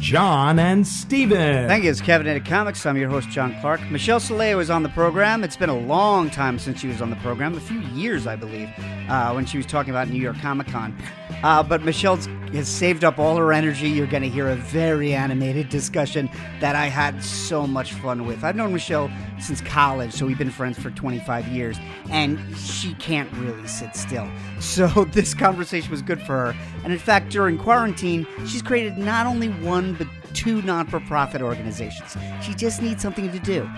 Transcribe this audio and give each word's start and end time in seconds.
John 0.00 0.58
and 0.58 0.86
Steven. 0.86 1.68
Thank 1.68 1.84
you. 1.84 1.90
It's 1.90 2.00
Caffeinated 2.00 2.46
Comics. 2.46 2.84
I'm 2.86 2.96
your 2.96 3.10
host, 3.10 3.28
John 3.28 3.58
Clark. 3.60 3.80
Michelle 3.90 4.20
Soleil 4.20 4.56
was 4.56 4.70
on 4.70 4.82
the 4.82 4.88
program. 4.90 5.44
It's 5.44 5.56
been 5.56 5.68
a 5.68 5.78
long 5.78 6.30
time 6.30 6.58
since 6.58 6.80
she 6.80 6.88
was 6.88 7.02
on 7.02 7.10
the 7.10 7.16
program, 7.16 7.54
a 7.54 7.60
few 7.60 7.80
years, 7.80 8.26
I 8.26 8.36
believe, 8.36 8.68
uh, 9.08 9.32
when 9.32 9.44
she 9.44 9.56
was 9.56 9.66
talking 9.66 9.90
about 9.90 10.08
New 10.08 10.20
York 10.20 10.38
Comic 10.40 10.68
Con. 10.68 10.96
Uh, 11.42 11.62
but 11.62 11.82
Michelle 11.82 12.18
has 12.54 12.68
saved 12.68 13.04
up 13.04 13.18
all 13.18 13.36
her 13.36 13.52
energy. 13.52 13.88
You're 13.88 14.06
going 14.06 14.22
to 14.22 14.28
hear 14.28 14.48
a 14.48 14.56
very 14.56 15.14
animated 15.14 15.68
discussion 15.68 16.28
that 16.60 16.76
I 16.76 16.86
had 16.86 17.22
so 17.22 17.66
much 17.66 17.92
fun 17.94 18.26
with. 18.26 18.44
I've 18.44 18.56
known 18.56 18.72
Michelle 18.72 19.10
since 19.40 19.60
college, 19.60 20.12
so 20.12 20.26
we've 20.26 20.38
been 20.38 20.50
friends 20.50 20.78
for 20.78 20.90
25 20.90 21.48
years, 21.48 21.78
and 22.10 22.38
she 22.56 22.94
can't 22.94 23.32
really 23.34 23.66
sit 23.66 23.94
still. 23.94 24.28
So 24.60 25.04
this 25.12 25.34
conversation 25.34 25.90
was 25.90 26.02
good 26.02 26.20
for 26.20 26.52
her. 26.52 26.56
And 26.84 26.92
in 26.92 26.98
fact, 26.98 27.30
during 27.30 27.58
quarantine, 27.58 28.26
she's 28.46 28.60
created 28.60 28.98
not 28.98 29.24
only 29.24 29.48
one, 29.48 29.94
but 29.94 30.08
two 30.34 30.62
non 30.62 30.86
for 30.86 31.00
profit 31.00 31.42
organizations. 31.42 32.16
She 32.42 32.54
just 32.54 32.82
needs 32.82 33.02
something 33.02 33.30
to 33.32 33.38
do. 33.38 33.68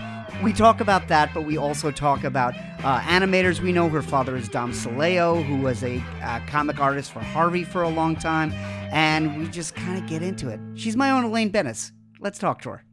We 0.43 0.53
talk 0.53 0.81
about 0.81 1.07
that, 1.09 1.33
but 1.33 1.45
we 1.45 1.57
also 1.57 1.91
talk 1.91 2.23
about 2.23 2.55
uh, 2.83 2.99
animators. 3.01 3.59
We 3.59 3.71
know 3.71 3.89
her 3.89 4.01
father 4.01 4.35
is 4.35 4.49
Dom 4.49 4.71
Soleo, 4.71 5.43
who 5.45 5.57
was 5.57 5.83
a 5.83 6.01
uh, 6.23 6.39
comic 6.47 6.79
artist 6.79 7.11
for 7.11 7.19
Harvey 7.19 7.63
for 7.63 7.83
a 7.83 7.89
long 7.89 8.15
time, 8.15 8.51
and 8.91 9.37
we 9.37 9.47
just 9.49 9.75
kind 9.75 10.01
of 10.01 10.09
get 10.09 10.23
into 10.23 10.49
it. 10.49 10.59
She's 10.73 10.95
my 10.95 11.11
own 11.11 11.25
Elaine 11.25 11.49
Benes. 11.49 11.91
Let's 12.19 12.39
talk 12.39 12.61
to 12.63 12.69
her. 12.69 12.85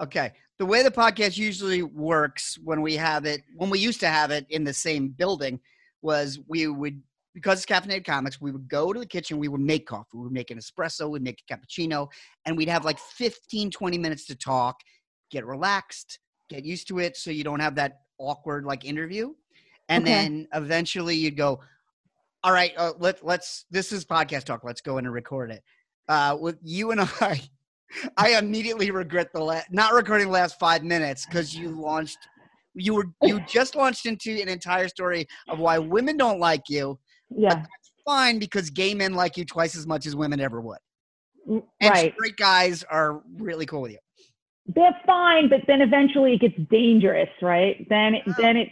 Okay. 0.00 0.32
The 0.58 0.66
way 0.66 0.82
the 0.82 0.90
podcast 0.90 1.36
usually 1.36 1.82
works 1.82 2.58
when 2.62 2.82
we 2.82 2.96
have 2.96 3.24
it, 3.24 3.42
when 3.56 3.70
we 3.70 3.78
used 3.78 4.00
to 4.00 4.08
have 4.08 4.30
it 4.30 4.46
in 4.48 4.64
the 4.64 4.72
same 4.72 5.08
building, 5.08 5.60
was 6.02 6.40
we 6.48 6.66
would 6.66 7.02
because 7.34 7.62
it's 7.62 7.66
caffeinated 7.66 8.04
comics, 8.04 8.40
we 8.40 8.50
would 8.50 8.68
go 8.68 8.92
to 8.92 9.00
the 9.00 9.06
kitchen, 9.06 9.38
we 9.38 9.48
would 9.48 9.60
make 9.60 9.86
coffee, 9.86 10.10
we 10.14 10.24
would 10.24 10.32
make 10.32 10.50
an 10.50 10.58
espresso, 10.58 11.10
we'd 11.10 11.22
make 11.22 11.42
a 11.48 11.54
cappuccino, 11.54 12.08
and 12.44 12.56
we'd 12.56 12.68
have 12.68 12.84
like 12.84 12.98
15, 12.98 13.70
20 13.70 13.98
minutes 13.98 14.26
to 14.26 14.34
talk, 14.34 14.80
get 15.30 15.46
relaxed, 15.46 16.18
get 16.50 16.64
used 16.64 16.88
to 16.88 16.98
it 16.98 17.16
so 17.16 17.30
you 17.30 17.44
don't 17.44 17.60
have 17.60 17.74
that 17.76 18.00
awkward 18.18 18.64
like 18.64 18.84
interview. 18.84 19.32
And 19.88 20.02
Okay. 20.02 20.24
then 20.24 20.48
eventually 20.54 21.16
you'd 21.16 21.36
go, 21.36 21.60
all 22.44 22.52
right, 22.52 22.72
uh, 22.76 22.92
let, 22.98 23.24
let's, 23.24 23.64
this 23.70 23.92
is 23.92 24.04
podcast 24.04 24.44
talk. 24.44 24.64
Let's 24.64 24.80
go 24.80 24.98
in 24.98 25.06
and 25.06 25.14
record 25.14 25.50
it. 25.50 25.62
Uh, 26.08 26.36
with 26.38 26.58
you 26.62 26.90
and 26.90 27.00
I, 27.20 27.40
I 28.16 28.38
immediately 28.38 28.90
regret 28.90 29.32
the 29.32 29.40
la- 29.40 29.62
not 29.70 29.92
recording 29.92 30.26
the 30.26 30.32
last 30.32 30.58
five 30.58 30.82
minutes 30.82 31.24
because 31.24 31.56
you 31.56 31.70
launched, 31.70 32.18
you 32.74 32.94
were, 32.94 33.06
you 33.22 33.40
just 33.48 33.74
launched 33.76 34.06
into 34.06 34.32
an 34.40 34.48
entire 34.48 34.88
story 34.88 35.26
of 35.48 35.58
why 35.58 35.78
women 35.78 36.16
don't 36.16 36.40
like 36.40 36.68
you 36.68 36.98
Yeah, 37.36 37.64
fine 38.04 38.38
because 38.38 38.70
gay 38.70 38.94
men 38.94 39.14
like 39.14 39.36
you 39.36 39.44
twice 39.44 39.76
as 39.76 39.86
much 39.86 40.06
as 40.06 40.16
women 40.16 40.40
ever 40.40 40.60
would. 40.60 40.78
mm, 41.48 41.62
And 41.80 41.90
right. 41.90 42.12
straight 42.14 42.36
guys 42.36 42.82
are 42.84 43.22
really 43.36 43.66
cool 43.66 43.82
with 43.82 43.92
you. 43.92 43.98
They're 44.66 44.96
fine, 45.06 45.48
but 45.48 45.60
then 45.66 45.80
eventually 45.80 46.34
it 46.34 46.40
gets 46.40 46.70
dangerous, 46.70 47.28
right? 47.40 47.86
Then 47.88 48.14
it, 48.14 48.22
then 48.38 48.56
it, 48.56 48.68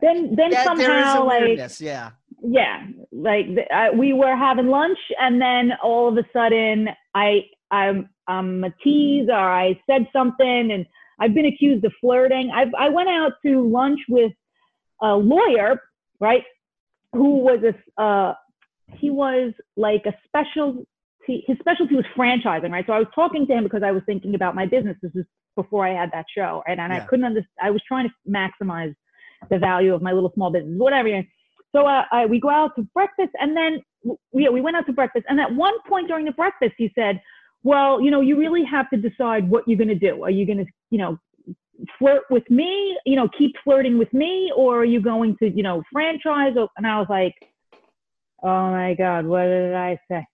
then 0.00 0.34
then 0.36 0.50
Yeah, 0.50 0.74
there 0.74 0.98
is 0.98 1.14
a 1.14 1.18
somehow 1.18 1.24
like 1.24 1.40
weirdness, 1.42 1.80
yeah. 1.80 2.10
yeah, 2.42 2.86
like 3.12 3.46
uh, 3.72 3.88
we 3.96 4.12
were 4.12 4.36
having 4.36 4.66
lunch, 4.66 4.98
and 5.20 5.40
then 5.40 5.72
all 5.82 6.08
of 6.08 6.18
a 6.18 6.26
sudden 6.32 6.88
I 7.14 7.42
I'm 7.70 8.08
I'm 8.26 8.64
a 8.64 8.70
tease 8.82 9.28
or 9.28 9.38
I 9.38 9.80
said 9.88 10.08
something, 10.12 10.72
and 10.72 10.84
I've 11.20 11.34
been 11.34 11.46
accused 11.46 11.84
of 11.84 11.92
flirting. 12.00 12.50
I 12.52 12.66
I 12.76 12.88
went 12.88 13.08
out 13.08 13.32
to 13.46 13.68
lunch 13.68 14.00
with 14.08 14.32
a 15.00 15.14
lawyer, 15.14 15.80
right? 16.20 16.42
Who 17.12 17.38
was 17.38 17.60
a 17.62 18.02
uh, 18.02 18.34
he 18.94 19.10
was 19.10 19.52
like 19.76 20.04
a 20.06 20.14
special 20.26 20.84
his 21.26 21.58
specialty 21.58 21.94
was 21.94 22.06
franchising, 22.16 22.70
right? 22.70 22.86
So 22.86 22.94
I 22.94 22.98
was 22.98 23.08
talking 23.14 23.46
to 23.46 23.52
him 23.52 23.64
because 23.64 23.82
I 23.82 23.92
was 23.92 24.02
thinking 24.06 24.34
about 24.34 24.54
my 24.54 24.64
business. 24.64 24.96
This 25.02 25.14
is 25.14 25.26
before 25.56 25.86
I 25.86 25.92
had 25.92 26.10
that 26.12 26.24
show, 26.34 26.62
and, 26.66 26.80
and 26.80 26.92
I 26.92 27.00
couldn't 27.00 27.26
understand. 27.26 27.58
I 27.60 27.70
was 27.70 27.82
trying 27.86 28.08
to 28.08 28.14
maximize 28.30 28.94
the 29.50 29.58
value 29.58 29.94
of 29.94 30.02
my 30.02 30.12
little 30.12 30.32
small 30.34 30.50
business, 30.50 30.74
whatever. 30.78 31.22
So 31.74 31.86
uh, 31.86 32.04
I, 32.10 32.26
we 32.26 32.40
go 32.40 32.48
out 32.48 32.74
to 32.76 32.82
breakfast, 32.94 33.32
and 33.40 33.56
then 33.56 33.82
we 34.32 34.48
we 34.48 34.60
went 34.60 34.76
out 34.76 34.86
to 34.86 34.92
breakfast. 34.92 35.26
And 35.28 35.40
at 35.40 35.54
one 35.54 35.74
point 35.86 36.08
during 36.08 36.24
the 36.24 36.32
breakfast, 36.32 36.74
he 36.78 36.90
said, 36.94 37.20
"Well, 37.62 38.00
you 38.00 38.10
know, 38.10 38.20
you 38.20 38.38
really 38.38 38.64
have 38.64 38.88
to 38.90 38.96
decide 38.96 39.48
what 39.48 39.68
you're 39.68 39.78
going 39.78 39.88
to 39.88 39.94
do. 39.94 40.22
Are 40.22 40.30
you 40.30 40.46
going 40.46 40.64
to, 40.64 40.66
you 40.90 40.98
know, 40.98 41.18
flirt 41.98 42.22
with 42.30 42.48
me? 42.50 42.98
You 43.04 43.16
know, 43.16 43.28
keep 43.36 43.54
flirting 43.64 43.98
with 43.98 44.12
me, 44.12 44.52
or 44.56 44.80
are 44.80 44.84
you 44.84 45.00
going 45.00 45.36
to, 45.42 45.50
you 45.50 45.62
know, 45.62 45.82
franchise?" 45.92 46.54
And 46.76 46.86
I 46.86 46.98
was 46.98 47.06
like, 47.08 47.34
"Oh 48.42 48.70
my 48.70 48.94
God, 48.94 49.26
what 49.26 49.44
did 49.44 49.74
I 49.74 49.98
say? 50.10 50.26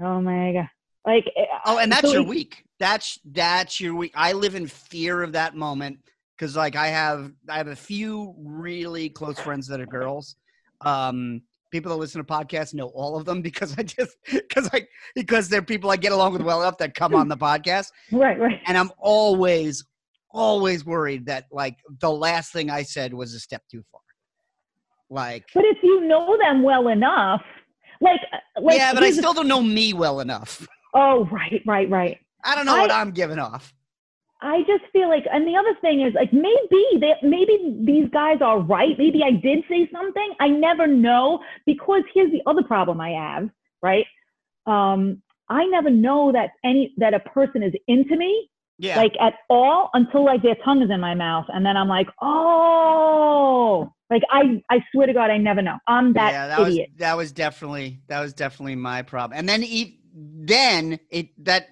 Oh 0.00 0.20
my 0.20 0.52
God!" 0.52 0.68
Like, 1.06 1.24
Oh, 1.64 1.78
and 1.78 1.90
that's 1.90 2.06
so 2.06 2.12
your 2.12 2.22
week. 2.22 2.64
That's 2.78 3.18
that's 3.24 3.80
your 3.80 3.94
week. 3.94 4.12
I 4.14 4.32
live 4.32 4.54
in 4.54 4.66
fear 4.66 5.22
of 5.22 5.32
that 5.32 5.54
moment 5.54 5.98
because 6.36 6.56
like 6.56 6.76
I 6.76 6.88
have 6.88 7.32
I 7.48 7.56
have 7.56 7.68
a 7.68 7.76
few 7.76 8.34
really 8.38 9.08
close 9.08 9.38
friends 9.38 9.66
that 9.68 9.80
are 9.80 9.86
girls. 9.86 10.36
Um 10.82 11.42
people 11.70 11.90
that 11.90 11.98
listen 11.98 12.24
to 12.24 12.26
podcasts 12.26 12.74
know 12.74 12.88
all 12.88 13.16
of 13.16 13.24
them 13.24 13.42
because 13.48 13.76
I 13.78 13.82
just 13.82 14.16
because 14.30 14.68
I 14.72 14.86
because 15.14 15.48
they're 15.48 15.62
people 15.62 15.90
I 15.90 15.96
get 15.96 16.12
along 16.12 16.32
with 16.34 16.42
well 16.42 16.60
enough 16.62 16.78
that 16.78 16.94
come 16.94 17.14
on 17.14 17.28
the 17.28 17.36
podcast. 17.48 17.92
Right, 18.12 18.38
right. 18.38 18.60
And 18.66 18.76
I'm 18.76 18.90
always 18.98 19.84
always 20.32 20.84
worried 20.84 21.26
that 21.26 21.46
like 21.50 21.78
the 22.00 22.10
last 22.10 22.52
thing 22.52 22.70
I 22.70 22.82
said 22.82 23.12
was 23.14 23.34
a 23.34 23.40
step 23.40 23.62
too 23.70 23.82
far. 23.90 24.00
Like 25.10 25.44
But 25.54 25.64
if 25.64 25.78
you 25.82 26.02
know 26.06 26.36
them 26.38 26.62
well 26.62 26.88
enough, 26.88 27.42
like, 28.00 28.20
uh, 28.32 28.60
like 28.60 28.78
yeah, 28.78 28.94
but 28.94 29.02
I 29.02 29.10
still 29.10 29.34
don't 29.34 29.48
know 29.48 29.62
me 29.62 29.92
well 29.92 30.20
enough. 30.20 30.66
Oh, 30.94 31.26
right, 31.26 31.62
right, 31.66 31.88
right. 31.90 32.18
I 32.44 32.54
don't 32.54 32.66
know 32.66 32.76
what 32.76 32.90
I- 32.90 33.00
I'm 33.00 33.10
giving 33.10 33.38
off. 33.38 33.74
I 34.42 34.60
just 34.60 34.84
feel 34.90 35.10
like, 35.10 35.26
and 35.30 35.46
the 35.46 35.54
other 35.54 35.74
thing 35.82 36.00
is, 36.00 36.14
like, 36.14 36.32
maybe 36.32 36.82
they, 36.98 37.12
maybe 37.22 37.76
these 37.84 38.08
guys 38.10 38.38
are 38.40 38.58
right. 38.58 38.96
Maybe 38.96 39.22
I 39.22 39.32
did 39.32 39.64
say 39.68 39.86
something. 39.92 40.32
I 40.40 40.48
never 40.48 40.86
know 40.86 41.40
because 41.66 42.02
here's 42.14 42.32
the 42.32 42.40
other 42.46 42.62
problem 42.62 43.02
I 43.02 43.10
have, 43.10 43.50
right? 43.82 44.06
Um, 44.66 45.22
I 45.50 45.66
never 45.66 45.90
know 45.90 46.32
that 46.32 46.52
any 46.64 46.94
that 46.96 47.12
a 47.12 47.20
person 47.20 47.62
is 47.62 47.74
into 47.86 48.16
me, 48.16 48.48
Yeah. 48.80 48.96
like 48.96 49.12
at 49.20 49.34
all, 49.50 49.90
until 49.92 50.24
like 50.24 50.42
their 50.42 50.56
tongue 50.64 50.80
is 50.82 50.90
in 50.90 51.00
my 51.00 51.14
mouth, 51.14 51.44
and 51.48 51.66
then 51.66 51.76
I'm 51.76 51.88
like, 51.88 52.06
oh, 52.22 53.92
like 54.08 54.22
I, 54.30 54.62
I 54.70 54.82
swear 54.90 55.06
to 55.06 55.12
God, 55.12 55.30
I 55.30 55.36
never 55.36 55.60
know. 55.60 55.76
I'm 55.86 56.14
that, 56.14 56.32
yeah, 56.32 56.48
that 56.48 56.60
idiot. 56.60 56.88
was 56.90 56.98
that 56.98 57.16
was 57.16 57.30
definitely 57.32 58.00
that 58.08 58.20
was 58.20 58.32
definitely 58.32 58.76
my 58.76 59.02
problem. 59.02 59.38
And 59.38 59.46
then 59.46 59.62
e- 59.62 60.00
then 60.14 60.98
it 61.10 61.28
that 61.44 61.66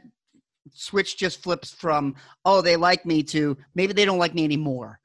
switch 0.75 1.17
just 1.17 1.43
flips 1.43 1.73
from 1.73 2.15
oh 2.45 2.61
they 2.61 2.77
like 2.77 3.07
me 3.07 3.23
to 3.23 3.57
maybe 3.75 3.95
they 3.95 4.05
don't 4.05 4.19
like 4.19 4.35
me 4.35 4.45
anymore. 4.45 5.01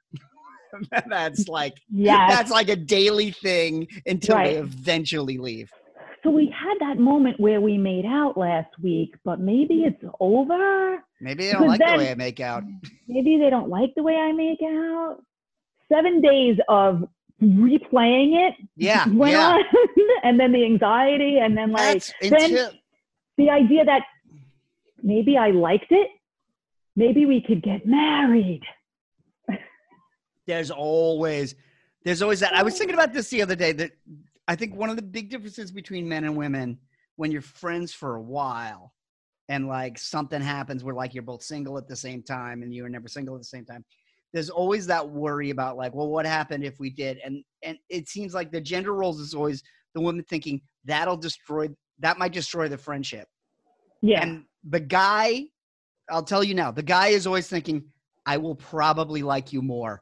that's 1.07 1.47
like 1.47 1.75
Yes. 1.89 2.29
that's 2.29 2.51
like 2.51 2.67
a 2.67 2.75
daily 2.75 3.31
thing 3.31 3.87
until 4.05 4.37
they 4.37 4.55
eventually 4.57 5.37
leave. 5.37 5.71
So 6.23 6.29
we 6.31 6.53
had 6.53 6.75
that 6.79 6.99
moment 6.99 7.39
where 7.39 7.59
we 7.61 7.77
made 7.77 8.05
out 8.05 8.37
last 8.37 8.69
week, 8.81 9.15
but 9.25 9.39
maybe 9.39 9.83
it's 9.83 10.03
over. 10.19 11.03
Maybe 11.23 11.45
they 11.47 11.51
don't 11.57 11.67
like 11.67 11.79
then- 11.79 11.97
the 11.97 12.03
way 12.03 12.11
I 12.11 12.15
make 12.15 12.39
out. 12.39 12.63
Maybe 13.07 13.37
they 13.37 13.49
don't 13.49 13.69
like 13.69 13.93
the 13.95 14.03
way 14.03 14.15
I 14.15 14.31
make 14.33 14.59
out. 14.61 15.17
Seven 15.91 16.21
days 16.21 16.57
of 16.69 17.03
replaying 17.41 18.47
it 18.47 18.55
Yeah, 18.75 19.07
went 19.11 19.33
yeah. 19.33 19.49
on, 19.57 19.63
and 20.23 20.39
then 20.39 20.51
the 20.51 20.63
anxiety, 20.65 21.39
and 21.39 21.57
then 21.57 21.71
like 21.71 21.93
That's 21.93 22.13
then 22.21 22.69
the 23.37 23.49
idea 23.49 23.83
that 23.85 24.03
maybe 25.01 25.37
I 25.37 25.51
liked 25.51 25.91
it. 25.91 26.09
Maybe 26.95 27.25
we 27.25 27.41
could 27.41 27.61
get 27.61 27.85
married. 27.85 28.61
there's 30.45 30.71
always 30.71 31.55
there's 32.03 32.21
always 32.21 32.39
that. 32.41 32.53
I 32.55 32.63
was 32.63 32.77
thinking 32.77 32.95
about 32.95 33.13
this 33.13 33.29
the 33.29 33.41
other 33.41 33.55
day 33.55 33.71
that 33.73 33.91
I 34.47 34.55
think 34.55 34.75
one 34.75 34.89
of 34.89 34.95
the 34.95 35.01
big 35.01 35.29
differences 35.29 35.71
between 35.71 36.07
men 36.07 36.23
and 36.23 36.35
women 36.35 36.77
when 37.15 37.31
you're 37.31 37.41
friends 37.41 37.93
for 37.93 38.15
a 38.15 38.21
while 38.21 38.93
and 39.49 39.67
like 39.67 39.97
something 39.97 40.41
happens 40.41 40.83
where 40.83 40.95
like 40.95 41.13
you're 41.13 41.23
both 41.23 41.43
single 41.43 41.77
at 41.77 41.87
the 41.87 41.95
same 41.95 42.23
time 42.23 42.63
and 42.63 42.73
you 42.73 42.83
were 42.83 42.89
never 42.89 43.07
single 43.07 43.35
at 43.35 43.41
the 43.41 43.45
same 43.45 43.65
time. 43.65 43.83
There's 44.31 44.49
always 44.49 44.87
that 44.87 45.07
worry 45.07 45.51
about 45.51 45.77
like, 45.77 45.93
well, 45.93 46.07
what 46.07 46.25
happened 46.25 46.63
if 46.63 46.79
we 46.79 46.89
did? 46.89 47.19
And 47.23 47.43
and 47.61 47.77
it 47.89 48.09
seems 48.09 48.33
like 48.33 48.51
the 48.51 48.61
gender 48.61 48.93
roles 48.93 49.19
is 49.19 49.33
always 49.33 49.61
the 49.93 50.01
woman 50.01 50.25
thinking 50.29 50.61
that'll 50.85 51.17
destroy 51.17 51.69
that 51.99 52.17
might 52.17 52.33
destroy 52.33 52.67
the 52.67 52.77
friendship. 52.77 53.27
Yeah. 54.01 54.23
And 54.23 54.45
the 54.67 54.79
guy, 54.79 55.43
I'll 56.09 56.23
tell 56.23 56.43
you 56.43 56.55
now, 56.55 56.71
the 56.71 56.83
guy 56.83 57.07
is 57.07 57.27
always 57.27 57.47
thinking, 57.47 57.83
I 58.25 58.37
will 58.37 58.55
probably 58.55 59.21
like 59.23 59.53
you 59.53 59.61
more. 59.61 60.01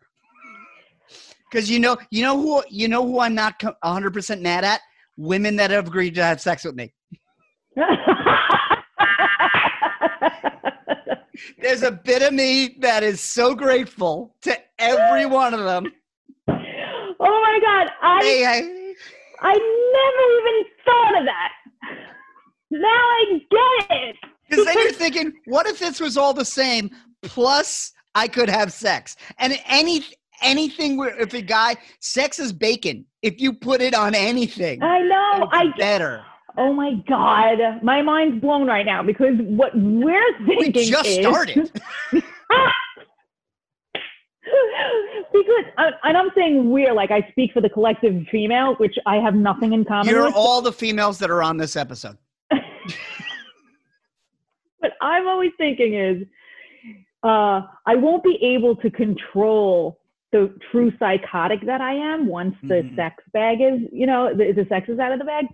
Because 1.49 1.69
you 1.69 1.79
know, 1.79 1.97
you 2.09 2.23
know 2.23 2.39
who 2.39 2.63
you 2.69 2.87
know 2.87 3.05
who 3.05 3.19
I'm 3.19 3.35
not 3.35 3.59
100% 3.59 4.41
mad 4.41 4.63
at? 4.63 4.81
Women 5.17 5.57
that 5.57 5.71
have 5.71 5.87
agreed 5.87 6.15
to 6.15 6.23
have 6.23 6.39
sex 6.39 6.63
with 6.63 6.75
me. 6.75 6.93
There's 11.61 11.83
a 11.83 11.91
bit 11.91 12.21
of 12.21 12.33
me 12.33 12.77
that 12.79 13.03
is 13.03 13.21
so 13.21 13.55
grateful 13.55 14.35
to 14.41 14.57
every 14.79 15.25
one 15.25 15.53
of 15.53 15.61
them. 15.61 15.85
oh 16.47 16.55
my 17.19 17.59
god, 17.61 17.91
I 18.01 18.19
Hey, 18.21 18.43
hey, 18.43 18.95
I 19.41 19.53
never 19.53 20.23
even 20.39 20.71
thought 20.85 21.19
of 21.19 21.25
that. 21.25 21.51
Now 22.71 22.87
I 22.87 23.41
get 23.49 23.97
it. 23.97 24.15
Because 24.49 24.65
then 24.65 24.77
you're 24.79 24.91
thinking, 24.91 25.33
what 25.45 25.65
if 25.67 25.79
this 25.79 25.99
was 25.99 26.17
all 26.17 26.33
the 26.33 26.45
same? 26.45 26.91
Plus, 27.21 27.93
I 28.15 28.27
could 28.27 28.49
have 28.49 28.73
sex, 28.73 29.15
and 29.39 29.57
any 29.65 30.03
anything 30.41 30.97
where 30.97 31.17
if 31.19 31.33
a 31.33 31.41
guy 31.41 31.75
sex 31.99 32.39
is 32.39 32.51
bacon. 32.51 33.05
If 33.21 33.39
you 33.39 33.53
put 33.53 33.81
it 33.81 33.93
on 33.93 34.15
anything, 34.15 34.81
I 34.81 34.99
know. 35.01 35.47
I 35.51 35.71
better. 35.77 36.23
Oh 36.61 36.71
my 36.73 36.93
god, 37.07 37.57
my 37.83 38.01
mind's 38.03 38.39
blown 38.39 38.67
right 38.67 38.85
now 38.85 39.01
because 39.01 39.33
what 39.39 39.71
we're 39.75 40.37
thinking 40.45 40.57
We 40.57 40.71
just 40.71 41.07
is 41.09 41.15
started. 41.17 41.71
because 45.33 45.65
I, 45.77 45.91
and 46.03 46.17
I'm 46.17 46.29
saying 46.35 46.69
we're 46.69 46.93
like 46.93 47.09
I 47.11 47.27
speak 47.31 47.51
for 47.53 47.61
the 47.61 47.69
collective 47.69 48.25
female, 48.31 48.75
which 48.75 48.95
I 49.05 49.15
have 49.17 49.33
nothing 49.33 49.73
in 49.73 49.85
common 49.85 50.13
You're 50.13 50.25
with. 50.25 50.33
all 50.35 50.61
the 50.61 50.71
females 50.73 51.17
that 51.19 51.31
are 51.31 51.41
on 51.41 51.57
this 51.57 51.75
episode. 51.75 52.17
what 54.79 54.91
I'm 55.01 55.27
always 55.27 55.51
thinking 55.57 55.95
is 55.95 56.23
uh, 57.23 57.61
I 57.87 57.95
won't 57.95 58.23
be 58.23 58.37
able 58.43 58.75
to 58.77 58.91
control 58.91 59.99
the 60.31 60.53
true 60.71 60.91
psychotic 60.99 61.65
that 61.65 61.81
I 61.81 61.93
am 61.93 62.27
once 62.27 62.55
the 62.63 62.75
Mhm. 62.75 62.95
sex 62.95 63.23
bag 63.33 63.61
is, 63.61 63.81
you 63.91 64.05
know, 64.07 64.33
the, 64.33 64.53
the 64.53 64.65
sex 64.69 64.87
is 64.89 64.97
out 64.99 65.11
of 65.11 65.19
the 65.19 65.25
bag. 65.25 65.45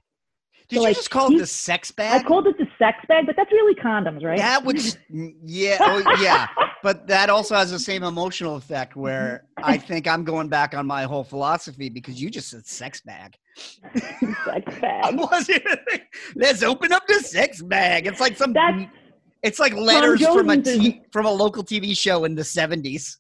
Did 0.69 0.75
So, 0.77 0.81
you 0.81 0.88
like, 0.88 0.95
just 0.98 1.09
call 1.09 1.33
it 1.33 1.38
the 1.38 1.48
sex 1.48 1.92
bag? 1.92 2.21
I 2.21 2.27
called 2.27 2.45
it 2.48 2.57
the 2.57 2.68
sex 2.77 2.98
bag, 3.07 3.25
but 3.25 3.36
that's 3.38 3.51
really 3.54 3.74
condoms, 3.75 4.24
right? 4.24 4.38
That 4.38 4.63
would, 4.65 4.77
yeah, 5.44 5.77
oh, 5.80 6.18
yeah. 6.21 6.48
But 6.83 7.07
that 7.07 7.30
also 7.30 7.56
has 7.56 7.71
the 7.71 7.80
same 7.80 8.04
emotional 8.04 8.57
effect 8.57 8.95
where 8.98 9.45
I 9.57 9.77
think 9.77 10.07
I'm 10.07 10.24
going 10.25 10.50
back 10.50 10.75
on 10.75 10.86
my 10.86 11.04
whole 11.04 11.24
philosophy 11.24 11.89
because 11.89 12.21
you 12.21 12.30
just 12.30 12.50
said 12.50 12.65
sex 12.68 13.00
bag. 13.01 13.36
sex 13.95 14.13
I 14.45 14.59
bag. 14.81 15.15
wasn't. 15.18 15.63
Let's 16.36 16.63
open 16.63 16.92
up 16.92 17.07
the 17.07 17.15
sex 17.21 17.62
bag. 17.62 18.06
It's 18.06 18.19
like 18.19 18.36
some. 18.38 18.51
That's 18.54 18.83
It's 19.44 19.59
like 19.59 19.74
letters 19.74 20.21
from 20.25 20.50
a 20.50 20.62
t- 20.62 21.01
from 21.12 21.25
a 21.25 21.31
local 21.31 21.63
TV 21.63 21.98
show 21.98 22.25
in 22.25 22.36
the 22.36 22.44
seventies. 22.44 23.18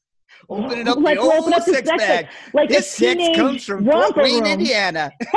Open 0.49 0.77
it 0.79 0.87
up, 0.87 0.97
Let's 0.99 1.17
the 1.19 1.21
old 1.23 1.33
open 1.33 1.53
up 1.53 1.65
the 1.65 1.73
sex 1.73 1.89
bag. 1.89 2.27
like 2.53 2.69
This 2.69 2.91
sex 2.91 3.19
comes 3.35 3.63
from 3.65 3.85
Fort 3.85 4.15
Wayne. 4.17 4.45
Indiana. 4.45 5.09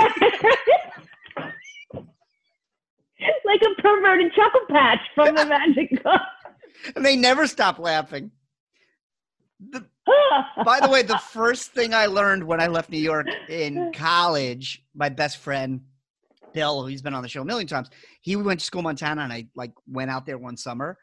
like 3.44 3.60
a 3.62 3.82
perverted 3.82 4.32
chuckle 4.34 4.60
patch 4.68 5.00
from 5.14 5.34
the 5.34 5.46
Magic 5.46 6.02
Garden. 6.02 6.26
And 6.96 7.04
they 7.04 7.14
never 7.14 7.46
stop 7.46 7.78
laughing. 7.78 8.30
The, 9.68 9.84
by 10.64 10.80
the 10.80 10.88
way, 10.88 11.02
the 11.02 11.18
first 11.18 11.72
thing 11.72 11.92
I 11.92 12.06
learned 12.06 12.42
when 12.42 12.58
I 12.58 12.68
left 12.68 12.88
New 12.88 12.98
York 12.98 13.26
in 13.50 13.92
college, 13.92 14.82
my 14.94 15.10
best 15.10 15.38
friend 15.38 15.82
Bill, 16.54 16.86
who's 16.86 17.02
been 17.02 17.12
on 17.12 17.22
the 17.22 17.28
show 17.28 17.42
a 17.42 17.44
million 17.44 17.68
times, 17.68 17.90
he 18.22 18.36
went 18.36 18.60
to 18.60 18.66
school 18.66 18.80
in 18.80 18.84
Montana, 18.84 19.22
and 19.22 19.32
I 19.32 19.46
like 19.54 19.72
went 19.86 20.10
out 20.10 20.26
there 20.26 20.38
one 20.38 20.56
summer, 20.56 20.96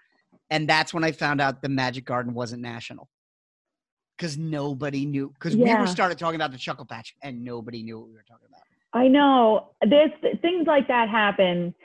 and 0.49 0.67
that's 0.67 0.93
when 0.93 1.03
I 1.03 1.11
found 1.11 1.41
out 1.41 1.61
the 1.61 1.69
Magic 1.69 2.05
Garden 2.05 2.33
wasn't 2.33 2.61
national. 2.61 3.09
Because 4.17 4.35
nobody 4.35 5.05
knew. 5.05 5.29
Because 5.29 5.55
we 5.55 5.71
were 5.75 5.85
started 5.85 6.17
talking 6.17 6.37
about 6.37 6.51
the 6.51 6.57
Chuckle 6.57 6.85
Patch, 6.85 7.13
and 7.21 7.43
nobody 7.43 7.83
knew 7.83 7.99
what 7.99 8.07
we 8.07 8.15
were 8.15 8.25
talking 8.27 8.47
about. 8.49 8.61
I 8.93 9.07
know. 9.07 9.73
There's 9.87 10.09
th- 10.21 10.41
things 10.41 10.65
like 10.65 10.87
that 10.87 11.07
happen. 11.07 11.75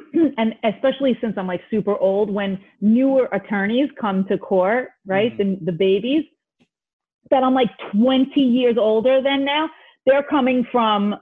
and 0.38 0.54
especially 0.64 1.16
since 1.20 1.34
I'm 1.36 1.46
like 1.46 1.62
super 1.70 1.96
old, 1.96 2.30
when 2.30 2.58
newer 2.80 3.28
attorneys 3.32 3.90
come 4.00 4.24
to 4.28 4.38
court, 4.38 4.88
right? 5.06 5.36
Mm-hmm. 5.38 5.64
The, 5.64 5.72
the 5.72 5.76
babies 5.76 6.24
that 7.30 7.42
I'm 7.42 7.54
like 7.54 7.70
20 7.92 8.40
years 8.40 8.76
older 8.78 9.22
than 9.22 9.44
now, 9.44 9.70
they're 10.06 10.22
coming 10.22 10.66
from 10.70 11.16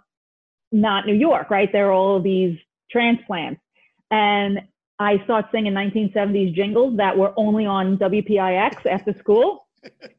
not 0.73 1.07
New 1.07 1.15
York, 1.15 1.51
right? 1.51 1.71
They're 1.73 1.93
all 1.93 2.17
of 2.17 2.23
these 2.23 2.59
transplants. 2.91 3.61
And 4.11 4.61
I 4.99 5.23
start 5.25 5.47
singing 5.53 5.73
1970s 5.73 6.55
jingles 6.55 6.97
that 6.99 7.17
were 7.17 7.33
only 7.37 7.65
on 7.65 7.97
WPIX 7.99 8.87
after 8.87 9.15
school, 9.19 9.67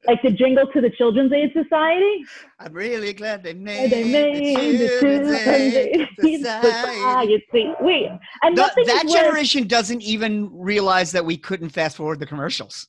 like 0.08 0.22
the 0.24 0.32
jingle 0.32 0.66
to 0.74 0.82
the 0.82 0.90
Children's 0.90 1.32
Aid 1.32 1.52
Society. 1.54 2.26
I'm 2.60 2.74
really 2.74 3.14
glad 3.14 3.44
they 3.44 3.54
made, 3.54 3.92
They 3.92 4.04
made 4.04 4.80
the 4.80 4.88
Children's 5.00 5.32
Aid 5.32 6.08
Society. 6.20 7.44
Society. 7.48 7.74
Wait, 7.82 8.10
and 8.42 8.58
The- 8.58 8.72
that 8.88 9.08
generation 9.12 9.68
doesn't 9.68 10.02
even 10.02 10.50
realize 10.52 11.12
that 11.12 11.24
we 11.26 11.38
couldn't 11.38 11.70
fast 11.70 11.98
forward 11.98 12.20
the 12.20 12.26
commercials. 12.26 12.88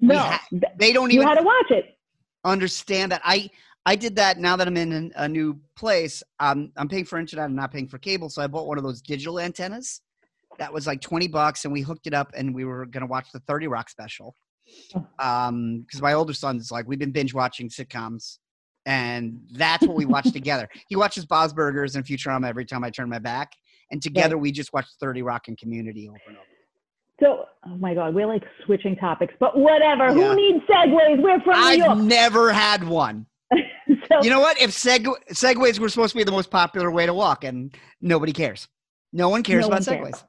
No, 0.00 0.18
ha- 0.18 0.46
They 0.78 0.92
don't 0.92 1.10
you 1.10 1.16
even 1.20 1.28
had 1.28 1.36
to 1.38 1.42
watch 1.44 1.70
it. 1.70 1.98
understand 2.44 3.12
that. 3.12 3.22
I 3.24 3.50
I 3.88 3.94
did 3.94 4.16
that 4.16 4.38
now 4.38 4.56
that 4.56 4.66
I'm 4.66 4.76
in 4.76 5.12
a 5.14 5.28
new 5.28 5.60
place. 5.76 6.20
Um, 6.40 6.72
I'm 6.76 6.88
paying 6.88 7.04
for 7.04 7.18
internet. 7.20 7.44
I'm 7.44 7.54
not 7.54 7.70
paying 7.70 7.86
for 7.86 7.98
cable, 7.98 8.28
so 8.28 8.42
I 8.42 8.48
bought 8.48 8.66
one 8.66 8.78
of 8.78 8.84
those 8.84 9.00
digital 9.00 9.38
antennas. 9.38 10.00
That 10.58 10.72
was 10.72 10.88
like 10.88 11.00
20 11.00 11.28
bucks, 11.28 11.64
and 11.64 11.72
we 11.72 11.82
hooked 11.82 12.08
it 12.08 12.12
up, 12.14 12.32
and 12.36 12.52
we 12.52 12.64
were 12.64 12.84
gonna 12.86 13.06
watch 13.06 13.28
the 13.32 13.38
30 13.40 13.68
Rock 13.68 13.88
special. 13.88 14.34
Oh. 14.94 15.06
Um, 15.18 15.80
because 15.80 16.02
my 16.02 16.12
older 16.14 16.32
son's 16.32 16.70
like, 16.70 16.86
we've 16.88 16.98
been 16.98 17.12
binge 17.12 17.32
watching 17.34 17.68
sitcoms, 17.68 18.38
and 18.84 19.40
that's 19.52 19.86
what 19.86 19.96
we 19.96 20.04
watch 20.06 20.30
together. 20.32 20.68
He 20.88 20.96
watches 20.96 21.24
Bob's 21.24 21.52
Burgers 21.52 21.96
and 21.96 22.04
Futurama 22.04 22.48
every 22.48 22.64
time 22.64 22.84
I 22.84 22.90
turn 22.90 23.08
my 23.08 23.18
back, 23.18 23.52
and 23.90 24.02
together 24.02 24.36
we 24.38 24.52
just 24.52 24.72
watch 24.72 24.86
30 25.00 25.22
Rock 25.22 25.48
and 25.48 25.56
Community 25.58 26.08
over 26.08 26.18
and 26.28 26.36
over. 26.36 26.46
So, 27.20 27.44
oh 27.66 27.76
my 27.78 27.94
God, 27.94 28.14
we're 28.14 28.26
like 28.26 28.42
switching 28.64 28.94
topics, 28.96 29.32
but 29.40 29.56
whatever. 29.58 30.06
Yeah. 30.08 30.12
Who 30.12 30.36
needs 30.36 30.64
segues? 30.66 31.22
We're 31.22 31.40
from 31.40 31.58
New 31.60 31.76
York. 31.78 31.90
I've 31.90 31.98
never 32.04 32.52
had 32.52 32.84
one. 32.86 33.24
so, 33.54 34.22
You 34.22 34.28
know 34.30 34.40
what? 34.40 34.60
If 34.60 34.70
seg- 34.70 35.06
segways 35.32 35.78
were 35.78 35.88
supposed 35.88 36.12
to 36.12 36.18
be 36.18 36.24
the 36.24 36.32
most 36.32 36.50
popular 36.50 36.90
way 36.90 37.06
to 37.06 37.14
walk, 37.14 37.44
and 37.44 37.74
nobody 38.02 38.32
cares. 38.32 38.68
No 39.12 39.28
one 39.30 39.42
cares 39.42 39.62
No 39.62 39.68
about 39.68 39.86
one 39.86 39.98
segways. 39.98 40.10
cares. 40.10 40.24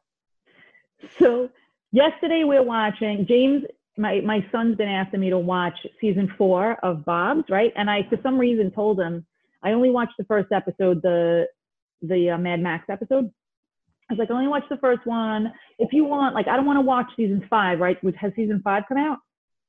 so 1.19 1.49
yesterday 1.91 2.43
we're 2.45 2.63
watching 2.63 3.25
James. 3.27 3.63
My 3.97 4.21
my 4.21 4.45
son's 4.51 4.75
been 4.77 4.87
asking 4.89 5.19
me 5.19 5.29
to 5.29 5.39
watch 5.39 5.75
season 5.99 6.31
four 6.37 6.73
of 6.83 7.03
Bob's, 7.05 7.43
right? 7.49 7.73
And 7.75 7.89
I, 7.89 8.03
for 8.09 8.17
some 8.23 8.37
reason, 8.37 8.71
told 8.71 8.99
him 8.99 9.25
I 9.63 9.71
only 9.71 9.89
watched 9.89 10.13
the 10.17 10.25
first 10.25 10.51
episode, 10.51 11.01
the 11.01 11.45
the 12.01 12.31
uh, 12.31 12.37
Mad 12.37 12.61
Max 12.61 12.85
episode. 12.89 13.31
I 14.09 14.13
was 14.13 14.19
like, 14.19 14.29
I 14.31 14.33
only 14.35 14.47
watched 14.47 14.69
the 14.69 14.77
first 14.77 15.05
one. 15.05 15.51
If 15.79 15.91
you 15.91 16.05
want, 16.05 16.33
like, 16.33 16.47
I 16.47 16.55
don't 16.55 16.65
want 16.65 16.77
to 16.77 16.81
watch 16.81 17.07
season 17.17 17.45
five, 17.49 17.79
right? 17.79 18.01
Which 18.03 18.15
has 18.21 18.31
season 18.37 18.61
five 18.63 18.83
come 18.87 18.97
out? 18.97 19.17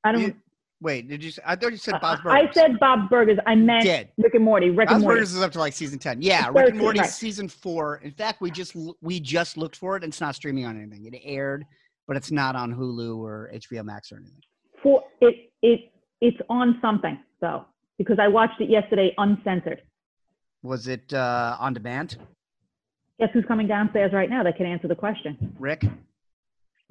I 0.04 0.12
don't. 0.12 0.20
You- 0.22 0.36
Wait, 0.80 1.08
did 1.08 1.24
you? 1.24 1.32
I 1.44 1.56
thought 1.56 1.72
you 1.72 1.76
said 1.76 2.00
Bob's 2.00 2.20
I 2.24 2.48
said 2.52 2.78
Bob's 2.78 3.08
Burgers. 3.10 3.36
I 3.48 3.56
meant 3.56 3.82
did. 3.82 4.10
Rick 4.16 4.34
and 4.34 4.44
Morty. 4.44 4.70
Rick 4.70 4.86
Bob's 4.86 4.94
and 4.98 5.02
Morty. 5.02 5.16
Burgers 5.16 5.34
is 5.34 5.42
up 5.42 5.50
to 5.52 5.58
like 5.58 5.72
season 5.72 5.98
ten. 5.98 6.22
Yeah, 6.22 6.46
It's 6.46 6.54
Rick 6.54 6.56
and 6.56 6.66
13, 6.74 6.78
Morty's 6.80 7.00
right. 7.00 7.10
season 7.10 7.48
four. 7.48 7.96
In 8.04 8.12
fact, 8.12 8.40
we 8.40 8.52
just 8.52 8.76
we 9.02 9.18
just 9.18 9.56
looked 9.56 9.74
for 9.74 9.96
it. 9.96 10.04
and 10.04 10.12
It's 10.12 10.20
not 10.20 10.36
streaming 10.36 10.66
on 10.66 10.80
anything. 10.80 11.04
It 11.12 11.20
aired, 11.24 11.66
but 12.08 12.16
it's 12.16 12.32
not 12.32 12.56
on 12.56 12.74
Hulu 12.74 13.18
or 13.18 13.50
HBO 13.54 13.84
Max 13.84 14.10
or 14.10 14.16
anything. 14.16 14.40
For 14.82 15.04
it, 15.20 15.52
it, 15.62 15.92
it's 16.20 16.38
on 16.48 16.78
something 16.82 17.18
though, 17.40 17.66
because 17.98 18.18
I 18.20 18.26
watched 18.26 18.60
it 18.60 18.70
yesterday 18.70 19.14
uncensored. 19.18 19.82
Was 20.62 20.88
it 20.88 21.12
uh, 21.12 21.56
on 21.60 21.74
demand? 21.74 22.16
Guess 23.20 23.28
who's 23.32 23.44
coming 23.46 23.68
downstairs 23.68 24.12
right 24.12 24.30
now 24.30 24.42
that 24.42 24.56
can 24.56 24.66
answer 24.66 24.88
the 24.88 24.94
question? 24.94 25.54
Rick. 25.58 25.84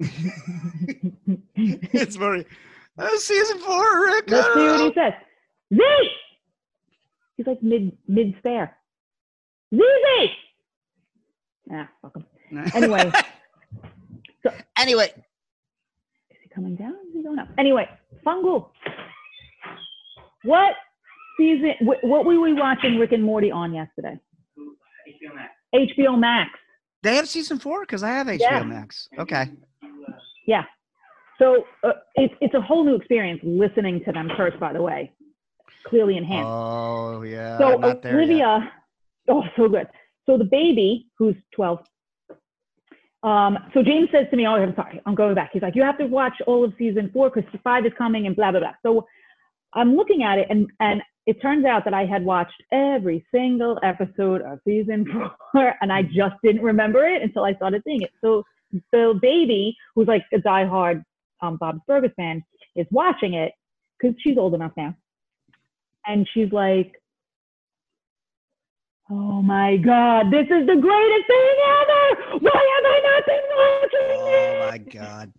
it's 1.60 2.16
very. 2.16 2.46
Uh, 2.96 3.16
season 3.16 3.58
four, 3.58 4.06
Rick. 4.06 4.30
Let's 4.30 4.46
see 4.54 4.60
what 4.60 4.80
he 4.80 4.92
says. 4.94 5.12
Z. 5.74 5.82
He's 7.36 7.46
like 7.46 7.62
mid 7.62 7.96
mid 8.06 8.34
stare. 8.40 8.76
ZZ. 9.74 10.30
Ah, 11.72 11.88
fuck 12.00 12.16
him. 12.16 12.24
Anyway. 12.74 13.12
So- 14.42 14.52
anyway, 14.78 15.12
Is 16.30 16.36
he 16.42 16.48
coming 16.48 16.76
down? 16.76 16.94
Is 17.08 17.14
he 17.14 17.22
going 17.22 17.38
up? 17.38 17.48
Anyway, 17.58 17.88
Fungal. 18.26 18.70
What 20.44 20.74
season? 21.38 21.74
What 21.80 22.24
were 22.24 22.40
we 22.40 22.52
watching 22.54 22.98
Rick 22.98 23.12
and 23.12 23.22
Morty 23.24 23.50
on 23.50 23.74
yesterday? 23.74 24.18
HBO 25.06 25.34
Max. 25.34 25.52
HBO 25.74 26.18
Max. 26.18 26.50
they 27.02 27.16
have 27.16 27.28
season 27.28 27.58
four 27.58 27.80
because 27.82 28.02
I 28.02 28.08
have 28.10 28.26
HBO 28.28 28.38
Yeah. 28.40 28.62
Max. 28.64 29.08
Okay. 29.18 29.50
Yeah. 30.46 30.64
So 31.38 31.64
uh, 31.84 31.92
it's 32.14 32.34
it's 32.40 32.54
a 32.54 32.60
whole 32.60 32.84
new 32.84 32.94
experience 32.96 33.40
listening 33.42 34.02
to 34.04 34.12
them 34.12 34.30
first. 34.36 34.58
By 34.60 34.72
the 34.72 34.82
way, 34.82 35.12
clearly 35.86 36.16
enhanced. 36.16 36.46
Oh 36.48 37.22
yeah. 37.22 37.58
so 37.58 37.74
I'm 37.74 37.80
not 37.80 38.02
there 38.02 38.12
yet. 38.20 38.24
Olivia, 38.28 38.72
oh, 39.28 39.44
so 39.56 39.68
good. 39.68 39.88
So 40.26 40.36
the 40.36 40.44
baby, 40.44 41.06
who's 41.18 41.36
12, 41.54 41.78
um, 43.28 43.58
so 43.74 43.82
James 43.82 44.08
says 44.12 44.26
to 44.30 44.36
me, 44.36 44.46
"Oh, 44.46 44.54
I'm 44.54 44.74
sorry, 44.74 45.00
I'm 45.06 45.14
going 45.14 45.34
back." 45.34 45.50
He's 45.52 45.62
like, 45.62 45.74
"You 45.74 45.82
have 45.82 45.98
to 45.98 46.06
watch 46.06 46.34
all 46.46 46.64
of 46.64 46.72
season 46.78 47.10
four 47.12 47.30
because 47.30 47.48
five 47.62 47.84
is 47.86 47.92
coming 47.98 48.26
and 48.26 48.34
blah 48.34 48.50
blah 48.50 48.60
blah." 48.60 48.74
So 48.82 49.06
I'm 49.74 49.94
looking 49.96 50.22
at 50.22 50.38
it, 50.38 50.46
and 50.50 50.68
and 50.80 51.02
it 51.26 51.40
turns 51.42 51.64
out 51.64 51.84
that 51.84 51.94
I 51.94 52.06
had 52.06 52.24
watched 52.24 52.62
every 52.72 53.24
single 53.34 53.78
episode 53.82 54.42
of 54.42 54.60
season 54.64 55.06
four, 55.52 55.74
and 55.80 55.92
I 55.92 56.02
just 56.02 56.36
didn't 56.42 56.62
remember 56.62 57.04
it 57.04 57.22
until 57.22 57.44
I 57.44 57.54
started 57.54 57.82
seeing 57.84 58.02
it. 58.02 58.10
So 58.20 58.44
the 58.92 59.18
baby, 59.20 59.76
who's 59.94 60.08
like 60.08 60.24
a 60.32 60.38
diehard 60.38 61.02
um, 61.42 61.56
Bob's 61.56 61.80
Burgers 61.86 62.12
fan, 62.16 62.42
is 62.76 62.86
watching 62.90 63.34
it 63.34 63.52
because 64.00 64.16
she's 64.20 64.38
old 64.38 64.54
enough 64.54 64.72
now, 64.76 64.94
and 66.06 66.26
she's 66.32 66.50
like, 66.52 66.92
Oh 69.10 69.40
my 69.42 69.76
God, 69.78 70.30
this 70.30 70.44
is 70.46 70.66
the 70.66 70.76
greatest 70.76 71.26
thing 71.26 71.56
ever! 71.80 72.38
Why 72.40 72.60
have 72.74 72.84
I 72.84 73.00
not 73.04 73.26
been 73.26 73.46
watching 73.56 74.08
it? 74.10 74.18
Oh 74.18 74.68
my 74.70 74.78
god. 74.78 75.32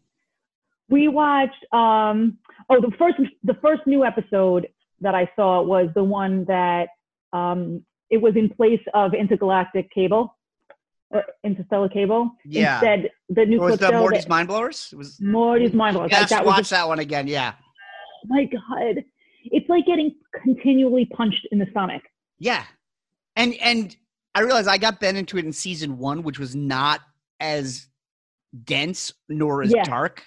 We 0.90 1.08
watched 1.08 1.66
um 1.72 2.40
oh 2.70 2.82
the 2.82 2.92
first 2.98 3.18
the 3.44 3.54
first 3.62 3.82
new 3.86 4.04
episode 4.04 4.68
that 5.02 5.14
I 5.14 5.30
saw 5.36 5.62
was 5.62 5.90
the 5.94 6.04
one 6.04 6.46
that 6.46 6.90
um 7.32 7.84
it 8.10 8.18
was 8.22 8.36
in 8.36 8.50
place 8.50 8.82
of 8.96 9.14
intergalactic 9.14 9.92
cable 9.92 10.36
or 11.12 11.24
interstellar 11.44 11.90
cable. 11.90 12.32
Yeah. 12.46 12.76
Instead 12.80 13.12
the 13.30 13.46
new 13.46 13.60
was 13.60 13.78
the 13.78 13.92
Morty's 13.92 14.24
that- 14.24 14.30
Mind 14.30 14.48
Blowers? 14.48 14.90
It 14.92 14.96
was 14.98 15.22
Morty's 15.22 15.74
mind 15.74 15.96
blowing. 15.96 16.10
Yes, 16.10 16.32
that 16.32 16.44
was 16.44 16.56
watch 16.56 16.70
that 16.70 16.88
one 16.88 16.98
again. 17.00 17.28
Yeah. 17.28 17.54
my 18.26 18.46
God. 18.46 19.04
It's 19.46 19.70
like 19.70 19.86
getting 19.86 20.16
continually 20.44 21.06
punched 21.06 21.48
in 21.52 21.60
the 21.60 21.68
stomach. 21.70 22.02
Yeah. 22.40 22.64
And 23.39 23.55
and 23.55 23.96
I 24.36 24.41
realized 24.41 24.67
I 24.67 24.77
got 24.77 25.00
bent 25.00 25.17
into 25.17 25.38
it 25.38 25.46
in 25.46 25.53
season 25.53 25.98
one, 25.98 26.22
which 26.24 26.38
was 26.39 26.55
not 26.55 27.01
as 27.39 27.88
dense 28.65 29.12
nor 29.27 29.63
as 29.63 29.72
Yeah. 29.74 29.84
dark. 29.84 30.24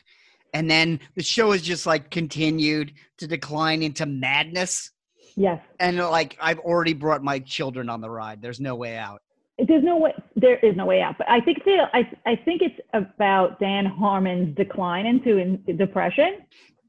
And 0.55 0.71
then 0.71 1.01
the 1.15 1.23
show 1.23 1.53
has 1.53 1.63
just 1.63 1.87
like 1.87 2.11
continued 2.11 2.93
to 3.19 3.27
decline 3.27 3.83
into 3.83 4.07
madness. 4.07 4.91
Yes. 5.37 5.61
And 5.81 5.97
like 5.99 6.37
I've 6.41 6.59
already 6.61 6.93
brought 6.95 7.23
my 7.23 7.39
children 7.39 7.89
on 7.89 8.01
the 8.01 8.11
ride. 8.11 8.43
There's 8.43 8.61
no 8.61 8.75
way 8.75 8.97
out. 8.97 9.23
there's 9.69 9.85
no 9.85 9.97
way 9.99 10.13
there 10.35 10.57
is 10.57 10.75
no 10.77 10.87
way 10.87 11.01
out 11.03 11.17
but 11.19 11.29
i 11.31 11.39
think 11.39 11.63
the, 11.65 11.77
I, 11.93 12.11
I 12.27 12.35
think 12.35 12.63
it's 12.63 12.81
about 12.95 13.61
dan 13.61 13.85
harmon's 13.85 14.57
decline 14.57 15.05
into 15.07 15.37
in, 15.37 15.63
depression 15.77 16.39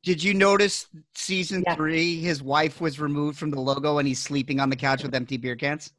Did 0.02 0.24
you 0.24 0.34
notice 0.34 0.88
season 1.14 1.64
Yeah. 1.68 1.76
three? 1.76 2.20
His 2.22 2.42
wife 2.42 2.80
was 2.82 3.00
removed 3.00 3.38
from 3.38 3.52
the 3.52 3.60
logo 3.60 3.98
and 4.00 4.08
he's 4.08 4.20
sleeping 4.20 4.60
on 4.62 4.70
the 4.70 4.76
couch 4.78 5.04
with 5.04 5.14
empty 5.14 5.38
beer 5.38 5.56
cans. 5.58 5.92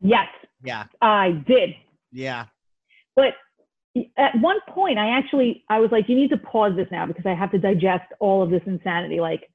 Yes 0.00 0.26
Yeah. 0.62 0.84
i 1.00 1.30
did 1.46 1.70
Yeah. 2.12 2.46
but 3.14 3.34
at 4.18 4.38
one 4.40 4.58
point 4.68 4.98
i 4.98 5.08
actually 5.16 5.64
i 5.70 5.78
was 5.80 5.90
like 5.90 6.08
you 6.08 6.16
need 6.16 6.30
to 6.30 6.36
pause 6.38 6.72
this 6.76 6.88
now 6.90 7.06
because 7.06 7.24
i 7.26 7.34
have 7.34 7.50
to 7.52 7.58
digest 7.58 8.04
all 8.20 8.42
of 8.42 8.50
this 8.50 8.62
insanity 8.66 9.20
like 9.20 9.48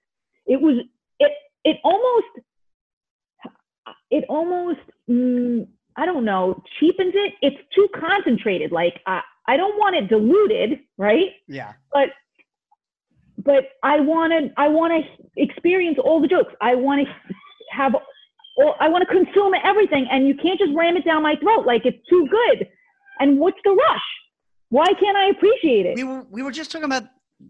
it 0.46 0.60
was 0.62 0.84
it 1.20 1.32
it 1.64 1.78
almost 1.84 2.28
it 4.10 4.26
almost 4.30 4.80
mm, 5.10 5.68
i 5.96 6.06
don't 6.06 6.26
know 6.26 6.62
cheapens 6.80 7.14
it 7.16 7.34
it's 7.42 7.58
too 7.76 7.88
concentrated 7.96 8.72
like 8.72 9.00
i 9.06 9.22
i 9.48 9.56
don't 9.58 9.78
want 9.78 9.96
it 9.96 10.08
diluted 10.08 10.80
right 10.98 11.32
Yeah. 11.48 11.74
but 11.94 12.10
but 13.44 13.64
I 13.82 14.00
want 14.00 14.32
to 14.34 14.52
I 14.58 14.68
want 14.68 14.94
to 14.94 15.42
experience 15.42 15.98
all 16.04 16.22
the 16.22 16.28
jokes. 16.28 16.54
I 16.62 16.76
want 16.76 17.08
to 17.08 17.34
have 17.72 17.96
I 18.79 18.89
want 18.89 19.08
to 19.08 19.13
consume 19.13 19.53
everything, 19.63 20.08
and 20.12 20.27
you 20.27 20.36
can't 20.36 20.60
just 20.60 20.72
ram 20.75 20.98
it 20.98 21.05
down 21.05 21.24
my 21.24 21.36
throat 21.36 21.65
like 21.65 21.86
it's 21.86 22.05
too 22.10 22.27
good. 22.29 22.67
And 23.20 23.39
what's 23.39 23.58
the 23.63 23.72
rush? 23.72 24.01
Why 24.70 24.88
can't 24.88 25.17
I 25.17 25.29
appreciate 25.29 25.86
it? 25.86 25.96
we 25.96 26.03
were 26.03 26.25
we 26.29 26.43
were 26.43 26.51
just 26.51 26.72
talking 26.72 26.86
about 26.86 27.03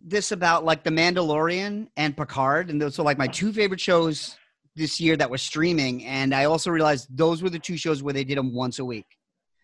this 0.05 0.31
about 0.31 0.63
like 0.63 0.84
the 0.84 0.89
Mandalorian 0.89 1.88
and 1.98 2.15
Picard, 2.15 2.70
and 2.70 2.81
those 2.81 2.98
are 3.00 3.03
like 3.03 3.17
my 3.17 3.27
two 3.27 3.51
favorite 3.53 3.79
shows 3.79 4.38
this 4.75 5.00
year 5.00 5.17
that 5.17 5.29
were 5.29 5.38
streaming. 5.38 6.05
And 6.05 6.34
I 6.34 6.46
also 6.46 6.72
realized 6.72 7.08
those 7.15 7.43
were 7.43 7.50
the 7.50 7.60
two 7.60 7.77
shows 7.77 8.01
where 8.01 8.13
they 8.13 8.24
did 8.24 8.38
them 8.38 8.53
once 8.53 8.79
a 8.79 8.86
week. 8.86 9.05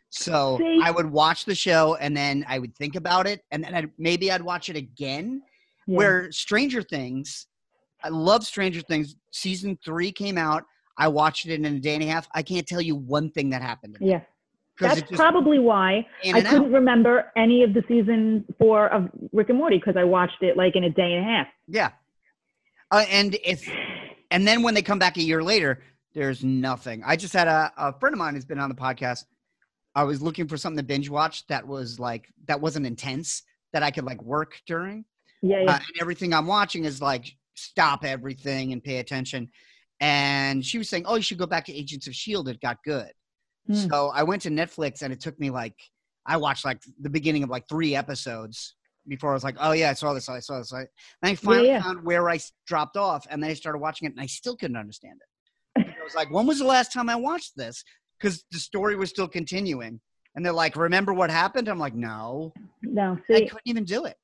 So 0.10 0.58
See? 0.60 0.82
I 0.84 0.91
would 0.91 1.10
watch 1.10 1.46
the 1.46 1.56
show 1.56 1.96
and 1.96 2.15
then 2.15 2.46
I 2.48 2.60
would 2.60 2.75
think 2.75 2.96
about 2.96 3.27
it, 3.27 3.41
and 3.51 3.63
then 3.63 3.74
I'd, 3.74 3.89
maybe 3.98 4.32
I'd 4.32 4.41
watch 4.41 4.70
it 4.70 4.75
again. 4.75 5.41
Yeah. 5.88 5.98
Where 5.98 6.32
Stranger 6.32 6.82
Things, 6.82 7.48
I 8.03 8.10
love 8.10 8.46
Stranger 8.46 8.82
Things. 8.82 9.15
Season 9.32 9.77
three 9.84 10.12
came 10.12 10.38
out. 10.38 10.63
I 10.98 11.08
watched 11.10 11.46
it 11.46 11.54
in 11.54 11.66
a 11.66 11.80
day 11.80 11.94
and 11.94 12.04
a 12.04 12.08
half. 12.08 12.27
I 12.34 12.42
can't 12.42 12.68
tell 12.68 12.82
you 12.82 12.96
one 12.96 13.30
thing 13.30 13.51
that 13.51 13.62
happened. 13.62 13.98
yeah, 14.00 14.22
that's 14.80 15.01
just 15.01 15.13
probably 15.13 15.60
why 15.60 16.06
I 16.25 16.42
couldn't 16.42 16.66
out. 16.66 16.72
remember 16.72 17.32
any 17.36 17.63
of 17.63 17.74
the 17.74 17.84
season 17.88 18.46
four 18.60 18.88
of 18.88 19.10
Rick 19.32 19.50
and 19.50 19.58
Morty 19.58 19.77
because 19.77 19.96
I 19.98 20.04
watched 20.04 20.42
it 20.42 20.58
like 20.58 20.75
in 20.75 20.84
a 20.84 20.89
day 20.89 21.13
and 21.13 21.25
a 21.25 21.30
half. 21.30 21.48
Yeah. 21.68 21.92
Uh, 22.92 23.06
and 23.10 23.38
if 23.44 23.70
and 24.32 24.48
then 24.48 24.63
when 24.63 24.74
they 24.74 24.82
come 24.82 25.00
back 25.00 25.18
a 25.18 25.24
year 25.24 25.44
later, 25.44 25.82
there's 26.13 26.44
nothing. 26.44 27.04
I 27.06 27.16
just 27.16 27.34
had 27.34 27.48
a, 27.48 27.72
a 27.77 28.00
friend 28.00 28.13
of 28.13 28.20
mine 28.20 28.36
who's 28.36 28.46
been 28.46 28.60
on 28.60 28.70
the 28.70 28.75
podcast. 28.75 29.25
I 29.96 30.04
was 30.04 30.22
looking 30.22 30.48
for 30.48 30.58
something 30.58 30.77
to 30.77 30.84
binge 30.84 31.10
watch 31.10 31.46
that 31.48 31.68
was 31.68 32.00
like 32.00 32.27
that 32.46 32.62
wasn't 32.62 32.86
intense 32.86 33.44
that 33.74 33.84
I 33.84 33.92
could 33.92 34.06
like 34.06 34.22
work 34.22 34.62
during. 34.66 35.06
Yeah, 35.42 35.62
yeah. 35.62 35.72
Uh, 35.72 35.75
and 35.75 36.01
everything 36.01 36.34
I'm 36.34 36.48
watching 36.48 36.86
is 36.86 37.01
like 37.01 37.36
stop 37.56 38.06
everything 38.06 38.74
and 38.74 38.84
pay 38.84 39.00
attention. 39.00 39.50
And 40.00 40.66
she 40.66 40.77
was 40.77 40.89
saying, 40.89 41.06
"Oh, 41.08 41.16
you 41.16 41.22
should 41.22 41.38
go 41.38 41.46
back 41.46 41.66
to 41.66 41.74
Agents 41.74 42.08
of 42.08 42.16
Shield. 42.16 42.48
It 42.48 42.62
got 42.62 42.77
good." 42.84 43.12
Hmm. 43.68 43.74
So 43.74 44.12
I 44.13 44.24
went 44.24 44.44
to 44.44 44.50
Netflix, 44.50 45.01
and 45.01 45.12
it 45.12 45.20
took 45.20 45.39
me 45.39 45.50
like 45.50 45.75
I 46.25 46.38
watched 46.38 46.66
like 46.66 46.82
the 47.01 47.10
beginning 47.10 47.44
of 47.44 47.50
like 47.50 47.68
three 47.68 47.96
episodes 47.96 48.75
before 49.08 49.32
I 49.32 49.34
was 49.34 49.44
like, 49.44 49.58
"Oh 49.60 49.72
yeah, 49.72 49.89
I 49.89 49.94
saw 49.94 50.13
this. 50.13 50.30
I 50.30 50.39
saw 50.39 50.60
this." 50.60 50.74
I, 50.74 50.82
and 50.82 50.88
I 51.24 51.36
finally 51.36 51.68
yeah. 51.68 51.82
found 51.82 52.04
where 52.04 52.30
I 52.30 52.39
dropped 52.68 52.98
off, 52.98 53.25
and 53.30 53.42
then 53.42 53.50
I 53.50 53.54
started 53.54 53.80
watching 53.80 54.08
it, 54.08 54.12
and 54.12 54.22
I 54.22 54.27
still 54.27 54.56
couldn't 54.56 54.77
understand 54.77 55.20
it. 55.75 55.88
I 55.88 56.04
was 56.04 56.16
like, 56.16 56.32
"When 56.32 56.46
was 56.46 56.60
the 56.60 56.66
last 56.66 56.94
time 56.94 57.10
I 57.10 57.16
watched 57.16 57.58
this?" 57.58 57.84
Because 58.20 58.44
the 58.51 58.60
story 58.60 58.96
was 58.96 59.10
still 59.10 59.27
continuing. 59.27 60.00
And 60.36 60.46
they're 60.46 60.54
like, 60.54 60.75
"Remember 60.75 61.16
what 61.16 61.32
happened?" 61.32 61.68
I'm 61.68 61.80
like, 61.80 61.96
"No, 61.96 62.54
no, 62.84 63.18
I 63.30 63.39
couldn't 63.42 63.62
even 63.66 63.86
do 63.86 64.06
it." 64.06 64.16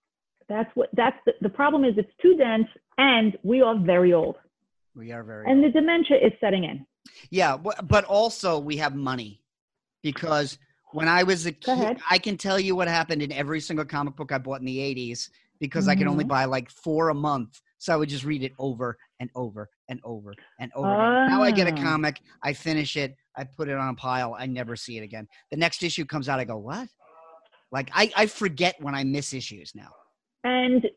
that's 0.49 0.69
what 0.75 0.89
that's 0.93 1.17
the, 1.25 1.33
the 1.41 1.49
problem 1.49 1.83
is. 1.83 1.93
It's 1.97 2.11
too 2.21 2.35
dense, 2.35 2.67
and 2.97 3.37
we 3.43 3.61
are 3.61 3.77
very 3.77 4.13
old, 4.13 4.35
We 4.95 5.11
are 5.11 5.23
very 5.23 5.49
and 5.49 5.63
the 5.63 5.69
dementia 5.69 6.17
is 6.17 6.33
setting 6.39 6.63
in. 6.65 6.85
Yeah, 7.31 7.57
but 7.57 8.05
also 8.05 8.59
we 8.59 8.77
have 8.77 8.95
money 8.95 9.41
because 10.01 10.57
when 10.93 11.07
I 11.07 11.23
was 11.23 11.45
a 11.45 11.51
kid. 11.51 11.97
I 12.09 12.17
can 12.19 12.37
tell 12.37 12.59
you 12.59 12.75
what 12.75 12.87
happened 12.87 13.21
in 13.21 13.31
every 13.31 13.59
single 13.59 13.85
comic 13.85 14.15
book 14.15 14.31
I 14.31 14.37
bought 14.37 14.59
in 14.59 14.65
the 14.65 14.77
80s 14.79 15.29
because 15.59 15.87
I 15.87 15.95
could 15.95 16.07
only 16.07 16.23
Mhm. 16.23 16.29
buy 16.29 16.45
like 16.45 16.69
four 16.69 17.09
a 17.09 17.13
month. 17.15 17.61
So 17.79 17.93
I 17.93 17.97
would 17.97 18.09
just 18.09 18.23
read 18.23 18.43
it 18.43 18.53
over 18.59 18.97
and 19.19 19.29
over 19.35 19.69
and 19.89 19.99
over 20.03 20.33
and 20.59 20.71
over 20.75 20.93
again. 20.93 21.27
Now 21.27 21.41
I 21.41 21.51
get 21.51 21.67
a 21.67 21.71
Ah. 21.71 21.81
comic, 21.81 22.21
I 22.43 22.53
finish 22.53 22.95
it, 22.95 23.15
I 23.35 23.43
put 23.43 23.67
it 23.69 23.75
on 23.77 23.89
a 23.89 23.95
pile, 23.95 24.35
I 24.37 24.45
never 24.45 24.75
see 24.75 24.97
it 24.97 25.01
again. 25.03 25.27
The 25.51 25.57
next 25.57 25.83
issue 25.83 26.05
comes 26.05 26.29
out, 26.29 26.39
I 26.39 26.45
go, 26.45 26.57
what? 26.57 26.87
Like 27.71 27.89
I, 27.93 28.11
I 28.15 28.25
forget 28.27 28.75
when 28.81 28.93
I 28.95 29.03
miss 29.03 29.33
issues 29.33 29.73
now. 29.75 29.91
And 30.43 30.87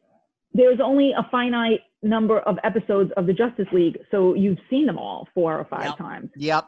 there's 0.56 0.80
only 0.82 1.12
a 1.12 1.26
finite 1.30 1.80
number 2.02 2.40
of 2.40 2.56
episodes 2.64 3.10
of 3.16 3.26
the 3.26 3.32
Justice 3.32 3.66
League, 3.72 3.98
so 4.10 4.34
you've 4.34 4.58
seen 4.70 4.86
them 4.86 4.98
all 4.98 5.28
four 5.34 5.58
or 5.58 5.64
five 5.64 5.86
Yep. 5.86 5.98
times. 5.98 6.30
Yep. 6.36 6.64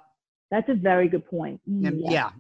That's 0.51 0.69
a 0.69 0.75
very 0.75 1.09
good 1.09 1.27
point. 1.27 1.61
Yeah. 1.67 1.91
yeah. 1.95 2.31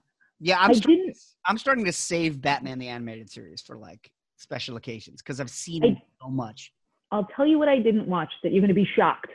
Yeah, 0.41 0.59
I'm 0.61 0.71
didn't- 0.73 1.17
I'm 1.47 1.59
starting 1.59 1.85
to 1.87 1.93
save 1.93 2.41
Batman 2.41 2.79
the 2.79 2.89
animated 2.89 3.29
series 3.31 3.61
for 3.61 3.77
like 3.77 4.11
special 4.37 4.77
occasions 4.77 5.21
because 5.21 5.41
I've 5.41 5.51
seen 5.51 5.85
I- 5.85 5.89
it 5.89 5.99
so 6.23 6.29
much. 6.29 6.73
I'll 7.11 7.25
tell 7.35 7.47
you 7.47 7.59
what 7.59 7.69
I 7.69 7.79
didn't 7.79 8.07
watch 8.07 8.31
that 8.43 8.53
you're 8.53 8.61
going 8.61 8.69
to 8.69 8.75
be 8.75 8.85
shocked. 8.97 9.31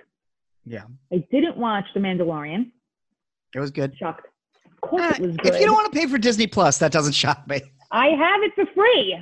Yeah. 0.66 0.84
I 1.12 1.26
didn't 1.32 1.58
watch 1.58 1.86
The 1.94 2.00
Mandalorian. 2.00 2.72
It 3.56 3.60
was 3.60 3.72
good. 3.72 3.98
Shocked. 3.98 4.28
Of 4.72 4.82
course 4.90 5.02
Uh, 5.04 5.16
it 5.16 5.22
was 5.28 5.38
good. 5.38 5.54
if 5.56 5.60
you 5.60 5.66
don't 5.66 5.76
want 5.76 5.92
to 5.92 6.00
pay 6.00 6.06
for 6.08 6.18
Disney 6.18 6.48
Plus, 6.48 6.78
that 6.80 6.92
doesn't 6.92 7.14
shock 7.24 7.48
me. 7.48 7.62
I 7.92 8.08
have 8.10 8.42
it 8.44 8.54
for 8.56 8.66
free 8.74 9.18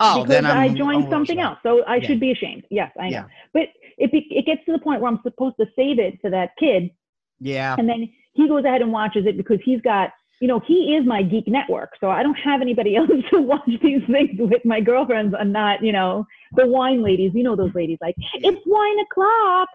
Oh, 0.00 0.22
because 0.22 0.30
then 0.30 0.46
I'm, 0.46 0.56
I 0.56 0.64
I'm 0.66 0.76
joined 0.76 1.06
something 1.10 1.38
else. 1.40 1.58
So 1.62 1.82
I 1.84 1.96
Yeah. 1.96 2.06
should 2.08 2.20
be 2.20 2.30
ashamed. 2.32 2.64
Yes, 2.70 2.90
I 2.98 3.04
know. 3.10 3.10
Yeah. 3.10 3.24
But 3.52 3.68
it, 3.98 4.10
be, 4.10 4.26
it 4.30 4.46
gets 4.46 4.64
to 4.66 4.72
the 4.72 4.78
point 4.78 5.00
where 5.02 5.10
I'm 5.10 5.20
supposed 5.22 5.56
to 5.60 5.66
save 5.76 5.98
it 5.98 6.18
for 6.22 6.30
that 6.30 6.50
kid 6.58 6.90
Yeah. 7.38 7.74
and 7.78 7.88
then 7.88 8.08
he 8.32 8.48
goes 8.48 8.64
ahead 8.64 8.80
and 8.82 8.92
watches 8.92 9.26
it 9.26 9.36
because 9.36 9.58
he's 9.64 9.80
got 9.82 10.10
you 10.40 10.48
know 10.48 10.60
he 10.66 10.96
is 10.96 11.04
my 11.04 11.22
geek 11.22 11.46
network 11.48 11.90
so 12.00 12.08
i 12.08 12.22
don't 12.22 12.36
have 12.36 12.62
anybody 12.62 12.96
else 13.00 13.10
to 13.30 13.40
watch 13.42 13.60
these 13.82 14.00
things 14.10 14.30
with 14.38 14.64
my 14.64 14.80
girlfriends 14.80 15.34
are 15.34 15.44
not 15.44 15.82
you 15.84 15.92
know 15.92 16.24
the 16.56 16.66
wine 16.66 17.02
ladies 17.02 17.32
you 17.34 17.42
know 17.42 17.54
those 17.56 17.74
ladies 17.74 17.98
like 18.00 18.14
Yeah. 18.16 18.48
it's 18.50 18.62
wine 18.64 18.98
o'clock 19.00 19.68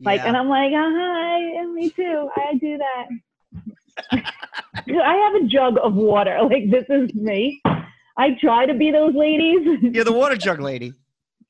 like 0.00 0.20
and 0.20 0.36
i'm 0.36 0.48
like 0.48 0.72
uh 0.72 0.90
hi 1.00 1.64
me 1.66 1.88
too 1.90 2.28
i 2.36 2.54
do 2.60 2.76
that 2.78 3.06
i 5.04 5.14
have 5.14 5.34
a 5.42 5.46
jug 5.46 5.78
of 5.82 5.94
water 5.94 6.38
like 6.50 6.70
this 6.70 6.84
is 6.90 7.14
me 7.14 7.62
i 8.16 8.30
try 8.40 8.66
to 8.66 8.74
be 8.74 8.90
those 8.90 9.14
ladies 9.14 9.60
You're 9.82 10.04
the 10.04 10.12
water 10.12 10.36
jug 10.36 10.60
lady. 10.60 10.92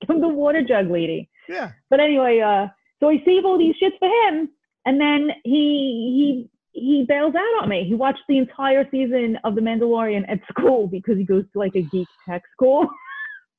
i'm 0.08 0.20
the 0.20 0.28
water 0.28 0.62
jug 0.62 0.88
lady 0.90 1.28
Yeah. 1.48 1.72
but 1.90 2.00
anyway, 2.00 2.40
uh, 2.40 2.68
so 3.00 3.08
I 3.08 3.20
save 3.24 3.44
all 3.44 3.58
these 3.58 3.74
shits 3.82 3.98
for 3.98 4.08
him, 4.28 4.48
and 4.86 5.00
then 5.00 5.30
he 5.44 6.48
he 6.72 6.80
he 6.80 7.04
bails 7.06 7.34
out 7.34 7.62
on 7.62 7.68
me. 7.68 7.84
He 7.84 7.94
watched 7.94 8.22
the 8.28 8.38
entire 8.38 8.88
season 8.90 9.38
of 9.44 9.54
The 9.56 9.60
Mandalorian 9.60 10.24
at 10.28 10.40
school 10.48 10.86
because 10.86 11.18
he 11.18 11.24
goes 11.24 11.44
to 11.52 11.58
like 11.58 11.74
a 11.74 11.82
geek 11.82 12.08
tech 12.28 12.42
school. 12.52 12.88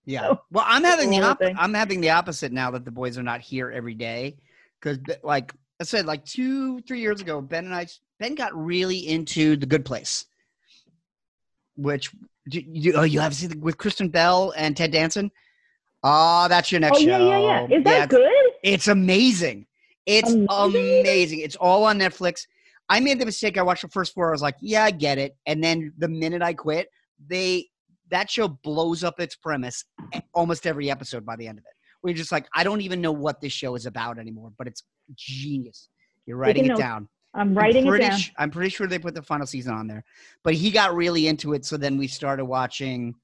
Yeah. 0.05 0.21
So, 0.21 0.41
well, 0.51 0.65
I'm 0.67 0.83
having 0.83 1.09
the 1.11 1.17
whole 1.17 1.31
op- 1.31 1.39
thing. 1.39 1.55
I'm 1.57 1.73
having 1.73 2.01
the 2.01 2.09
opposite 2.09 2.51
now 2.51 2.71
that 2.71 2.83
the 2.83 2.91
boys 2.91 3.17
are 3.17 3.23
not 3.23 3.39
here 3.39 3.71
every 3.71 3.93
day, 3.93 4.35
because 4.79 4.97
like 5.23 5.53
I 5.79 5.85
said, 5.85 6.05
like 6.05 6.25
two 6.25 6.81
three 6.81 6.99
years 6.99 7.21
ago, 7.21 7.39
Ben 7.39 7.63
and 7.65 7.73
I 7.73 7.87
Ben 8.19 8.35
got 8.35 8.53
really 8.53 8.97
into 9.07 9.55
The 9.55 9.65
Good 9.65 9.85
Place, 9.85 10.25
which 11.77 12.11
you, 12.45 12.63
you 12.67 12.93
oh 12.93 13.03
you 13.03 13.19
have 13.19 13.33
seen 13.35 13.59
with 13.61 13.77
Kristen 13.77 14.09
Bell 14.09 14.53
and 14.57 14.75
Ted 14.75 14.91
Danson. 14.91 15.31
Oh, 16.03 16.47
that's 16.49 16.71
your 16.71 16.81
next 16.81 16.97
oh 16.97 17.01
yeah, 17.01 17.17
show. 17.17 17.29
yeah, 17.29 17.67
yeah. 17.69 17.77
Is 17.77 17.83
that 17.85 18.03
it's- 18.03 18.07
good? 18.09 18.51
It's 18.63 18.87
amazing. 18.87 19.65
It's 20.05 20.31
Amazing? 20.33 21.01
amazing. 21.01 21.39
It's 21.39 21.55
all 21.55 21.85
on 21.85 21.97
Netflix. 21.97 22.45
I 22.89 22.99
made 22.99 23.19
the 23.19 23.25
mistake. 23.25 23.57
I 23.57 23.61
watched 23.61 23.83
the 23.83 23.87
first 23.87 24.13
four. 24.13 24.27
I 24.27 24.31
was 24.31 24.41
like, 24.41 24.55
yeah, 24.59 24.83
I 24.83 24.91
get 24.91 25.17
it. 25.17 25.37
And 25.45 25.63
then 25.63 25.93
the 25.97 26.09
minute 26.09 26.41
I 26.41 26.53
quit, 26.53 26.89
they 27.27 27.67
that 28.09 28.29
show 28.29 28.47
blows 28.49 29.03
up 29.03 29.19
its 29.21 29.35
premise 29.35 29.85
almost 30.33 30.67
every 30.67 30.91
episode 30.91 31.25
by 31.25 31.35
the 31.37 31.47
end 31.47 31.57
of 31.57 31.63
it. 31.63 31.71
We're 32.03 32.13
just 32.13 32.31
like, 32.33 32.45
I 32.53 32.63
don't 32.65 32.81
even 32.81 32.99
know 32.99 33.13
what 33.13 33.39
this 33.39 33.53
show 33.53 33.75
is 33.75 33.85
about 33.85 34.19
anymore, 34.19 34.51
but 34.57 34.67
it's 34.67 34.83
genius. 35.15 35.87
You're 36.25 36.37
writing 36.37 36.65
it 36.65 36.69
notes. 36.69 36.81
down. 36.81 37.07
I'm 37.33 37.55
writing 37.55 37.83
I'm 37.83 37.87
it 37.87 37.89
pretty, 37.97 38.05
down. 38.09 38.19
I'm 38.37 38.51
pretty 38.51 38.69
sure 38.69 38.85
they 38.87 38.99
put 38.99 39.15
the 39.15 39.21
final 39.21 39.47
season 39.47 39.73
on 39.73 39.87
there, 39.87 40.03
but 40.43 40.53
he 40.53 40.69
got 40.71 40.93
really 40.95 41.27
into 41.27 41.53
it. 41.53 41.65
So 41.65 41.77
then 41.77 41.97
we 41.97 42.07
started 42.07 42.45
watching. 42.45 43.15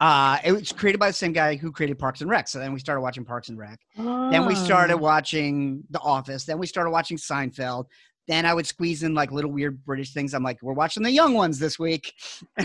Uh, 0.00 0.38
it 0.44 0.52
was 0.52 0.72
created 0.72 0.98
by 0.98 1.08
the 1.08 1.12
same 1.12 1.32
guy 1.32 1.56
who 1.56 1.70
created 1.70 1.98
Parks 1.98 2.22
and 2.22 2.30
Rec. 2.30 2.48
So 2.48 2.58
then 2.58 2.72
we 2.72 2.78
started 2.80 3.02
watching 3.02 3.24
Parks 3.24 3.50
and 3.50 3.58
Rec. 3.58 3.78
Then 3.96 4.46
we 4.46 4.54
started 4.54 4.94
Ah. 4.94 4.98
watching 4.98 5.82
The 5.90 6.00
Office. 6.00 6.44
Then 6.44 6.58
we 6.58 6.66
started 6.66 6.90
watching 6.90 7.18
Seinfeld. 7.18 7.84
Then 8.26 8.46
I 8.46 8.54
would 8.54 8.66
squeeze 8.66 9.02
in 9.02 9.12
like 9.12 9.30
little 9.30 9.50
weird 9.50 9.84
British 9.84 10.14
things. 10.14 10.32
I'm 10.32 10.42
like, 10.42 10.58
we're 10.62 10.72
watching 10.72 11.02
the 11.02 11.10
young 11.10 11.34
ones 11.34 11.58
this 11.58 11.78
week. 11.78 12.12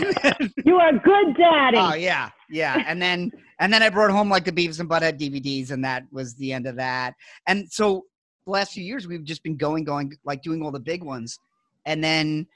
You 0.64 0.76
are 0.80 0.88
a 0.94 0.98
good 0.98 1.36
daddy. 1.38 1.76
oh 1.78 1.94
yeah, 1.94 2.28
yeah. 2.50 2.82
And 2.86 3.00
then 3.00 3.30
and 3.60 3.72
then 3.72 3.82
I 3.82 3.88
brought 3.88 4.10
home 4.10 4.28
like 4.28 4.44
the 4.44 4.52
Beavis 4.52 4.80
and 4.80 4.88
Butthead 4.90 5.18
DVDs, 5.18 5.70
and 5.70 5.84
that 5.84 6.04
was 6.12 6.34
the 6.34 6.52
end 6.52 6.66
of 6.66 6.76
that. 6.76 7.14
And 7.46 7.70
so 7.72 8.04
the 8.46 8.52
last 8.52 8.72
few 8.72 8.84
years 8.84 9.06
we've 9.06 9.24
just 9.24 9.42
been 9.42 9.56
going, 9.56 9.84
going, 9.84 10.16
like 10.24 10.42
doing 10.42 10.62
all 10.62 10.70
the 10.70 10.80
big 10.80 11.02
ones. 11.02 11.38
And 11.84 12.02
then 12.02 12.46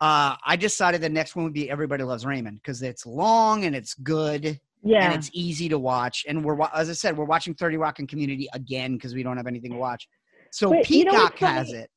uh, 0.00 0.36
I 0.46 0.56
decided 0.56 1.00
the 1.00 1.08
next 1.08 1.36
one 1.36 1.44
would 1.44 1.52
be 1.52 1.70
Everybody 1.70 2.04
Loves 2.04 2.24
Raymond 2.24 2.60
because 2.62 2.82
it's 2.82 3.04
long 3.04 3.64
and 3.64 3.74
it's 3.74 3.94
good 3.94 4.60
yeah. 4.82 5.04
and 5.04 5.14
it's 5.14 5.30
easy 5.32 5.68
to 5.68 5.78
watch. 5.78 6.24
And 6.28 6.44
we're 6.44 6.60
as 6.74 6.88
I 6.88 6.92
said, 6.92 7.16
we're 7.16 7.24
watching 7.24 7.54
Thirty 7.54 7.76
Rock 7.76 7.98
and 7.98 8.08
Community 8.08 8.48
again 8.54 8.94
because 8.94 9.14
we 9.14 9.22
don't 9.22 9.36
have 9.36 9.46
anything 9.46 9.72
to 9.72 9.78
watch. 9.78 10.08
So 10.50 10.70
But 10.70 10.88
you 10.88 11.04
know 11.04 11.12
Peacock 11.12 11.38
has 11.38 11.72
it. 11.72 11.90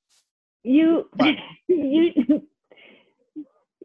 you 0.64 1.10
you 1.68 2.48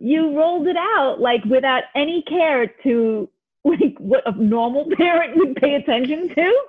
you 0.00 0.36
rolled 0.36 0.66
it 0.66 0.76
out 0.76 1.20
like 1.20 1.44
without 1.44 1.84
any 1.94 2.22
care 2.22 2.66
to 2.84 3.28
like 3.64 3.96
what 3.98 4.22
a 4.26 4.32
normal 4.42 4.86
parent 4.96 5.36
would 5.36 5.56
pay 5.56 5.74
attention 5.74 6.34
to. 6.34 6.62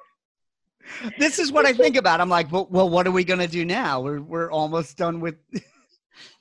This 1.18 1.40
is 1.40 1.52
what 1.52 1.66
I 1.66 1.74
think 1.74 1.96
about. 1.96 2.22
I'm 2.22 2.30
like, 2.30 2.52
well, 2.52 2.68
well 2.70 2.90
what 2.90 3.08
are 3.08 3.12
we 3.12 3.24
gonna 3.24 3.48
do 3.48 3.66
now? 3.66 4.02
We're 4.02 4.22
we're 4.22 4.52
almost 4.52 4.98
done 4.98 5.20
with. 5.20 5.36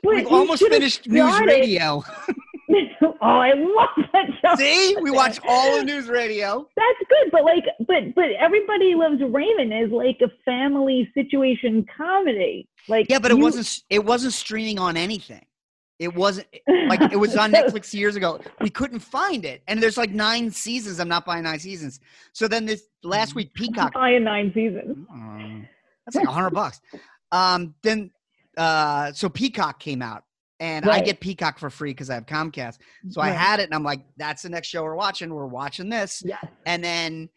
But 0.02 0.14
We've 0.14 0.26
almost 0.28 0.66
finished 0.66 1.06
news 1.06 1.38
radio. 1.40 2.02
oh, 3.02 3.16
I 3.20 3.52
love 3.52 4.06
that 4.12 4.26
show. 4.42 4.54
See, 4.56 4.96
we 5.00 5.10
watch 5.10 5.38
all 5.46 5.78
of 5.78 5.84
news 5.84 6.08
radio. 6.08 6.66
That's 6.76 6.98
good, 7.08 7.30
but 7.30 7.44
like, 7.44 7.64
but 7.86 8.14
but 8.14 8.30
everybody 8.38 8.94
loves 8.94 9.20
Raymond 9.20 9.72
is 9.72 9.90
like 9.90 10.18
a 10.22 10.30
family 10.44 11.10
situation 11.14 11.86
comedy. 11.96 12.68
Like, 12.88 13.06
Yeah, 13.08 13.18
but 13.18 13.30
it 13.30 13.38
wasn't. 13.38 13.82
It 13.90 14.04
wasn't 14.04 14.32
streaming 14.32 14.78
on 14.78 14.96
anything. 14.96 15.44
It 15.98 16.14
wasn't 16.14 16.46
like 16.88 17.00
it 17.12 17.16
was 17.16 17.36
on 17.36 17.52
Netflix 17.52 17.94
years 17.94 18.16
ago. 18.16 18.40
We 18.60 18.68
couldn't 18.68 19.00
find 19.00 19.44
it, 19.44 19.62
and 19.66 19.82
there's 19.82 19.96
like 19.96 20.10
nine 20.10 20.50
seasons. 20.50 21.00
I'm 21.00 21.09
not 21.09 21.24
buying 21.24 21.44
nine 21.44 21.59
seasons. 21.59 22.00
So 22.32 22.46
then 22.48 22.66
this 22.66 22.85
last 23.02 23.35
week, 23.35 23.54
Peacock 23.54 23.94
Buying 23.94 24.24
nine 24.24 24.52
seasons. 24.54 25.06
Um, 25.11 25.66
that's 26.04 26.16
like 26.16 26.28
a 26.28 26.32
hundred 26.32 26.50
bucks. 26.50 26.80
Um, 27.32 27.74
then, 27.82 28.11
uh, 28.59 29.12
so 29.12 29.28
Peacock 29.30 29.80
came 29.80 30.02
out, 30.02 30.24
and 30.61 30.88
I 30.88 31.00
get 31.00 31.20
Peacock 31.20 31.59
for 31.59 31.70
free 31.70 31.92
because 31.92 32.11
I 32.11 32.14
have 32.14 32.26
Comcast. 32.26 32.76
So 33.09 33.22
I 33.22 33.30
had 33.30 33.61
it, 33.61 33.64
and 33.64 33.74
I'm 33.74 33.82
like, 33.82 34.04
"That's 34.18 34.42
the 34.42 34.50
next 34.50 34.68
show 34.68 34.82
we're 34.82 34.96
watching. 34.96 35.32
We're 35.32 35.46
watching 35.46 35.88
this." 35.88 36.22
Yes. 36.24 36.44
And 36.66 36.85
then 36.85 37.30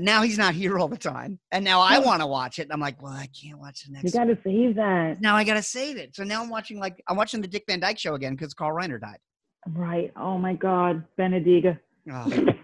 now 0.00 0.22
he's 0.22 0.38
not 0.38 0.54
here 0.54 0.78
all 0.78 0.88
the 0.88 0.96
time, 0.98 1.38
and 1.52 1.64
now 1.64 1.80
I 1.80 1.98
want 1.98 2.20
to 2.20 2.26
watch 2.26 2.58
it, 2.58 2.62
and 2.62 2.72
I'm 2.72 2.80
like, 2.80 3.02
"Well, 3.02 3.12
I 3.12 3.28
can't 3.28 3.58
watch 3.58 3.84
the 3.84 3.92
next. 3.92 4.04
You 4.04 4.10
got 4.12 4.24
to 4.24 4.38
save 4.44 4.76
that. 4.76 5.20
now 5.20 5.36
I 5.36 5.44
gotta 5.44 5.62
save 5.62 5.96
it. 5.96 6.14
So 6.14 6.24
now 6.24 6.42
I'm 6.42 6.48
watching 6.50 6.78
like 6.78 7.02
I'm 7.08 7.16
watching 7.16 7.40
the 7.40 7.48
Dick 7.48 7.64
Van 7.68 7.80
Dyke 7.80 7.98
Show 7.98 8.14
again 8.14 8.34
because 8.34 8.54
Carl 8.54 8.76
Reiner 8.76 9.00
died. 9.00 9.18
Right. 9.68 10.12
Oh 10.16 10.38
my 10.38 10.54
God, 10.54 11.04
Benediga. 11.18 11.78
Ugh. 12.12 12.54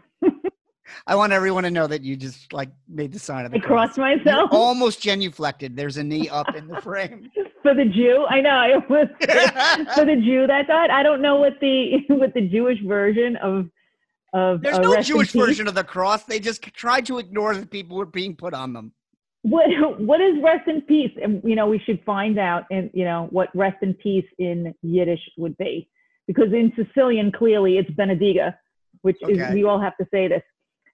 I 1.06 1.16
want 1.16 1.32
everyone 1.32 1.64
to 1.64 1.70
know 1.70 1.86
that 1.86 2.02
you 2.02 2.16
just 2.16 2.52
like 2.52 2.70
made 2.88 3.12
the 3.12 3.18
sign 3.18 3.44
of 3.44 3.52
the 3.52 3.58
I 3.58 3.60
crossed 3.60 3.94
cross. 3.94 4.18
You 4.18 4.24
myself 4.24 4.50
almost 4.52 5.02
genuflected. 5.02 5.76
There's 5.76 5.96
a 5.96 6.04
knee 6.04 6.28
up 6.32 6.54
in 6.54 6.68
the 6.68 6.80
frame. 6.80 7.30
for 7.62 7.74
the 7.74 7.84
Jew. 7.86 8.24
I 8.28 8.40
know. 8.40 8.50
I 8.50 8.76
was 8.88 9.08
for 9.94 10.04
the 10.04 10.16
Jew 10.16 10.46
that 10.46 10.66
died. 10.68 10.90
I 10.90 11.02
don't 11.02 11.20
know 11.20 11.36
what 11.36 11.54
the 11.60 11.98
what 12.08 12.32
the 12.34 12.42
Jewish 12.48 12.80
version 12.82 13.36
of 13.36 13.68
of 14.34 14.60
There's 14.62 14.76
uh, 14.76 14.82
no 14.82 15.00
Jewish 15.00 15.32
version 15.32 15.68
of 15.68 15.74
the 15.74 15.84
cross. 15.84 16.24
They 16.24 16.40
just 16.40 16.62
tried 16.74 17.06
to 17.06 17.18
ignore 17.18 17.54
the 17.56 17.66
people 17.66 17.94
who 17.96 18.00
were 18.00 18.06
being 18.06 18.34
put 18.36 18.52
on 18.52 18.72
them. 18.74 18.92
What 19.42 19.66
what 20.00 20.20
is 20.20 20.42
rest 20.42 20.68
in 20.68 20.82
peace? 20.82 21.12
And 21.22 21.40
you 21.44 21.54
know, 21.54 21.66
we 21.68 21.78
should 21.78 22.02
find 22.04 22.38
out 22.38 22.64
and 22.70 22.90
you 22.92 23.04
know 23.04 23.28
what 23.30 23.48
rest 23.54 23.76
in 23.82 23.94
peace 23.94 24.26
in 24.38 24.74
Yiddish 24.82 25.20
would 25.38 25.56
be, 25.56 25.88
because 26.26 26.52
in 26.52 26.72
Sicilian 26.76 27.30
clearly 27.32 27.78
it's 27.78 27.88
Benediga, 27.90 28.54
which 29.02 29.16
Okay. 29.22 29.32
is 29.34 29.54
we 29.54 29.64
all 29.64 29.80
have 29.80 29.96
to 29.98 30.06
say 30.12 30.28
this. 30.28 30.42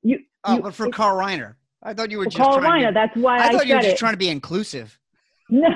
You, 0.02 0.20
Oh, 0.44 0.56
you 0.56 0.62
but 0.62 0.74
for 0.74 0.88
Carl 0.90 1.18
Reiner, 1.18 1.54
I 1.82 1.92
thought 1.94 2.10
you 2.10 2.18
were 2.18 2.24
just 2.24 2.36
Carl 2.36 2.58
trying 2.60 2.82
Reiner. 2.82 2.88
to. 2.88 2.94
That's 2.94 3.16
why 3.16 3.38
I, 3.38 3.48
I 3.48 3.52
thought 3.52 3.66
you 3.66 3.74
were 3.74 3.80
just 3.82 3.96
it. 3.96 3.98
trying 3.98 4.14
to 4.14 4.18
be 4.18 4.28
inclusive. 4.28 4.98
No, 5.52 5.68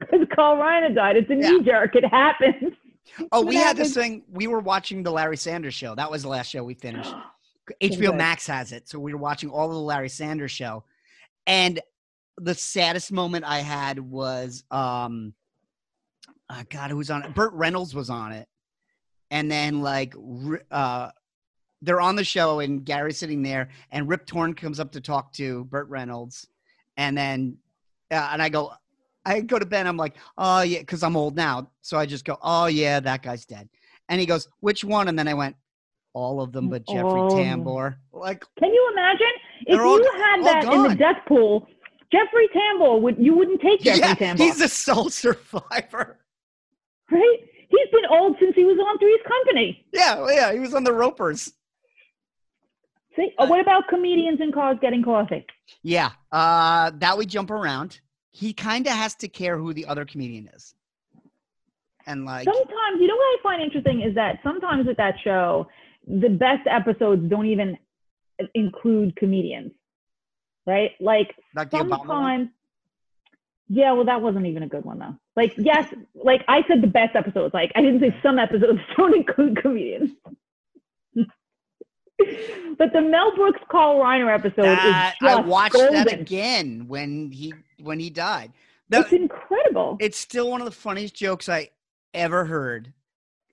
because 0.00 0.26
Carl 0.34 0.56
Reiner 0.56 0.92
died. 0.94 1.16
It's 1.16 1.30
a 1.30 1.34
Yeah. 1.34 1.50
knee 1.52 1.62
jerk. 1.62 1.94
It 1.94 2.04
happens. 2.04 2.72
Oh, 3.30 3.42
we 3.42 3.56
had 3.56 3.76
this 3.76 3.94
thing. 3.94 4.22
We 4.30 4.46
were 4.46 4.60
watching 4.60 5.02
the 5.02 5.10
Larry 5.10 5.36
Sanders 5.36 5.74
Show. 5.74 5.94
That 5.94 6.10
was 6.10 6.22
the 6.22 6.28
last 6.28 6.48
show 6.48 6.64
we 6.64 6.74
finished. 6.74 7.14
HBO. 7.80 8.16
Max 8.16 8.46
has 8.46 8.72
it, 8.72 8.88
so 8.88 8.98
we 8.98 9.12
were 9.12 9.20
watching 9.20 9.48
all 9.48 9.68
of 9.68 9.74
the 9.74 9.80
Larry 9.80 10.08
Sanders 10.08 10.50
show, 10.50 10.84
and 11.46 11.80
the 12.36 12.54
saddest 12.54 13.12
moment 13.12 13.44
I 13.44 13.58
had 13.60 13.98
was, 14.00 14.64
um, 14.70 15.32
uh, 16.50 16.64
God, 16.68 16.90
who 16.90 16.96
was 16.96 17.10
on 17.10 17.22
it? 17.22 17.34
Burt 17.34 17.52
Reynolds 17.52 17.94
was 17.94 18.10
on 18.10 18.32
it, 18.32 18.48
and 19.30 19.50
then 19.50 19.80
like, 19.80 20.14
uh, 20.70 21.10
they're 21.82 22.00
on 22.00 22.16
the 22.16 22.24
show, 22.24 22.60
and 22.60 22.84
Garry's 22.84 23.18
sitting 23.18 23.42
there, 23.42 23.68
and 23.90 24.08
Rip 24.08 24.26
Torn 24.26 24.54
comes 24.54 24.80
up 24.80 24.92
to 24.92 25.00
talk 25.00 25.32
to 25.34 25.64
Burt 25.64 25.88
Reynolds, 25.88 26.48
and 26.96 27.16
then, 27.16 27.58
uh, 28.10 28.30
and 28.32 28.42
I 28.42 28.48
go, 28.48 28.72
I 29.24 29.40
go 29.40 29.58
to 29.58 29.66
Ben. 29.66 29.86
I'm 29.86 29.96
like, 29.96 30.14
oh 30.36 30.62
yeah, 30.62 30.80
because 30.80 31.02
I'm 31.02 31.16
old 31.16 31.36
now, 31.36 31.70
so 31.80 31.96
I 31.96 32.06
just 32.06 32.24
go, 32.24 32.38
oh 32.42 32.66
yeah, 32.66 33.00
that 33.00 33.22
guy's 33.22 33.44
dead. 33.44 33.68
And 34.08 34.20
he 34.20 34.26
goes, 34.26 34.48
which 34.60 34.84
one? 34.84 35.08
And 35.08 35.18
then 35.18 35.28
I 35.28 35.34
went, 35.34 35.56
all 36.14 36.40
of 36.42 36.52
them, 36.52 36.68
but 36.68 36.86
Jeffrey 36.86 37.02
them. 37.02 37.64
Tambor. 37.64 37.96
Like, 38.12 38.44
Can 38.58 38.72
you 38.72 38.90
imagine 38.92 39.32
if 39.66 39.80
all- 39.80 39.98
you 39.98 40.12
had 40.12 40.44
that 40.44 40.72
in 40.72 40.82
the 40.82 40.94
death 40.94 41.18
pool? 41.26 41.66
Jeffrey 42.10 42.48
Tambor 42.54 43.00
would 43.00 43.16
you 43.18 43.34
wouldn't 43.34 43.60
take 43.62 43.80
Jeffrey 43.80 44.00
yeah, 44.00 44.14
Tambor, 44.34 44.38
he's 44.38 44.60
a 44.60 44.68
sole 44.68 45.08
survivor. 45.08 46.18
right? 47.10 47.36
He's 47.70 47.88
been 47.90 48.04
old 48.10 48.36
since 48.38 48.54
he 48.54 48.64
was 48.64 48.76
on 48.78 48.98
Three's 48.98 49.20
Company. 49.26 49.86
Yeah, 49.94 50.20
well, 50.20 50.32
yeah, 50.34 50.52
he 50.52 50.58
was 50.58 50.74
on 50.74 50.84
the 50.84 50.92
Ropers. 50.92 51.50
See, 53.16 53.30
oh, 53.38 53.46
what 53.46 53.60
about 53.60 53.88
comedians 53.88 54.40
in 54.40 54.52
cars 54.52 54.76
getting 54.80 55.02
coffee? 55.02 55.46
Yeah, 55.82 56.10
uh, 56.30 56.90
that 56.96 57.16
we 57.16 57.24
jump 57.24 57.50
around. 57.50 58.00
He 58.32 58.52
kind 58.52 58.86
of 58.86 58.92
has 58.94 59.14
to 59.16 59.28
care 59.28 59.58
who 59.58 59.72
the 59.72 59.86
other 59.86 60.04
comedian 60.04 60.48
is, 60.48 60.74
and 62.06 62.24
like, 62.24 62.44
Sometimes, 62.44 63.00
you 63.00 63.06
know 63.06 63.16
what 63.16 63.22
I 63.22 63.36
find 63.42 63.62
interesting 63.62 64.02
is 64.02 64.14
that 64.14 64.40
sometimes 64.42 64.86
with 64.86 64.96
that 64.96 65.16
show, 65.22 65.68
the 66.06 66.28
best 66.28 66.66
episodes 66.66 67.28
don't 67.28 67.46
even 67.46 67.78
include 68.54 69.16
comedians, 69.16 69.72
right? 70.66 70.92
Like 71.00 71.34
like 71.54 71.70
sometimes. 71.70 72.48
Yeah, 73.68 73.92
well, 73.92 74.04
that 74.04 74.20
wasn't 74.20 74.46
even 74.46 74.62
a 74.62 74.68
good 74.68 74.84
one 74.84 74.98
though. 74.98 75.16
Like, 75.34 75.54
yes, 75.56 75.92
like 76.14 76.44
I 76.46 76.62
said, 76.68 76.82
the 76.82 76.88
best 76.88 77.16
episodes. 77.16 77.54
Like, 77.54 77.72
I 77.74 77.80
didn't 77.80 78.00
say 78.00 78.14
some 78.22 78.38
episodes 78.38 78.80
don't 78.96 79.14
include 79.14 79.62
comedians. 79.62 80.10
but 82.78 82.92
the 82.92 83.00
Mel 83.00 83.34
Brooks 83.34 83.60
Carl 83.70 83.98
Reiner 83.98 84.32
episode 84.34 84.64
That- 84.64 85.14
is 85.20 85.28
I 85.28 85.40
watched 85.40 85.74
golden. 85.74 85.94
that 85.94 86.12
again 86.12 86.84
when 86.88 87.30
he 87.30 87.52
when 87.80 87.98
he 88.00 88.10
died. 88.10 88.52
That- 88.88 89.02
It's 89.04 89.12
incredible. 89.12 89.96
it's 90.00 90.18
still 90.18 90.50
one 90.50 90.60
of 90.60 90.64
the 90.66 90.70
funniest 90.72 91.14
jokes 91.14 91.48
I 91.48 91.70
ever 92.14 92.44
heard. 92.44 92.92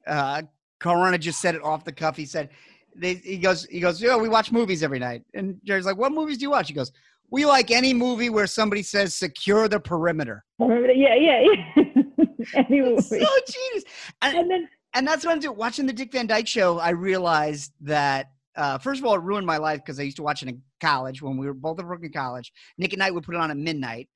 Uh, 0.08 0.44
Carl 0.80 0.98
Reiner 1.02 1.20
just 1.20 1.42
said 1.42 1.56
it 1.56 1.64
off 1.64 1.84
the 1.84 1.92
cuff. 1.92 2.16
He 2.18 2.26
said, 2.26 2.50
they, 2.96 3.16
"He 3.16 3.38
goes, 3.38 3.66
he 3.66 3.80
goes, 3.80 4.02
yeah, 4.02 4.16
we 4.18 4.28
watch 4.30 4.52
movies 4.52 4.82
every 4.84 5.00
night." 5.00 5.24
And 5.34 5.60
Jerry's 5.64 5.86
like, 5.86 5.98
"What 5.98 6.12
movies 6.12 6.38
do 6.38 6.44
you 6.44 6.50
watch?" 6.50 6.68
He 6.68 6.74
goes, 6.74 6.92
"We 7.30 7.46
like 7.46 7.70
any 7.72 7.94
movie 7.94 8.30
where 8.30 8.48
somebody 8.48 8.82
says 8.84 9.14
secure 9.16 9.68
the 9.68 9.80
perimeter." 9.80 10.44
yeah, 10.60 11.16
yeah, 11.16 11.42
yeah. 11.76 11.84
any 12.56 12.82
movie. 12.82 13.02
so 13.02 13.18
genius. 13.18 13.84
And, 14.22 14.38
and 14.40 14.52
then 14.52 14.70
and 14.96 15.08
that's 15.08 15.24
what 15.26 15.32
I'm 15.34 15.40
doing. 15.40 15.56
Watching 15.58 15.86
the 15.86 15.94
Dick 15.94 16.12
Van 16.12 16.26
Dyke 16.28 16.48
Show, 16.48 16.80
I 16.80 16.90
realized 16.90 17.72
that 17.82 18.32
uh, 18.60 18.78
first 18.78 19.00
of 19.00 19.06
all, 19.06 19.16
it 19.16 19.22
ruined 19.22 19.48
my 19.48 19.58
life 19.58 19.80
because 19.80 20.00
I 20.00 20.04
used 20.04 20.18
to 20.18 20.24
watch 20.24 20.44
it 20.44 20.50
in 20.50 20.62
college 20.82 21.22
when 21.22 21.38
we 21.38 21.48
were 21.48 21.54
both 21.54 21.80
at 21.80 21.86
Brooklyn 21.86 22.12
College. 22.12 22.52
Nick 22.78 22.92
at 22.94 23.00
Nite 23.00 23.14
would 23.14 23.24
put 23.24 23.36
it 23.36 23.42
on 23.42 23.50
at 23.52 23.58
midnight, 23.58 24.10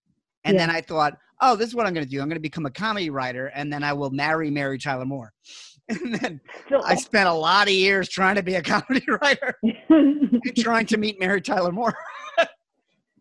and 0.44 0.56
Yeah. 0.56 0.68
then 0.68 0.76
I 0.76 0.82
thought, 0.82 1.14
oh, 1.42 1.56
this 1.56 1.70
is 1.70 1.76
what 1.76 1.86
I'm 1.88 1.94
going 1.94 2.06
to 2.06 2.10
do. 2.12 2.22
I'm 2.22 2.28
going 2.28 2.36
to 2.36 2.42
become 2.42 2.66
a 2.66 2.72
comedy 2.72 3.10
writer, 3.10 3.48
and 3.56 3.72
then 3.72 3.84
I 3.84 3.94
will 3.94 4.12
marry 4.12 4.52
Mary 4.52 4.78
Tyler 4.78 5.06
Moore. 5.06 5.32
And 5.90 6.16
then 6.16 6.40
so, 6.70 6.82
I 6.82 6.96
spent 6.96 7.28
a 7.28 7.34
lot 7.34 7.68
of 7.68 7.74
years 7.74 8.08
trying 8.08 8.36
to 8.36 8.42
be 8.44 8.56
a 8.56 8.62
comedy 8.74 9.06
writer 9.22 9.56
and 9.90 10.42
trying 10.58 10.86
to 10.86 10.98
meet 10.98 11.20
Mary 11.20 11.42
Tyler 11.42 11.74
Moore. 11.74 11.94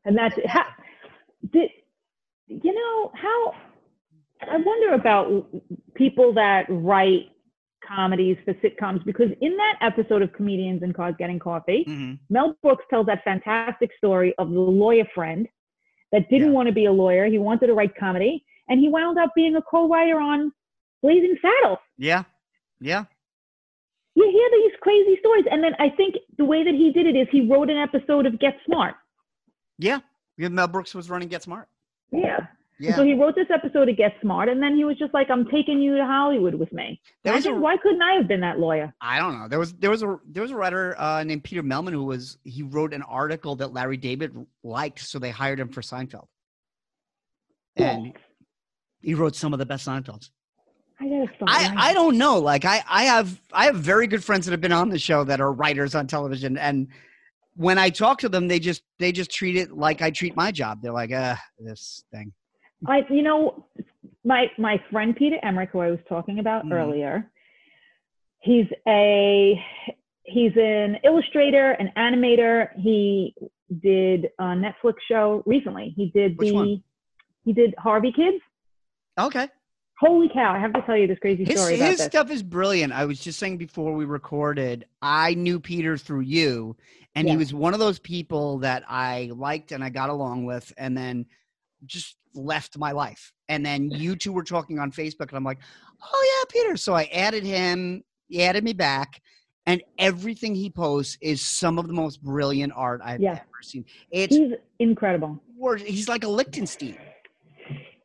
and 0.04 0.16
that's 0.16 0.36
how, 0.46 0.66
did 1.52 1.70
you 2.46 2.72
know 2.72 3.10
how 3.16 3.54
I 4.48 4.58
wonder 4.58 4.94
about 4.94 5.48
people 5.94 6.32
that 6.34 6.66
write 6.68 7.31
comedies 7.86 8.36
for 8.44 8.54
sitcoms 8.54 9.04
because 9.04 9.30
in 9.40 9.56
that 9.56 9.76
episode 9.80 10.22
of 10.22 10.32
Comedians 10.32 10.82
in 10.82 10.92
Cars 10.92 11.14
Getting 11.18 11.38
Coffee, 11.38 11.84
Mhm. 11.86 12.18
Mel 12.30 12.56
Brooks 12.62 12.84
tells 12.90 13.06
that 13.06 13.22
fantastic 13.24 13.90
story 13.96 14.34
of 14.38 14.50
the 14.50 14.60
lawyer 14.60 15.04
friend 15.14 15.48
that 16.12 16.28
didn't 16.30 16.48
Yeah. 16.48 16.54
want 16.54 16.66
to 16.68 16.72
be 16.72 16.84
a 16.86 16.92
lawyer. 16.92 17.26
He 17.26 17.38
wanted 17.38 17.66
to 17.68 17.74
write 17.74 17.94
comedy, 17.96 18.44
and 18.68 18.78
he 18.80 18.88
wound 18.88 19.18
up 19.18 19.34
being 19.34 19.56
a 19.56 19.62
co-writer 19.62 20.18
on 20.20 20.52
Blazing 21.02 21.36
Saddles. 21.42 21.78
Yeah, 21.98 22.24
yeah, 22.80 23.04
You 24.14 24.30
hear 24.30 24.50
these 24.50 24.78
crazy 24.80 25.16
stories, 25.20 25.46
and 25.50 25.64
then 25.64 25.74
I 25.78 25.88
think 25.88 26.16
the 26.36 26.44
way 26.44 26.62
that 26.64 26.74
he 26.74 26.92
did 26.92 27.06
it 27.06 27.16
is 27.16 27.26
he 27.30 27.40
wrote 27.48 27.70
an 27.70 27.78
episode 27.78 28.26
of 28.26 28.38
Get 28.38 28.58
Smart. 28.66 28.94
yeah. 29.78 30.00
Yeah, 30.38 30.48
Mel 30.48 30.68
Brooks 30.68 30.94
was 30.94 31.08
running 31.10 31.28
Get 31.28 31.42
Smart. 31.42 31.68
Yeah. 32.10 32.46
Yeah, 32.82 32.96
So 32.96 33.04
he 33.04 33.14
wrote 33.14 33.36
this 33.36 33.46
episode 33.48 33.84
to 33.84 33.92
Get 33.92 34.12
Smart, 34.20 34.48
and 34.48 34.60
then 34.60 34.74
he 34.74 34.84
was 34.84 34.98
just 34.98 35.14
like, 35.14 35.30
"I'm 35.30 35.44
taking 35.44 35.80
you 35.80 35.96
to 35.96 36.04
Hollywood 36.04 36.56
with 36.56 36.72
me." 36.72 37.00
There 37.22 37.32
Imagine, 37.32 37.54
a- 37.54 37.60
why 37.60 37.76
couldn't 37.76 38.02
I 38.02 38.14
have 38.14 38.26
been 38.26 38.40
that 38.40 38.58
lawyer? 38.58 38.92
I 39.00 39.20
don't 39.20 39.38
know. 39.38 39.46
There 39.46 39.60
was 39.60 39.72
there 39.74 39.88
was 39.90 40.02
a 40.02 40.18
there 40.26 40.42
was 40.42 40.50
a 40.50 40.56
writer 40.56 41.00
uh, 41.00 41.22
named 41.22 41.44
Peter 41.44 41.62
Mehlman 41.62 41.92
who 41.92 42.02
was 42.02 42.38
he 42.42 42.64
wrote 42.64 42.92
an 42.92 43.02
article 43.02 43.54
that 43.56 43.72
Larry 43.72 43.96
David 43.96 44.34
liked, 44.64 44.98
so 44.98 45.20
they 45.20 45.30
hired 45.30 45.60
him 45.60 45.68
for 45.68 45.80
Seinfeld, 45.80 46.26
and 47.76 48.14
he 49.00 49.14
wrote 49.14 49.36
some 49.36 49.52
of 49.52 49.60
the 49.60 49.66
best 49.66 49.86
Seinfelds. 49.86 50.30
I. 51.00 51.28
I. 51.46 51.90
I 51.90 51.94
don't 51.94 52.18
know. 52.18 52.40
Like 52.40 52.64
I, 52.64 52.82
I 52.88 53.04
have 53.04 53.40
I 53.52 53.66
have 53.66 53.76
very 53.76 54.08
good 54.08 54.24
friends 54.24 54.46
that 54.46 54.50
have 54.50 54.60
been 54.60 54.72
on 54.72 54.88
the 54.88 54.98
show 54.98 55.22
that 55.22 55.40
are 55.40 55.52
writers 55.52 55.94
on 55.94 56.08
television, 56.08 56.58
and 56.58 56.88
when 57.54 57.78
I 57.78 57.90
talk 57.90 58.18
to 58.20 58.28
them, 58.28 58.48
they 58.48 58.58
just 58.58 58.82
they 58.98 59.12
just 59.12 59.30
treat 59.30 59.54
it 59.54 59.70
like 59.70 60.02
I 60.02 60.10
treat 60.10 60.34
my 60.34 60.50
job. 60.50 60.80
They're 60.82 60.92
like, 60.92 61.12
uh, 61.12 61.36
this 61.60 62.04
thing. 62.10 62.32
I, 62.86 63.04
you 63.10 63.22
know, 63.22 63.66
my 64.24 64.50
my 64.58 64.82
friend 64.90 65.14
Peter 65.14 65.38
Emmerich, 65.42 65.70
who 65.72 65.80
I 65.80 65.90
was 65.90 66.00
talking 66.08 66.38
about 66.38 66.64
Mhm. 66.64 66.72
earlier, 66.72 67.30
he's 68.40 68.66
a 68.88 69.62
he's 70.24 70.52
an 70.56 70.98
illustrator, 71.04 71.72
an 71.72 71.92
animator. 71.96 72.68
He 72.78 73.34
did 73.80 74.30
a 74.38 74.44
Netflix 74.44 74.94
show 75.08 75.42
recently. 75.46 75.90
He 75.96 76.10
did 76.10 76.36
Which 76.38 76.48
the 76.48 76.54
one? 76.54 76.82
he 77.44 77.52
did 77.52 77.74
Harvey 77.78 78.12
Kids. 78.12 78.42
Okay. 79.18 79.48
Holy 80.00 80.28
cow! 80.28 80.52
I 80.52 80.58
have 80.58 80.72
to 80.72 80.82
tell 80.82 80.96
you 80.96 81.06
this 81.06 81.18
crazy 81.20 81.44
His, 81.44 81.60
story 81.60 81.76
about 81.76 81.90
his 81.90 81.98
this. 81.98 82.06
stuff 82.06 82.30
is 82.30 82.42
brilliant. 82.42 82.92
I 82.92 83.04
was 83.04 83.20
just 83.20 83.38
saying 83.38 83.58
before 83.58 83.94
we 83.94 84.04
recorded, 84.04 84.86
I 85.00 85.34
knew 85.34 85.60
Peter 85.60 85.96
through 85.96 86.20
you, 86.22 86.76
and 87.14 87.28
he 87.28 87.36
was 87.36 87.54
one 87.54 87.72
of 87.72 87.78
those 87.78 88.00
people 88.00 88.58
that 88.58 88.82
I 88.88 89.30
liked 89.32 89.70
and 89.70 89.84
I 89.84 89.90
got 89.90 90.10
along 90.10 90.44
with, 90.44 90.72
and 90.76 90.96
then 90.96 91.26
just 91.86 92.16
left 92.34 92.78
my 92.78 92.92
life. 92.92 93.32
And 93.48 93.64
then 93.64 93.90
you 93.92 94.16
two 94.16 94.32
were 94.32 94.44
talking 94.44 94.78
on 94.78 94.90
Facebook, 94.92 95.28
and 95.28 95.34
I'm 95.36 95.44
like, 95.44 95.58
oh, 96.02 96.32
yeah, 96.38 96.50
Peter. 96.50 96.76
So 96.76 96.94
I 96.94 97.04
added 97.12 97.44
him, 97.44 98.02
he 98.28 98.42
added 98.42 98.64
me 98.64 98.72
back, 98.72 99.20
and 99.66 99.82
everything 99.98 100.54
he 100.54 100.70
posts 100.70 101.16
is 101.20 101.40
some 101.40 101.78
of 101.78 101.86
the 101.86 101.92
most 101.92 102.22
brilliant 102.22 102.72
art 102.74 103.00
I've 103.04 103.20
Yeah. 103.20 103.32
ever 103.32 103.62
seen. 103.62 103.84
It's 104.10 104.34
He's 104.36 104.52
incredible. 104.80 105.40
he's 105.78 106.08
like 106.08 106.24
a 106.24 106.28
Lichtenstein. 106.28 106.98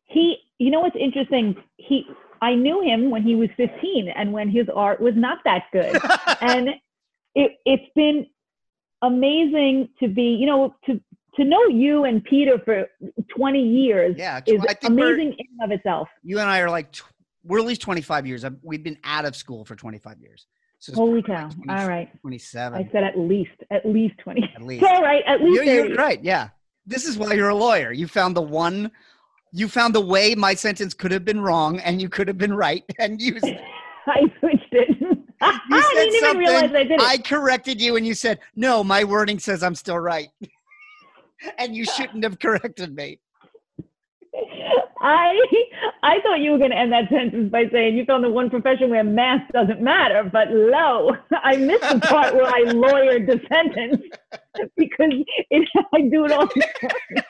he 0.06 0.38
you 0.60 0.72
know 0.72 0.80
what's 0.80 0.96
interesting 0.96 1.56
he 1.78 2.06
i 2.42 2.54
knew 2.56 2.82
him 2.82 3.10
when 3.12 3.22
he 3.24 3.36
was 3.36 3.50
15 3.58 4.10
and 4.16 4.32
when 4.32 4.50
his 4.50 4.68
art 4.74 5.00
was 5.02 5.14
not 5.16 5.40
that 5.44 5.64
good 5.74 5.96
and 6.42 6.70
it 7.36 7.52
it's 7.66 7.90
been 7.96 8.26
amazing 9.02 9.90
to 10.00 10.08
be 10.08 10.36
you 10.40 10.46
know 10.46 10.74
to 10.86 11.00
to 11.38 11.46
know 11.46 11.66
you 11.68 12.04
and 12.04 12.24
peter 12.24 12.60
for 12.66 12.86
20 13.36 13.62
years 13.62 14.16
yeah, 14.18 14.42
is 14.46 14.62
amazing 14.84 15.34
in 15.34 15.46
and 15.60 15.72
of 15.72 15.78
itself 15.78 16.08
you 16.24 16.40
and 16.40 16.50
I 16.50 16.60
are 16.60 16.70
like, 16.70 16.96
we're 17.44 17.60
at 17.60 17.66
least 17.66 17.82
25 17.82 18.28
years. 18.28 18.46
We've 18.62 18.84
been 18.84 18.98
out 19.04 19.26
of 19.26 19.36
school 19.36 19.66
for 19.66 19.76
25 19.76 20.20
years. 20.20 20.48
So 20.80 20.94
holy 20.94 21.24
cow 21.24 21.46
like 21.48 21.56
20 21.66 21.82
all 21.82 21.88
right 21.88 22.22
27 22.22 22.80
i 22.80 22.88
said 22.92 23.04
at 23.04 23.18
least 23.18 23.50
at 23.72 23.84
least 23.84 24.14
20 24.20 24.44
at 24.56 24.62
least. 24.62 24.84
all 24.84 25.02
right 25.02 25.24
at 25.26 25.42
least 25.42 25.64
You're, 25.64 25.88
you're 25.88 25.96
right. 25.96 26.24
Yeah. 26.24 26.50
This 26.86 27.08
is 27.08 27.18
why 27.18 27.34
you're 27.34 27.50
a 27.50 27.56
lawyer. 27.56 27.92
You 27.92 28.08
found 28.08 28.36
the 28.36 28.44
one, 28.44 28.92
you 29.52 29.68
found 29.68 29.96
the 29.96 30.02
way 30.02 30.36
my 30.36 30.54
sentence 30.54 30.94
could 30.94 31.12
have 31.12 31.26
been 31.26 31.42
wrong 31.42 31.80
and 31.80 32.00
you 32.00 32.10
could 32.10 32.28
have 32.28 32.38
been 32.38 32.54
right. 32.54 32.84
And 33.00 33.20
you, 33.20 33.40
you 33.44 33.58
i 34.08 34.22
switched 34.40 34.72
it 34.72 34.90
i 35.42 35.92
didn't 35.96 36.16
even 36.16 36.38
realize 36.38 36.72
i 36.76 36.84
did 36.84 36.92
it 36.92 37.02
I 37.02 37.18
corrected 37.18 37.82
you 37.82 37.96
and 37.96 38.06
you 38.06 38.14
said, 38.14 38.40
no, 38.56 38.84
my 38.84 39.04
wording 39.04 39.40
says 39.40 39.64
I'm 39.64 39.76
still 39.76 40.00
right. 40.00 40.30
And 41.58 41.76
you 41.76 41.86
shouldn't 41.86 42.24
have 42.24 42.40
corrected 42.40 42.96
me. 42.96 43.20
I 45.02 45.40
I 46.04 46.20
thought 46.22 46.40
you 46.40 46.52
were 46.52 46.58
going 46.58 46.72
to 46.72 46.78
end 46.78 46.92
that 46.92 47.10
sentence 47.10 47.52
by 47.52 47.66
saying 47.72 47.96
you 47.96 48.06
found 48.06 48.24
the 48.24 48.30
one 48.30 48.50
profession 48.50 48.90
where 48.90 49.04
math 49.04 49.42
doesn't 49.54 49.82
matter, 49.82 50.24
but 50.32 50.50
lo, 50.52 51.12
I 51.44 51.56
missed 51.58 51.90
the 51.90 52.00
part 52.00 52.34
where 52.36 52.46
I 52.48 52.64
lawyered 52.66 53.28
the 53.28 53.40
sentence 53.54 54.02
because 54.76 55.14
it, 55.50 55.70
I 55.94 56.02
do 56.02 56.26
it 56.26 56.32
all. 56.32 56.48
the 56.48 56.68
time. 56.82 57.24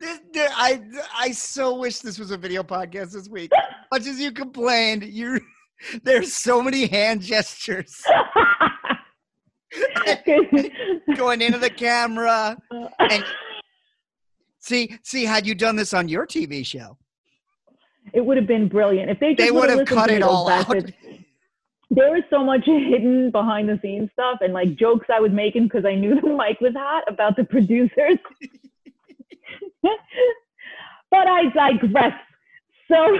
This, 0.00 0.20
this- 0.32 0.52
I, 0.54 0.80
I 1.16 1.30
so 1.32 1.76
wish 1.78 1.98
this 2.00 2.18
was 2.18 2.30
a 2.30 2.36
video 2.36 2.62
podcast 2.62 3.12
this 3.12 3.28
week. 3.28 3.50
Much 3.92 4.06
as 4.06 4.20
you 4.20 4.32
complained, 4.32 5.04
you 5.04 5.40
there's 6.02 6.32
so 6.34 6.60
many 6.62 6.86
hand 6.86 7.20
gestures 7.22 8.02
going 11.16 11.42
into 11.42 11.58
the 11.58 11.70
camera. 11.70 12.56
And 13.00 13.24
see, 14.58 14.98
see, 15.02 15.24
had 15.24 15.46
you 15.46 15.54
done 15.54 15.76
this 15.76 15.94
on 15.94 16.08
your 16.08 16.26
TV 16.26 16.64
show, 16.66 16.98
it 18.12 18.24
would 18.24 18.36
have 18.36 18.46
been 18.46 18.68
brilliant 18.68 19.10
if 19.10 19.20
they 19.20 19.34
just 19.34 19.38
they 19.38 19.50
would 19.50 19.70
have 19.70 19.86
cut 19.86 20.10
it 20.10 20.22
all 20.22 20.48
out. 20.48 20.68
There 21.90 22.10
was 22.10 22.22
so 22.28 22.44
much 22.44 22.62
hidden 22.66 23.30
behind 23.30 23.68
the 23.68 23.78
scenes 23.82 24.10
stuff 24.12 24.38
and 24.40 24.52
like 24.52 24.76
jokes 24.76 25.06
I 25.12 25.20
was 25.20 25.32
making 25.32 25.64
because 25.64 25.84
I 25.84 25.94
knew 25.94 26.20
the 26.20 26.28
mic 26.28 26.60
was 26.60 26.74
hot 26.76 27.04
about 27.08 27.36
the 27.36 27.44
producers. 27.44 28.18
but 29.82 31.26
I 31.26 31.44
digress. 31.54 32.12
So 32.88 33.16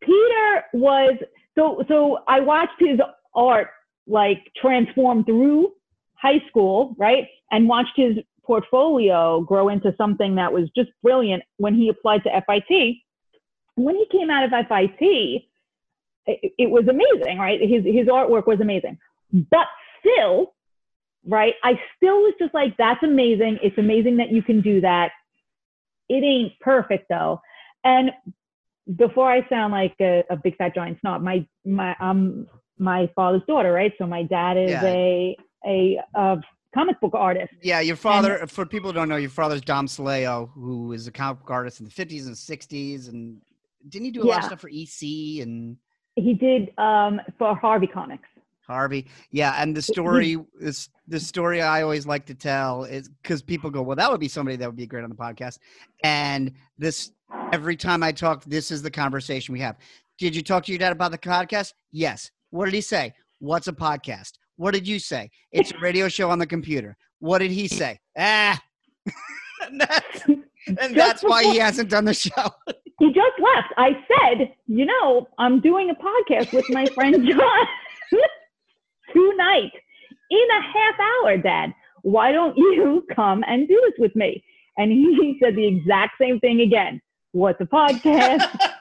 Peter 0.00 0.64
was 0.72 1.14
so 1.56 1.84
so 1.88 2.18
I 2.26 2.40
watched 2.40 2.80
his 2.80 2.98
art 3.34 3.68
like 4.06 4.50
transform 4.60 5.24
through 5.24 5.72
high 6.14 6.42
school, 6.48 6.94
right? 6.98 7.28
And 7.50 7.68
watched 7.68 7.96
his 7.96 8.18
portfolio 8.44 9.40
grow 9.40 9.68
into 9.68 9.94
something 9.96 10.34
that 10.36 10.52
was 10.52 10.68
just 10.76 10.90
brilliant 11.02 11.42
when 11.58 11.74
he 11.74 11.88
applied 11.88 12.24
to 12.24 12.42
FIT. 12.46 12.96
When 13.74 13.96
he 13.96 14.06
came 14.10 14.30
out 14.30 14.44
of 14.44 14.50
FIT, 14.50 15.44
it, 16.26 16.52
it 16.58 16.70
was 16.70 16.86
amazing, 16.88 17.38
right? 17.38 17.60
His 17.60 17.84
his 17.84 18.06
artwork 18.06 18.46
was 18.46 18.60
amazing. 18.60 18.98
But 19.32 19.66
still, 20.00 20.54
right? 21.26 21.54
I 21.62 21.80
still 21.96 22.18
was 22.22 22.34
just 22.38 22.54
like, 22.54 22.76
that's 22.76 23.02
amazing. 23.02 23.58
It's 23.62 23.78
amazing 23.78 24.18
that 24.18 24.30
you 24.30 24.42
can 24.42 24.60
do 24.60 24.80
that. 24.80 25.12
It 26.08 26.22
ain't 26.22 26.58
perfect 26.60 27.06
though. 27.08 27.40
And 27.84 28.10
before 28.96 29.30
I 29.30 29.48
sound 29.48 29.72
like 29.72 29.94
a, 30.00 30.24
a 30.28 30.36
big 30.36 30.56
fat 30.56 30.74
giant 30.74 31.00
snob, 31.00 31.22
my 31.22 31.46
my 31.64 31.96
um 32.00 32.46
my 32.78 33.08
father's 33.14 33.42
daughter, 33.46 33.72
right? 33.72 33.92
So 33.98 34.06
my 34.06 34.22
dad 34.24 34.56
is 34.56 34.70
Yeah. 34.70 34.84
a 34.84 35.36
a 35.64 35.98
uh, 36.14 36.36
comic 36.74 37.00
book 37.00 37.14
artist. 37.14 37.52
Yeah, 37.62 37.80
your 37.80 37.96
father. 37.96 38.46
for 38.46 38.66
people 38.66 38.90
who 38.90 38.94
don't 38.94 39.08
know, 39.08 39.16
your 39.16 39.30
father's 39.30 39.60
Dom 39.60 39.86
Soleo, 39.86 40.50
who 40.54 40.92
is 40.92 41.06
a 41.06 41.12
comic 41.12 41.40
book 41.40 41.50
artist 41.50 41.80
in 41.80 41.84
the 41.86 41.92
fifties 41.92 42.26
and 42.26 42.36
sixties, 42.36 43.08
and 43.08 43.40
didn't 43.88 44.06
he 44.06 44.10
do 44.10 44.22
a 44.22 44.24
lot 44.24 44.38
of 44.38 44.44
stuff 44.44 44.60
for 44.60 44.68
EC 44.68 45.40
and 45.42 45.76
He 46.16 46.34
did 46.34 46.72
um 46.78 47.20
for 47.38 47.54
Harvey 47.56 47.86
Comics. 47.86 48.28
Harvey? 48.66 49.06
Yeah, 49.30 49.54
and 49.58 49.76
the 49.76 49.82
story 49.82 50.36
is 50.60 50.88
the 51.08 51.20
story 51.20 51.60
I 51.62 51.82
always 51.82 52.06
like 52.06 52.26
to 52.26 52.34
tell 52.34 52.84
is 52.84 53.08
because 53.08 53.42
people 53.42 53.70
go, 53.70 53.82
"Well, 53.82 53.96
that 53.96 54.10
would 54.10 54.20
be 54.20 54.28
somebody 54.28 54.56
that 54.56 54.66
would 54.68 54.76
be 54.76 54.86
great 54.86 55.04
on 55.04 55.10
the 55.10 55.16
podcast," 55.16 55.58
and 56.04 56.52
this 56.78 57.12
every 57.52 57.76
time 57.76 58.02
I 58.02 58.12
talk, 58.12 58.44
this 58.44 58.70
is 58.70 58.80
the 58.82 58.90
conversation 58.90 59.52
we 59.52 59.60
have. 59.60 59.76
Did 60.18 60.34
you 60.34 60.42
talk 60.42 60.64
to 60.64 60.72
your 60.72 60.78
dad 60.78 60.92
about 60.92 61.10
the 61.10 61.18
podcast? 61.18 61.74
Yes. 61.90 62.30
What 62.52 62.66
did 62.66 62.74
he 62.74 62.82
say? 62.82 63.14
What's 63.38 63.66
a 63.66 63.72
podcast? 63.72 64.32
What 64.56 64.74
did 64.74 64.86
you 64.86 64.98
say? 64.98 65.30
It's 65.52 65.72
a 65.72 65.78
radio 65.78 66.06
show 66.08 66.30
on 66.30 66.38
the 66.38 66.46
computer. 66.46 66.98
What 67.18 67.38
did 67.38 67.50
he 67.50 67.66
say? 67.66 67.98
Ah. 68.16 68.60
and 69.62 69.80
that's, 69.80 70.26
and 70.28 70.94
that's 70.94 71.22
why 71.22 71.44
he 71.44 71.56
hasn't 71.56 71.88
done 71.88 72.04
the 72.04 72.12
show. 72.12 72.50
he 72.98 73.06
just 73.06 73.40
left. 73.40 73.72
I 73.78 73.92
said, 74.06 74.52
you 74.66 74.84
know, 74.84 75.28
I'm 75.38 75.62
doing 75.62 75.88
a 75.88 75.94
podcast 75.94 76.52
with 76.52 76.66
my 76.68 76.84
friend 76.94 77.14
John 77.26 77.66
tonight 79.14 79.72
in 80.30 80.46
a 80.50 80.60
half 80.60 80.94
hour, 81.00 81.38
Dad. 81.38 81.72
Why 82.02 82.32
don't 82.32 82.54
you 82.58 83.06
come 83.16 83.42
and 83.46 83.66
do 83.66 83.80
this 83.86 83.98
with 83.98 84.14
me? 84.14 84.44
And 84.76 84.92
he 84.92 85.38
said 85.42 85.56
the 85.56 85.66
exact 85.66 86.18
same 86.20 86.38
thing 86.38 86.60
again. 86.60 87.00
What's 87.32 87.62
a 87.62 87.64
podcast? 87.64 88.71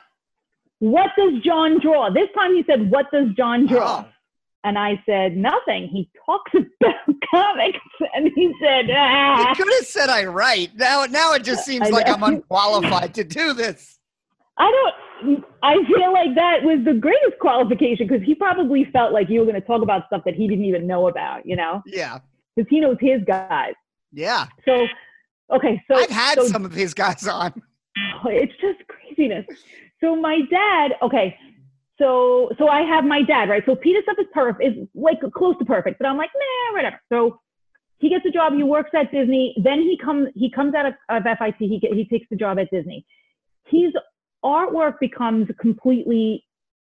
What 0.81 1.11
does 1.15 1.33
John 1.43 1.79
draw? 1.79 2.09
This 2.09 2.27
time 2.35 2.55
he 2.55 2.63
said, 2.67 2.89
What 2.89 3.05
does 3.11 3.27
John 3.37 3.67
draw? 3.67 4.03
Oh. 4.03 4.09
And 4.63 4.79
I 4.79 5.01
said, 5.05 5.37
Nothing. 5.37 5.87
He 5.87 6.09
talks 6.25 6.51
about 6.55 6.95
comics. 7.31 7.77
And 8.15 8.31
he 8.35 8.51
said, 8.59 8.85
Ah. 8.91 9.49
You 9.49 9.55
could 9.55 9.71
have 9.75 9.85
said 9.87 10.09
I 10.09 10.25
write. 10.25 10.75
Now, 10.75 11.05
now 11.05 11.33
it 11.33 11.43
just 11.43 11.65
seems 11.65 11.87
like. 11.91 12.07
I'm 12.09 12.23
unqualified 12.23 13.13
to 13.13 13.23
do 13.23 13.53
this. 13.53 13.99
I 14.57 14.71
don't. 15.23 15.45
I 15.61 15.75
feel 15.85 16.11
like 16.11 16.33
that 16.33 16.63
was 16.63 16.79
the 16.83 16.95
greatest 16.95 17.37
qualification 17.39 18.07
because 18.07 18.25
he 18.25 18.33
probably 18.33 18.85
felt 18.85 19.13
like 19.13 19.29
you 19.29 19.39
were 19.39 19.45
going 19.45 19.61
to 19.61 19.65
talk 19.65 19.83
about 19.83 20.07
stuff 20.07 20.23
that 20.25 20.33
he 20.33 20.47
didn't 20.47 20.65
even 20.65 20.87
know 20.87 21.07
about, 21.09 21.45
you 21.45 21.55
know, 21.55 21.83
Yeah, 21.85 22.17
because 22.55 22.67
he 22.71 22.79
knows 22.79 22.97
his 22.99 23.21
guys. 23.27 23.73
yeah. 24.11 24.47
So, 24.65 24.87
okay, 25.53 25.79
so 25.87 25.95
I've 25.95 26.09
had 26.09 26.39
so 26.39 26.47
some 26.47 26.65
of 26.65 26.73
his 26.73 26.95
guys 26.95 27.27
on. 27.27 27.53
it's 28.25 28.53
just 28.59 28.79
craziness. 28.87 29.45
So 30.03 30.15
my 30.15 30.39
dad, 30.49 30.93
okay, 31.01 31.37
so 31.97 32.49
so 32.57 32.67
I 32.67 32.81
have 32.81 33.05
my 33.05 33.21
dad, 33.21 33.49
right? 33.49 33.63
So 33.65 33.75
Peter 33.75 33.99
stuff 34.03 34.17
is 34.19 34.27
perfect, 34.33 34.63
is 34.63 34.87
like 34.95 35.19
close 35.35 35.55
to 35.59 35.65
perfect, 35.65 35.99
but 35.99 36.07
I'm 36.07 36.17
like, 36.17 36.31
nah, 36.35 36.75
whatever. 36.75 36.99
So 37.09 37.39
he 37.99 38.09
gets 38.09 38.25
a 38.25 38.31
job. 38.31 38.53
He 38.53 38.63
works 38.63 38.89
at 38.95 39.11
Disney. 39.11 39.55
Then 39.63 39.81
he 39.81 39.97
comes 40.03 40.29
he 40.35 40.49
comes 40.49 40.73
out 40.73 40.87
of, 40.87 40.93
of 41.09 41.23
FIT. 41.23 41.55
He 41.59 41.79
get, 41.79 41.93
he 41.93 42.05
takes 42.05 42.25
the 42.31 42.35
job 42.35 42.57
at 42.57 42.69
Disney. 42.71 43.05
His 43.67 43.93
artwork 44.43 44.99
becomes 44.99 45.47
completely 45.59 46.43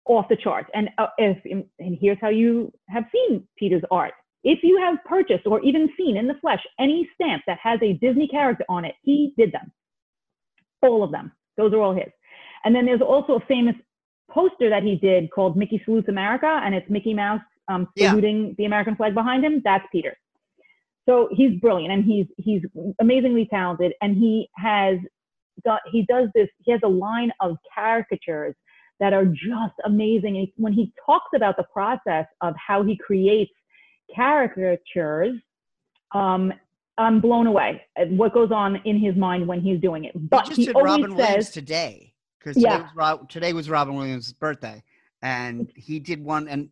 off 0.07 0.27
the 0.31 0.37
charts. 0.37 0.71
And 0.75 0.89
uh, 0.97 1.09
if 1.19 1.39
and 1.79 1.99
here's 2.01 2.19
how 2.21 2.31
you 2.31 2.73
have 2.89 3.05
seen 3.13 3.47
Peter's 3.59 3.83
art. 3.91 4.15
If 4.45 4.61
you 4.63 4.81
have 4.81 4.97
purchased 5.05 5.47
or 5.47 5.61
even 5.61 5.89
seen 5.97 6.17
in 6.17 6.27
the 6.27 6.35
flesh 6.41 6.61
any 6.81 7.09
stamp 7.15 7.43
that 7.47 7.59
has 7.63 7.79
a 7.83 7.93
Disney 7.93 8.27
character 8.27 8.65
on 8.69 8.85
it, 8.85 8.95
he 9.03 9.35
did 9.37 9.53
them. 9.53 9.71
All 10.81 11.05
of 11.05 11.13
them. 11.13 11.31
Those 11.57 11.73
are 11.75 11.81
all 11.81 11.95
his. 11.95 12.11
And 12.65 12.75
then 12.75 12.87
there's 12.87 13.01
also 13.03 13.35
a 13.35 13.41
famous 13.47 13.75
poster 14.31 14.71
that 14.71 14.83
he 14.83 14.97
did 14.97 15.31
called 15.31 15.57
Mickey 15.57 15.81
Salutes 15.85 16.09
America, 16.09 16.61
and 16.65 16.75
it's 16.75 16.89
Mickey 16.89 17.15
Mouse 17.15 17.41
um, 17.69 17.89
Yeah. 17.97 18.11
saluting 18.11 18.55
the 18.59 18.65
American 18.65 18.97
flag 18.97 19.15
behind 19.15 19.45
him. 19.45 19.61
That's 19.65 19.85
Peter. 19.93 20.17
So 21.09 21.29
he's 21.33 21.59
brilliant 21.61 21.93
and 21.93 22.05
he's 22.05 22.27
he's 22.37 22.63
amazingly 23.01 23.47
talented, 23.47 23.93
and 24.01 24.17
he 24.17 24.49
has 24.57 24.99
got 25.65 25.81
he 25.91 26.07
does 26.09 26.29
this. 26.35 26.49
He 26.65 26.71
has 26.73 26.81
a 26.85 26.89
line 26.89 27.33
of 27.41 27.57
caricatures 27.75 28.55
that 29.01 29.13
are 29.13 29.25
just 29.25 29.75
amazing. 29.85 30.37
And 30.39 30.49
when 30.57 30.73
he 30.73 30.93
talks 31.05 31.31
about 31.35 31.57
the 31.57 31.65
process 31.73 32.27
of 32.41 32.55
how 32.57 32.85
he 32.85 32.97
creates 32.97 33.51
caricatures, 34.15 35.35
um, 36.15 36.53
I'm 36.99 37.21
blown 37.21 37.47
away 37.49 37.83
at 37.97 38.09
what 38.11 38.33
goes 38.33 38.53
on 38.53 38.77
in 38.85 38.99
his 39.01 39.17
mind 39.17 39.49
when 39.49 39.61
he's 39.61 39.81
doing 39.81 40.05
it. 40.05 40.13
But 40.15 40.53
he 40.53 40.71
always 40.71 40.85
Robin 40.85 41.17
Williams 41.17 41.47
says, 41.47 41.51
today 41.51 42.12
because 42.43 42.57
today, 42.57 42.69
Yeah. 42.69 42.89
Rob, 42.95 43.29
today 43.29 43.53
was 43.53 43.71
Robin 43.71 43.95
Williams' 43.95 44.33
birthday, 44.33 44.83
and 45.23 45.71
he 45.77 45.99
did 45.99 46.23
one, 46.23 46.49
and 46.49 46.71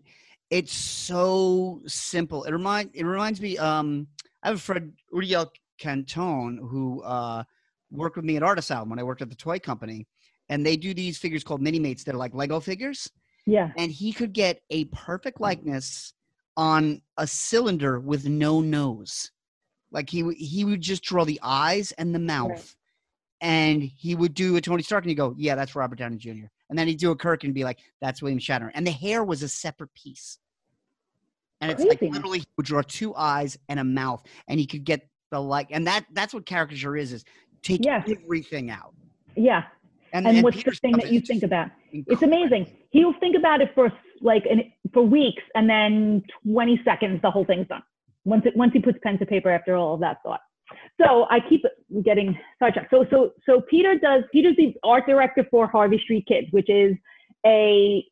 it's 0.50 0.72
so 0.72 1.80
simple. 1.86 2.44
It 2.44 2.52
remind 2.52 2.90
it 2.94 3.04
reminds 3.04 3.40
me. 3.40 3.56
Um, 3.58 4.08
I 4.42 4.48
have 4.48 4.56
a 4.56 4.60
friend 4.60 4.92
Uriel 5.12 5.52
Cantone 5.80 6.58
who 6.58 7.02
uh, 7.02 7.44
worked 7.90 8.16
with 8.16 8.24
me 8.24 8.36
at 8.36 8.42
Art 8.42 8.58
Asylum 8.58 8.90
when 8.90 8.98
I 8.98 9.02
worked 9.04 9.22
at 9.22 9.30
the 9.30 9.36
toy 9.36 9.58
company, 9.58 10.06
and 10.48 10.64
they 10.64 10.76
do 10.76 10.92
these 10.94 11.18
figures 11.18 11.44
called 11.44 11.62
Minimates. 11.62 12.04
They're 12.04 12.14
like 12.14 12.34
Lego 12.34 12.58
figures, 12.60 13.08
yeah, 13.46 13.70
and 13.76 13.92
he 13.92 14.12
could 14.12 14.32
get 14.32 14.62
a 14.70 14.86
perfect 14.86 15.40
likeness 15.40 16.14
on 16.56 17.00
a 17.16 17.26
cylinder 17.26 18.00
with 18.00 18.26
no 18.26 18.60
nose. 18.60 19.30
Like 19.92 20.10
he 20.10 20.28
he 20.34 20.64
would 20.64 20.80
just 20.80 21.02
draw 21.02 21.24
the 21.24 21.40
eyes 21.42 21.92
and 21.92 22.14
the 22.14 22.18
mouth, 22.18 22.74
and 23.40 23.82
he 23.82 24.14
would 24.14 24.34
do 24.34 24.56
a 24.56 24.60
Tony 24.60 24.82
Stark, 24.82 25.04
and 25.04 25.10
you 25.10 25.16
go, 25.16 25.34
"Yeah, 25.38 25.54
that's 25.54 25.74
Robert 25.74 25.98
Downey 25.98 26.16
Jr." 26.16 26.46
And 26.68 26.78
then 26.78 26.86
he'd 26.86 26.98
do 26.98 27.10
a 27.10 27.16
Kirk 27.16 27.44
and 27.44 27.54
be 27.54 27.64
like, 27.64 27.78
"That's 28.00 28.22
William 28.22 28.38
Shatner." 28.38 28.70
And 28.74 28.86
the 28.86 28.90
hair 28.92 29.24
was 29.24 29.42
a 29.42 29.48
separate 29.48 29.92
piece, 29.94 30.38
and 31.60 31.70
it's 31.70 31.82
like 31.84 32.00
literally 32.00 32.40
he 32.40 32.46
would 32.56 32.66
draw 32.66 32.82
two 32.82 33.14
eyes 33.14 33.58
and 33.68 33.80
a 33.80 33.84
mouth, 33.84 34.22
and 34.48 34.58
he 34.60 34.66
could 34.66 34.84
get 34.84 35.08
the 35.30 35.40
like, 35.40 35.68
and 35.70 35.86
that 35.86 36.04
that's 36.12 36.32
what 36.34 36.46
caricature 36.46 36.96
is: 36.96 37.12
is 37.12 37.24
take 37.62 37.84
Yes. 37.84 38.08
everything 38.10 38.70
out. 38.70 38.94
yeah. 39.36 39.64
And, 40.12 40.26
And 40.26 40.38
and 40.38 40.44
what's 40.44 40.64
the 40.64 40.72
thing 40.72 40.96
that 40.96 41.12
you 41.12 41.20
think 41.20 41.44
about? 41.44 41.70
It's 41.92 42.22
amazing. 42.22 42.66
He'll 42.90 43.12
think 43.20 43.36
about 43.36 43.60
it 43.60 43.70
for 43.76 43.92
like 44.20 44.44
an, 44.50 44.72
for 44.92 45.02
weeks, 45.04 45.42
and 45.54 45.70
then 45.70 46.24
20 46.44 46.80
seconds, 46.84 47.22
the 47.22 47.30
whole 47.30 47.44
thing's 47.44 47.68
done. 47.68 47.82
Once 48.24 48.44
it, 48.44 48.56
once 48.56 48.72
he 48.72 48.80
puts 48.80 48.98
pen 49.04 49.18
to 49.20 49.26
paper 49.26 49.50
after 49.50 49.76
all 49.76 49.94
of 49.94 50.00
that 50.00 50.16
thought. 50.24 50.40
So 51.00 51.26
I 51.30 51.40
keep 51.40 51.64
getting 52.02 52.38
sidetracked. 52.58 52.90
So 52.90 53.06
so 53.10 53.32
so 53.46 53.60
Peter 53.62 53.98
does. 53.98 54.24
Peter's 54.32 54.56
the 54.56 54.74
art 54.84 55.06
director 55.06 55.46
for 55.50 55.66
Harvey 55.66 55.98
Street 56.02 56.26
Kids, 56.26 56.46
which 56.50 56.68
is 56.68 56.94
a 57.46 58.04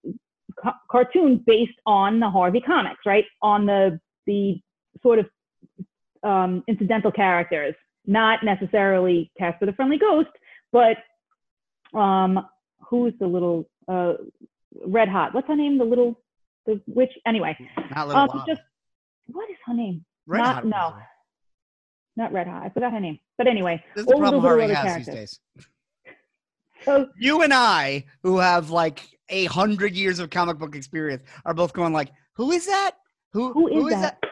ca- 0.62 0.78
cartoon 0.90 1.42
based 1.46 1.78
on 1.86 2.20
the 2.20 2.30
Harvey 2.30 2.60
comics, 2.60 3.00
right? 3.06 3.24
On 3.42 3.66
the 3.66 4.00
the 4.26 4.60
sort 5.02 5.18
of 5.18 5.26
um, 6.22 6.64
incidental 6.66 7.12
characters, 7.12 7.74
not 8.06 8.42
necessarily 8.42 9.30
Casper 9.38 9.66
the 9.66 9.72
Friendly 9.72 9.98
Ghost, 9.98 10.30
but 10.72 10.96
um, 11.98 12.46
who's 12.80 13.12
the 13.20 13.26
little 13.26 13.68
uh, 13.86 14.14
Red 14.84 15.08
Hot? 15.08 15.34
What's 15.34 15.48
her 15.48 15.56
name? 15.56 15.78
The 15.78 15.84
little 15.84 16.20
the 16.66 16.80
witch. 16.86 17.12
Anyway, 17.26 17.56
Not 17.94 18.08
little 18.08 18.22
um, 18.22 18.28
Lava. 18.28 18.44
just 18.46 18.60
what 19.26 19.48
is 19.50 19.56
her 19.66 19.74
name? 19.74 20.04
Red 20.26 20.38
not- 20.38 20.54
Hot 20.54 20.64
no. 20.66 20.94
Not 22.18 22.32
Red 22.32 22.48
Hot. 22.48 22.64
I 22.64 22.68
forgot 22.68 22.92
her 22.92 23.00
name. 23.00 23.18
But 23.38 23.46
anyway, 23.46 23.82
This 23.94 24.02
is 24.02 24.06
the 24.08 24.16
problem 24.16 24.42
Harvey 24.42 24.62
has 24.62 24.70
other 24.76 24.98
these 24.98 25.06
characters. 25.06 25.14
days. 25.14 25.40
So 26.84 27.08
You 27.18 27.42
and 27.42 27.52
I, 27.52 28.04
who 28.22 28.38
have 28.38 28.70
like 28.70 29.00
a 29.30 29.46
hundred 29.46 29.94
years 29.94 30.20
of 30.20 30.30
comic 30.30 30.58
book 30.58 30.76
experience, 30.76 31.24
are 31.44 31.52
both 31.52 31.72
going 31.72 31.92
like, 31.92 32.10
"Who 32.34 32.52
is 32.52 32.66
that? 32.66 32.92
Who 33.32 33.52
who 33.52 33.88
is, 33.88 33.94
that? 33.94 34.22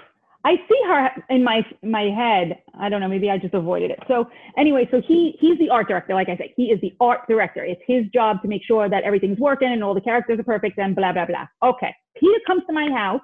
I 0.45 0.55
see 0.69 0.81
her 0.87 1.11
in 1.29 1.43
my 1.43 1.67
my 1.83 2.03
head. 2.03 2.63
I 2.79 2.89
don't 2.89 3.01
know. 3.01 3.09
Maybe 3.09 3.31
I 3.31 3.37
just 3.37 3.53
avoided 3.53 3.91
it. 3.91 3.99
So 4.07 4.29
anyway, 4.57 4.87
so 4.93 5.01
he 5.01 5.37
he's 5.41 5.59
the 5.59 5.69
art 5.71 5.89
director. 5.89 6.15
Like 6.15 6.29
I 6.29 6.37
said, 6.37 6.51
he 6.57 6.71
is 6.71 6.81
the 6.81 6.95
art 7.01 7.23
director. 7.29 7.65
It's 7.65 7.83
his 7.85 8.07
job 8.15 8.43
to 8.43 8.49
make 8.49 8.63
sure 8.65 8.89
that 8.89 9.03
everything's 9.03 9.41
working 9.41 9.73
and 9.73 9.83
all 9.83 9.93
the 9.93 10.01
characters 10.01 10.39
are 10.39 10.45
perfect 10.45 10.79
and 10.79 10.95
blah 10.95 11.13
blah 11.13 11.27
blah. 11.27 11.47
Okay, 11.65 11.93
Peter 12.17 12.39
comes 12.47 12.63
to 12.69 12.73
my 12.73 12.89
house. 12.91 13.23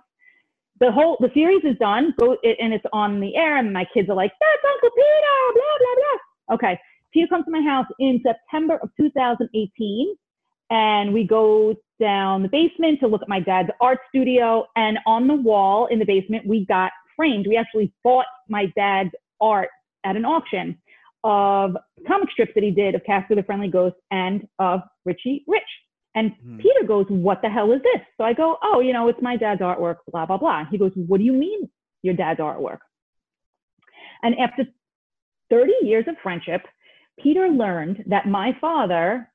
The 0.82 0.90
whole 0.90 1.16
the 1.20 1.30
series 1.32 1.62
is 1.62 1.78
done. 1.78 2.12
Go 2.18 2.36
and 2.42 2.74
it's 2.74 2.84
on 2.92 3.20
the 3.20 3.36
air, 3.36 3.56
and 3.56 3.72
my 3.72 3.86
kids 3.94 4.10
are 4.10 4.16
like, 4.16 4.32
"That's 4.40 4.72
Uncle 4.74 4.90
Peter!" 4.90 5.36
Blah 5.54 5.78
blah 5.78 5.94
blah. 5.94 6.56
Okay, 6.56 6.80
Peter 7.12 7.28
comes 7.28 7.44
to 7.44 7.52
my 7.52 7.62
house 7.62 7.86
in 8.00 8.20
September 8.24 8.78
of 8.82 8.90
2018, 8.96 10.16
and 10.70 11.12
we 11.14 11.22
go 11.22 11.76
down 12.00 12.42
the 12.42 12.48
basement 12.48 12.98
to 12.98 13.06
look 13.06 13.22
at 13.22 13.28
my 13.28 13.38
dad's 13.38 13.70
art 13.80 14.00
studio. 14.08 14.66
And 14.74 14.98
on 15.06 15.28
the 15.28 15.36
wall 15.36 15.86
in 15.86 16.00
the 16.00 16.04
basement, 16.04 16.48
we 16.48 16.66
got 16.66 16.90
framed. 17.14 17.46
We 17.46 17.56
actually 17.56 17.92
bought 18.02 18.26
my 18.48 18.66
dad's 18.74 19.14
art 19.40 19.68
at 20.02 20.16
an 20.16 20.24
auction 20.24 20.76
of 21.22 21.76
comic 22.08 22.28
strips 22.32 22.54
that 22.56 22.64
he 22.64 22.72
did 22.72 22.96
of 22.96 23.04
Casper 23.04 23.36
the 23.36 23.44
Friendly 23.44 23.68
Ghost 23.68 23.94
and 24.10 24.48
of 24.58 24.80
Richie 25.04 25.44
Rich. 25.46 25.62
And 26.14 26.32
Hmm. 26.42 26.58
Peter 26.58 26.84
goes, 26.86 27.06
What 27.08 27.40
the 27.42 27.48
hell 27.50 27.72
is 27.72 27.82
this? 27.82 28.02
So 28.18 28.24
I 28.24 28.32
go, 28.32 28.58
Oh, 28.62 28.80
you 28.80 28.92
know, 28.92 29.08
it's 29.08 29.22
my 29.22 29.36
dad's 29.36 29.60
artwork, 29.60 29.96
blah, 30.10 30.26
blah, 30.26 30.36
blah. 30.38 30.64
He 30.70 30.78
goes, 30.78 30.92
What 30.94 31.18
do 31.18 31.24
you 31.24 31.32
mean 31.32 31.68
your 32.02 32.14
dad's 32.14 32.40
artwork? 32.40 32.78
And 34.22 34.36
after 34.38 34.64
30 35.50 35.72
years 35.82 36.04
of 36.08 36.16
friendship, 36.22 36.62
Peter 37.22 37.48
learned 37.48 38.04
that 38.06 38.26
my 38.26 38.56
father 38.60 39.28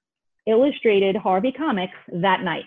illustrated 0.46 1.16
Harvey 1.16 1.52
Comics 1.52 1.94
that 2.12 2.42
night. 2.42 2.66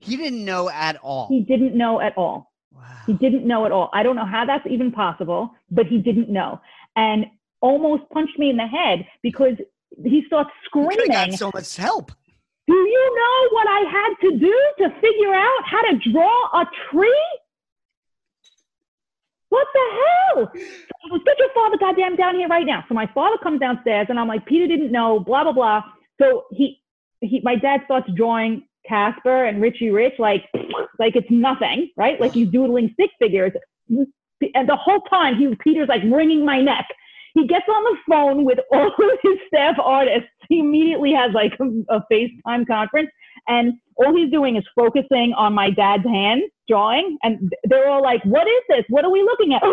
He 0.00 0.16
didn't 0.16 0.44
know 0.44 0.68
at 0.70 0.96
all. 0.96 1.28
He 1.28 1.40
didn't 1.40 1.76
know 1.76 2.00
at 2.00 2.16
all. 2.16 2.52
wow. 2.72 2.82
He 3.06 3.12
didn't 3.12 3.46
know 3.46 3.66
at 3.66 3.72
all. 3.72 3.90
I 3.92 4.02
don't 4.02 4.16
know 4.16 4.24
how 4.24 4.46
that's 4.46 4.66
even 4.66 4.92
possible, 4.92 5.50
but 5.70 5.86
he 5.86 5.98
didn't 5.98 6.28
know. 6.30 6.60
And 6.96 7.26
almost 7.60 8.04
punched 8.12 8.38
me 8.38 8.50
in 8.50 8.56
the 8.56 8.66
head 8.66 9.06
because 9.22 9.54
he 10.04 10.22
starts 10.26 10.50
You 10.74 10.82
could 10.86 10.92
have 10.92 10.98
screaming. 11.04 11.30
got 11.32 11.38
so 11.38 11.50
much 11.52 11.76
help. 11.76 12.12
Do 12.68 12.74
you 12.74 13.16
know 13.16 13.48
what 13.52 13.66
I 13.66 13.80
had 13.90 14.28
to 14.28 14.38
do 14.38 14.72
to 14.78 14.90
figure 15.00 15.34
out 15.34 15.62
how 15.64 15.80
to 15.90 16.12
draw 16.12 16.60
a 16.60 16.66
tree? 16.90 17.38
What 19.48 19.66
the 19.72 19.80
hell? 19.96 20.52
So 20.54 21.08
goes, 21.10 21.20
get 21.24 21.38
your 21.38 21.48
father 21.54 21.78
goddamn 21.78 22.16
down 22.16 22.34
here 22.34 22.46
right 22.48 22.66
now. 22.66 22.84
So 22.86 22.94
my 22.94 23.10
father 23.14 23.38
comes 23.42 23.60
downstairs 23.60 24.08
and 24.10 24.20
I'm 24.20 24.28
like, 24.28 24.44
Peter 24.44 24.66
didn't 24.66 24.92
know, 24.92 25.18
blah, 25.18 25.44
blah, 25.44 25.52
blah. 25.52 25.82
So 26.20 26.44
he, 26.50 26.82
he 27.22 27.40
my 27.42 27.56
dad 27.56 27.80
starts 27.86 28.10
drawing 28.14 28.64
Casper 28.86 29.46
and 29.46 29.62
Richie 29.62 29.90
Rich 29.90 30.14
like 30.18 30.44
like 30.98 31.16
it's 31.16 31.30
nothing, 31.30 31.90
right? 31.96 32.20
Like 32.20 32.32
he's 32.32 32.48
doodling 32.48 32.90
stick 32.92 33.10
figures. 33.18 33.52
And 33.88 34.68
the 34.68 34.76
whole 34.76 35.00
time 35.02 35.36
he 35.36 35.54
Peter's 35.56 35.88
like 35.88 36.02
wringing 36.04 36.44
my 36.44 36.60
neck. 36.60 36.86
He 37.38 37.46
gets 37.46 37.66
on 37.68 37.84
the 37.84 37.96
phone 38.10 38.44
with 38.44 38.58
all 38.72 38.88
of 38.88 39.18
his 39.22 39.38
staff 39.46 39.76
artists 39.82 40.28
he 40.48 40.60
immediately 40.60 41.12
has 41.12 41.32
like 41.32 41.52
a, 41.60 41.64
a 41.94 42.02
FaceTime 42.10 42.66
conference, 42.66 43.10
and 43.46 43.74
all 43.96 44.16
he's 44.16 44.30
doing 44.30 44.56
is 44.56 44.64
focusing 44.74 45.34
on 45.36 45.52
my 45.52 45.68
dad's 45.70 46.04
hand 46.04 46.42
drawing, 46.68 47.18
and 47.22 47.52
they're 47.64 47.88
all 47.88 48.02
like, 48.02 48.24
"What 48.24 48.48
is 48.48 48.62
this? 48.68 48.84
What 48.88 49.04
are 49.04 49.10
we 49.10 49.22
looking 49.22 49.54
at? 49.54 49.62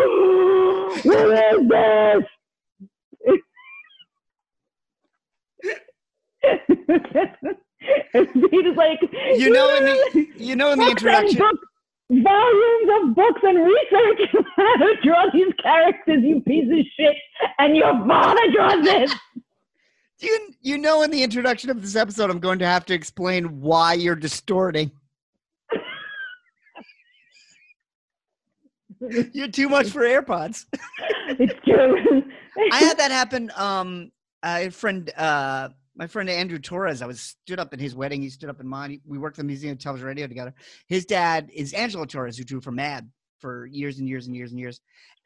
what 1.04 1.54
is 1.54 1.68
this?" 1.68 2.24
he's 8.50 8.76
like, 8.76 9.00
You 9.34 9.50
know 9.50 9.74
in 9.76 9.84
the 9.84 10.26
you 10.36 10.56
know 10.56 10.72
in 10.72 10.78
the 10.78 10.90
introduction. 10.90 11.40
Volumes 12.10 12.90
of 13.02 13.14
books 13.14 13.40
and 13.42 13.58
research 13.58 14.34
on 14.34 14.44
how 14.56 14.76
to 14.76 14.96
draw 15.02 15.26
these 15.32 15.52
characters, 15.62 16.22
you 16.22 16.40
piece 16.40 16.64
of 16.70 16.84
shit, 16.96 17.16
and 17.58 17.76
your 17.76 17.92
father 18.06 18.42
draws 18.52 18.84
this. 18.84 19.14
You 20.18 20.54
you 20.62 20.78
know 20.78 21.02
in 21.02 21.10
the 21.10 21.22
introduction 21.22 21.68
of 21.68 21.82
this 21.82 21.96
episode, 21.96 22.30
I'm 22.30 22.40
going 22.40 22.58
to 22.60 22.66
have 22.66 22.86
to 22.86 22.94
explain 22.94 23.60
why 23.60 23.94
you're 23.94 24.16
distorting. 24.16 24.90
You're 29.32 29.48
too 29.48 29.68
much 29.68 29.90
for 29.90 30.00
AirPods. 30.00 30.64
It's 31.28 31.52
true. 31.64 32.22
I 32.72 32.78
had 32.78 32.98
that 32.98 33.10
happen. 33.10 33.50
Um, 33.56 34.10
a 34.44 34.70
friend, 34.70 35.10
uh, 35.16 35.68
my 35.96 36.06
friend 36.06 36.28
Andrew 36.28 36.58
Torres. 36.58 37.00
I 37.00 37.06
was 37.06 37.20
stood 37.20 37.58
up 37.58 37.72
in 37.72 37.80
his 37.80 37.94
wedding. 37.94 38.20
He 38.20 38.28
stood 38.28 38.50
up 38.50 38.60
in 38.60 38.68
mine. 38.68 39.00
We 39.06 39.18
worked 39.18 39.38
at 39.38 39.42
the 39.42 39.46
Museum 39.46 39.72
of 39.72 39.78
Television 39.78 40.06
Radio 40.06 40.26
together. 40.26 40.54
His 40.88 41.06
dad 41.06 41.50
is 41.52 41.72
Angelo 41.72 42.04
Torres, 42.04 42.36
who 42.36 42.44
drew 42.44 42.60
for 42.60 42.70
Mad 42.70 43.10
for 43.38 43.66
years 43.66 43.98
and 43.98 44.08
years 44.08 44.26
and 44.26 44.36
years 44.36 44.50
and 44.50 44.60
years. 44.60 44.80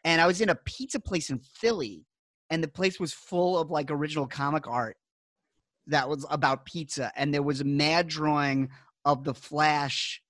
And 0.04 0.20
I 0.20 0.26
was 0.26 0.40
in 0.40 0.48
a 0.48 0.54
pizza 0.54 1.00
place 1.00 1.28
in 1.28 1.40
Philly, 1.40 2.06
and 2.50 2.62
the 2.62 2.68
place 2.68 3.00
was 3.00 3.12
full 3.12 3.58
of 3.58 3.70
like 3.70 3.90
original 3.90 4.26
comic 4.26 4.66
art 4.68 4.96
that 5.88 6.08
was 6.08 6.24
about 6.30 6.64
pizza. 6.64 7.12
And 7.16 7.34
there 7.34 7.42
was 7.42 7.60
a 7.60 7.64
Mad 7.64 8.06
drawing 8.06 8.70
of 9.04 9.24
the 9.24 9.34
Flash 9.34 10.22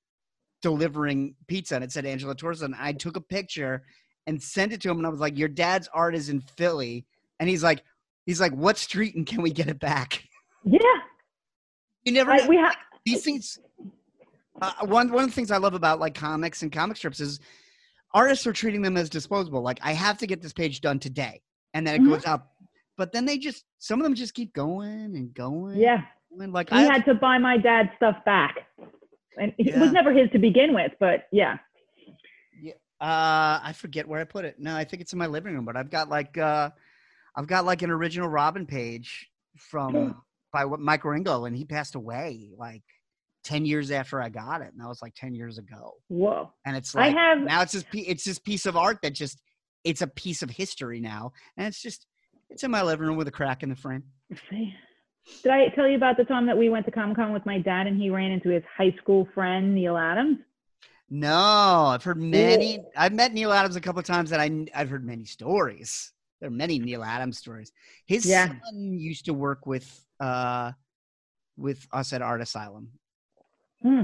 delivering 0.63 1.35
pizza, 1.49 1.75
and 1.75 1.85
it 1.85 1.93
said 1.93 2.07
Angelo 2.07 2.33
Torres. 2.33 2.63
And 2.63 2.75
I 2.75 2.93
took 2.93 3.17
a 3.17 3.21
picture 3.21 3.85
and 4.27 4.43
sent 4.43 4.73
it 4.73 4.81
to 4.83 4.91
him, 4.91 4.99
and 4.99 5.07
I 5.07 5.11
was 5.11 5.21
like, 5.21 5.37
"Your 5.37 5.49
dad's 5.49 5.89
art 5.93 6.15
is 6.15 6.31
in 6.31 6.41
Philly," 6.41 7.05
and 7.39 7.49
he's 7.49 7.63
like, 7.63 7.83
"He's 8.25 8.41
like, 8.41 8.53
what 8.53 8.79
street 8.79 9.15
and 9.15 9.27
can 9.27 9.43
we 9.43 9.51
get 9.51 9.69
it 9.69 9.79
back?" 9.79 10.25
Yeah, 10.65 10.79
You 12.05 12.13
never. 12.13 12.37
We 12.49 12.57
have. 12.57 12.75
these 13.05 13.23
things. 13.23 13.59
Uh, 14.63 14.73
one 14.87 15.11
one 15.11 15.25
of 15.25 15.31
the 15.31 15.35
things 15.35 15.51
I 15.51 15.57
love 15.57 15.75
about 15.75 16.01
like 16.01 16.15
comics 16.15 16.63
and 16.63 16.71
comic 16.71 16.97
strips 16.97 17.21
is 17.21 17.41
artists 18.13 18.47
are 18.47 18.53
treating 18.53 18.83
them 18.83 18.97
as 18.97 19.09
disposable. 19.09 19.63
Like 19.63 19.79
I 19.83 19.93
have 19.93 20.19
to 20.19 20.27
get 20.27 20.43
this 20.43 20.53
page 20.53 20.81
done 20.81 20.99
today, 20.99 21.41
and 21.75 21.87
then 21.87 21.95
it 21.95 22.03
Mhm. 22.03 22.11
goes 22.11 22.27
up. 22.27 22.53
But 22.97 23.13
then 23.13 23.25
they 23.25 23.39
just 23.39 23.65
some 23.79 23.99
of 24.01 24.05
them 24.05 24.15
just 24.15 24.35
keep 24.35 24.53
going 24.53 25.17
and 25.17 25.33
going. 25.33 25.79
Yeah, 25.79 26.03
and 26.39 26.53
like 26.53 26.73
I 26.73 26.83
had 26.83 27.05
to 27.07 27.15
buy 27.15 27.39
my 27.39 27.57
dad's 27.57 27.89
stuff 27.97 28.23
back, 28.27 28.57
and 29.39 29.55
it 29.57 29.79
was 29.79 29.93
never 29.93 30.13
his 30.13 30.31
to 30.33 30.39
begin 30.39 30.75
with. 30.75 30.93
But 31.01 31.27
yeah, 31.33 31.59
Uh, 33.01 33.59
I 33.65 33.73
forget 33.75 34.07
where 34.07 34.21
I 34.21 34.25
put 34.25 34.45
it. 34.45 34.59
No, 34.59 34.77
I 34.77 34.85
think 34.85 35.01
it's 35.01 35.15
in 35.15 35.19
my 35.19 35.27
living 35.27 35.55
room. 35.55 35.65
But 35.65 35.79
I've 35.79 35.89
got 35.89 36.11
like 36.11 36.37
uh, 36.37 36.69
I've 37.35 37.47
got 37.47 37.65
like 37.65 37.81
an 37.81 37.91
original 37.91 38.29
Robin 38.29 38.67
page 38.67 39.31
from 39.57 40.21
by 40.53 40.65
what 40.65 40.81
Mike 40.81 41.03
Wieringo, 41.03 41.47
and 41.47 41.57
he 41.57 41.65
passed 41.65 41.95
away 41.95 42.51
like 42.57 42.83
ten 43.45 43.65
years 43.65 43.91
after 43.91 44.21
I 44.23 44.29
got 44.29 44.61
it, 44.63 44.73
and 44.73 44.81
that 44.81 44.89
was 44.89 45.03
like 45.03 45.15
ten 45.15 45.35
years 45.35 45.59
ago. 45.59 45.95
whoa. 46.09 46.53
And 46.67 46.77
it's 46.77 46.95
I 46.95 47.09
like 47.09 47.17
have. 47.17 47.39
now 47.41 47.63
it's 47.63 47.73
this 47.73 47.85
it's 47.93 48.25
this 48.25 48.39
piece 48.39 48.67
of 48.67 48.77
art 48.77 48.99
that 49.03 49.15
just 49.15 49.41
it's 49.85 50.03
a 50.03 50.07
piece 50.07 50.43
of 50.43 50.51
history 50.51 51.01
now, 51.01 51.33
and 51.57 51.67
it's 51.67 51.81
just 51.81 52.07
it's 52.51 52.65
in 52.65 52.71
my 52.71 52.83
living 52.83 53.07
room 53.07 53.17
with 53.17 53.29
a 53.29 53.33
crack 53.33 53.63
in 53.63 53.69
the 53.69 53.77
frame. 53.77 54.03
See. 54.51 54.75
Did 55.43 55.53
I 55.53 55.69
tell 55.77 55.87
you 55.87 55.97
about 55.97 56.17
the 56.17 56.25
time 56.25 56.47
that 56.47 56.57
we 56.57 56.71
went 56.71 56.87
to 56.87 56.91
Comic 56.91 57.17
Con 57.17 57.33
with 57.33 57.45
my 57.47 57.59
dad 57.59 57.87
and 57.87 58.01
he 58.01 58.09
ran 58.11 58.33
into 58.33 58.49
his 58.49 58.65
high 58.77 58.93
school 59.01 59.29
friend 59.35 59.75
Neal 59.75 59.97
Adams? 59.97 60.39
No, 61.09 61.87
I've 61.89 62.03
heard 62.03 62.21
many. 62.21 62.81
I've 62.97 63.13
met 63.13 63.33
Neal 63.33 63.53
Adams 63.53 63.77
a 63.77 63.81
couple 63.81 63.99
of 64.01 64.07
times, 64.07 64.33
and 64.33 64.41
I 64.75 64.81
I've 64.81 64.89
heard 64.89 65.05
many 65.05 65.25
stories. 65.25 66.13
There 66.41 66.49
are 66.49 66.53
many 66.53 66.79
Neal 66.79 67.05
Adams 67.05 67.39
stories. 67.39 67.71
His 68.07 68.25
Yeah. 68.25 68.49
son 68.65 68.99
used 68.99 69.27
to 69.27 69.35
work 69.35 69.67
with 69.67 70.05
uh 70.21 70.73
with 71.57 71.87
us 71.93 72.13
at 72.13 72.23
Art 72.23 72.41
Asylum. 72.41 72.89
Hmm. 73.83 74.03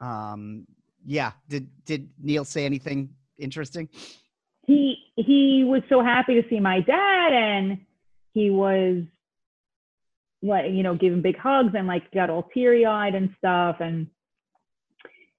Um, 0.00 0.66
yeah. 1.04 1.32
Did 1.48 1.68
did 1.84 2.08
Neil 2.22 2.44
say 2.44 2.64
anything 2.64 3.10
interesting? 3.38 3.88
He 4.66 4.96
he 5.16 5.64
was 5.66 5.82
so 5.88 6.02
happy 6.02 6.40
to 6.40 6.48
see 6.48 6.60
my 6.60 6.80
dad 6.80 7.32
and 7.32 7.78
he 8.32 8.50
was 8.50 9.02
like 10.42 10.72
you 10.72 10.82
know 10.82 10.94
giving 10.94 11.22
big 11.22 11.36
hugs 11.38 11.74
and 11.76 11.86
like 11.86 12.10
got 12.12 12.30
all 12.30 12.48
teary 12.54 12.84
eyed 12.86 13.14
and 13.14 13.34
stuff 13.38 13.76
and 13.80 14.08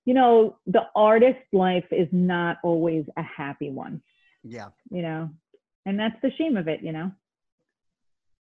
you 0.06 0.14
know 0.14 0.58
the 0.68 0.82
artist 0.96 1.40
life 1.54 1.86
is 1.92 2.08
not 2.12 2.58
always 2.64 3.06
a 3.18 3.22
happy 3.24 3.70
one 3.70 4.02
Yeah. 4.44 4.70
you 4.90 5.02
know 5.02 5.30
and 5.86 6.00
that's 6.00 6.20
the 6.22 6.32
shame 6.38 6.58
of 6.58 6.68
it 6.68 6.82
you 6.82 6.92
know 6.92 7.12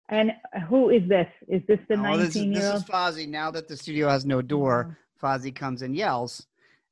and 0.09 0.31
who 0.69 0.89
is 0.89 1.07
this 1.07 1.27
is 1.47 1.61
this 1.67 1.79
the 1.89 1.95
Oh, 1.95 2.17
this, 2.17 2.29
is, 2.29 2.35
19 2.35 2.53
this 2.53 2.63
is 2.63 2.71
old 2.71 2.85
Fozzie. 2.87 3.27
Now 3.27 3.51
that 3.51 3.67
the 3.67 3.75
studio 3.77 4.07
has 4.09 4.25
no 4.25 4.41
door, 4.41 4.97
Fozzie 5.21 5.53
comes 5.55 5.81
and 5.81 5.95
yells, 5.95 6.45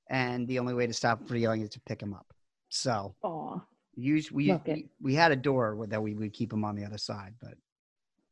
and 0.10 0.48
the 0.48 0.60
only 0.60 0.74
way 0.74 0.88
to 0.88 0.94
stop 0.94 1.22
him 1.22 1.28
from 1.28 1.38
yelling 1.38 1.62
is 1.62 1.70
to 1.72 1.80
pick 1.82 2.02
him 2.02 2.14
up. 2.14 2.34
So 2.70 3.16
use 3.96 4.32
we 4.32 4.52
we, 4.66 4.88
we 5.02 5.14
had 5.16 5.32
a 5.32 5.36
door 5.36 5.86
that 5.90 6.02
we 6.02 6.14
would 6.16 6.34
keep 6.34 6.52
him 6.52 6.64
on 6.66 6.76
the 6.76 6.86
other 6.86 6.98
side, 6.98 7.34
but 7.42 7.54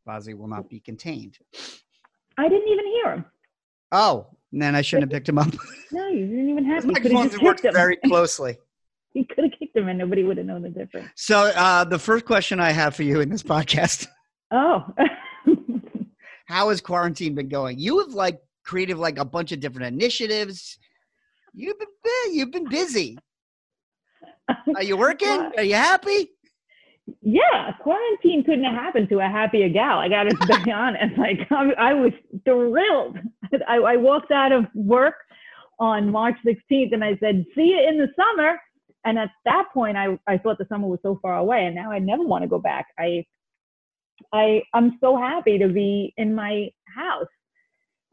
Fozzie 0.07 0.33
will 0.35 0.47
not 0.47 0.69
be 0.69 0.79
contained. 0.79 1.37
i 2.37 2.49
didn't 2.49 2.67
even 2.67 2.85
hear 2.87 3.13
him 3.13 3.25
Oh, 3.91 4.27
then 4.53 4.73
I 4.73 4.81
shouldn't 4.81 5.11
have 5.11 5.15
picked 5.15 5.29
him 5.29 5.37
up. 5.37 5.53
no 5.91 6.07
you 6.07 6.25
didn't 6.25 6.49
even 6.49 6.65
have 6.65 6.83
This 6.83 6.85
to 6.85 6.89
you 6.89 6.95
could 6.95 7.11
have 7.11 7.13
microphone 7.13 7.29
just 7.31 7.43
works 7.43 7.61
kicked 7.61 7.73
him 7.75 7.79
very 7.79 7.95
closely. 8.05 8.57
you 9.13 9.25
could 9.25 9.43
have 9.45 9.53
kicked 9.59 9.75
him 9.77 9.87
and 9.89 9.99
nobody 9.99 10.23
would 10.23 10.37
have 10.37 10.45
known 10.45 10.61
the 10.63 10.69
difference 10.69 11.09
So 11.15 11.51
uh, 11.55 11.83
the 11.83 11.99
first 11.99 12.25
question 12.25 12.59
I 12.59 12.71
have 12.71 12.95
for 12.95 13.03
you 13.03 13.21
in 13.21 13.29
this 13.29 13.43
podcast: 13.55 14.07
oh 14.51 14.85
How 16.45 16.67
has 16.67 16.81
quarantine 16.81 17.33
been 17.33 17.47
going? 17.47 17.79
You 17.79 17.99
have 17.99 18.09
like 18.09 18.41
created 18.65 18.97
like 18.97 19.17
a 19.17 19.23
bunch 19.23 19.53
of 19.53 19.61
different 19.61 19.87
initiatives. 19.93 20.77
You've 21.53 21.79
been 21.79 21.87
you've 22.33 22.51
been 22.51 22.67
busy. 22.67 23.17
Are 24.75 24.83
you 24.83 24.97
working? 24.97 25.51
Are 25.57 25.63
you 25.63 25.75
happy? 25.75 26.29
yeah, 27.21 27.71
quarantine 27.81 28.43
couldn't 28.43 28.63
have 28.63 28.73
happened 28.73 29.09
to 29.09 29.19
a 29.19 29.27
happier 29.27 29.69
gal. 29.69 29.99
I 29.99 30.09
got 30.09 30.23
to 30.23 30.61
be 30.65 30.71
honest. 30.71 31.17
Like 31.17 31.47
I, 31.51 31.71
I 31.77 31.93
was 31.93 32.11
thrilled. 32.45 33.17
I, 33.67 33.77
I 33.77 33.97
walked 33.97 34.31
out 34.31 34.51
of 34.51 34.65
work 34.73 35.15
on 35.79 36.11
March 36.11 36.35
16th, 36.45 36.93
and 36.93 37.03
I 37.03 37.17
said, 37.19 37.45
"See 37.55 37.63
you 37.63 37.87
in 37.87 37.97
the 37.97 38.07
summer." 38.15 38.59
And 39.03 39.17
at 39.17 39.29
that 39.45 39.65
point, 39.73 39.97
I, 39.97 40.19
I 40.27 40.37
thought 40.37 40.59
the 40.59 40.67
summer 40.69 40.87
was 40.87 40.99
so 41.01 41.17
far 41.21 41.37
away, 41.37 41.65
and 41.65 41.75
now 41.75 41.91
I 41.91 41.99
never 41.99 42.23
want 42.23 42.43
to 42.43 42.47
go 42.47 42.59
back. 42.59 42.87
I, 42.99 43.25
I, 44.33 44.63
I'm 44.73 44.97
so 45.01 45.17
happy 45.17 45.57
to 45.59 45.67
be 45.67 46.13
in 46.17 46.33
my 46.35 46.69
house, 46.95 47.27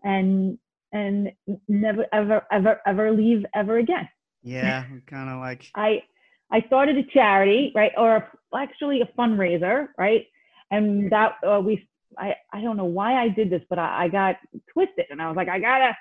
and 0.03 0.59
and 0.93 1.33
never 1.69 2.07
ever 2.13 2.43
ever 2.51 2.81
ever 2.87 3.11
leave 3.13 3.45
ever 3.55 3.79
again. 3.79 4.09
Yeah, 4.43 4.85
kind 5.07 5.29
of 5.31 5.41
like 5.41 5.71
I 5.75 6.03
I 6.51 6.63
started 6.67 6.97
a 6.97 7.03
charity, 7.05 7.73
right, 7.75 7.93
or 7.97 8.27
actually 8.57 9.03
a 9.03 9.07
fundraiser, 9.19 9.89
right, 9.99 10.27
and 10.71 11.11
that 11.13 11.33
uh, 11.47 11.61
we 11.61 11.89
I 12.17 12.35
I 12.53 12.61
don't 12.63 12.77
know 12.77 12.85
why 12.87 13.21
I 13.23 13.29
did 13.29 13.51
this, 13.51 13.63
but 13.69 13.79
I, 13.79 14.05
I 14.05 14.09
got 14.09 14.37
twisted, 14.73 15.07
and 15.11 15.21
I 15.21 15.29
was 15.29 15.37
like, 15.37 15.49
I 15.49 15.59
gotta 15.59 15.97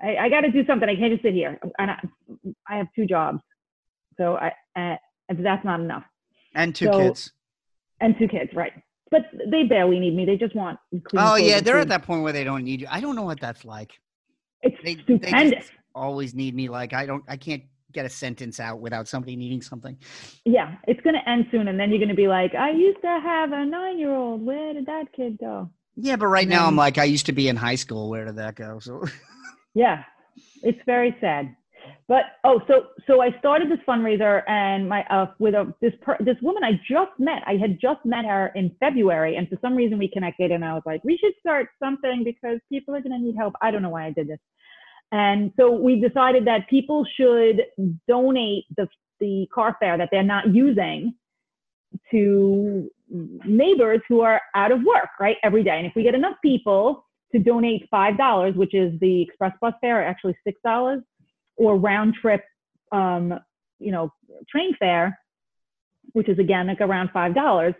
I, 0.00 0.16
I 0.16 0.28
gotta 0.28 0.50
do 0.50 0.64
something. 0.66 0.88
I 0.88 0.96
can't 0.96 1.12
just 1.12 1.22
sit 1.22 1.34
here, 1.34 1.58
and 1.78 1.90
I, 1.90 1.98
I 2.68 2.76
have 2.78 2.86
two 2.94 3.06
jobs, 3.06 3.40
so 4.16 4.36
I 4.36 4.48
uh, 4.76 4.96
and 5.28 5.44
that's 5.44 5.64
not 5.64 5.80
enough, 5.80 6.04
and 6.54 6.74
two 6.74 6.86
So- 6.86 6.98
kids. 6.98 7.32
and 8.00 8.16
two 8.18 8.28
kids, 8.28 8.52
right? 8.54 8.72
But 9.10 9.22
they 9.50 9.62
barely 9.64 10.00
need 10.00 10.14
me. 10.16 10.24
They 10.24 10.36
just 10.36 10.54
want 10.56 10.78
Oh 11.16 11.36
yeah, 11.36 11.60
they're 11.60 11.78
at 11.78 11.88
that 11.88 12.02
point 12.02 12.22
where 12.22 12.32
they 12.32 12.44
don't 12.44 12.64
need 12.64 12.80
you. 12.80 12.88
I 12.90 13.00
don't 13.00 13.14
know 13.16 13.22
what 13.22 13.40
that's 13.40 13.64
like. 13.64 13.92
It's 14.62 14.76
They, 14.82 14.94
they 14.96 15.02
stupendous. 15.02 15.50
just 15.52 15.72
always 15.94 16.34
need 16.34 16.54
me. 16.54 16.68
Like 16.68 16.92
I 16.92 17.06
don't, 17.06 17.22
I 17.28 17.36
can't 17.36 17.62
get 17.92 18.04
a 18.04 18.08
sentence 18.10 18.58
out 18.60 18.80
without 18.80 19.06
somebody 19.08 19.36
needing 19.36 19.62
something. 19.62 19.96
Yeah, 20.44 20.76
it's 20.88 21.00
gonna 21.02 21.22
end 21.26 21.46
soon, 21.50 21.68
and 21.68 21.78
then 21.78 21.90
you're 21.90 22.00
gonna 22.00 22.14
be 22.14 22.28
like, 22.28 22.54
I 22.54 22.70
used 22.70 23.00
to 23.02 23.20
have 23.22 23.52
a 23.52 23.64
nine-year-old. 23.64 24.44
Where 24.44 24.74
did 24.74 24.86
that 24.86 25.12
kid 25.14 25.38
go? 25.38 25.70
Yeah, 25.94 26.16
but 26.16 26.26
right 26.26 26.42
And 26.42 26.50
now 26.50 26.66
I'm 26.66 26.76
like, 26.76 26.98
I 26.98 27.04
used 27.04 27.26
to 27.26 27.32
be 27.32 27.48
in 27.48 27.56
high 27.56 27.76
school. 27.76 28.10
Where 28.10 28.24
did 28.24 28.36
that 28.36 28.56
go? 28.56 28.78
So 28.80 29.04
Yeah, 29.74 30.04
it's 30.62 30.80
very 30.86 31.16
sad. 31.20 31.54
But 32.08 32.24
oh, 32.44 32.60
so 32.68 32.86
so 33.06 33.20
I 33.20 33.36
started 33.38 33.70
this 33.70 33.78
fundraiser 33.86 34.42
and 34.48 34.88
my 34.88 35.04
uh 35.10 35.26
with 35.38 35.54
a 35.54 35.74
this 35.80 35.92
per, 36.02 36.16
this 36.20 36.36
woman 36.42 36.64
I 36.64 36.72
just 36.88 37.12
met. 37.18 37.42
I 37.46 37.54
had 37.54 37.78
just 37.80 38.04
met 38.04 38.24
her 38.24 38.52
in 38.54 38.74
February, 38.80 39.36
and 39.36 39.48
for 39.48 39.56
some 39.60 39.74
reason 39.74 39.98
we 39.98 40.08
connected, 40.08 40.50
and 40.50 40.64
I 40.64 40.74
was 40.74 40.82
like, 40.86 41.02
we 41.04 41.18
should 41.18 41.32
start 41.40 41.68
something 41.82 42.22
because 42.24 42.58
people 42.70 42.94
are 42.94 43.00
gonna 43.00 43.18
need 43.18 43.36
help. 43.36 43.54
I 43.62 43.70
don't 43.70 43.82
know 43.82 43.90
why 43.90 44.06
I 44.06 44.10
did 44.12 44.28
this. 44.28 44.38
And 45.12 45.52
so 45.58 45.70
we 45.70 46.00
decided 46.00 46.46
that 46.46 46.68
people 46.68 47.06
should 47.16 47.62
donate 48.08 48.64
the 48.76 48.88
the 49.20 49.48
car 49.54 49.76
fare 49.80 49.96
that 49.98 50.08
they're 50.12 50.22
not 50.22 50.54
using 50.54 51.14
to 52.10 52.90
neighbors 53.08 54.00
who 54.08 54.20
are 54.20 54.40
out 54.54 54.72
of 54.72 54.80
work, 54.82 55.08
right, 55.20 55.36
every 55.42 55.62
day. 55.62 55.78
And 55.78 55.86
if 55.86 55.92
we 55.94 56.02
get 56.02 56.14
enough 56.14 56.36
people 56.42 57.06
to 57.32 57.38
donate 57.38 57.88
$5, 57.92 58.56
which 58.56 58.74
is 58.74 58.98
the 59.00 59.22
express 59.22 59.52
bus 59.60 59.74
fare, 59.80 60.06
actually 60.06 60.36
$6, 60.46 61.02
or 61.56 61.76
round 61.76 62.14
trip, 62.20 62.44
um, 62.92 63.34
you 63.78 63.92
know, 63.92 64.12
train 64.48 64.74
fare, 64.78 65.18
which 66.12 66.28
is 66.28 66.38
again 66.38 66.66
like 66.66 66.80
around 66.80 67.10
$5, 67.14 67.74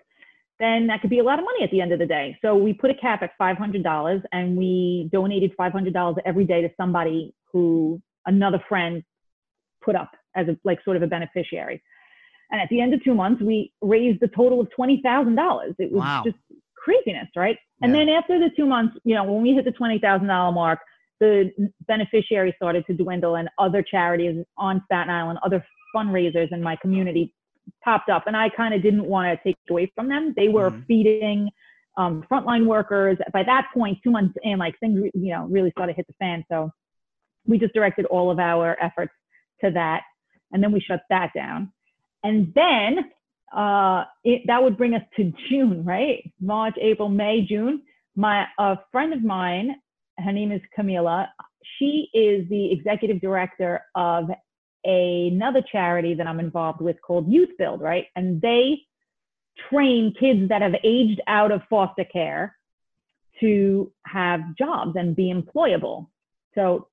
then 0.59 0.87
that 0.87 1.01
could 1.01 1.11
be 1.11 1.19
a 1.19 1.25
lot 1.25 1.39
of 1.39 1.45
money 1.45 1.63
at 1.63 1.71
the 1.71 1.81
end 1.81 1.93
of 1.93 1.99
the 1.99 2.07
day. 2.07 2.37
So 2.43 2.55
we 2.57 2.73
put 2.73 2.91
a 2.91 2.95
cap 2.95 3.23
at 3.23 3.33
$500 3.41 4.23
and 4.33 4.57
we 4.57 5.09
donated 5.13 5.53
$500 5.59 6.17
every 6.25 6.45
day 6.45 6.63
to 6.63 6.71
somebody 6.77 7.35
who 7.53 8.01
another 8.25 8.63
friend 8.69 9.03
put 9.83 9.95
up 9.95 10.11
as 10.35 10.49
a 10.49 10.57
like 10.65 10.79
sort 10.85 10.97
of 10.97 11.03
a 11.03 11.07
beneficiary. 11.07 11.83
And 12.51 12.61
at 12.61 12.69
the 12.69 12.81
end 12.81 12.95
of 12.95 13.03
two 13.03 13.15
months, 13.15 13.43
we 13.43 13.73
raised 13.81 14.23
a 14.23 14.29
total 14.29 14.61
of 14.61 14.71
twenty 14.71 15.01
thousand 15.03 15.35
dollars. 15.35 15.75
It 15.79 15.91
was 15.91 16.03
Wow. 16.03 16.23
just 16.25 16.37
craziness, 16.77 17.29
right? 17.35 17.59
And 17.83 17.93
Yeah. 17.93 18.01
then 18.01 18.09
after 18.11 18.39
the 18.39 18.51
two 18.57 18.67
months, 18.67 18.97
you 19.05 19.15
know, 19.15 19.25
when 19.25 19.43
we 19.43 19.53
hit 19.53 19.65
the 19.65 19.73
twenty 19.73 19.99
thousand 19.99 20.29
dollar 20.29 20.53
mark, 20.53 20.79
the 21.21 21.51
beneficiaries 21.87 22.55
started 22.57 22.85
to 22.87 22.95
dwindle, 22.95 23.37
and 23.37 23.49
other 23.59 23.83
charities 23.83 24.45
on 24.57 24.83
Staten 24.87 25.11
Island, 25.11 25.39
other 25.45 25.65
fundraisers 25.95 26.53
in 26.53 26.63
my 26.63 26.77
community 26.77 27.33
popped 27.83 28.11
up, 28.11 28.25
and 28.27 28.37
I 28.37 28.49
kind 28.51 28.75
of 28.75 28.83
didn't 28.83 29.05
want 29.05 29.27
to 29.27 29.43
take 29.43 29.57
away 29.71 29.91
from 29.95 30.09
them. 30.09 30.35
They 30.37 30.49
were 30.49 30.71
Mhm. 30.71 30.87
feeding 30.87 31.51
um, 31.99 32.23
frontline 32.31 32.67
workers. 32.67 33.17
By 33.33 33.43
that 33.45 33.69
point, 33.73 33.99
two 34.05 34.11
months 34.11 34.37
in, 34.43 34.59
like 34.59 34.79
things, 34.81 35.11
you 35.15 35.33
know, 35.33 35.47
really 35.47 35.71
started 35.71 35.95
to 35.95 35.97
hit 35.97 36.07
the 36.07 36.13
fan. 36.15 36.45
So 36.51 36.71
we 37.47 37.59
just 37.59 37.73
directed 37.73 38.05
all 38.07 38.31
of 38.31 38.39
our 38.39 38.77
efforts 38.83 39.15
to 39.63 39.71
that, 39.71 40.03
and 40.53 40.63
then 40.63 40.73
we 40.73 40.81
shut 40.81 41.01
that 41.09 41.33
down. 41.35 41.73
And 42.23 42.53
then 42.55 43.11
uh, 43.53 44.05
it, 44.25 44.43
that 44.47 44.63
would 44.63 44.77
bring 44.77 44.95
us 44.95 45.03
to 45.17 45.33
June, 45.49 45.85
right? 45.85 46.31
March, 46.41 46.75
April, 46.81 47.09
May, 47.09 47.43
June. 47.43 47.83
My 48.17 48.47
a 48.59 48.79
friend 48.93 49.15
of 49.15 49.23
mine, 49.23 49.77
her 50.19 50.33
name 50.33 50.53
is 50.53 50.61
Camila. 50.77 51.29
She 51.79 52.09
is 52.15 52.49
the 52.49 52.73
executive 52.73 53.21
director 53.21 53.83
of 53.95 54.31
another 54.85 55.63
charity 55.71 56.15
that 56.15 56.27
I'm 56.27 56.41
involved 56.41 56.81
with 56.81 56.97
called 57.03 57.31
Youth 57.31 57.51
Build, 57.59 57.81
right? 57.81 58.07
And 58.15 58.41
they 58.41 58.83
train 59.71 60.15
kids 60.19 60.49
that 60.49 60.63
have 60.63 60.75
aged 60.85 61.21
out 61.27 61.51
of 61.51 61.63
foster 61.69 62.05
care 62.05 62.57
to 63.41 63.93
have 64.07 64.41
jobs 64.57 64.97
and 64.97 65.17
be 65.17 65.33
employable. 65.33 66.09
So 66.55 66.89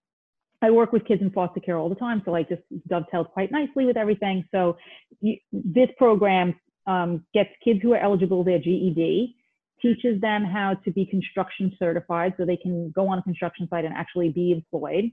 I 0.61 0.71
work 0.71 0.91
with 0.91 1.05
kids 1.05 1.21
in 1.21 1.29
foster 1.31 1.59
care 1.59 1.77
all 1.77 1.89
the 1.89 1.95
time, 1.95 2.21
so 2.25 2.35
I 2.35 2.43
just 2.43 2.61
dovetailed 2.87 3.29
quite 3.31 3.51
nicely 3.51 3.85
with 3.85 3.97
everything. 3.97 4.45
So 4.51 4.77
you, 5.21 5.37
this 5.51 5.89
program 5.97 6.55
um, 6.87 7.25
gets 7.33 7.49
kids 7.63 7.79
who 7.81 7.93
are 7.93 7.99
eligible 7.99 8.43
their 8.43 8.59
GED, 8.59 9.35
teaches 9.83 10.19
them 10.21 10.43
how 10.43 10.73
to 10.85 10.91
be 10.91 11.05
construction 11.05 11.75
certified 11.77 12.33
so 12.37 12.45
they 12.45 12.57
can 12.57 12.89
go 12.91 13.07
on 13.07 13.19
a 13.19 13.21
construction 13.21 13.67
site 13.69 13.85
and 13.85 13.93
actually 13.93 14.29
be 14.29 14.51
employed. 14.51 15.11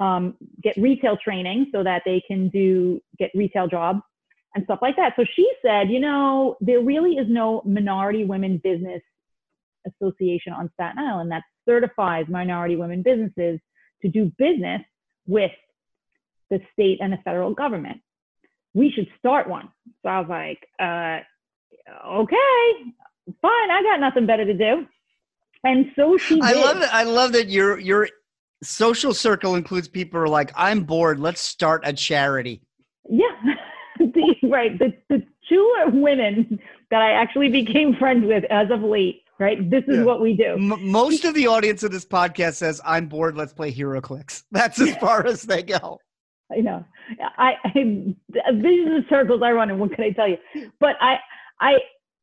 Um, 0.00 0.36
get 0.62 0.76
retail 0.76 1.16
training 1.16 1.70
so 1.72 1.82
that 1.82 2.02
they 2.04 2.22
can 2.26 2.50
do 2.50 3.00
get 3.18 3.30
retail 3.34 3.66
jobs 3.66 4.00
and 4.54 4.64
stuff 4.64 4.78
like 4.80 4.96
that. 4.96 5.14
So 5.16 5.24
she 5.34 5.50
said, 5.62 5.90
you 5.90 6.00
know, 6.00 6.56
there 6.60 6.80
really 6.80 7.12
is 7.12 7.26
no 7.28 7.62
minority 7.64 8.24
women 8.24 8.60
business 8.62 9.02
association 9.86 10.52
on 10.52 10.70
Staten 10.74 10.98
Island 10.98 11.32
that 11.32 11.42
certifies 11.68 12.26
minority 12.28 12.76
women 12.76 13.02
businesses 13.02 13.60
to 14.02 14.08
do 14.08 14.32
business 14.38 14.82
with 15.26 15.50
the 16.50 16.60
state 16.72 16.98
and 17.00 17.12
the 17.12 17.18
federal 17.24 17.54
government. 17.54 18.00
We 18.74 18.90
should 18.94 19.08
start 19.18 19.48
one. 19.48 19.68
So 20.02 20.08
I 20.08 20.20
was 20.20 20.28
like, 20.28 20.68
uh, 20.78 21.20
okay, 22.06 22.92
fine. 23.42 23.70
I 23.70 23.82
got 23.82 24.00
nothing 24.00 24.26
better 24.26 24.44
to 24.44 24.54
do. 24.54 24.86
And 25.64 25.90
so 25.96 26.16
she 26.16 26.40
I 26.40 26.52
did. 26.52 26.60
love 26.64 26.76
it. 26.82 26.94
I 26.94 27.02
love 27.02 27.32
that 27.32 27.48
your 27.48 27.78
your 27.78 28.08
social 28.62 29.12
circle 29.14 29.54
includes 29.54 29.88
people 29.88 30.18
who 30.18 30.24
are 30.24 30.28
like, 30.28 30.52
I'm 30.56 30.84
bored. 30.84 31.18
Let's 31.20 31.40
start 31.40 31.82
a 31.84 31.92
charity. 31.92 32.62
Yeah, 33.08 33.26
the, 33.98 34.34
right. 34.44 34.78
The, 34.78 34.92
the 35.08 35.22
two 35.48 35.74
women 35.92 36.58
that 36.90 37.02
I 37.02 37.12
actually 37.12 37.48
became 37.50 37.94
friends 37.96 38.24
with 38.26 38.44
as 38.50 38.70
of 38.70 38.82
late, 38.82 39.22
right? 39.38 39.68
This 39.70 39.84
is 39.88 39.98
Yeah. 39.98 40.04
what 40.04 40.20
we 40.20 40.34
do. 40.34 40.54
M- 40.54 40.90
most 40.90 41.24
of 41.24 41.34
the 41.34 41.46
audience 41.46 41.82
of 41.82 41.90
this 41.90 42.04
podcast 42.04 42.54
says, 42.54 42.80
I'm 42.84 43.06
bored. 43.06 43.36
Let's 43.36 43.52
play 43.52 43.72
HeroClix. 43.72 44.44
That's 44.52 44.80
as 44.80 44.94
far 44.96 45.26
as 45.26 45.42
they 45.42 45.62
go. 45.62 45.98
I 46.52 46.56
know. 46.60 46.84
I, 47.36 47.54
I 47.64 47.70
these 47.74 48.14
are 48.86 49.00
the 49.00 49.04
circles 49.08 49.42
I 49.42 49.52
run 49.52 49.70
in. 49.70 49.78
What 49.78 49.92
can 49.92 50.04
I 50.04 50.10
tell 50.10 50.28
you? 50.28 50.38
But 50.80 50.96
I, 51.00 51.16
I, 51.60 51.78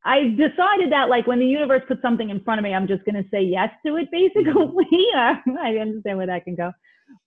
I 0.06 0.30
decided 0.38 0.92
that 0.92 1.10
like 1.10 1.26
when 1.28 1.40
the 1.40 1.46
universe 1.48 1.82
puts 1.88 2.02
something 2.02 2.30
in 2.30 2.40
front 2.44 2.60
of 2.60 2.64
me, 2.64 2.74
I'm 2.74 2.88
just 2.88 3.04
going 3.06 3.16
to 3.22 3.28
say 3.30 3.42
yes 3.42 3.70
to 3.86 3.96
it. 3.98 4.10
Basically, 4.12 5.08
I 5.16 5.78
understand 5.82 6.18
where 6.18 6.28
that 6.28 6.44
can 6.46 6.56
go, 6.56 6.72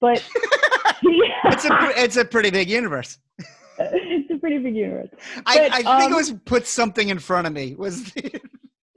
but 0.01 0.25
It's 1.03 1.65
a 1.65 1.71
it's 2.05 2.17
a 2.17 2.25
pretty 2.25 2.51
big 2.51 2.69
universe. 2.69 3.19
it's 3.79 4.31
a 4.31 4.39
pretty 4.39 4.59
big 4.59 4.75
universe. 4.75 5.09
I, 5.47 5.57
But, 5.59 5.73
I 5.73 5.77
think 5.77 5.87
um, 5.89 6.13
it 6.13 6.17
was 6.17 6.33
put 6.45 6.67
something 6.67 7.09
in 7.09 7.19
front 7.19 7.47
of 7.47 7.53
me. 7.53 7.75
Was 7.77 8.13
it 8.17 8.43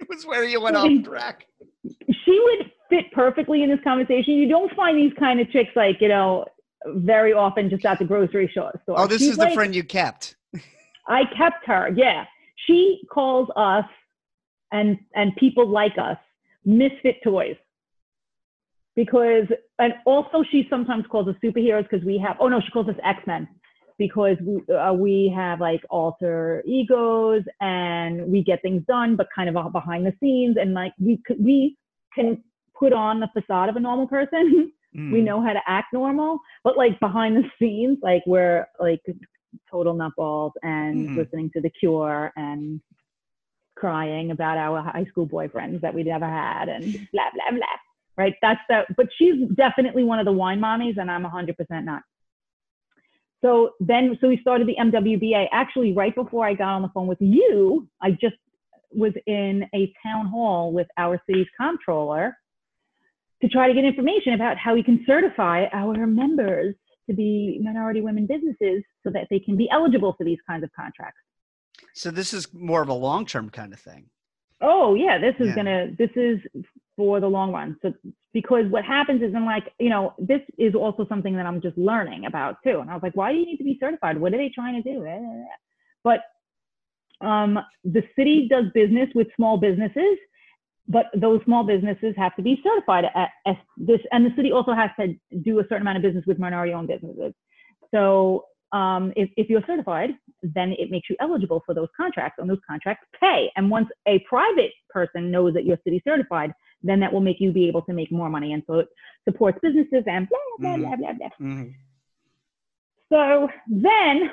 was 0.09 0.25
where 0.25 0.43
you 0.43 0.61
went 0.61 0.75
off 0.75 0.89
track? 1.03 1.45
she 1.85 2.39
would 2.43 2.71
fit 2.89 3.11
perfectly 3.13 3.63
in 3.63 3.69
this 3.69 3.79
conversation. 3.83 4.33
You 4.35 4.47
don't 4.49 4.71
find 4.75 4.97
these 4.97 5.13
kind 5.17 5.39
of 5.39 5.49
chicks 5.51 5.71
like, 5.75 6.01
you 6.01 6.07
know, 6.09 6.45
very 6.87 7.33
often 7.33 7.69
just 7.69 7.85
at 7.85 7.97
the 7.99 8.05
grocery 8.05 8.47
store. 8.51 8.79
store. 8.83 8.99
Oh, 8.99 9.07
this 9.07 9.19
She's 9.21 9.31
is 9.31 9.37
the 9.37 9.45
like- 9.45 9.53
friend 9.53 9.73
you 9.73 9.83
kept. 9.83 10.35
I 11.07 11.23
kept 11.35 11.65
her. 11.65 11.89
Yeah. 11.95 12.25
She 12.71 13.01
calls 13.11 13.49
us 13.55 13.85
and 14.71 14.97
and 15.15 15.35
people 15.35 15.67
like 15.67 15.97
us 15.97 16.17
misfit 16.65 17.17
toys. 17.23 17.55
Because 18.95 19.47
and 19.79 19.93
also 20.05 20.43
she 20.49 20.67
sometimes 20.69 21.05
calls 21.09 21.27
us 21.27 21.35
superheroes 21.43 21.87
because 21.89 22.05
we 22.05 22.17
have 22.17 22.37
oh 22.39 22.47
no, 22.47 22.59
she 22.61 22.71
calls 22.71 22.87
us 22.87 22.95
X-Men 23.03 23.47
because 23.97 24.37
we 24.41 24.73
uh, 24.73 24.93
we 24.93 25.33
have 25.35 25.59
like 25.59 25.81
alter 25.89 26.63
egos 26.65 27.43
and 27.59 28.25
we 28.27 28.43
get 28.43 28.61
things 28.61 28.83
done 28.87 29.15
but 29.15 29.27
kind 29.35 29.49
of 29.49 29.71
behind 29.71 30.05
the 30.05 30.13
scenes 30.19 30.57
and 30.59 30.73
like 30.73 30.93
we 30.99 31.21
we 31.39 31.77
can 32.15 32.43
put 32.77 32.93
on 32.93 33.19
the 33.19 33.29
facade 33.33 33.69
of 33.69 33.75
a 33.75 33.79
normal 33.79 34.07
person 34.07 34.71
Hmm. 34.93 35.11
we 35.13 35.21
know 35.21 35.41
how 35.41 35.53
to 35.53 35.61
act 35.67 35.93
normal, 35.93 36.39
but 36.63 36.77
like 36.77 36.99
behind 36.99 37.37
the 37.37 37.49
scenes, 37.59 37.97
like 38.01 38.23
we're 38.25 38.67
like 38.79 39.01
total 39.69 39.95
nutballs 39.95 40.51
and 40.63 41.09
Mhm. 41.09 41.15
listening 41.15 41.49
to 41.51 41.61
The 41.61 41.69
Cure 41.69 42.31
and 42.35 42.81
crying 43.75 44.31
about 44.31 44.57
our 44.57 44.81
high 44.81 45.05
school 45.05 45.27
boyfriends 45.27 45.81
that 45.81 45.93
we 45.93 46.03
never 46.03 46.27
had 46.27 46.69
and 46.69 46.93
blah 47.11 47.29
blah 47.33 47.51
blah. 47.51 47.65
Right? 48.17 48.35
That's 48.41 48.61
the. 48.69 48.85
But 48.95 49.07
she's 49.17 49.47
definitely 49.55 50.03
one 50.03 50.19
of 50.19 50.25
the 50.25 50.31
wine 50.31 50.59
mommies, 50.59 50.97
and 50.97 51.09
I'm 51.09 51.23
100% 51.23 51.85
not. 51.85 52.03
So 53.41 53.71
then, 53.79 54.17
so 54.21 54.27
we 54.27 54.37
started 54.37 54.67
the 54.67 54.75
MWBA. 54.77 55.47
Actually, 55.51 55.93
right 55.93 56.13
before 56.13 56.45
I 56.45 56.53
got 56.53 56.73
on 56.75 56.83
the 56.83 56.89
phone 56.89 57.07
with 57.07 57.21
you, 57.21 57.87
I 58.01 58.11
just 58.11 58.35
was 58.93 59.13
in 59.25 59.67
a 59.73 59.91
town 60.03 60.27
hall 60.27 60.71
with 60.71 60.87
our 60.97 61.19
city's 61.25 61.47
comptroller 61.59 62.37
to 63.41 63.47
try 63.47 63.67
to 63.67 63.73
get 63.73 63.83
information 63.83 64.33
about 64.33 64.57
how 64.57 64.75
we 64.75 64.83
can 64.83 65.03
certify 65.07 65.65
our 65.73 66.05
members 66.05 66.75
to 67.11 67.15
be 67.15 67.59
minority 67.61 68.01
women 68.01 68.25
businesses 68.27 68.83
so 69.03 69.09
that 69.11 69.27
they 69.29 69.39
can 69.39 69.55
be 69.57 69.69
eligible 69.69 70.13
for 70.17 70.23
these 70.23 70.39
kinds 70.47 70.63
of 70.63 70.69
contracts. 70.73 71.19
So 71.93 72.11
this 72.11 72.33
is 72.33 72.53
more 72.53 72.81
of 72.81 72.89
a 72.89 72.93
long 72.93 73.25
term 73.25 73.49
kind 73.49 73.73
of 73.73 73.79
thing. 73.79 74.03
Oh 74.61 74.93
yeah, 74.95 75.17
this 75.17 75.35
is 75.39 75.47
Yeah. 75.47 75.55
gonna 75.55 75.91
this 75.97 76.11
is 76.15 76.39
for 76.95 77.19
the 77.19 77.27
long 77.27 77.51
run. 77.51 77.77
So 77.81 77.93
because 78.33 78.65
what 78.69 78.85
happens 78.85 79.21
is 79.21 79.33
I'm 79.35 79.45
like, 79.45 79.67
you 79.79 79.89
know, 79.89 80.13
this 80.19 80.41
is 80.57 80.75
also 80.75 81.05
something 81.07 81.35
that 81.35 81.45
I'm 81.45 81.61
just 81.61 81.77
learning 81.77 82.25
about 82.25 82.57
too. 82.63 82.79
And 82.79 82.89
I 82.89 82.93
was 82.93 83.03
like, 83.03 83.15
why 83.15 83.31
do 83.31 83.39
you 83.39 83.45
need 83.45 83.57
to 83.57 83.63
be 83.63 83.77
certified? 83.79 84.19
What 84.19 84.33
are 84.33 84.37
they 84.37 84.51
trying 84.53 84.81
to 84.81 84.93
do? 84.93 85.05
Eh, 85.05 85.09
eh, 85.09 85.41
eh. 85.41 85.55
But 86.03 86.21
um, 87.25 87.59
the 87.83 88.03
city 88.15 88.47
does 88.49 88.65
business 88.73 89.09
with 89.13 89.27
small 89.35 89.57
businesses, 89.57 90.17
but 90.95 91.05
those 91.25 91.39
small 91.45 91.63
businesses 91.63 92.13
have 92.23 92.35
to 92.35 92.43
be 92.49 92.53
certified 92.67 93.05
this, 93.89 94.01
and 94.11 94.25
the 94.25 94.33
city 94.35 94.51
also 94.51 94.73
has 94.81 94.89
to 94.99 95.05
do 95.49 95.53
a 95.59 95.63
certain 95.63 95.83
amount 95.85 95.97
of 95.97 96.03
business 96.07 96.25
with 96.27 96.37
minority-owned 96.45 96.89
businesses. 96.93 97.33
So 97.93 98.45
um, 98.71 99.03
if, 99.15 99.29
if 99.41 99.49
you're 99.49 99.65
certified, 99.67 100.11
then 100.43 100.69
it 100.81 100.89
makes 100.91 101.09
you 101.09 101.15
eligible 101.19 101.61
for 101.65 101.73
those 101.73 101.91
contracts, 101.95 102.37
and 102.39 102.49
those 102.49 102.63
contracts 102.71 103.05
pay. 103.19 103.51
And 103.55 103.63
once 103.77 103.89
a 104.07 104.15
private 104.33 104.71
person 104.89 105.31
knows 105.31 105.53
that 105.55 105.65
you're 105.65 105.79
city 105.83 106.01
certified, 106.05 106.51
then 106.83 106.99
that 107.01 107.11
will 107.13 107.21
make 107.21 107.39
you 107.39 107.51
be 107.51 107.67
able 107.67 107.83
to 107.83 107.93
make 107.93 108.11
more 108.11 108.29
money, 108.29 108.53
and 108.53 108.63
so 108.67 108.79
it 108.79 108.87
supports 109.27 109.59
businesses 109.61 110.03
and 110.07 110.27
blah 110.29 110.39
blah 110.57 110.75
Mhm. 110.75 110.81
blah 110.81 110.95
blah 110.95 111.13
blah. 111.13 111.47
Mhm. 111.47 111.73
So 113.09 113.49
then 113.67 114.31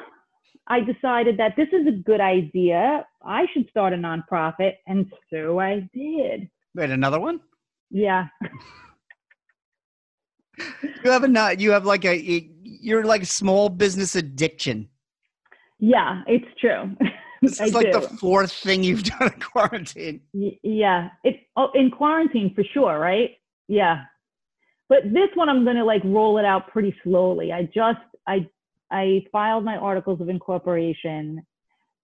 I 0.67 0.81
decided 0.81 1.39
that 1.39 1.55
this 1.57 1.69
is 1.73 1.87
a 1.87 1.93
good 1.93 2.21
idea. 2.21 3.07
I 3.25 3.47
should 3.53 3.69
start 3.71 3.93
a 3.93 3.97
nonprofit, 3.97 4.75
and 4.87 5.11
so 5.33 5.59
I 5.59 5.89
did. 5.95 6.49
Wait, 6.75 6.91
another 6.91 7.21
one? 7.21 7.41
Yeah. 7.91 8.27
You 11.05 11.13
have 11.13 11.23
a 11.23 11.29
not. 11.29 11.61
You 11.61 11.71
have 11.71 11.85
like 11.85 12.05
a. 12.05 12.17
You're 12.65 13.05
like 13.05 13.25
small 13.25 13.69
business 13.69 14.17
addiction. 14.17 14.89
Yeah, 15.79 16.23
it's 16.27 16.47
true. 16.61 16.97
This 17.41 17.61
I 17.61 17.67
is 17.67 17.73
like 17.73 17.93
do. 17.93 18.01
the 18.01 18.09
fourth 18.17 18.51
thing 18.51 18.83
you've 18.83 19.05
done 19.19 19.33
in 19.33 19.41
quarantine. 19.41 20.21
Y- 20.33 20.59
yeah, 20.65 21.11
it 21.23 21.37
oh, 21.57 21.69
in 21.73 21.89
quarantine 21.89 22.53
for 22.53 22.65
sure, 22.75 22.99
right? 22.99 23.31
Yeah, 23.69 24.03
but 24.89 25.05
this 25.05 25.29
one 25.37 25.49
I'm 25.49 25.65
gonna 25.65 25.85
like 25.85 26.03
roll 26.05 26.39
it 26.39 26.45
out 26.45 26.67
pretty 26.67 26.93
slowly. 27.05 27.53
I 27.53 27.63
just 27.63 28.01
I 28.27 28.49
I 28.91 29.25
filed 29.33 29.65
my 29.65 29.77
articles 29.77 30.21
of 30.21 30.29
incorporation, 30.29 31.45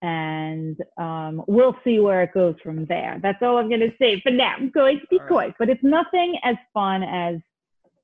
and 0.02 0.76
um, 0.98 1.42
we'll 1.46 1.76
see 1.84 1.98
where 2.00 2.22
it 2.22 2.32
goes 2.34 2.56
from 2.62 2.84
there. 2.86 3.18
That's 3.22 3.38
all 3.42 3.56
I'm 3.58 3.70
gonna 3.70 3.94
say 3.98 4.20
for 4.22 4.30
now. 4.30 4.54
I'm 4.58 4.70
going 4.70 5.00
to 5.00 5.06
be 5.10 5.18
All 5.20 5.26
right. 5.36 5.54
but 5.58 5.68
it's 5.70 5.82
nothing 5.82 6.38
as 6.44 6.56
fun 6.74 7.02
as 7.02 7.36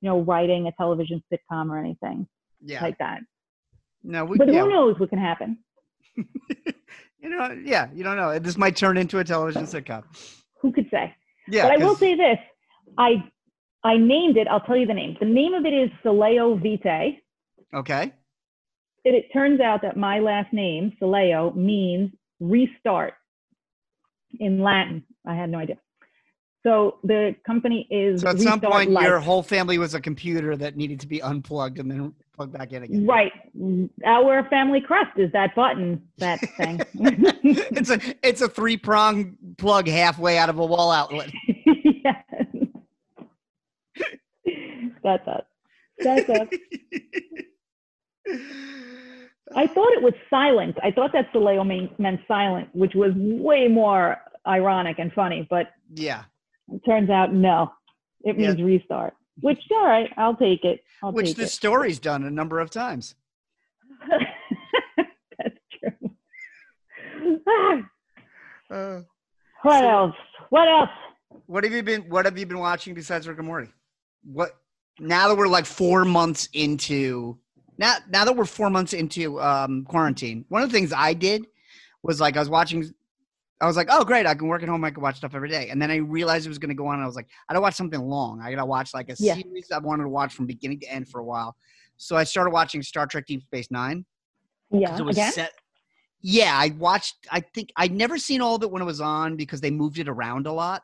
you 0.01 0.09
know 0.09 0.21
writing 0.21 0.67
a 0.67 0.71
television 0.73 1.23
sitcom 1.31 1.69
or 1.69 1.77
anything 1.77 2.27
Yeah. 2.63 2.81
like 2.81 2.97
that. 2.97 3.19
no, 4.03 4.25
we, 4.25 4.37
But 4.37 4.51
yeah, 4.51 4.61
who 4.63 4.69
knows 4.69 4.99
what 4.99 5.09
can 5.09 5.19
happen? 5.19 5.59
you 6.17 7.29
know, 7.29 7.55
yeah, 7.63 7.87
you 7.93 8.03
don't 8.03 8.17
know. 8.17 8.37
This 8.39 8.57
might 8.57 8.75
turn 8.75 8.97
into 8.97 9.19
a 9.19 9.23
television 9.23 9.63
sitcom. 9.65 10.03
Who 10.61 10.71
could 10.71 10.87
say? 10.89 11.15
Yeah. 11.47 11.67
but 11.67 11.73
I 11.73 11.77
will 11.85 11.95
say 11.95 12.15
this: 12.15 12.37
I 12.97 13.23
I 13.83 13.97
named 13.97 14.37
it. 14.37 14.47
I'll 14.47 14.59
tell 14.61 14.77
you 14.77 14.87
the 14.87 14.93
name. 14.93 15.17
The 15.19 15.25
name 15.27 15.53
of 15.53 15.65
it 15.65 15.73
is 15.73 15.89
Soleo 16.03 16.59
Vitae. 16.61 17.19
Okay. 17.73 18.13
It, 19.03 19.15
it 19.15 19.33
turns 19.33 19.59
out 19.61 19.81
that 19.81 19.97
my 19.97 20.19
last 20.19 20.53
name, 20.53 20.93
Soleo, 21.01 21.55
means 21.55 22.11
restart 22.39 23.13
in 24.39 24.61
Latin. 24.61 25.03
I 25.25 25.35
had 25.35 25.49
no 25.49 25.59
idea. 25.59 25.77
So 26.63 26.99
the 27.03 27.35
company 27.45 27.87
is 27.89 28.21
So 28.21 28.29
at 28.29 28.39
some 28.39 28.61
point, 28.61 28.91
Life. 28.91 29.03
your 29.03 29.19
whole 29.19 29.41
family 29.41 29.79
was 29.79 29.95
a 29.95 30.01
computer 30.01 30.55
that 30.57 30.77
needed 30.77 30.99
to 30.99 31.07
be 31.07 31.19
unplugged 31.21 31.79
and 31.79 31.89
then 31.89 32.13
plugged 32.35 32.53
back 32.53 32.71
in 32.71 32.83
again. 32.83 33.07
right. 33.07 33.31
Our 34.05 34.47
family 34.49 34.79
crest 34.79 35.17
is 35.17 35.31
that 35.31 35.55
button, 35.55 36.03
that 36.19 36.39
thing. 36.57 36.81
it's 36.93 37.89
a 37.89 37.99
it's 38.21 38.41
a 38.41 38.47
three 38.47 38.77
prong 38.77 39.35
plug 39.57 39.87
halfway 39.87 40.37
out 40.37 40.49
of 40.49 40.59
a 40.59 40.65
wall 40.65 40.91
outlet. 40.91 41.31
yes. 41.65 42.23
That's 45.03 45.27
us. 45.27 45.43
That's 45.99 46.29
us. 46.29 46.47
I 49.55 49.67
thought 49.67 49.91
it 49.93 50.01
was 50.01 50.13
silent. 50.29 50.77
I 50.83 50.91
thought 50.91 51.11
that 51.13 51.33
mean, 51.65 51.89
meant 51.97 52.21
silent, 52.27 52.69
which 52.73 52.93
was 52.95 53.11
way 53.15 53.67
more 53.67 54.17
ironic 54.47 54.97
and 54.99 55.11
funny, 55.13 55.45
but 55.49 55.71
yeah, 55.93 56.23
it 56.69 56.81
turns 56.85 57.09
out 57.09 57.33
no. 57.33 57.71
It 58.23 58.37
Yeah. 58.39 58.53
means 58.53 58.61
restart. 58.61 59.13
Which 59.41 59.59
all 59.71 59.85
right, 59.85 60.11
I'll 60.17 60.35
take 60.35 60.63
it. 60.63 60.83
I'll 61.03 61.11
which 61.11 61.27
take 61.27 61.35
the 61.37 61.43
it. 61.43 61.49
story's 61.49 61.99
done 61.99 62.23
a 62.23 62.29
number 62.31 62.59
of 62.59 62.69
times. 62.69 63.15
That's 65.37 65.57
true. 65.79 66.11
Uh, 68.69 69.01
what 69.63 69.81
So- 69.81 69.89
else? 69.89 70.15
What 70.49 70.67
else? 70.69 70.89
what 71.47 71.63
have 71.65 71.73
you 71.73 71.83
been 71.83 72.03
What 72.03 72.23
have 72.25 72.37
you 72.37 72.45
been 72.45 72.59
watching 72.59 72.93
besides 72.93 73.27
Rick 73.27 73.37
and 73.37 73.47
Morty? 73.47 73.67
What 74.23 74.51
now 74.99 75.27
that 75.27 75.35
we're 75.37 75.47
like 75.47 75.65
four 75.65 76.05
months 76.05 76.47
into 76.53 77.37
now 77.81 77.95
now 78.09 78.23
that 78.23 78.35
we're 78.37 78.45
four 78.45 78.69
months 78.69 78.93
into 78.93 79.41
um, 79.41 79.83
quarantine? 79.85 80.45
One 80.49 80.61
of 80.61 80.69
the 80.69 80.77
things 80.77 80.93
I 80.95 81.13
did 81.13 81.45
was 82.03 82.21
like 82.21 82.37
I 82.37 82.39
was 82.39 82.49
watching. 82.49 82.89
I 83.59 83.65
was 83.67 83.75
like, 83.75 83.89
oh 83.91 84.03
great, 84.05 84.25
I 84.25 84.33
can 84.33 84.47
work 84.47 84.63
at 84.63 84.69
home. 84.69 84.83
I 84.85 84.91
can 84.91 85.03
watch 85.03 85.17
stuff 85.17 85.35
every 85.35 85.49
day. 85.49 85.69
And 85.69 85.79
then 85.81 85.91
I 85.91 85.97
realized 85.97 86.45
it 86.45 86.49
was 86.49 86.57
going 86.57 86.69
to 86.69 86.75
go 86.75 86.87
on. 86.87 86.95
And 86.95 87.03
I 87.03 87.05
was 87.05 87.15
like, 87.15 87.27
I 87.47 87.53
don't 87.53 87.61
watch 87.61 87.75
something 87.75 87.99
long. 87.99 88.39
I 88.41 88.49
gotta 88.51 88.65
watch 88.65 88.93
like 88.93 89.09
a 89.09 89.15
Yeah. 89.19 89.35
series 89.35 89.71
I've 89.71 89.83
wanted 89.83 90.03
to 90.03 90.09
watch 90.09 90.33
from 90.33 90.45
beginning 90.47 90.79
to 90.79 90.87
end 90.87 91.09
for 91.09 91.19
a 91.19 91.23
while. 91.23 91.55
So 91.97 92.15
I 92.15 92.23
started 92.23 92.51
watching 92.51 92.81
Star 92.81 93.05
Trek 93.05 93.25
Deep 93.27 93.43
Space 93.43 93.69
Nine. 93.69 94.05
Yeah, 94.71 94.97
it 94.97 95.03
was 95.03 95.17
again. 95.17 95.31
set. 95.33 95.51
Yeah, 96.21 96.53
I 96.55 96.69
watched. 96.77 97.15
I 97.31 97.39
think 97.41 97.71
I'd 97.75 97.91
never 97.91 98.17
seen 98.17 98.41
all 98.41 98.55
of 98.55 98.63
it 98.63 98.71
when 98.71 98.81
it 98.81 98.85
was 98.85 99.01
on 99.01 99.35
because 99.35 99.59
they 99.61 99.71
moved 99.71 99.97
it 99.99 100.07
around 100.07 100.45
a 100.47 100.53
lot. 100.53 100.83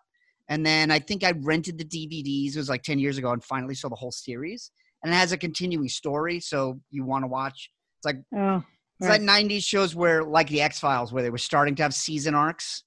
And 0.49 0.65
then 0.65 0.91
I 0.91 0.99
think 0.99 1.23
I 1.23 1.31
rented 1.31 1.77
the 1.77 1.85
DVDs. 1.85 2.55
It 2.55 2.57
was 2.57 2.69
like 2.69 2.83
ten 2.83 2.99
years 2.99 3.17
ago, 3.17 3.31
and 3.31 3.43
finally 3.43 3.75
saw 3.75 3.89
the 3.89 3.95
whole 3.95 4.11
series. 4.11 4.71
And 5.03 5.13
it 5.13 5.17
has 5.17 5.31
a 5.31 5.37
continuing 5.37 5.89
story, 5.89 6.39
so 6.39 6.79
you 6.89 7.05
want 7.05 7.23
to 7.23 7.27
watch. 7.27 7.71
It's 8.03 8.17
Oh, 8.35 8.63
It's 8.99 9.07
Right. 9.07 9.21
like 9.21 9.21
'90s 9.21 9.63
shows 9.63 9.95
where, 9.95 10.23
like 10.23 10.49
the 10.49 10.61
X 10.61 10.79
Files, 10.79 11.13
where 11.13 11.21
they 11.23 11.29
were 11.29 11.37
starting 11.37 11.75
to 11.75 11.83
have 11.83 11.93
season 11.93 12.33
arcs. 12.35 12.83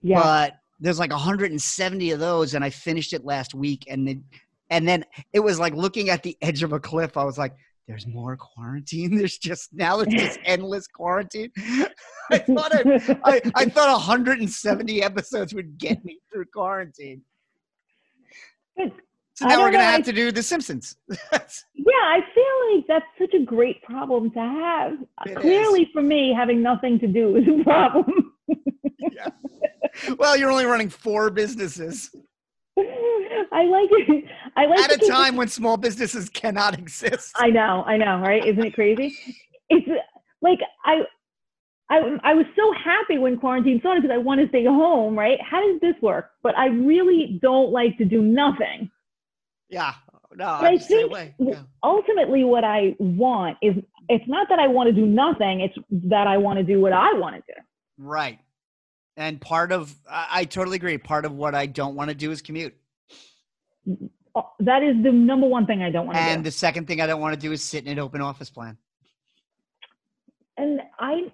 yeah. 0.00 0.20
But 0.20 0.54
there's 0.80 0.98
like 0.98 1.12
170 1.12 2.10
of 2.10 2.18
those, 2.18 2.54
and 2.54 2.64
I 2.64 2.70
finished 2.70 3.12
it 3.12 3.24
last 3.24 3.54
week. 3.54 3.84
And 3.88 4.06
then, 4.08 4.24
and 4.70 4.88
then 4.88 5.04
it 5.32 5.38
was 5.40 5.60
like 5.60 5.74
looking 5.74 6.10
at 6.10 6.24
the 6.24 6.36
edge 6.42 6.64
of 6.64 6.72
a 6.72 6.80
cliff. 6.80 7.16
I 7.16 7.22
was 7.24 7.38
like, 7.38 7.54
"There's 7.86 8.06
more 8.08 8.36
quarantine. 8.36 9.16
There's 9.16 9.38
just 9.38 9.68
now 9.72 9.96
there's 9.98 10.12
just 10.20 10.40
endless 10.44 10.88
quarantine." 10.88 11.52
I 12.30 12.38
thought 12.38 12.74
I, 12.74 13.18
I, 13.24 13.40
I 13.54 13.64
thought 13.66 13.90
170 13.90 15.02
episodes 15.02 15.54
would 15.54 15.78
get 15.78 16.04
me 16.04 16.18
through 16.32 16.46
quarantine. 16.52 17.22
Good. 18.76 18.92
So 19.42 19.48
now 19.48 19.60
we're 19.60 19.72
gonna 19.72 19.84
have 19.84 20.00
I- 20.00 20.02
to 20.02 20.12
do 20.12 20.32
The 20.32 20.42
Simpsons. 20.42 20.96
Yeah, 21.84 22.04
I 22.04 22.20
feel 22.32 22.76
like 22.76 22.84
that's 22.86 23.04
such 23.18 23.34
a 23.34 23.44
great 23.44 23.82
problem 23.82 24.30
to 24.30 24.38
have. 24.38 24.92
It 25.26 25.36
Clearly, 25.40 25.90
for 25.92 26.00
me, 26.00 26.32
having 26.32 26.62
nothing 26.62 27.00
to 27.00 27.08
do 27.08 27.34
is 27.36 27.44
a 27.48 27.64
problem. 27.64 28.32
yeah. 28.98 29.28
Well, 30.16 30.36
you're 30.36 30.50
only 30.50 30.64
running 30.64 30.88
four 30.88 31.28
businesses 31.30 32.10
I 33.52 33.64
like 33.64 33.88
it. 33.90 34.24
I 34.56 34.66
like 34.66 34.78
at 34.78 35.02
a 35.02 35.06
time 35.06 35.36
when 35.36 35.48
small 35.48 35.76
businesses 35.76 36.28
cannot 36.30 36.78
exist. 36.78 37.32
I 37.36 37.50
know, 37.50 37.82
I 37.86 37.96
know, 37.96 38.18
right? 38.20 38.44
Isn't 38.44 38.64
it 38.64 38.74
crazy? 38.74 39.14
It's 39.68 39.86
like 40.40 40.58
I, 40.84 41.00
I, 41.90 42.18
I 42.24 42.34
was 42.34 42.46
so 42.56 42.72
happy 42.72 43.18
when 43.18 43.38
quarantine 43.38 43.80
started 43.80 44.02
because 44.02 44.14
I 44.14 44.18
want 44.18 44.40
to 44.40 44.48
stay 44.48 44.64
home, 44.64 45.18
right? 45.18 45.38
How 45.42 45.60
does 45.60 45.80
this 45.80 45.94
work? 46.00 46.30
But 46.42 46.56
I 46.56 46.66
really 46.66 47.38
don't 47.42 47.70
like 47.70 47.98
to 47.98 48.04
do 48.04 48.22
nothing. 48.22 48.90
Yeah. 49.72 49.94
No, 50.34 50.58
But 50.60 50.64
I 50.64 50.78
think 50.78 51.12
Yeah. 51.38 51.62
ultimately 51.82 52.44
what 52.44 52.62
I 52.64 52.94
want 52.98 53.58
is 53.62 53.74
it's 54.08 54.26
not 54.28 54.48
that 54.50 54.58
I 54.58 54.66
want 54.66 54.88
to 54.88 54.92
do 54.92 55.06
nothing, 55.06 55.60
it's 55.60 55.76
that 55.90 56.26
I 56.26 56.36
want 56.38 56.58
to 56.58 56.64
do 56.64 56.80
what 56.80 56.92
I 56.92 57.12
want 57.14 57.36
to 57.36 57.42
do. 57.54 57.60
Right. 57.98 58.38
And 59.16 59.40
part 59.40 59.72
of, 59.72 59.94
I, 60.08 60.26
I 60.30 60.44
totally 60.44 60.76
agree. 60.76 60.96
Part 60.98 61.24
of 61.24 61.32
what 61.32 61.54
I 61.54 61.66
don't 61.66 61.94
want 61.94 62.08
to 62.08 62.14
do 62.14 62.30
is 62.30 62.40
commute. 62.40 62.74
Uh, 64.34 64.42
That 64.60 64.82
is 64.82 65.02
the 65.02 65.12
number 65.12 65.46
one 65.46 65.66
thing 65.66 65.82
I 65.82 65.90
don't 65.90 66.06
want 66.06 66.16
to 66.16 66.20
And 66.22 66.28
do. 66.28 66.34
And 66.36 66.46
the 66.46 66.50
second 66.50 66.86
thing 66.86 67.00
I 67.00 67.06
don't 67.06 67.20
want 67.20 67.34
to 67.34 67.40
do 67.40 67.52
is 67.52 67.62
sit 67.62 67.84
in 67.84 67.92
an 67.92 67.98
open 67.98 68.20
office 68.22 68.48
plan. 68.50 68.78
And 70.56 70.80
I, 70.98 71.32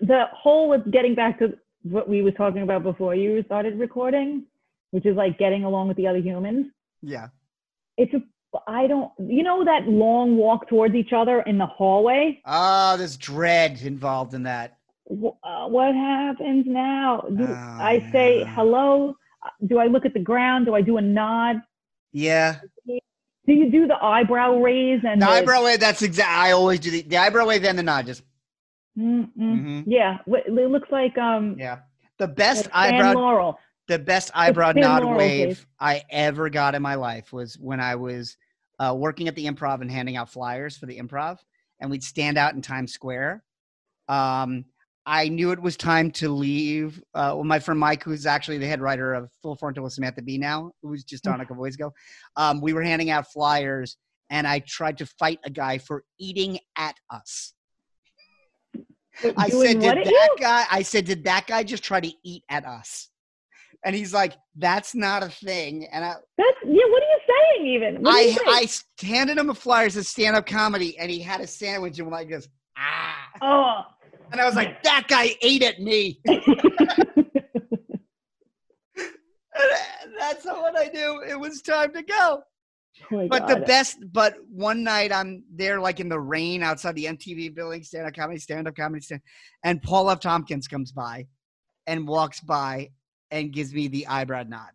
the 0.00 0.24
whole 0.32 0.68
with 0.68 0.90
getting 0.90 1.14
back 1.14 1.38
to 1.38 1.56
what 1.82 2.08
we 2.08 2.22
were 2.22 2.30
talking 2.30 2.62
about 2.62 2.82
before 2.82 3.14
you 3.14 3.42
started 3.44 3.78
recording, 3.78 4.44
which 4.90 5.06
is 5.06 5.16
like 5.16 5.38
getting 5.38 5.64
along 5.64 5.88
with 5.88 5.96
the 5.96 6.06
other 6.06 6.18
humans. 6.18 6.66
Yeah. 7.02 7.28
It's 7.96 8.12
a, 8.14 8.22
I 8.66 8.86
don't, 8.86 9.10
you 9.18 9.42
know, 9.42 9.64
that 9.64 9.88
long 9.88 10.36
walk 10.36 10.68
towards 10.68 10.94
each 10.94 11.12
other 11.12 11.40
in 11.42 11.58
the 11.58 11.66
hallway. 11.66 12.40
Oh, 12.44 12.96
there's 12.96 13.16
dread 13.16 13.80
involved 13.82 14.34
in 14.34 14.44
that. 14.44 14.76
Uh, 15.10 15.68
what 15.68 15.94
happens 15.94 16.64
now? 16.66 17.20
Do 17.36 17.46
Oh, 17.48 17.52
I 17.52 18.08
say 18.12 18.44
hello? 18.44 19.16
Uh, 19.44 19.50
Do 19.66 19.78
I 19.78 19.86
look 19.86 20.06
at 20.06 20.14
the 20.14 20.20
ground? 20.20 20.66
Do 20.66 20.74
I 20.74 20.80
do 20.80 20.96
a 20.96 21.02
nod? 21.02 21.56
Yeah. 22.12 22.56
Do 22.86 23.52
you 23.52 23.70
do 23.70 23.86
the 23.86 24.02
eyebrow 24.02 24.56
raise 24.58 25.00
and 25.06 25.20
The 25.20 25.28
eyebrow 25.28 25.64
wave, 25.64 25.78
that's 25.80 26.00
exact. 26.00 26.30
I 26.30 26.52
always 26.52 26.80
do 26.80 26.90
the, 26.90 27.02
the 27.02 27.18
eyebrow 27.18 27.46
wave 27.46 27.64
and 27.64 27.78
the 27.78 27.82
nod. 27.82 28.06
Just, 28.06 28.22
Mm, 28.96 29.28
mm. 29.36 29.60
mhm. 29.60 29.84
Yeah, 29.88 30.18
it 30.28 30.52
looks 30.52 30.88
like 30.92 31.18
um. 31.18 31.56
yeah. 31.58 31.80
The 32.18 32.28
best 32.28 32.66
like 32.66 32.94
eyebrow 32.94 33.12
Laurel. 33.14 33.58
The 33.88 33.98
best 33.98 34.30
eyebrow 34.34 34.72
nod 34.72 35.04
wave. 35.04 35.66
I 35.78 36.02
ever 36.10 36.48
got 36.48 36.74
in 36.74 36.82
my 36.82 36.94
life 36.94 37.32
was 37.32 37.58
when 37.58 37.80
I 37.80 37.94
was 37.96 38.36
uh, 38.78 38.94
working 38.96 39.28
at 39.28 39.34
the 39.34 39.46
improv 39.46 39.80
and 39.80 39.90
handing 39.90 40.16
out 40.16 40.30
flyers 40.30 40.76
for 40.76 40.86
the 40.86 40.98
improv, 40.98 41.38
and 41.80 41.90
we'd 41.90 42.02
stand 42.02 42.38
out 42.38 42.54
in 42.54 42.62
Times 42.62 42.92
Square. 42.92 43.44
Um, 44.08 44.64
I 45.06 45.28
knew 45.28 45.50
it 45.50 45.60
was 45.60 45.76
time 45.76 46.10
to 46.12 46.30
leave. 46.30 47.02
Uh, 47.14 47.32
well, 47.34 47.44
my 47.44 47.58
friend 47.58 47.78
Mike, 47.78 48.02
who's 48.02 48.24
actually 48.24 48.56
the 48.56 48.66
head 48.66 48.80
writer 48.80 49.12
of 49.12 49.30
Full 49.42 49.54
Frontal 49.54 49.84
with 49.84 49.92
Samantha 49.92 50.22
Bee 50.22 50.38
now, 50.38 50.72
who 50.82 50.88
was 50.88 51.04
just 51.04 51.26
on 51.26 51.42
a 51.42 51.46
couple 51.46 51.62
days 51.64 51.74
ago, 51.74 51.92
um, 52.36 52.60
we 52.62 52.72
were 52.72 52.82
handing 52.82 53.10
out 53.10 53.30
flyers, 53.30 53.98
and 54.30 54.46
I 54.46 54.60
tried 54.60 54.98
to 54.98 55.06
fight 55.06 55.40
a 55.44 55.50
guy 55.50 55.76
for 55.76 56.04
eating 56.18 56.58
at 56.76 56.96
us. 57.10 57.52
I 59.36 59.48
said, 59.50 59.80
did 59.80 60.06
that 60.06 60.36
guy? 60.40 60.64
I 60.70 60.82
said, 60.82 61.04
did 61.04 61.24
that 61.24 61.46
guy 61.46 61.62
just 61.62 61.84
try 61.84 62.00
to 62.00 62.12
eat 62.24 62.42
at 62.48 62.64
us? 62.64 63.10
And 63.84 63.94
he's 63.94 64.14
like, 64.14 64.34
that's 64.56 64.94
not 64.94 65.22
a 65.22 65.28
thing. 65.28 65.86
And 65.92 66.04
I, 66.04 66.14
That's 66.38 66.56
yeah. 66.64 66.84
What 66.88 67.02
are 67.02 67.06
you 67.06 67.20
saying 67.28 67.66
even? 67.66 68.02
What 68.02 68.14
I? 68.14 68.36
I 68.46 69.04
handed 69.04 69.36
him 69.36 69.50
a 69.50 69.54
flyer 69.54 69.86
as 69.86 70.08
stand 70.08 70.36
up 70.36 70.46
comedy, 70.46 70.98
and 70.98 71.10
he 71.10 71.20
had 71.20 71.40
a 71.40 71.46
sandwich 71.46 71.98
and 71.98 72.10
like 72.10 72.30
goes, 72.30 72.48
ah. 72.78 73.28
oh. 73.42 73.82
And 74.32 74.40
I 74.40 74.46
was 74.46 74.54
like, 74.54 74.82
that 74.82 75.04
guy 75.06 75.36
ate 75.42 75.62
at 75.62 75.80
me. 75.80 76.20
That's 80.18 80.44
what 80.44 80.78
I 80.78 80.86
knew. 80.92 81.22
It 81.28 81.38
was 81.38 81.60
time 81.60 81.92
to 81.92 82.02
go. 82.02 82.42
Oh 83.12 83.28
But 83.28 83.48
the 83.48 83.56
best, 83.56 83.98
but 84.12 84.36
one 84.48 84.82
night 84.82 85.12
I'm 85.12 85.44
there, 85.52 85.80
like 85.80 86.00
in 86.00 86.08
the 86.08 86.18
rain 86.18 86.62
outside 86.62 86.94
the 86.94 87.06
MTV 87.06 87.54
building, 87.54 87.82
stand 87.82 88.06
up 88.06 88.14
comedy, 88.14 88.38
stand 88.38 88.68
up 88.68 88.76
comedy, 88.76 89.02
stand, 89.02 89.20
and 89.62 89.82
Paul 89.82 90.10
F. 90.10 90.20
Tompkins 90.20 90.68
comes 90.68 90.92
by 90.92 91.26
and 91.86 92.06
walks 92.06 92.40
by 92.40 92.90
and 93.30 93.52
gives 93.52 93.72
me 93.72 93.88
the 93.88 94.06
eyebrow 94.06 94.44
nod. 94.46 94.70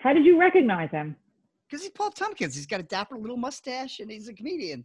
How 0.00 0.12
did 0.12 0.24
you 0.24 0.38
recognize 0.38 0.90
him? 0.90 1.16
Because 1.68 1.82
he's 1.82 1.90
Paul. 1.92 2.10
Tompkins. 2.10 2.54
He's 2.54 2.66
got 2.66 2.80
a 2.80 2.84
dapper 2.84 3.16
little 3.16 3.36
mustache 3.36 4.00
and 4.00 4.10
he's 4.10 4.28
a 4.28 4.34
comedian. 4.34 4.84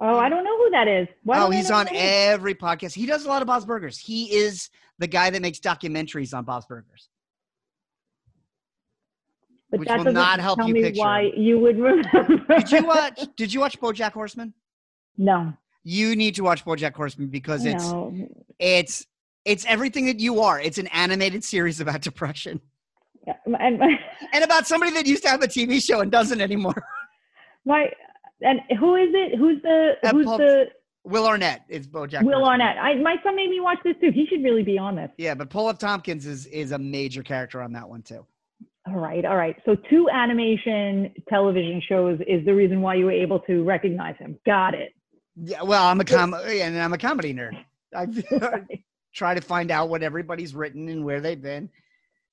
Oh, 0.00 0.18
I 0.18 0.28
don't 0.28 0.42
know 0.42 0.56
who 0.56 0.70
that 0.70 0.88
is. 0.88 1.06
Why 1.22 1.38
oh, 1.40 1.50
he's 1.50 1.70
on 1.70 1.86
who 1.86 1.94
that 1.94 2.00
is? 2.00 2.34
every 2.34 2.54
podcast. 2.54 2.94
He 2.94 3.06
does 3.06 3.26
a 3.26 3.28
lot 3.28 3.42
of 3.42 3.46
Bob's 3.46 3.64
Burgers. 3.64 3.96
He 3.96 4.34
is 4.34 4.70
the 4.98 5.06
guy 5.06 5.30
that 5.30 5.40
makes 5.40 5.60
documentaries 5.60 6.36
on 6.36 6.44
Bob's 6.44 6.66
Burgers. 6.66 7.08
But 9.70 9.80
which 9.80 9.88
that 9.88 9.98
will 9.98 10.12
doesn't 10.12 10.40
help 10.40 10.58
tell 10.58 10.68
you 10.68 10.74
me 10.74 10.82
picture 10.82 11.00
why 11.00 11.32
you 11.36 11.58
would 11.60 11.78
remember. 11.78 12.58
Did 12.58 12.72
you 12.72 12.86
watch? 12.86 13.20
did 13.36 13.52
you 13.52 13.60
watch 13.60 13.78
BoJack 13.80 14.12
Horseman? 14.12 14.52
No. 15.16 15.52
You 15.84 16.16
need 16.16 16.34
to 16.36 16.42
watch 16.42 16.64
BoJack 16.64 16.94
Horseman 16.94 17.28
because 17.28 17.64
it's 17.64 17.84
no. 17.90 18.12
it's 18.58 19.06
it's 19.44 19.64
everything 19.66 20.06
that 20.06 20.20
you 20.20 20.40
are. 20.40 20.60
It's 20.60 20.78
an 20.78 20.86
animated 20.88 21.44
series 21.44 21.80
about 21.80 22.00
depression 22.00 22.60
Yeah, 23.26 23.34
And 23.60 23.78
my, 23.78 23.98
and 24.32 24.44
about 24.44 24.66
somebody 24.66 24.92
that 24.92 25.06
used 25.06 25.22
to 25.24 25.28
have 25.28 25.42
a 25.42 25.48
TV 25.48 25.82
show 25.82 26.00
and 26.00 26.10
doesn't 26.10 26.40
anymore. 26.40 26.82
my 27.64 27.86
and 28.40 28.60
who 28.78 28.96
is 28.96 29.10
it? 29.12 29.38
Who's 29.38 29.62
the 29.62 29.92
who's 30.10 30.26
the 30.26 30.66
Will 31.04 31.26
Arnett 31.26 31.64
is 31.68 31.86
BoJack. 31.86 32.22
Will 32.22 32.40
Horseman. 32.40 32.62
Arnett? 32.62 32.78
I 32.78 32.94
my 32.96 33.16
son 33.22 33.36
made 33.36 33.50
me 33.50 33.60
watch 33.60 33.78
this 33.84 33.94
too. 34.00 34.10
He 34.10 34.26
should 34.26 34.42
really 34.42 34.62
be 34.62 34.78
on 34.78 34.96
this. 34.96 35.10
Yeah, 35.18 35.34
but 35.34 35.50
Paul 35.50 35.68
F. 35.68 35.78
Tompkins 35.78 36.26
is 36.26 36.46
is 36.46 36.72
a 36.72 36.78
major 36.78 37.22
character 37.22 37.60
on 37.62 37.72
that 37.72 37.88
one 37.88 38.02
too. 38.02 38.26
All 38.86 38.96
right, 38.96 39.24
all 39.24 39.36
right. 39.36 39.56
So 39.64 39.76
two 39.88 40.08
animation 40.10 41.12
television 41.28 41.80
shows 41.88 42.18
is 42.26 42.44
the 42.44 42.54
reason 42.54 42.82
why 42.82 42.96
you 42.96 43.06
were 43.06 43.12
able 43.12 43.40
to 43.40 43.64
recognize 43.64 44.16
him. 44.18 44.38
Got 44.44 44.74
it. 44.74 44.92
Yeah, 45.36 45.62
well, 45.62 45.84
I'm 45.84 46.00
a 46.00 46.04
com 46.04 46.34
and 46.34 46.78
I'm 46.78 46.92
a 46.92 46.98
comedy 46.98 47.34
nerd. 47.34 47.52
I 47.94 48.06
try 49.14 49.34
to 49.34 49.40
find 49.40 49.70
out 49.70 49.88
what 49.88 50.02
everybody's 50.02 50.54
written 50.54 50.88
and 50.88 51.04
where 51.04 51.20
they've 51.20 51.40
been 51.40 51.70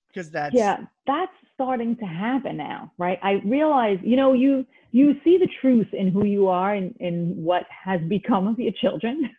because 0.07 0.29
that's 0.29 0.53
yeah, 0.53 0.77
that's 1.07 1.31
starting 1.53 1.95
to 1.97 2.05
happen 2.05 2.57
now, 2.57 2.91
right? 2.97 3.19
I 3.23 3.41
realize, 3.45 3.99
you 4.03 4.15
know, 4.15 4.33
you 4.33 4.65
you 4.91 5.15
see 5.23 5.37
the 5.37 5.47
truth 5.61 5.87
in 5.93 6.11
who 6.11 6.25
you 6.25 6.47
are 6.47 6.73
and, 6.73 6.95
and 6.99 7.35
what 7.37 7.63
has 7.85 8.01
become 8.01 8.47
of 8.47 8.59
your 8.59 8.73
children. 8.73 9.29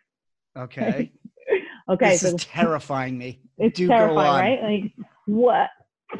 okay. 0.57 1.11
Okay, 1.89 2.11
this 2.11 2.21
so 2.21 2.35
is 2.35 2.45
terrifying 2.45 3.17
me. 3.17 3.41
it's 3.57 3.77
Do 3.77 3.89
go 3.89 3.93
terrifying, 3.93 4.17
on. 4.17 4.39
right? 4.39 4.63
Like 4.63 5.07
what? 5.25 5.69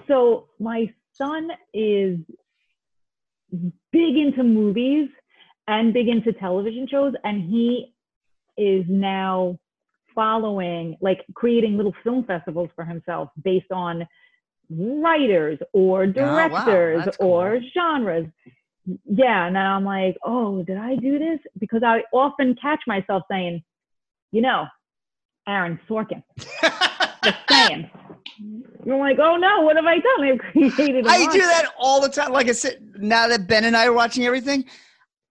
So 0.10 0.50
my 0.60 0.94
son 1.14 1.50
is 1.74 2.18
big 3.94 4.18
into 4.18 4.44
movies 4.44 5.08
and 5.70 5.94
big 5.94 6.10
into 6.10 6.34
television 6.34 6.86
shows, 6.92 7.14
and 7.24 7.50
he 7.50 7.96
is 8.58 8.84
now 8.90 9.58
following, 10.16 10.98
like, 11.02 11.26
creating 11.34 11.78
little 11.78 11.94
film 12.04 12.24
festivals 12.26 12.70
for 12.76 12.84
himself 12.86 13.30
based 13.44 13.72
on 13.72 14.08
writers 14.70 15.60
or 15.74 16.04
Oh, 16.04 16.08
wow. 16.08 16.12
directors 16.14 17.16
cool. 17.20 17.30
or 17.30 17.60
genres. 17.74 18.28
Yeah, 19.06 19.48
and 19.48 19.56
then 19.56 19.66
I'm 19.66 19.86
like, 19.86 20.18
oh, 20.26 20.64
did 20.64 20.78
I 20.78 20.96
do 20.96 21.18
this? 21.20 21.40
Because 21.58 21.84
I 21.84 22.04
often 22.12 22.56
catch 22.62 22.82
myself 22.88 23.24
saying, 23.32 23.64
you 24.32 24.42
know, 24.42 24.66
Aaron 25.48 25.80
Sorkin. 25.90 26.24
Just 27.24 27.38
saying. 27.50 27.90
You're 28.86 28.98
like, 28.98 29.20
oh 29.20 29.38
no, 29.38 29.62
what 29.62 29.76
have 29.78 29.86
I 29.86 30.00
done? 30.00 30.24
I've 30.24 30.40
created. 30.40 31.06
I 31.08 31.32
do 31.32 31.40
that 31.40 31.72
all 31.78 32.02
the 32.02 32.10
time. 32.10 32.32
Like 32.34 32.50
I 32.50 32.52
said, 32.54 32.80
now 32.98 33.28
that 33.28 33.48
Ben 33.48 33.64
and 33.64 33.78
I 33.78 33.86
are 33.86 33.94
watching 33.94 34.26
everything, 34.26 34.66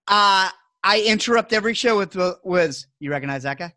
uh, 0.08 0.48
I 0.84 1.02
interrupt 1.06 1.52
every 1.52 1.74
show 1.74 1.98
with 1.98 2.16
was 2.44 2.86
you 3.00 3.10
recognize 3.10 3.42
that 3.42 3.58
guy? 3.58 3.74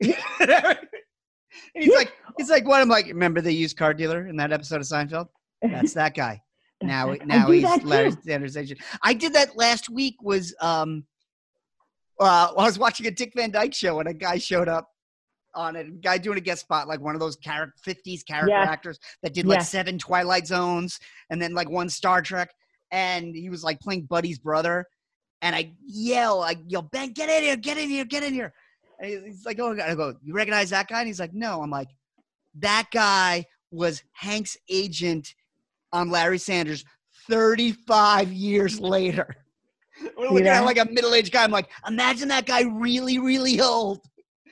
And 0.00 0.14
he's 1.74 1.94
like, 1.94 2.12
he's 2.36 2.50
like, 2.50 2.66
what? 2.66 2.80
I'm 2.80 2.88
like, 2.88 3.06
remember 3.06 3.40
the 3.40 3.52
used 3.52 3.76
car 3.76 3.94
dealer 3.94 4.26
in 4.26 4.36
that 4.36 4.52
episode 4.52 4.76
of 4.76 4.86
Seinfeld? 4.86 5.28
That's 5.62 5.94
that 5.94 6.14
guy. 6.14 6.42
Now, 6.80 7.12
now 7.24 7.50
he's. 7.50 7.64
Larry 7.82 8.12
Sanders' 8.24 8.56
agent. 8.56 8.78
I 9.02 9.12
did 9.12 9.32
that 9.32 9.56
last 9.56 9.90
week. 9.90 10.14
Was 10.22 10.54
um, 10.60 11.02
uh, 12.20 12.52
I 12.56 12.62
was 12.62 12.78
watching 12.78 13.06
a 13.06 13.10
Dick 13.10 13.32
Van 13.34 13.50
Dyke 13.50 13.74
show 13.74 13.98
and 13.98 14.08
a 14.08 14.14
guy 14.14 14.38
showed 14.38 14.68
up 14.68 14.88
on 15.56 15.74
it. 15.74 15.88
A 15.88 15.90
guy 15.90 16.18
doing 16.18 16.38
a 16.38 16.40
guest 16.40 16.60
spot, 16.60 16.86
like 16.86 17.00
one 17.00 17.16
of 17.16 17.20
those 17.20 17.34
character, 17.34 17.74
50s 17.84 18.24
character 18.24 18.54
actors 18.54 19.00
that 19.24 19.34
did 19.34 19.44
like 19.44 19.62
seven 19.62 19.98
Twilight 19.98 20.46
Zones 20.46 21.00
and 21.30 21.42
then 21.42 21.52
like 21.52 21.68
one 21.68 21.88
Star 21.88 22.22
Trek. 22.22 22.50
And 22.92 23.34
he 23.34 23.50
was 23.50 23.64
like 23.64 23.80
playing 23.80 24.02
Buddy's 24.02 24.38
brother. 24.38 24.86
And 25.42 25.56
I 25.56 25.72
yell, 25.84 26.42
I 26.42 26.56
yell, 26.68 26.82
Ben, 26.82 27.10
get 27.12 27.28
in 27.28 27.42
here, 27.42 27.56
get 27.56 27.76
in 27.76 27.88
here, 27.88 28.04
get 28.04 28.22
in 28.22 28.34
here. 28.34 28.52
And 28.98 29.10
he's- 29.10 29.22
he's 29.24 29.46
like, 29.46 29.58
oh, 29.60 29.72
I 29.80 29.94
go, 29.94 30.14
you 30.22 30.34
recognize 30.34 30.70
that 30.70 30.88
guy? 30.88 30.98
And 31.00 31.06
he's 31.06 31.20
like, 31.20 31.32
no. 31.34 31.62
I'm 31.62 31.70
like, 31.70 31.88
that 32.56 32.86
guy 32.92 33.44
was 33.70 34.02
Hank's 34.12 34.56
agent 34.68 35.34
on 35.92 36.10
Larry 36.10 36.38
Sanders 36.38 36.84
35 37.28 38.32
years 38.32 38.80
later. 38.80 39.36
We're 40.16 40.30
looking 40.30 40.46
at 40.48 40.64
like 40.64 40.78
a 40.78 40.84
middle-aged 40.90 41.32
guy. 41.32 41.44
I'm 41.44 41.50
like, 41.50 41.68
imagine 41.86 42.28
that 42.28 42.46
guy 42.46 42.62
really, 42.62 43.18
really 43.18 43.60
old. 43.60 44.00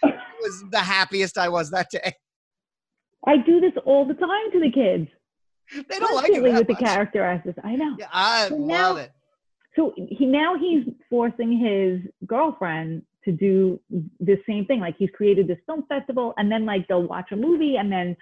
It 0.03 0.15
was 0.43 0.65
the 0.71 0.79
happiest 0.81 1.39
I 1.39 1.49
was 1.49 1.71
that 1.71 1.91
day. 1.91 2.13
I 3.27 3.39
do 3.39 3.61
this 3.61 3.73
all 3.85 4.05
the 4.05 4.15
time 4.15 4.53
to 4.53 4.61
the 4.61 4.71
kids. 4.71 5.09
They 5.89 5.99
don't 5.99 6.15
like 6.15 6.27
it 6.31 6.35
Constantly 6.35 6.53
with 6.53 6.67
the 6.69 6.73
much. 6.75 6.83
character 6.83 7.25
actors. 7.25 7.55
I 7.65 7.75
know. 7.75 7.97
Yeah, 7.99 8.07
I 8.13 8.49
So 8.49 8.57
love 8.57 8.97
now- 8.97 8.97
it. 9.03 9.13
So 9.75 9.93
he 9.97 10.25
now 10.27 10.57
he's 10.59 10.85
forcing 11.11 11.53
his 11.59 12.01
girlfriend 12.27 13.03
to 13.27 13.33
do 13.33 13.79
the 14.21 14.39
same 14.49 14.65
thing. 14.65 14.81
Like 14.81 14.97
he's 14.99 15.11
created 15.15 15.47
this 15.47 15.59
film 15.67 15.85
festival, 15.89 16.33
and 16.39 16.51
then 16.51 16.65
like 16.65 16.89
they'll 16.89 17.03
watch 17.07 17.29
a 17.33 17.37
movie, 17.37 17.77
and 17.77 17.93
then 17.93 18.17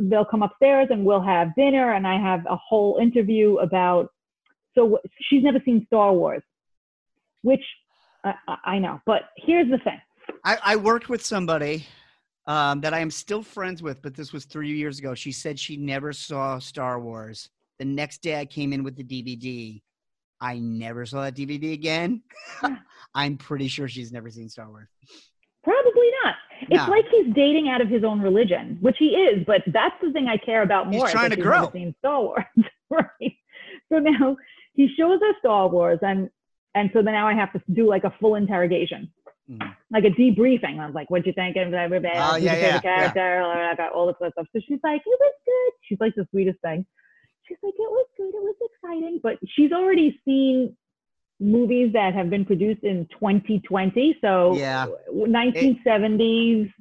they'll 0.00 0.24
come 0.24 0.42
upstairs 0.42 0.88
and 0.90 1.04
we'll 1.04 1.22
have 1.22 1.54
dinner, 1.54 1.94
and 1.94 2.06
I 2.06 2.20
have 2.20 2.40
a 2.50 2.56
whole 2.56 2.98
interview 3.00 3.58
about. 3.58 4.08
So 4.74 4.98
she's 5.28 5.42
never 5.44 5.58
seen 5.64 5.84
Star 5.86 6.12
Wars, 6.12 6.42
which 7.42 7.62
I, 8.24 8.34
I- 8.48 8.56
I 8.64 8.78
know. 8.78 9.00
But 9.06 9.22
here's 9.36 9.70
the 9.70 9.78
thing. 9.78 10.00
I, 10.44 10.58
I 10.64 10.76
worked 10.76 11.08
with 11.08 11.24
somebody 11.24 11.86
um, 12.46 12.80
that 12.80 12.94
I 12.94 13.00
am 13.00 13.10
still 13.10 13.42
friends 13.42 13.82
with, 13.82 14.00
but 14.02 14.14
this 14.14 14.32
was 14.32 14.44
three 14.44 14.72
years 14.76 14.98
ago. 14.98 15.14
She 15.14 15.30
said 15.32 15.58
she 15.58 15.76
never 15.76 16.12
saw 16.12 16.58
Star 16.58 16.98
Wars. 17.00 17.48
The 17.78 17.84
next 17.84 18.22
day 18.22 18.40
I 18.40 18.44
came 18.46 18.72
in 18.72 18.82
with 18.82 18.96
the 18.96 19.04
DVD. 19.04 19.82
I 20.42 20.58
never 20.58 21.06
saw 21.06 21.22
that 21.22 21.34
DVD 21.36 21.72
again. 21.72 22.20
I'm 23.14 23.36
pretty 23.38 23.68
sure 23.68 23.86
she's 23.88 24.10
never 24.12 24.28
seen 24.28 24.48
Star 24.48 24.68
Wars. 24.68 24.88
Probably 25.64 26.10
not. 26.24 26.34
It's 26.62 26.86
No. 26.86 26.90
like 26.92 27.04
he's 27.10 27.32
dating 27.34 27.68
out 27.68 27.80
of 27.80 27.88
his 27.88 28.02
own 28.02 28.20
religion, 28.20 28.78
which 28.80 28.96
he 28.98 29.10
is, 29.10 29.44
but 29.46 29.62
that's 29.68 29.94
the 30.02 30.10
thing 30.12 30.26
I 30.28 30.36
care 30.36 30.62
about 30.62 30.90
more. 30.90 31.06
is 31.06 31.12
trying 31.12 31.30
to 31.30 31.36
he's 31.36 31.44
grow. 31.44 31.70
Seen 31.72 31.94
Star 32.00 32.20
Wars, 32.20 32.44
right? 32.90 33.32
So 33.90 33.98
now 34.00 34.36
he 34.74 34.88
shows 34.98 35.20
us 35.22 35.36
Star 35.38 35.68
Wars, 35.68 36.00
and 36.02 36.28
and 36.74 36.90
so 36.92 37.02
then 37.02 37.12
now 37.14 37.28
I 37.28 37.34
have 37.34 37.52
to 37.52 37.62
do 37.72 37.86
like 37.86 38.02
a 38.04 38.10
full 38.18 38.34
interrogation, 38.34 39.12
Mhm. 39.48 39.76
like 39.92 40.04
a 40.04 40.10
debriefing. 40.10 40.80
I 40.80 40.86
was 40.86 40.94
like, 40.94 41.08
"What'd 41.10 41.26
you 41.26 41.32
think 41.34 41.56
of 41.56 41.70
that? 41.72 41.90
Who's 41.90 42.02
Oh, 42.04 42.36
yeah, 42.36 42.54
yeah, 42.56 42.58
yeah. 42.66 42.80
character?" 42.80 43.42
I 43.42 43.74
got 43.76 43.92
all 43.92 44.06
this 44.06 44.16
stuff. 44.16 44.32
So 44.52 44.60
she's 44.66 44.80
like, 44.82 45.02
"It 45.04 45.18
was 45.20 45.34
good." 45.46 45.72
She's 45.82 46.00
like 46.00 46.14
the 46.16 46.26
sweetest 46.30 46.60
thing. 46.62 46.84
She's 47.52 47.58
like, 47.62 47.74
"It 47.74 47.90
was 47.90 48.06
good. 48.16 48.28
It 48.34 48.42
was 48.42 48.54
exciting," 48.62 49.20
but 49.22 49.36
she's 49.54 49.72
already 49.72 50.18
seen 50.24 50.74
movies 51.40 51.92
that 51.92 52.14
have 52.14 52.30
been 52.30 52.44
produced 52.44 52.82
in 52.84 53.06
2020. 53.18 54.16
So 54.20 54.56
Yeah. 54.56 54.86
1970s. 55.12 56.72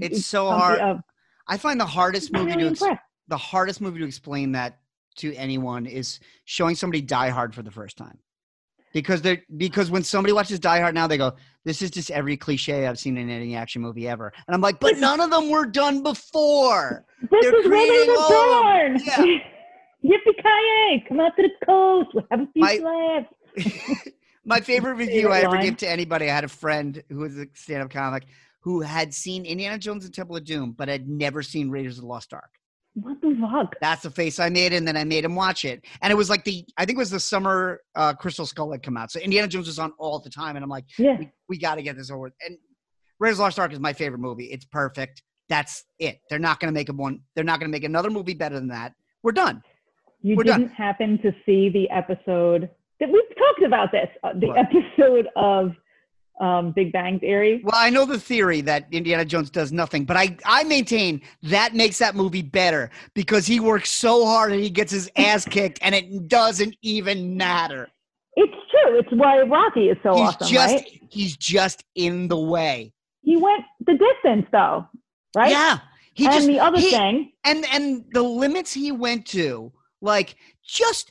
It's 0.00 0.26
so 0.26 0.48
hard. 0.48 0.80
of- 0.80 1.00
I 1.46 1.56
find 1.58 1.78
the 1.80 1.86
hardest 1.86 2.32
movie 2.32 2.52
really 2.56 2.74
to 2.74 2.86
ex- 2.90 2.98
the 3.28 3.36
hardest 3.36 3.80
movie 3.80 4.00
to 4.00 4.04
explain 4.06 4.52
that 4.52 4.80
to 5.16 5.32
anyone 5.36 5.86
is 5.86 6.18
showing 6.44 6.74
somebody 6.74 7.00
Die 7.00 7.28
Hard 7.30 7.54
for 7.54 7.62
the 7.62 7.70
first 7.70 7.96
time. 7.96 8.18
Because 8.92 9.22
they 9.22 9.42
because 9.56 9.90
when 9.90 10.02
somebody 10.02 10.32
watches 10.32 10.58
Die 10.60 10.80
Hard 10.80 10.94
now, 10.94 11.06
they 11.06 11.16
go, 11.18 11.32
"This 11.64 11.82
is 11.82 11.90
just 11.90 12.10
every 12.10 12.36
cliche 12.36 12.86
I've 12.86 12.98
seen 12.98 13.16
in 13.16 13.28
any 13.28 13.56
action 13.56 13.82
movie 13.82 14.08
ever," 14.08 14.32
and 14.46 14.54
I'm 14.54 14.60
like, 14.60 14.78
"But 14.80 14.98
none 14.98 15.20
of 15.20 15.30
them 15.30 15.50
were 15.50 15.66
done 15.66 16.02
before." 16.02 17.04
This 17.22 17.42
They're 17.42 17.58
is 17.60 17.66
creating 17.66 18.14
all 18.16 18.32
of 18.32 18.62
born. 18.62 18.98
them. 19.04 19.40
Yippee 20.04 21.08
Come 21.08 21.20
out 21.20 21.32
to 21.36 21.42
the 21.42 21.66
coast. 21.66 22.10
We'll 22.14 22.26
have 22.30 22.40
a 22.40 22.46
few 22.52 22.62
My- 22.62 23.24
laughs. 23.56 24.08
My 24.44 24.60
favorite 24.60 24.94
review 24.96 25.30
I 25.30 25.40
ever 25.40 25.56
gave 25.56 25.78
to 25.78 25.88
anybody, 25.88 26.30
I 26.30 26.34
had 26.34 26.44
a 26.44 26.48
friend 26.48 27.02
who 27.08 27.20
was 27.20 27.38
a 27.38 27.46
stand-up 27.54 27.90
comic 27.90 28.24
who 28.60 28.80
had 28.80 29.12
seen 29.14 29.44
Indiana 29.46 29.78
Jones 29.78 30.04
and 30.04 30.12
Temple 30.14 30.36
of 30.36 30.44
Doom, 30.44 30.72
but 30.72 30.88
had 30.88 31.08
never 31.08 31.42
seen 31.42 31.70
Raiders 31.70 31.96
of 31.98 32.02
the 32.02 32.08
Lost 32.08 32.32
Ark. 32.34 32.50
What 32.94 33.20
the 33.20 33.36
fuck? 33.40 33.74
That's 33.80 34.02
the 34.02 34.10
face 34.10 34.38
I 34.38 34.50
made, 34.50 34.72
and 34.72 34.86
then 34.86 34.96
I 34.96 35.04
made 35.04 35.24
him 35.24 35.34
watch 35.34 35.64
it. 35.64 35.84
And 36.00 36.10
it 36.12 36.14
was 36.14 36.30
like 36.30 36.44
the 36.44 36.64
I 36.76 36.84
think 36.84 36.96
it 36.96 37.00
was 37.00 37.10
the 37.10 37.18
summer 37.20 37.80
uh, 37.96 38.12
Crystal 38.14 38.46
Skull 38.46 38.70
had 38.72 38.82
come 38.82 38.96
out, 38.96 39.10
so 39.10 39.18
Indiana 39.20 39.48
Jones 39.48 39.66
was 39.66 39.78
on 39.78 39.92
all 39.98 40.18
the 40.20 40.30
time, 40.30 40.56
and 40.56 40.62
I'm 40.62 40.70
like, 40.70 40.84
Yeah. 40.98 41.16
we, 41.18 41.30
we 41.48 41.58
got 41.58 41.74
to 41.76 41.82
get 41.82 41.96
this 41.96 42.10
over. 42.10 42.26
And 42.46 42.56
Raiders 43.18 43.34
of 43.34 43.38
the 43.38 43.42
Lost 43.44 43.58
Ark 43.58 43.72
is 43.72 43.80
my 43.80 43.92
favorite 43.92 44.20
movie. 44.20 44.44
It's 44.46 44.64
perfect. 44.66 45.22
That's 45.48 45.84
it. 45.98 46.20
They're 46.30 46.38
not 46.38 46.60
going 46.60 46.72
to 46.72 46.74
make 46.78 46.88
a 46.88 46.92
one. 46.92 47.20
They're 47.34 47.44
not 47.44 47.58
going 47.60 47.70
to 47.70 47.74
make 47.74 47.84
another 47.84 48.10
movie 48.10 48.34
better 48.34 48.54
than 48.54 48.68
that. 48.68 48.92
We're 49.22 49.32
done. 49.32 49.62
You 50.24 50.36
We're 50.36 50.44
didn't 50.44 50.70
happen 50.70 51.18
to 51.22 51.32
see 51.44 51.68
the 51.68 51.88
episode 51.90 52.70
that 52.98 53.08
we've 53.10 53.36
talked 53.36 53.62
about 53.66 53.92
this, 53.92 54.08
uh, 54.22 54.32
the 54.34 54.46
What? 54.48 54.58
episode 54.58 55.28
of 55.36 55.72
um, 56.40 56.72
Big 56.72 56.92
Bang 56.92 57.20
Theory. 57.20 57.60
Well, 57.62 57.74
I 57.76 57.90
know 57.90 58.06
the 58.06 58.18
theory 58.18 58.62
that 58.62 58.86
Indiana 58.90 59.26
Jones 59.26 59.50
does 59.50 59.70
nothing, 59.70 60.04
but 60.06 60.16
I, 60.16 60.34
I 60.46 60.64
maintain 60.64 61.20
that 61.42 61.74
makes 61.74 61.98
that 61.98 62.14
movie 62.16 62.40
better 62.42 62.90
because 63.12 63.46
he 63.46 63.60
works 63.60 63.90
so 63.90 64.24
hard 64.24 64.50
and 64.52 64.62
he 64.62 64.70
gets 64.70 64.90
his 64.90 65.10
ass 65.16 65.44
kicked 65.50 65.78
and 65.82 65.94
it 65.94 66.26
doesn't 66.26 66.74
even 66.80 67.36
matter. 67.36 67.88
It's 68.34 68.52
true. 68.70 68.98
It's 68.98 69.12
why 69.12 69.42
Rocky 69.42 69.90
is 69.90 69.98
so 70.02 70.14
he's 70.16 70.28
awesome, 70.28 70.48
just 70.48 70.74
right? 70.74 71.00
he's 71.10 71.36
just 71.36 71.84
in 71.94 72.28
the 72.28 72.38
way. 72.40 72.92
He 73.20 73.36
went 73.36 73.62
the 73.86 73.92
distance, 73.92 74.46
though, 74.50 74.86
right? 75.36 75.50
Yeah. 75.50 75.80
He 76.14 76.24
and 76.24 76.34
just 76.34 76.46
the 76.46 76.60
other 76.60 76.78
he- 76.80 76.90
thing, 76.90 77.32
and 77.44 77.64
and 77.72 78.04
the 78.12 78.22
limits 78.22 78.72
he 78.72 78.90
went 78.90 79.26
to, 79.26 79.72
like 80.04 80.36
just 80.62 81.10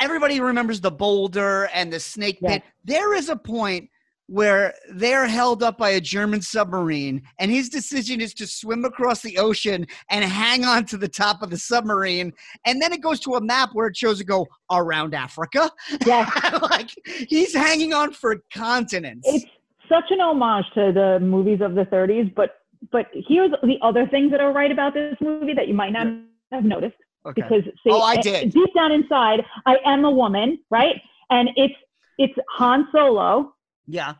everybody 0.00 0.40
remembers 0.40 0.80
the 0.80 0.90
boulder 0.90 1.68
and 1.72 1.92
the 1.92 2.00
snake 2.00 2.38
Yeah. 2.42 2.54
pit. 2.54 2.62
There 2.84 3.14
is 3.14 3.28
a 3.28 3.36
point 3.36 3.88
where 4.26 4.72
they're 4.94 5.26
held 5.26 5.62
up 5.62 5.76
by 5.76 5.90
a 5.90 6.00
German 6.00 6.40
submarine, 6.40 7.22
and 7.38 7.50
his 7.50 7.68
decision 7.68 8.20
is 8.20 8.32
to 8.34 8.46
swim 8.46 8.84
across 8.84 9.20
the 9.20 9.36
ocean 9.36 9.86
and 10.10 10.24
hang 10.24 10.64
on 10.64 10.84
to 10.86 10.96
the 10.96 11.08
top 11.08 11.42
of 11.42 11.50
the 11.50 11.58
submarine. 11.58 12.32
And 12.64 12.80
then 12.80 12.92
it 12.92 13.02
goes 13.02 13.20
to 13.20 13.34
a 13.34 13.40
map 13.40 13.70
where 13.74 13.88
it 13.88 13.96
shows 13.96 14.20
it 14.20 14.24
go 14.24 14.46
around 14.70 15.14
Africa. 15.14 15.70
Yeah. 16.06 16.30
like 16.62 16.90
he's 17.28 17.54
hanging 17.54 17.92
on 17.92 18.12
for 18.12 18.36
continents. 18.54 19.28
it's 19.30 19.44
such 19.88 20.10
an 20.10 20.20
homage 20.20 20.64
to 20.74 20.92
the 20.92 21.18
movies 21.20 21.60
of 21.60 21.74
the 21.74 21.84
30s. 21.84 22.34
But 22.34 22.56
but 22.90 23.06
here's 23.28 23.50
the 23.62 23.76
other 23.82 24.06
things 24.08 24.30
that 24.32 24.40
are 24.40 24.52
right 24.52 24.72
about 24.72 24.94
this 24.94 25.14
movie 25.20 25.54
that 25.54 25.68
you 25.68 25.74
might 25.74 25.92
not 25.92 26.06
have 26.50 26.64
noticed. 26.64 26.96
Okay. 27.26 27.42
because 27.42 27.64
see, 27.64 27.90
Oh, 27.90 28.00
I 28.00 28.14
eh, 28.14 28.22
did. 28.22 28.52
deep 28.52 28.74
down 28.74 28.92
inside, 28.92 29.44
I 29.66 29.76
am 29.84 30.04
a 30.04 30.10
woman, 30.10 30.58
right? 30.70 30.96
And 31.30 31.50
it's 31.56 31.74
it's 32.18 32.34
Han 32.56 32.86
Solo 32.92 33.54
yeah. 33.86 34.14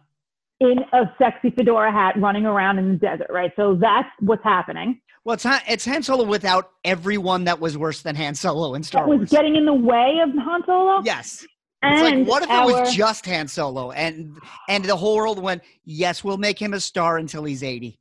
in 0.61 0.79
a 0.93 1.13
sexy 1.19 1.51
fedora 1.51 1.93
hat 1.93 2.15
running 2.19 2.47
around 2.47 2.79
in 2.79 2.89
the 2.93 2.97
desert, 2.99 3.29
right? 3.31 3.53
So 3.57 3.75
that's 3.75 4.09
what's 4.21 4.43
happening. 4.45 5.01
Well, 5.25 5.35
it's 5.35 5.45
Han, 5.45 5.61
it's 5.69 5.85
Han 5.85 6.03
Solo 6.03 6.25
without 6.25 6.71
everyone 6.85 7.45
that 7.45 7.61
was 7.61 7.77
worse 7.79 8.03
than 8.03 8.17
Han 8.17 8.35
Solo 8.35 8.75
in 8.75 8.83
Star 8.83 9.07
That 9.09 9.19
was 9.19 9.31
getting 9.31 9.57
in 9.57 9.67
the 9.67 9.75
way 9.75 10.19
of 10.23 10.31
Han 10.43 10.63
Solo. 10.67 11.03
yes. 11.05 11.47
and 11.83 11.95
It's 11.95 12.03
like, 12.03 12.27
what 12.27 12.43
if 12.43 12.51
our, 12.51 12.71
it 12.71 12.81
was 12.81 12.95
just 12.95 13.27
Han 13.27 13.47
Solo 13.47 13.93
and 13.93 14.37
and 14.69 14.85
the 14.85 14.97
whole 14.97 15.17
world 15.17 15.41
went, 15.41 15.63
yes, 15.85 16.25
we'll 16.25 16.39
make 16.39 16.61
him 16.61 16.73
a 16.75 16.81
star 16.81 17.19
until 17.19 17.45
he's 17.45 17.63
80. 17.63 17.99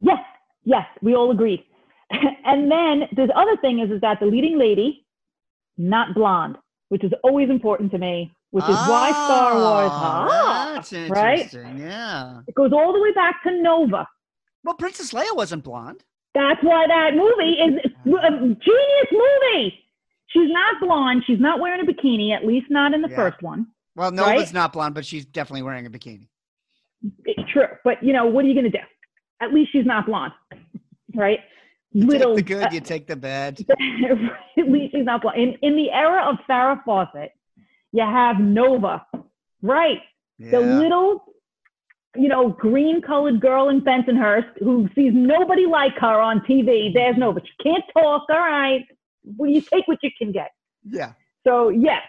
yes, 0.00 0.18
yes, 0.64 0.86
we 1.02 1.14
all 1.14 1.30
agreed. 1.30 1.62
and 2.44 2.70
then 2.70 3.08
the 3.14 3.32
other 3.36 3.56
thing 3.58 3.80
is, 3.80 3.90
is 3.90 4.00
that 4.00 4.20
the 4.20 4.26
leading 4.26 4.58
lady, 4.58 5.06
not 5.76 6.14
blonde, 6.14 6.56
which 6.88 7.04
is 7.04 7.12
always 7.24 7.50
important 7.50 7.90
to 7.92 7.98
me, 7.98 8.32
which 8.50 8.64
is 8.64 8.70
why 8.70 9.10
Star 9.10 9.54
Wars. 9.54 9.90
Oh, 9.92 10.28
Ah, 10.30 10.72
That's 10.76 10.92
right? 11.10 11.52
Yeah. 11.76 12.40
it 12.46 12.54
goes 12.54 12.72
all 12.72 12.92
the 12.92 13.00
way 13.00 13.12
back 13.12 13.42
to 13.42 13.50
Nova. 13.60 14.06
Well, 14.64 14.74
Princess 14.74 15.12
Leia 15.12 15.34
wasn't 15.36 15.64
blonde. 15.64 16.04
That's 16.34 16.62
why 16.62 16.86
that 16.86 17.14
movie 17.14 17.52
is 17.52 17.92
a 18.14 18.30
genius 18.30 19.10
movie. 19.12 19.74
She's 20.28 20.50
not 20.50 20.80
blonde. 20.80 21.22
She's 21.26 21.40
not 21.40 21.60
wearing 21.60 21.80
a 21.80 21.90
bikini, 21.90 22.34
at 22.34 22.44
least 22.46 22.66
not 22.70 22.92
in 22.92 23.00
the 23.02 23.08
Yeah. 23.08 23.16
first 23.16 23.42
one. 23.42 23.68
Well, 23.94 24.10
Nova's 24.10 24.44
Right? 24.46 24.52
not 24.54 24.72
blonde, 24.72 24.94
but 24.94 25.06
she's 25.06 25.24
definitely 25.24 25.62
wearing 25.62 25.86
a 25.86 25.90
bikini. 25.90 26.28
True. 27.52 27.68
But, 27.84 28.02
you 28.02 28.12
know, 28.12 28.26
what 28.26 28.44
are 28.44 28.48
you 28.48 28.54
going 28.54 28.70
to 28.70 28.78
do? 28.78 28.84
At 29.40 29.52
least 29.54 29.72
she's 29.72 29.86
not 29.86 30.06
blonde, 30.06 30.32
right? 31.14 31.40
You 31.92 32.06
Little, 32.06 32.36
take 32.36 32.46
the 32.46 32.54
good, 32.54 32.72
you 32.72 32.80
take 32.80 33.06
the 33.06 33.16
bad. 33.16 33.58
at 33.70 34.68
least 34.70 34.94
she's 34.94 35.04
not 35.04 35.22
blonde. 35.22 35.38
In, 35.38 35.54
in 35.62 35.76
the 35.76 35.90
era 35.90 36.28
of 36.28 36.36
Farrah 36.48 36.84
Fawcett, 36.84 37.32
you 37.92 38.02
have 38.02 38.38
Nova, 38.38 39.06
right? 39.62 40.00
Yeah. 40.38 40.50
The 40.50 40.60
little, 40.60 41.24
you 42.14 42.28
know, 42.28 42.50
green 42.50 43.00
colored 43.00 43.40
girl 43.40 43.70
in 43.70 43.80
Bensonhurst 43.80 44.58
who 44.58 44.88
sees 44.94 45.12
nobody 45.14 45.64
like 45.66 45.94
her 45.98 46.20
on 46.20 46.40
TV. 46.40 46.92
There's 46.92 47.16
Nova. 47.16 47.40
She 47.42 47.52
can't 47.62 47.84
talk. 47.94 48.24
All 48.28 48.36
right. 48.36 48.84
Well, 49.24 49.50
you 49.50 49.60
take 49.60 49.88
what 49.88 49.98
you 50.02 50.10
can 50.18 50.32
get. 50.32 50.50
yeah. 50.84 51.12
So 51.46 51.68
yes, 51.68 52.02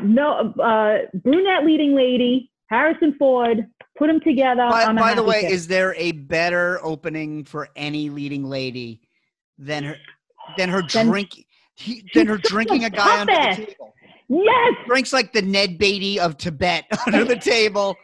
no 0.00 0.54
uh, 0.62 0.98
brunette 1.12 1.64
leading 1.66 1.94
lady, 1.94 2.50
Harrison 2.68 3.14
Ford, 3.18 3.66
put 3.96 4.06
them 4.06 4.20
together. 4.20 4.68
By, 4.70 4.92
by 4.92 5.14
the 5.14 5.22
way, 5.22 5.42
kid. 5.42 5.50
is 5.52 5.66
there 5.66 5.94
a 5.96 6.12
better 6.12 6.78
opening 6.84 7.44
for 7.44 7.68
any 7.74 8.08
leading 8.08 8.44
lady 8.44 9.02
than 9.58 9.84
her 9.84 9.96
than 10.56 10.68
her 10.68 10.82
Than- 10.82 11.08
drink 11.08 11.30
he, 11.74 12.04
than 12.14 12.26
her 12.26 12.38
drinking 12.38 12.84
a 12.84 12.90
guy 12.90 13.20
under 13.20 13.32
the 13.32 13.66
table? 13.66 13.94
yes, 14.28 14.74
Drinks 14.86 15.12
like 15.12 15.32
the 15.32 15.42
Ned 15.42 15.78
Beatty 15.78 16.18
of 16.18 16.36
Tibet 16.36 16.84
under 17.06 17.24
the 17.24 17.36
table. 17.36 17.96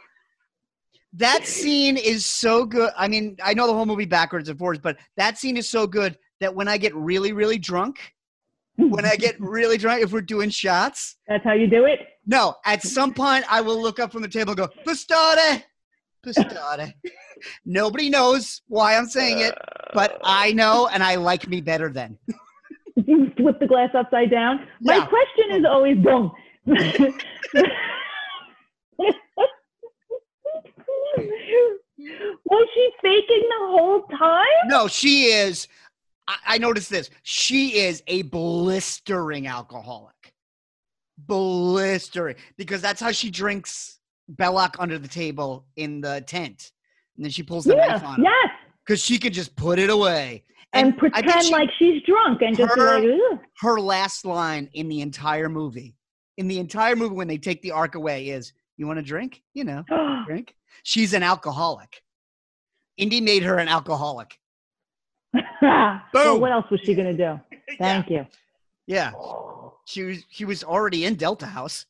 That 1.14 1.46
scene 1.46 1.96
is 1.96 2.26
so 2.26 2.64
good. 2.66 2.90
I 2.96 3.07
mean, 3.09 3.36
I 3.42 3.55
know 3.55 3.66
the 3.68 3.72
whole 3.72 3.86
movie 3.86 4.05
backwards 4.05 4.48
and 4.48 4.59
forwards, 4.59 4.80
but 4.82 4.96
that 5.16 5.38
scene 5.38 5.57
is 5.57 5.68
so 5.68 5.86
good 5.86 6.18
that 6.40 6.52
when 6.55 6.66
I 6.66 6.76
get 6.76 6.94
really, 6.94 7.32
really 7.32 7.59
drunk, 7.59 7.98
when 8.76 9.05
I 9.05 9.14
get 9.16 9.36
really 9.40 9.78
drunk, 9.78 10.02
if 10.02 10.12
we're 10.12 10.22
doing 10.22 10.50
shots, 10.50 11.16
that's 11.28 11.44
how 11.44 11.52
you 11.52 11.68
do 11.68 11.84
it. 11.84 12.00
no, 12.26 12.55
at 12.64 12.82
some 12.82 13.14
point 13.14 13.44
I 13.48 13.61
will 13.61 13.80
look 13.80 14.00
up 14.00 14.11
from 14.11 14.22
the 14.22 14.28
table 14.28 14.50
and 14.50 14.59
go, 14.59 14.68
Pastore, 14.84 15.62
Pastore. 16.25 16.93
Nobody 17.64 18.09
knows 18.11 18.62
why 18.68 18.97
I'm 18.97 19.07
saying 19.07 19.41
it, 19.41 19.55
but 19.93 20.18
I 20.25 20.51
oh. 20.51 20.55
know 20.55 20.89
and 20.93 21.03
I 21.03 21.16
like 21.16 21.49
me 21.49 21.61
better 21.61 21.91
then. 21.91 22.18
You 22.97 23.33
flip 23.37 23.59
the 23.61 23.66
glass 23.66 23.91
upside 23.95 24.31
down. 24.31 24.66
My 24.81 24.97
Yeah. 24.97 25.07
question 25.07 25.51
is 25.51 25.64
always 25.64 25.99
boom. 25.99 26.33
Was 32.47 32.68
she 32.75 32.91
faking 33.03 33.49
the 33.49 33.66
whole 33.66 34.03
time? 34.18 34.47
No, 34.66 34.89
she 34.89 35.25
is. 35.25 35.68
I, 36.27 36.37
I 36.47 36.59
noticed 36.59 36.91
this. 36.91 37.11
She 37.22 37.79
is 37.79 38.03
a 38.07 38.22
blistering 38.22 39.47
alcoholic. 39.47 40.35
Blistering. 41.18 42.37
Because 42.57 42.81
that's 42.81 43.01
how 43.01 43.12
she 43.12 43.31
drinks 43.31 43.99
Belloq 44.33 44.77
under 44.79 44.99
the 44.99 45.09
table 45.09 45.66
in 45.77 46.01
the 46.01 46.22
tent. 46.27 46.72
And 47.16 47.25
then 47.25 47.31
she 47.31 47.43
pulls 47.43 47.64
the 47.64 47.75
knife 47.77 48.03
Yeah. 48.03 48.09
on 48.09 48.14
him. 48.16 48.25
Yes. 48.25 48.51
Because 48.87 49.03
she 49.03 49.18
could 49.18 49.33
just 49.33 49.55
put 49.57 49.79
it 49.79 49.91
away. 49.91 50.45
And, 50.72 50.99
think 50.99 51.12
pretend 51.14 51.45
she- 51.45 51.53
like 51.53 51.70
she's 51.79 52.03
drunk 52.03 52.43
and 52.43 52.57
just 52.57 52.75
be 52.75 52.81
Her- 52.81 53.01
like, 53.01 53.20
Ugh. 53.33 53.39
her 53.61 53.81
last 53.81 54.25
line 54.25 54.68
in 54.72 54.89
the 54.89 55.01
entire 55.03 55.49
movie, 55.49 55.95
in 56.37 56.49
the 56.49 56.59
entire 56.59 56.97
movie 56.97 57.14
when 57.14 57.29
they 57.29 57.39
take 57.39 57.62
the 57.62 57.70
ark 57.70 57.95
away, 57.95 58.29
is, 58.31 58.53
"You 58.77 58.89
want 58.89 58.99
a 58.99 59.03
drink? 59.03 59.43
You 59.55 59.62
know, 59.64 59.85
drink." 60.27 60.57
She's 60.83 61.14
an 61.14 61.22
alcoholic. 61.22 62.03
Indy 62.97 63.20
made 63.20 63.45
her 63.45 63.59
an 63.59 63.68
alcoholic. 63.68 64.37
well, 65.62 66.01
Boom. 66.12 66.41
what 66.41 66.51
else 66.53 66.66
was 66.70 66.81
she 66.85 66.95
gonna 66.95 67.14
do? 67.14 67.41
Thank 67.79 68.11
you. 68.11 68.27
Yeah, 68.87 69.12
she 69.87 70.03
was. 70.03 70.25
She 70.31 70.45
was 70.45 70.64
already 70.64 71.05
in 71.05 71.14
Delta 71.14 71.47
House. 71.47 71.87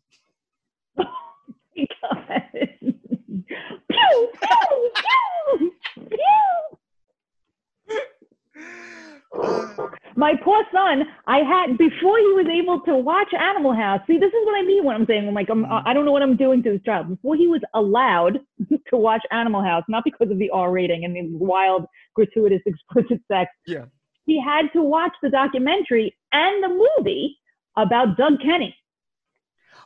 My 10.17 10.35
poor 10.43 10.65
son, 10.73 11.05
I 11.27 11.39
had 11.39 11.77
before 11.77 12.19
he 12.19 12.33
was 12.33 12.47
able 12.47 12.81
to 12.83 12.97
watch 12.97 13.33
Animal 13.35 13.73
House. 13.75 14.01
See, 14.07 14.19
this 14.19 14.29
is 14.33 14.47
what 14.47 14.57
I 14.57 14.63
mean 14.63 14.85
when 14.85 14.95
I'm 14.95 15.07
saying 15.07 15.27
I'm 15.27 15.35
like 15.35 15.49
I'm, 15.51 15.65
I 15.67 15.93
don't 15.93 16.05
know 16.05 16.13
what 16.13 16.23
I'm 16.23 16.37
doing 16.37 16.63
to 16.63 16.71
this 16.71 16.83
child. 16.85 17.09
Before 17.09 17.35
he 17.35 17.49
was 17.49 17.61
allowed 17.75 18.39
to 18.91 18.97
watch 18.97 19.23
Animal 19.33 19.63
House, 19.63 19.83
not 19.89 20.05
because 20.05 20.31
of 20.31 20.39
the 20.39 20.51
R 20.51 20.71
rating 20.71 21.05
and 21.05 21.17
the 21.17 21.29
wild, 21.37 21.87
gratuitous, 22.15 22.61
explicit 22.67 23.21
sex. 23.31 23.51
Yeah. 23.67 23.87
He 24.27 24.41
had 24.41 24.73
to 24.73 24.83
watch 24.83 25.13
the 25.23 25.31
documentary 25.31 26.17
and 26.33 26.63
the 26.63 26.69
movie 26.99 27.37
about 27.77 28.17
Doug 28.17 28.41
Kenney. 28.41 28.75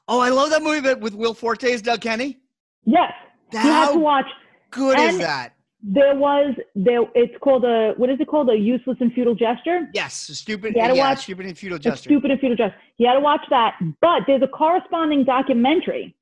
Oh, 0.07 0.21
I 0.21 0.29
love 0.29 0.51
that 0.51 0.63
movie 0.63 0.81
with- 0.81 1.01
with 1.01 1.15
Will 1.15 1.35
Forte 1.35 1.71
as 1.73 1.83
Doug 1.83 2.01
Kenney. 2.01 2.39
Yes, 2.85 3.13
he 3.51 3.59
had 3.59 3.93
to 3.93 3.99
watch 3.99 4.27
good 4.71 4.99
is 4.99 5.19
that? 5.19 5.53
There 5.81 6.16
was 6.16 6.55
there 6.74 7.03
it's 7.14 7.35
called 7.41 7.64
a 7.64 7.95
what 7.97 8.11
is 8.11 8.18
it 8.20 8.26
called 8.26 8.51
a 8.51 8.57
useless 8.57 8.97
and 9.01 9.12
futile 9.12 9.35
gesture 9.37 9.89
Yes, 9.95 10.29
a 10.29 10.35
stupid. 10.35 10.74
You 10.74 10.83
gotta 10.83 10.97
yeah, 10.97 11.11
watch- 11.11 11.22
stupid 11.22 11.47
and 11.47 11.57
futile 11.57 11.76
a 11.76 11.81
gesture. 11.81 12.09
stupid 12.09 12.31
and 12.33 12.41
futile 12.41 12.57
gesture 12.57 12.76
you 12.97 13.07
had 13.07 13.14
to 13.14 13.20
watch 13.20 13.43
that 13.51 13.76
but 14.01 14.22
there's 14.26 14.43
a 14.43 14.49
corresponding 14.49 15.22
documentary 15.24 16.16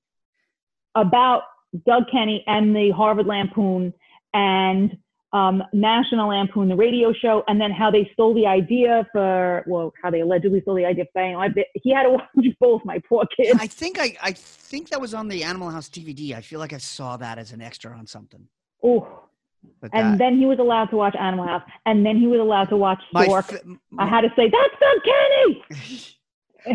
about 0.94 1.42
doug 1.86 2.04
kenney 2.12 2.44
and 2.46 2.74
the 2.76 2.90
harvard 2.90 3.26
lampoon 3.26 3.92
and 4.34 4.96
um, 5.32 5.62
national 5.72 6.28
lampoon 6.28 6.68
the 6.68 6.76
radio 6.76 7.12
show 7.12 7.42
and 7.48 7.60
then 7.60 7.70
how 7.70 7.90
they 7.90 8.08
stole 8.12 8.34
the 8.34 8.46
idea 8.46 9.06
for 9.12 9.64
well 9.66 9.92
how 10.02 10.10
they 10.10 10.20
allegedly 10.20 10.60
stole 10.62 10.74
the 10.76 10.84
idea 10.84 11.04
for 11.06 11.10
saying 11.20 11.54
he 11.82 11.92
had 11.92 12.04
to 12.04 12.10
watch 12.10 12.46
both 12.60 12.82
my 12.84 12.98
poor 13.08 13.24
kid 13.36 13.56
I 13.58 13.66
think 13.66 13.98
I, 13.98 14.16
I 14.22 14.32
think 14.32 14.90
that 14.90 15.00
was 15.00 15.12
on 15.14 15.28
the 15.28 15.42
Animal 15.44 15.70
House 15.70 15.88
DVD. 15.88 16.34
I 16.34 16.40
feel 16.40 16.60
like 16.60 16.72
I 16.72 16.78
saw 16.78 17.16
that 17.18 17.38
as 17.38 17.52
an 17.52 17.60
extra 17.60 17.96
on 17.96 18.06
something. 18.06 18.46
oh 18.82 19.25
But 19.80 19.90
and 19.92 20.14
that, 20.14 20.18
then 20.18 20.38
he 20.38 20.46
was 20.46 20.58
allowed 20.58 20.86
to 20.86 20.96
watch 20.96 21.14
animal 21.16 21.46
house 21.46 21.62
and 21.86 22.04
then 22.04 22.16
he 22.18 22.26
was 22.26 22.40
allowed 22.40 22.68
to 22.70 22.76
watch 22.76 23.00
stork 23.10 23.46
fa- 23.46 23.60
i 23.98 24.06
had 24.06 24.22
to 24.22 24.28
say 24.36 24.50
that's 24.50 25.02
kenney 25.04 25.64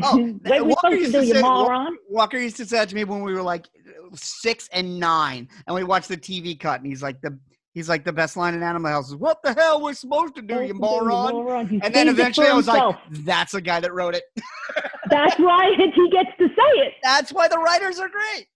Oh, 0.04 0.16
we 0.46 0.62
Walker 0.62 0.72
supposed 0.72 0.84
to 0.94 1.00
used 1.00 1.12
do, 1.12 1.20
to 1.20 1.26
say- 1.36 1.42
moron? 1.42 1.98
Walker 2.10 2.38
used 2.38 2.56
to 2.58 2.66
say 2.66 2.78
that 2.78 2.88
to 2.90 2.96
me 2.96 3.04
when 3.04 3.24
we 3.24 3.34
were 3.34 3.42
like 3.42 3.68
six 4.16 4.70
and 4.72 4.98
nine, 5.00 5.50
and 5.68 5.76
we 5.76 5.84
watched 5.84 6.08
the 6.08 6.16
TV 6.16 6.58
cut, 6.58 6.80
and 6.80 6.88
he's 6.88 7.04
like 7.04 7.20
the 7.22 7.38
he's 7.74 7.90
like 7.90 8.06
the 8.06 8.14
best 8.14 8.38
line 8.38 8.54
in 8.54 8.64
Animal 8.64 8.90
House 8.90 9.10
is 9.10 9.16
"What 9.18 9.44
the 9.44 9.54
hell 9.54 9.82
we're 9.82 9.94
supposed 9.94 10.36
to 10.36 10.42
do, 10.42 10.62
you 10.64 10.74
moron." 10.74 11.68
He 11.68 11.82
And 11.84 11.94
then 11.94 12.08
eventually 12.08 12.48
I 12.48 12.54
was 12.54 12.68
himself. 12.68 12.96
like, 13.12 13.26
"That's 13.26 13.52
the 13.52 13.60
guy 13.60 13.82
that 13.82 13.94
wrote 13.94 14.16
it." 14.16 14.24
That's 15.10 15.38
why 15.38 15.72
he 15.78 16.10
gets 16.10 16.30
to 16.40 16.48
say 16.48 16.80
it. 16.86 16.94
That's 17.04 17.34
why 17.34 17.50
the 17.50 17.58
writers 17.58 18.00
are 18.00 18.08
great. 18.08 18.48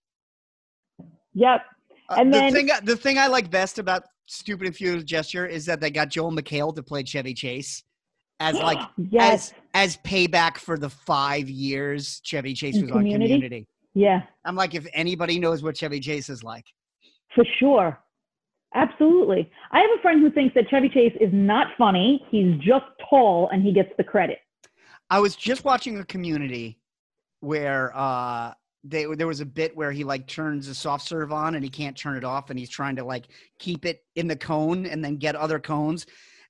Yep. 1.34 1.60
Uh, 2.08 2.14
And 2.18 2.32
the 2.32 2.38
then- 2.38 2.52
thing 2.54 2.70
the 2.84 2.96
thing 2.96 3.18
I 3.18 3.26
like 3.26 3.50
best 3.50 3.78
about 3.78 4.04
Stupid 4.26 4.66
and 4.66 4.76
Furious 4.76 5.04
Gesture 5.04 5.46
is 5.46 5.64
that 5.66 5.80
they 5.80 5.90
got 5.90 6.08
Joel 6.08 6.32
McHale 6.32 6.74
to 6.74 6.82
play 6.82 7.02
Chevy 7.02 7.34
Chase 7.34 7.82
as 8.40 8.54
like 8.58 8.78
yes. 8.96 9.52
as 9.52 9.54
as 9.74 9.96
payback 9.98 10.58
for 10.58 10.78
the 10.78 10.90
five 10.90 11.48
years 11.48 12.20
Chevy 12.24 12.54
Chase 12.54 12.76
In 12.76 12.82
was 12.82 12.90
Community? 12.92 13.24
on 13.32 13.40
Community. 13.40 13.66
yeah, 13.94 14.22
I'm 14.44 14.56
like, 14.56 14.74
if 14.74 14.86
anybody 14.92 15.38
knows 15.38 15.62
what 15.62 15.76
Chevy 15.76 16.00
Chase 16.00 16.28
is 16.28 16.42
like, 16.44 16.64
for 17.34 17.44
sure. 17.58 17.98
Absolutely. 18.74 19.50
I 19.70 19.78
have 19.80 19.90
a 19.98 20.02
friend 20.02 20.20
who 20.20 20.30
thinks 20.30 20.54
that 20.54 20.68
Chevy 20.68 20.90
Chase 20.90 21.16
is 21.18 21.30
not 21.32 21.68
funny. 21.78 22.26
He's 22.30 22.56
just 22.58 22.84
tall 23.08 23.48
and 23.50 23.62
he 23.62 23.72
gets 23.72 23.88
the 23.96 24.04
credit. 24.04 24.38
I 25.08 25.18
was 25.20 25.34
just 25.34 25.64
watching 25.64 25.98
a 25.98 26.04
Community 26.04 26.78
where 27.40 27.96
uh 27.96 28.52
they, 28.88 29.06
there 29.14 29.26
was 29.26 29.40
a 29.40 29.46
bit 29.46 29.76
where 29.76 29.92
he 29.92 30.04
like 30.04 30.26
turns 30.26 30.68
a 30.68 30.74
soft 30.74 31.06
serve 31.06 31.32
on 31.32 31.54
and 31.54 31.64
he 31.64 31.70
can't 31.70 31.96
turn 31.96 32.16
it 32.16 32.24
off 32.24 32.50
and 32.50 32.58
he's 32.58 32.70
trying 32.70 32.96
to 32.96 33.04
like 33.04 33.26
keep 33.58 33.84
it 33.84 34.04
in 34.14 34.26
the 34.26 34.36
cone 34.36 34.86
and 34.86 35.04
then 35.04 35.16
get 35.16 35.36
other 35.36 35.58
cones. 35.58 36.06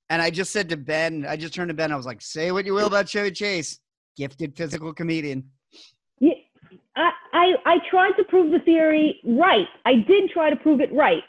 And 0.09 0.22
I 0.22 0.30
just 0.30 0.53
said 0.53 0.68
to 0.68 0.76
Ben, 0.76 1.26
I 1.28 1.37
just 1.37 1.55
turned 1.55 1.68
to 1.68 1.74
Ben, 1.74 1.93
I 1.93 1.97
was 1.97 2.07
like, 2.07 2.22
say 2.22 2.53
what 2.53 2.64
you 2.64 2.74
will 2.74 2.87
about 2.87 3.09
Chevy 3.09 3.32
Chase, 3.32 3.80
gifted 4.16 4.57
physical 4.57 4.93
comedian. 4.93 5.51
Yeah, 6.20 6.34
I, 6.95 7.11
I, 7.32 7.55
I 7.64 7.78
tried 7.91 8.12
to 8.12 8.24
prove 8.24 8.53
the 8.53 8.61
theory 8.61 9.20
right. 9.24 9.66
I 9.84 9.95
did 9.95 10.30
try 10.30 10.51
to 10.51 10.57
prove 10.57 10.80
it 10.80 10.93
right. 10.93 11.24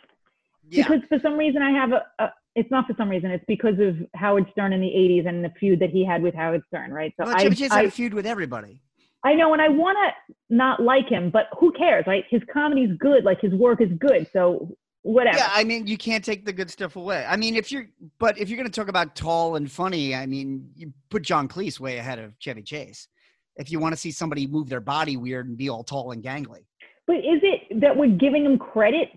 Yeah. 0.69 0.87
because 0.87 1.07
for 1.07 1.19
some 1.21 1.37
reason 1.37 1.61
I 1.61 1.71
have 1.71 1.91
a, 1.93 2.05
a 2.19 2.33
it's 2.55 2.69
not 2.71 2.87
for 2.87 2.93
some 2.97 3.07
reason 3.07 3.31
it's 3.31 3.45
because 3.47 3.79
of 3.79 3.95
Howard 4.15 4.47
Stern 4.51 4.73
in 4.73 4.81
the 4.81 4.87
80s 4.87 5.27
and 5.27 5.45
the 5.45 5.51
feud 5.59 5.79
that 5.79 5.91
he 5.91 6.03
had 6.03 6.21
with 6.21 6.33
Howard 6.35 6.61
Stern 6.67 6.91
right 6.91 7.13
so 7.17 7.25
Well, 7.25 7.35
I, 7.35 7.43
Chevy 7.43 7.55
Chase 7.55 7.71
I 7.71 7.77
had 7.77 7.85
a 7.85 7.91
feud 7.91 8.13
with 8.13 8.25
everybody. 8.25 8.81
I 9.23 9.33
know 9.33 9.53
and 9.53 9.61
I 9.61 9.69
want 9.69 9.97
to 9.97 10.35
not 10.49 10.81
like 10.81 11.09
him 11.09 11.29
but 11.29 11.47
who 11.59 11.71
cares 11.73 12.05
right 12.07 12.23
his 12.29 12.41
comedy's 12.51 12.95
good 12.97 13.23
like 13.23 13.41
his 13.41 13.53
work 13.53 13.81
is 13.81 13.89
good 13.99 14.27
so 14.31 14.77
whatever 15.07 15.37
Yeah, 15.37 15.49
I 15.51 15.63
mean, 15.63 15.87
you 15.87 15.97
can't 15.97 16.23
take 16.23 16.45
the 16.45 16.53
good 16.53 16.69
stuff 16.69 16.95
away. 16.95 17.25
I 17.27 17.37
mean, 17.37 17.55
if 17.55 17.71
you're, 17.71 17.87
but 18.19 18.37
if 18.37 18.49
you're 18.49 18.57
going 18.57 18.69
to 18.69 18.79
talk 18.79 18.89
about 18.89 19.15
tall 19.15 19.55
and 19.55 19.71
funny, 19.71 20.13
I 20.13 20.25
mean, 20.25 20.69
you 20.75 20.91
put 21.09 21.23
John 21.23 21.47
Cleese 21.47 21.79
way 21.79 21.97
ahead 21.97 22.19
of 22.19 22.37
Chevy 22.39 22.61
Chase. 22.61 23.07
If 23.55 23.71
you 23.71 23.79
want 23.79 23.93
to 23.93 23.97
see 23.97 24.11
somebody 24.11 24.45
move 24.45 24.69
their 24.69 24.81
body 24.81 25.17
weird 25.17 25.47
and 25.47 25.57
be 25.57 25.69
all 25.69 25.83
tall 25.83 26.11
and 26.11 26.21
gangly, 26.21 26.65
but 27.07 27.17
is 27.17 27.41
it 27.41 27.81
that 27.81 27.95
we're 27.95 28.15
giving 28.17 28.45
him 28.45 28.59
credit 28.59 29.09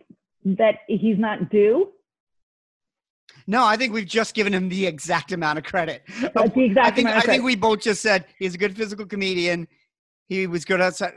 that 0.44 0.76
he's 0.86 1.18
not 1.18 1.50
due 1.50 1.90
no, 3.46 3.64
I 3.64 3.76
think 3.76 3.92
we've 3.92 4.06
just 4.06 4.34
given 4.34 4.52
him 4.52 4.68
the 4.68 4.86
exact 4.86 5.32
amount 5.32 5.58
of 5.58 5.64
credit. 5.64 6.02
That's 6.20 6.52
the 6.52 6.64
exact 6.64 6.86
I 6.86 6.90
think 6.90 7.08
amount 7.08 7.24
I 7.24 7.26
think 7.26 7.44
we 7.44 7.56
both 7.56 7.80
just 7.80 8.02
said 8.02 8.26
he's 8.38 8.54
a 8.54 8.58
good 8.58 8.76
physical 8.76 9.06
comedian. 9.06 9.68
He 10.30 10.46
was 10.46 10.64
good 10.64 10.80
outside 10.80 11.14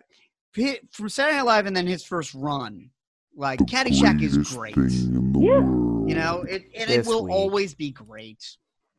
he, 0.56 0.80
from 0.92 1.08
Saturday 1.08 1.38
Night 1.38 1.46
Live, 1.46 1.66
and 1.68 1.78
then 1.78 1.86
his 1.86 2.04
first 2.04 2.34
run, 2.34 2.90
like 3.36 3.60
Caddyshack, 3.60 4.22
is 4.24 4.36
great. 4.56 4.76
Yeah. 4.76 5.62
You 5.62 6.16
know, 6.16 6.44
it 6.50 6.64
and 6.76 6.90
it 6.90 7.06
will 7.06 7.26
week. 7.26 7.34
always 7.34 7.76
be 7.76 7.92
great. 7.92 8.44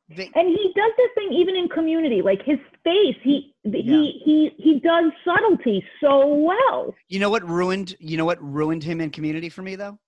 They- 0.08 0.30
and 0.34 0.48
he 0.48 0.72
does 0.76 0.92
this 0.96 1.08
thing 1.16 1.32
even 1.32 1.56
in 1.56 1.68
community 1.68 2.20
like 2.22 2.42
his 2.44 2.58
face 2.84 3.16
he 3.22 3.54
he 3.64 4.20
he 4.22 4.50
he 4.58 4.78
does 4.80 5.10
subtlety 5.24 5.82
so 5.98 6.26
well 6.34 6.94
You 7.08 7.20
know 7.20 7.30
what 7.30 7.42
ruined? 7.48 7.96
You 7.98 8.18
know 8.18 8.26
what 8.26 8.40
ruined 8.42 8.84
him 8.84 9.00
in 9.00 9.10
Community 9.10 9.48
for 9.48 9.62
me 9.62 9.76
though. 9.76 9.98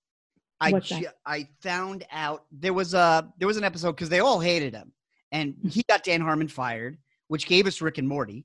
I 0.61 0.79
ju- 0.81 1.09
I 1.25 1.49
found 1.63 2.07
out 2.13 2.45
there 2.53 2.75
was 2.75 2.95
a 2.95 3.33
there 3.39 3.49
was 3.49 3.57
an 3.57 3.65
episode 3.65 3.93
because 3.93 4.11
they 4.11 4.21
all 4.21 4.39
hated 4.39 4.75
him, 4.75 4.93
and 5.33 5.55
hmm. 5.55 5.69
he 5.69 5.83
got 5.89 6.05
Dan 6.05 6.21
Harmon 6.21 6.49
fired, 6.49 6.99
which 7.29 7.47
gave 7.47 7.67
us 7.67 7.81
Rick 7.81 7.99
and 7.99 8.07
Morty. 8.07 8.45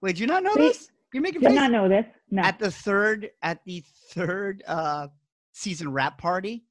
Wait, 0.00 0.12
did 0.12 0.20
you 0.20 0.26
not 0.26 0.42
know 0.42 0.54
See, 0.54 0.60
this? 0.60 0.88
You're 1.12 1.22
making 1.22 1.40
did 1.40 1.52
not 1.52 1.70
know 1.70 1.88
this 1.88 2.06
no 2.30 2.42
at 2.42 2.58
the 2.58 2.70
third 2.70 3.30
at 3.42 3.64
the 3.64 3.82
third 4.10 4.62
uh 4.66 5.08
season 5.52 5.92
wrap 5.92 6.18
party. 6.18 6.64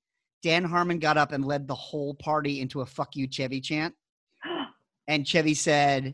Dan 0.43 0.63
Harmon 0.63 0.99
got 0.99 1.17
up 1.17 1.31
and 1.31 1.43
led 1.43 1.67
the 1.67 1.75
whole 1.75 2.13
party 2.13 2.61
into 2.61 2.81
a 2.81 2.85
"fuck 2.85 3.15
you, 3.15 3.27
Chevy" 3.27 3.59
chant, 3.59 3.95
and 5.07 5.27
Chevy 5.27 5.55
said 5.55 6.13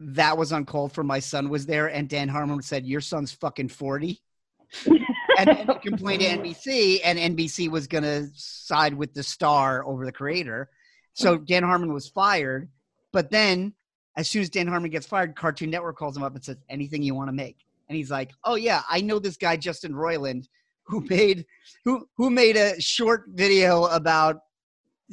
that 0.00 0.36
was 0.36 0.52
uncalled 0.52 0.92
for. 0.92 1.04
My 1.04 1.20
son 1.20 1.48
was 1.48 1.66
there, 1.66 1.86
and 1.86 2.08
Dan 2.08 2.28
Harmon 2.28 2.62
said, 2.62 2.86
"Your 2.86 3.00
son's 3.00 3.32
fucking 3.32 3.68
40. 3.68 4.20
and 4.86 5.46
then 5.46 5.66
he 5.68 5.88
complained 5.88 6.22
to 6.22 6.28
NBC, 6.28 7.00
and 7.04 7.18
NBC 7.18 7.70
was 7.70 7.86
going 7.86 8.04
to 8.04 8.28
side 8.34 8.94
with 8.94 9.14
the 9.14 9.22
star 9.22 9.86
over 9.86 10.04
the 10.04 10.12
creator. 10.12 10.70
So 11.14 11.36
Dan 11.36 11.62
Harmon 11.62 11.92
was 11.92 12.08
fired. 12.08 12.70
But 13.12 13.30
then, 13.30 13.74
as 14.16 14.28
soon 14.28 14.42
as 14.42 14.50
Dan 14.50 14.66
Harmon 14.66 14.90
gets 14.90 15.06
fired, 15.06 15.34
Cartoon 15.34 15.70
Network 15.70 15.96
calls 15.96 16.16
him 16.16 16.22
up 16.22 16.34
and 16.34 16.44
says, 16.44 16.56
"Anything 16.68 17.02
you 17.02 17.14
want 17.14 17.28
to 17.28 17.32
make." 17.32 17.56
And 17.88 17.96
he's 17.96 18.10
like, 18.10 18.32
"Oh 18.44 18.56
yeah, 18.56 18.82
I 18.88 19.00
know 19.00 19.18
this 19.18 19.36
guy 19.36 19.56
Justin 19.56 19.92
Roiland, 19.92 20.46
who 20.84 21.04
made 21.08 21.46
who 21.84 22.06
who 22.16 22.30
made 22.30 22.56
a 22.56 22.80
short 22.80 23.24
video 23.28 23.84
about 23.86 24.40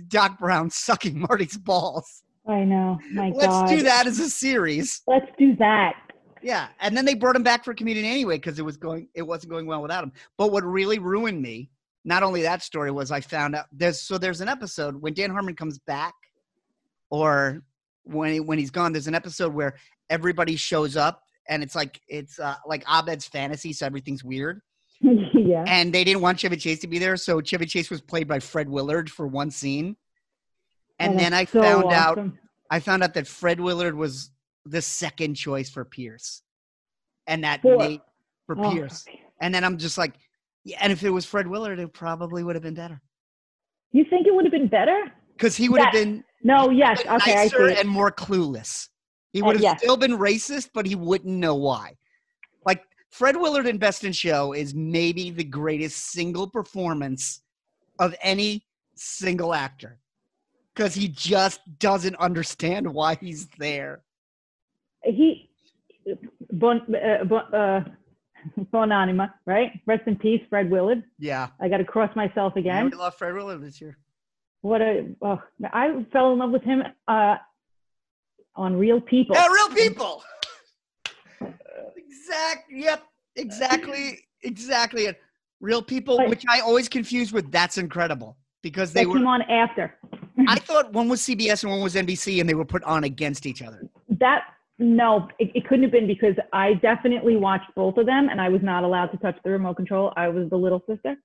Doc 0.08 0.40
Brown 0.40 0.70
sucking 0.70 1.20
Marty's 1.30 1.58
balls. 1.58 2.24
I 2.48 2.64
know 2.64 3.00
my 3.12 3.30
Let's 3.30 3.48
god 3.48 3.70
do 3.70 3.84
that 3.84 4.08
as 4.08 4.20
a 4.20 4.30
series." 4.30 5.02
let's 5.08 5.28
do 5.38 5.56
that 5.58 5.94
Yeah, 6.42 6.70
and 6.80 6.96
then 6.96 7.06
they 7.06 7.14
brought 7.14 7.36
him 7.36 7.44
back 7.44 7.64
for 7.64 7.74
comedian 7.74 8.06
anyway 8.06 8.38
because 8.38 8.60
it 8.60 8.66
was 8.66 8.78
going, 8.78 9.08
it 9.14 9.22
wasn't 9.22 9.52
going 9.52 9.66
well 9.66 9.82
without 9.82 10.04
him. 10.04 10.12
But 10.38 10.52
what 10.52 10.64
really 10.64 11.00
ruined 11.00 11.42
me, 11.42 11.70
not 12.06 12.24
only 12.24 12.42
that 12.42 12.64
story, 12.64 12.92
was 12.92 13.12
I 13.12 13.22
found 13.22 13.56
out 13.56 13.66
there's 13.72 14.02
so 14.02 14.18
there's 14.18 14.42
an 14.42 14.48
episode 14.48 14.96
when 15.02 15.14
Dan 15.14 15.30
Harmon 15.32 15.56
comes 15.56 15.80
back, 15.80 16.14
or 17.10 17.62
when 18.14 18.34
he, 18.34 18.40
when 18.40 18.58
he's 18.60 18.72
gone. 18.72 18.92
There's 18.92 19.08
an 19.08 19.16
episode 19.16 19.54
where 19.54 19.76
everybody 20.10 20.56
shows 20.56 20.96
up, 20.98 21.24
and 21.48 21.64
it's 21.64 21.76
like 21.76 22.00
it's 22.08 22.40
uh, 22.40 22.56
like 22.66 22.84
Abed's 22.90 23.26
fantasy, 23.28 23.74
so 23.74 23.86
everything's 23.86 24.24
weird. 24.24 24.62
yeah 25.02 25.64
And 25.66 25.94
they 25.94 26.04
didn't 26.04 26.22
want 26.22 26.40
Chevy 26.40 26.58
Chase 26.58 26.80
to 26.80 26.88
be 26.88 27.00
there, 27.00 27.16
so 27.16 27.40
Chevy 27.42 27.66
Chase 27.66 27.90
was 27.90 28.02
played 28.02 28.28
by 28.28 28.40
Fred 28.40 28.68
Willard 28.68 29.10
for 29.10 29.28
one 29.28 29.50
scene. 29.50 29.96
And 31.00 31.16
Oh, 31.16 31.18
then 31.18 31.34
I 31.34 31.46
so 31.46 31.62
found 31.62 31.94
out. 31.94 32.20
I 32.70 32.80
found 32.80 33.02
out 33.04 33.14
that 33.14 33.26
Fred 33.26 33.60
Willard 33.60 33.96
was 33.96 34.30
the 34.66 34.82
second 34.82 35.36
choice 35.36 35.70
for 35.70 35.86
Pierce, 35.86 36.44
and 37.28 37.44
that 37.46 37.62
For- 37.62 37.78
made 37.78 38.02
for 38.46 38.60
Oh, 38.60 38.72
Pierce. 38.72 39.06
And 39.42 39.56
then 39.56 39.64
I'm 39.64 39.78
just 39.78 39.98
like, 39.98 40.16
yeah. 40.66 40.78
And 40.82 40.92
if 40.92 41.02
it 41.04 41.10
was 41.10 41.26
Fred 41.26 41.48
Willard, 41.48 41.80
it 41.80 41.94
probably 41.94 42.44
would 42.44 42.56
have 42.56 42.64
been 42.64 42.74
better 42.76 43.02
you 43.92 44.06
think 44.08 44.28
it 44.28 44.36
would 44.36 44.46
have 44.46 44.52
been 44.52 44.68
better 44.68 45.12
because 45.40 45.56
he 45.56 45.70
would 45.70 45.80
have 45.82 45.94
been 45.94 46.24
no 46.44 46.70
yes 46.70 47.00
okay 47.06 47.36
I 47.38 47.48
see 47.48 47.76
and 47.80 47.88
more 47.88 48.12
clueless. 48.12 48.90
He 49.32 49.42
Uh, 49.42 49.46
would 49.46 49.56
have 49.58 49.62
yes. 49.64 49.80
still 49.80 49.96
been 49.98 50.18
racist, 50.18 50.70
but 50.74 50.86
he 50.86 50.96
wouldn't 50.96 51.34
know 51.36 51.56
why. 51.56 51.96
Like 52.66 52.84
Fred 53.10 53.36
Willard 53.38 53.68
in 53.68 53.78
Best 53.78 54.04
in 54.04 54.12
Show 54.12 54.54
is 54.54 54.74
maybe 54.76 55.30
the 55.32 55.44
greatest 55.44 56.12
single 56.12 56.48
performance 56.50 57.42
of 58.00 58.16
any 58.22 58.66
single 58.96 59.54
actor 59.54 60.00
because 60.74 60.94
he 60.94 61.08
just 61.08 61.62
doesn't 61.80 62.16
understand 62.18 62.92
why 62.92 63.16
he's 63.16 63.48
there. 63.58 64.04
he 65.04 65.50
bon 66.54 66.82
uh, 66.96 67.24
bon, 67.24 67.54
uh, 67.54 67.84
bon 68.72 68.92
anima 68.92 69.34
right 69.46 69.72
rest 69.86 70.04
in 70.08 70.16
peace 70.18 70.42
Fred 70.50 70.70
Willard 70.70 71.04
Yeah. 71.18 71.48
I 71.62 71.70
got 71.70 71.78
to 71.78 71.86
cross 71.86 72.14
myself 72.16 72.56
again 72.58 72.90
we 72.90 72.98
love 72.98 73.16
Fred 73.16 73.34
Willard 73.34 73.62
this 73.62 73.80
year. 73.80 73.98
What 74.62 74.82
a 74.82 75.08
oh, 75.22 75.42
I 75.72 76.06
fell 76.12 76.34
in 76.34 76.40
love 76.40 76.52
with 76.52 76.64
him 76.64 76.84
uh 77.08 77.36
on 78.56 78.76
Real 78.76 79.00
People 79.00 79.36
Yeah, 79.36 79.48
real 79.48 79.70
people. 79.70 80.24
exact. 81.96 82.72
Yep. 82.72 83.04
Exactly. 83.36 84.20
Exactly. 84.44 85.06
It. 85.06 85.20
Real 85.62 85.82
people, 85.82 86.18
But- 86.18 86.30
which 86.30 86.46
I 86.50 86.62
always 86.62 86.88
confuse 86.88 87.34
with 87.34 87.52
"That's 87.52 87.78
Incredible" 87.78 88.38
because 88.64 88.94
they 88.94 89.04
that 89.04 89.10
were. 89.10 89.16
came 89.18 89.28
on 89.28 89.42
after 89.44 89.94
I 90.48 90.56
thought 90.56 90.94
one 90.94 91.10
was 91.10 91.22
CBS 91.22 91.64
and 91.64 91.72
one 91.72 91.82
was 91.82 91.96
NBC, 91.96 92.40
and 92.40 92.48
they 92.50 92.54
were 92.54 92.64
put 92.66 92.82
on 92.86 93.04
against 93.04 93.46
each 93.46 93.62
other. 93.62 93.82
that 94.20 94.46
no 94.82 95.28
it, 95.40 95.52
it 95.54 95.68
couldn't 95.68 95.84
have 95.84 95.92
been 95.92 96.08
because 96.08 96.36
i 96.54 96.74
definitely 96.76 97.36
watched 97.36 97.70
both 97.76 97.98
of 97.98 98.06
them 98.06 98.30
and 98.30 98.40
i 98.40 98.48
was 98.48 98.62
not 98.64 98.86
allowed 98.86 99.08
to 99.08 99.18
touch 99.18 99.38
the 99.44 99.50
remote 99.50 99.76
control 99.76 100.14
i 100.16 100.28
was 100.30 100.50
the 100.50 100.56
little 100.56 100.82
sister 100.88 101.16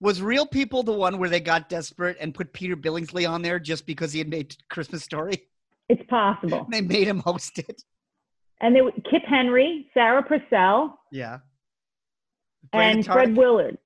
Was 0.00 0.20
Real 0.22 0.46
People 0.46 0.82
the 0.82 0.92
one 0.92 1.18
where 1.18 1.28
they 1.28 1.40
got 1.40 1.68
desperate 1.68 2.16
and 2.20 2.34
put 2.34 2.52
Peter 2.52 2.76
Billingsley 2.76 3.28
on 3.28 3.42
there 3.42 3.58
just 3.58 3.86
because 3.86 4.12
he 4.12 4.18
had 4.18 4.28
made 4.28 4.56
Christmas 4.68 5.02
Story? 5.04 5.44
it's 5.88 6.02
possible 6.10 6.66
They 6.72 6.80
made 6.80 7.06
him 7.06 7.20
host 7.20 7.58
it. 7.60 7.82
and 8.60 8.74
they 8.74 8.80
kip 9.08 9.22
henry 9.28 9.88
sarah 9.94 10.22
purcell 10.22 10.98
Yeah. 11.12 11.38
and 12.72 12.72
Brandon 12.72 13.02
fred 13.04 13.36
willard 13.36 13.78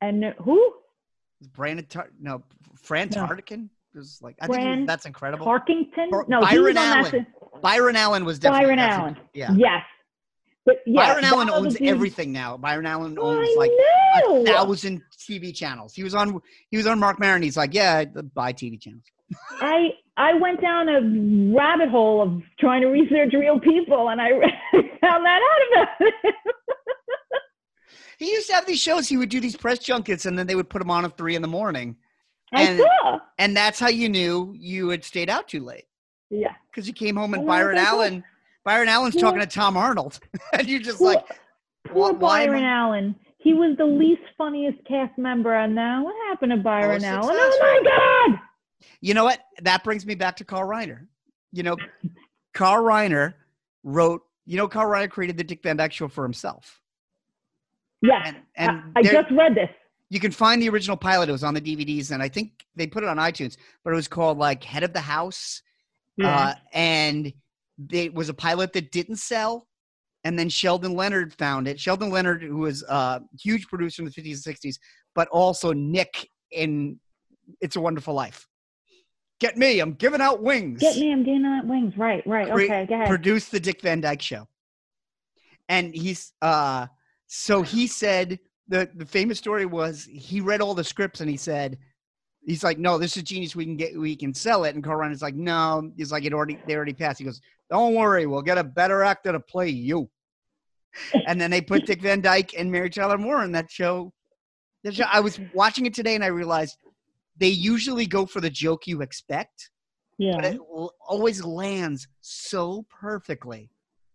and 0.00 0.34
who 0.42 0.74
Brandon 1.54 1.86
Tar- 1.86 2.10
no 2.20 2.42
Fran 2.74 3.08
No. 3.14 3.26
Was 3.94 4.20
like 4.20 4.36
I 4.42 4.46
think 4.46 4.80
was- 4.80 4.86
that's 4.86 5.06
incredible. 5.06 5.46
tarkington 5.46 6.12
Or 6.12 6.26
no 6.28 6.40
Byron 6.42 6.76
Allen. 6.76 7.26
Byron 7.62 7.96
Allen 7.96 8.24
was 8.26 8.38
definitely 8.38 8.76
Byron 8.76 8.78
Allen. 8.78 9.16
yeah. 9.32 9.52
Yes. 9.56 9.82
But 10.66 10.78
yeah, 10.84 11.06
Byron 11.14 11.24
Allen 11.24 11.48
owns 11.50 11.76
everything 11.80 12.32
now. 12.32 12.56
Byron 12.56 12.86
Allen 12.86 13.16
I 13.18 13.22
owns 13.22 13.56
like 13.56 13.70
know. 14.24 14.42
a 14.42 14.44
thousand 14.44 15.00
TV 15.16 15.54
channels. 15.54 15.94
He 15.94 16.02
was 16.02 16.14
on 16.14 16.40
he 16.70 16.76
was 16.76 16.86
on 16.88 16.98
Marc 16.98 17.18
Maron. 17.20 17.40
He's 17.42 17.56
like, 17.56 17.72
yeah, 17.72 18.04
buy 18.04 18.52
TV 18.52 18.78
channels. 18.80 19.04
I 19.60 19.90
I 20.16 20.34
went 20.34 20.60
down 20.60 20.88
a 20.88 21.56
rabbit 21.56 21.88
hole 21.88 22.20
of 22.20 22.42
trying 22.58 22.80
to 22.82 22.88
research 22.88 23.32
real 23.32 23.60
people, 23.60 24.08
and 24.08 24.20
I 24.20 24.30
found 24.72 25.24
that 25.24 25.40
out 25.40 25.82
about 25.84 25.88
it. 26.00 26.34
He 28.18 28.30
used 28.32 28.46
to 28.48 28.54
have 28.54 28.66
these 28.66 28.80
shows. 28.80 29.08
He 29.08 29.16
would 29.18 29.28
do 29.28 29.40
these 29.40 29.56
press 29.56 29.78
junkets, 29.78 30.24
and 30.26 30.38
then 30.38 30.46
they 30.46 30.54
would 30.54 30.70
put 30.70 30.78
them 30.78 30.90
on 30.90 31.04
at 31.04 31.16
three 31.18 31.36
in 31.36 31.42
the 31.42 31.48
morning, 31.48 31.96
I 32.52 32.62
And- 32.62 32.78
saw. 32.78 33.18
and 33.38 33.54
that's 33.56 33.78
how 33.78 33.88
you 33.88 34.08
knew 34.08 34.54
you 34.58 34.88
had 34.88 35.04
stayed 35.04 35.28
out 35.28 35.48
too 35.48 35.60
late 35.62 35.84
Yeah. 36.30 36.54
because 36.70 36.88
you 36.88 36.94
came 36.94 37.16
home 37.16 37.34
and 37.34 37.46
Byron 37.46 37.76
Allen. 37.76 38.24
Byron 38.66 38.88
Allen's 38.88 39.14
Yeah. 39.14 39.20
talking 39.22 39.40
to 39.40 39.46
Tom 39.46 39.76
Arnold, 39.78 40.20
and 40.52 40.66
you're 40.68 40.80
just 40.80 41.00
like, 41.00 41.24
poor 41.88 42.12
"Wh- 42.12 42.20
why 42.20 42.46
Byron 42.46 42.64
I-" 42.64 42.68
Allen. 42.70 43.14
He 43.38 43.54
was 43.54 43.76
the 43.78 43.86
least 43.86 44.22
funniest 44.36 44.78
cast 44.86 45.16
member, 45.16 45.54
and 45.54 45.72
now 45.74 46.04
what 46.04 46.14
happened 46.28 46.50
to 46.50 46.56
Byron 46.58 47.02
Oh, 47.04 47.08
Allen? 47.08 47.36
Oh 47.38 47.58
my 47.84 48.28
God! 48.36 48.40
You 49.00 49.14
know 49.14 49.24
what? 49.24 49.40
That 49.62 49.84
brings 49.84 50.04
me 50.04 50.16
back 50.16 50.36
to 50.38 50.44
Carl 50.44 50.68
Reiner. 50.68 51.06
You 51.52 51.62
know, 51.62 51.76
Carl 52.52 52.82
Reiner 52.82 53.34
wrote. 53.84 54.22
You 54.46 54.56
know, 54.56 54.66
Carl 54.68 54.90
Reiner 54.90 55.08
created 55.08 55.36
the 55.36 55.44
Dick 55.44 55.62
Van 55.62 55.76
Dyke 55.76 55.92
Show 55.92 56.08
for 56.08 56.24
himself, 56.24 56.80
Yeah, 58.02 58.20
and 58.24 58.36
and 58.56 58.70
I, 58.96 59.00
I 59.00 59.02
there- 59.02 59.22
just 59.22 59.30
read 59.32 59.54
this. 59.54 59.70
you 60.10 60.18
can 60.20 60.32
find 60.32 60.60
the 60.60 60.68
original 60.68 60.96
pilot. 60.96 61.28
It 61.28 61.32
was 61.32 61.44
on 61.44 61.54
the 61.54 61.60
DVDs, 61.60 62.10
and 62.10 62.20
I 62.22 62.28
think 62.28 62.66
they 62.74 62.86
put 62.88 63.04
it 63.04 63.08
on 63.08 63.16
iTunes. 63.16 63.56
But 63.84 63.92
it 63.92 63.96
was 63.96 64.08
called 64.08 64.38
like 64.38 64.64
Head 64.64 64.82
of 64.82 64.92
the 64.92 65.00
House, 65.00 65.62
uh, 66.22 66.54
and 66.72 67.32
it 67.90 68.14
was 68.14 68.28
a 68.28 68.34
pilot 68.34 68.72
that 68.74 68.92
didn't 68.92 69.16
sell. 69.16 69.66
And 70.24 70.38
then 70.38 70.48
Sheldon 70.48 70.94
Leonard 70.94 71.32
found 71.34 71.68
it. 71.68 71.78
Sheldon 71.78 72.10
Leonard, 72.10 72.42
who 72.42 72.58
was 72.58 72.82
a 72.88 73.20
huge 73.40 73.68
producer 73.68 74.02
in 74.02 74.06
the 74.06 74.10
50s 74.10 74.46
and 74.46 74.56
60s, 74.56 74.76
but 75.14 75.28
also 75.28 75.72
Nick 75.72 76.28
in 76.50 76.98
It's 77.60 77.76
a 77.76 77.80
Wonderful 77.80 78.14
Life. 78.14 78.46
Get 79.38 79.56
me, 79.56 79.80
I'm 79.80 79.92
giving 79.92 80.20
out 80.20 80.42
wings. 80.42 80.80
Get 80.80 80.96
me, 80.96 81.12
I'm 81.12 81.22
giving 81.22 81.44
out 81.44 81.66
wings. 81.66 81.96
Right, 81.96 82.26
right. 82.26 82.50
Okay, 82.50 82.86
go 82.86 82.94
ahead. 82.94 83.06
produced 83.06 83.52
the 83.52 83.60
Dick 83.60 83.82
Van 83.82 84.00
Dyke 84.00 84.22
Show, 84.22 84.48
and 85.68 85.94
he's 85.94 86.32
uh, 86.40 86.86
so 87.26 87.60
he 87.60 87.86
said 87.86 88.38
the 88.68 88.88
the 88.94 89.04
famous 89.04 89.36
story 89.36 89.66
was 89.66 90.08
he 90.10 90.40
read 90.40 90.62
all 90.62 90.74
the 90.74 90.82
scripts 90.82 91.20
and 91.20 91.28
he 91.28 91.36
said 91.36 91.76
he's 92.46 92.64
like 92.64 92.78
no 92.78 92.96
this 92.96 93.16
is 93.16 93.22
genius 93.22 93.54
we 93.54 93.64
can 93.64 93.76
get 93.76 93.98
we 93.98 94.16
can 94.16 94.32
sell 94.32 94.64
it 94.64 94.74
and 94.74 94.82
Carl 94.82 95.00
Reiner's 95.00 95.20
like 95.22 95.34
no 95.34 95.90
he's 95.96 96.10
like 96.12 96.24
it 96.24 96.32
already 96.32 96.58
they 96.66 96.74
already 96.74 96.94
passed 96.94 97.18
he 97.18 97.24
goes 97.24 97.40
don't 97.70 97.94
worry 97.94 98.26
we'll 98.26 98.40
get 98.42 98.56
a 98.56 98.64
better 98.64 99.02
actor 99.02 99.32
to 99.32 99.40
play 99.40 99.68
you 99.68 100.08
and 101.26 101.38
then 101.40 101.50
they 101.50 101.60
put 101.60 101.84
Dick 101.84 102.00
Van 102.00 102.20
Dyke 102.22 102.54
and 102.58 102.72
Mary 102.72 102.88
Tyler 102.88 103.18
Moore 103.18 103.44
in 103.44 103.52
that 103.52 103.70
show. 103.70 104.12
That 104.82 104.94
show 104.94 105.04
I 105.12 105.20
was 105.20 105.38
watching 105.52 105.84
it 105.84 105.92
today 105.92 106.14
and 106.14 106.24
I 106.24 106.28
realized 106.28 106.78
they 107.36 107.48
usually 107.48 108.06
go 108.06 108.24
for 108.24 108.40
the 108.40 108.48
joke 108.48 108.86
you 108.86 109.02
expect 109.02 109.70
Yeah. 110.16 110.36
but 110.36 110.44
it 110.46 110.58
always 111.06 111.44
lands 111.44 112.08
so 112.22 112.86
perfectly 112.88 113.68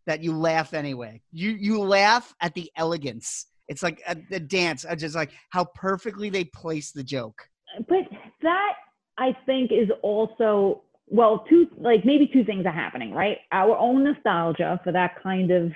that 0.08 0.24
you 0.24 0.36
laugh 0.36 0.74
anyway. 0.74 1.22
You 1.32 1.52
you 1.52 1.80
laugh 1.80 2.34
at 2.42 2.56
the 2.56 2.72
elegance. 2.76 3.46
It's 3.68 3.84
like 3.84 4.02
a, 4.08 4.16
the 4.32 4.40
dance. 4.40 4.84
I 4.84 4.96
just 4.96 5.16
like 5.16 5.32
how 5.52 5.66
perfectly 5.76 6.30
they 6.32 6.46
place 6.46 6.92
the 6.92 7.04
joke. 7.04 7.44
but 7.88 8.06
that 8.42 8.74
I 9.18 9.36
think 9.46 9.72
is 9.72 9.90
also 10.02 10.84
well, 11.08 11.46
two 11.50 11.68
like 11.78 12.06
maybe 12.06 12.26
two 12.26 12.46
things 12.46 12.66
are 12.66 12.72
happening, 12.72 13.14
right? 13.14 13.38
Our 13.52 13.78
own 13.78 14.04
nostalgia 14.04 14.80
for 14.84 14.92
that 14.94 15.22
kind 15.22 15.52
of 15.52 15.74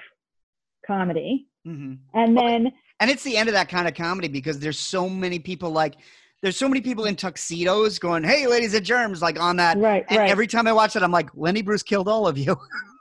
comedy, 0.88 1.48
hmm 1.66 1.96
and 2.14 2.38
then 2.38 2.72
And 3.00 3.12
it's 3.12 3.24
the 3.24 3.36
end 3.36 3.50
of 3.50 3.54
that 3.54 3.68
kind 3.68 3.88
of 3.88 3.94
comedy 3.94 4.30
because 4.30 4.60
there's 4.60 4.80
so 4.80 5.10
many 5.10 5.40
people 5.40 5.72
like 5.72 5.96
there's 6.42 6.58
so 6.58 6.70
many 6.70 6.80
people 6.80 7.06
in 7.06 7.16
tuxedos 7.16 8.00
going, 8.00 8.24
"Hey, 8.24 8.48
ladies 8.48 8.74
and 8.74 8.86
germs," 8.86 9.22
like 9.22 9.40
on 9.40 9.58
that. 9.58 9.78
right, 9.78 10.06
And 10.10 10.20
right. 10.20 10.30
every 10.30 10.48
time 10.48 10.68
I 10.68 10.74
watch 10.74 10.96
it, 10.96 11.04
I'm 11.04 11.12
like, 11.12 11.30
Lenny 11.36 11.62
Bruce 11.62 11.84
killed 11.84 12.08
all 12.08 12.28
of 12.28 12.38
you. 12.38 12.56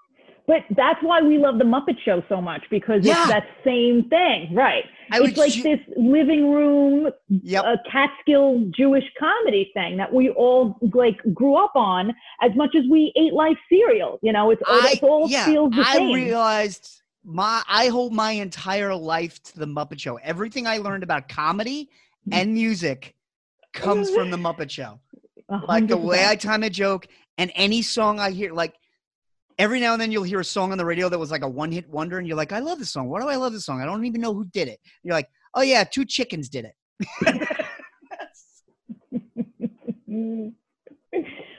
but 0.47 0.63
that's 0.77 1.03
why 1.03 1.23
we 1.23 1.39
love 1.39 1.59
the 1.59 1.65
Muppet 1.65 1.97
Show 2.05 2.23
so 2.29 2.41
much 2.41 2.63
because 2.71 3.01
Yeah. 3.03 3.21
it's 3.23 3.29
that 3.29 3.47
same 3.65 4.09
thing, 4.09 4.55
right? 4.55 4.85
I 5.11 5.21
it's 5.21 5.39
like 5.39 5.53
ju- 5.53 5.63
this 5.63 5.81
living 5.97 6.51
room, 6.51 7.11
Yep. 7.29 7.65
uh, 7.65 7.77
Catskill 7.91 8.71
Jewish 8.77 9.05
comedy 9.19 9.71
thing 9.75 9.97
that 9.97 10.13
we 10.13 10.31
all 10.31 10.79
like 10.93 11.19
grew 11.33 11.57
up 11.57 11.73
on 11.75 12.13
as 12.41 12.55
much 12.57 12.75
as 12.77 12.85
we 12.91 13.13
ate 13.17 13.33
life 13.33 13.59
cereal. 13.71 14.19
You 14.23 14.33
know, 14.33 14.51
it's 14.51 14.63
all, 14.69 14.75
I 14.75 14.91
it's 14.93 15.03
all 15.03 15.29
yeah, 15.29 15.47
feels 15.47 15.71
the 15.73 15.85
I 15.85 15.97
same. 15.97 16.15
realized 16.15 17.03
my 17.25 17.63
I 17.69 17.89
hold 17.89 18.13
my 18.13 18.33
entire 18.33 18.95
life 18.95 19.43
to 19.45 19.59
the 19.59 19.67
Muppet 19.67 19.99
Show. 19.99 20.17
Everything 20.17 20.67
I 20.67 20.79
learned 20.79 21.03
about 21.03 21.29
comedy 21.29 21.89
and 22.33 22.53
music 22.55 23.15
comes 23.73 24.11
from 24.11 24.31
the 24.31 24.37
Muppet 24.37 24.71
Show. 24.71 25.01
A 25.49 25.61
Like 25.69 25.89
the 25.89 25.97
way 25.97 26.27
I 26.27 26.37
time 26.37 26.63
a 26.63 26.71
joke 26.71 27.07
and 27.39 27.51
any 27.55 27.83
song 27.83 28.19
I 28.21 28.31
hear, 28.31 28.53
like 28.53 28.75
every 29.59 29.81
now 29.81 29.93
and 29.93 30.01
then 30.01 30.11
you'll 30.13 30.23
hear 30.25 30.41
a 30.41 30.45
song 30.45 30.73
on 30.73 30.79
the 30.79 30.85
radio 30.85 31.09
that 31.09 31.19
was 31.19 31.31
like 31.31 31.43
a 31.43 31.49
one 31.49 31.71
hit 31.73 31.89
wonder, 31.89 32.19
and 32.19 32.27
you're 32.27 32.37
like, 32.37 32.53
I 32.53 32.59
love 32.61 32.79
this 32.79 32.91
song. 32.93 33.09
Why 33.09 33.21
do 33.21 33.29
I 33.29 33.37
love 33.37 33.53
this 33.53 33.65
song? 33.65 33.81
I 33.81 33.85
don't 33.87 34.05
even 34.05 34.21
know 34.21 34.35
who 34.35 34.45
did 34.47 34.69
it. 34.69 34.81
You're 35.03 35.15
like, 35.15 35.29
oh 35.55 35.63
yeah, 35.63 35.85
two 35.85 36.05
chickens 36.05 36.49
did 36.49 36.67
it. 36.67 36.75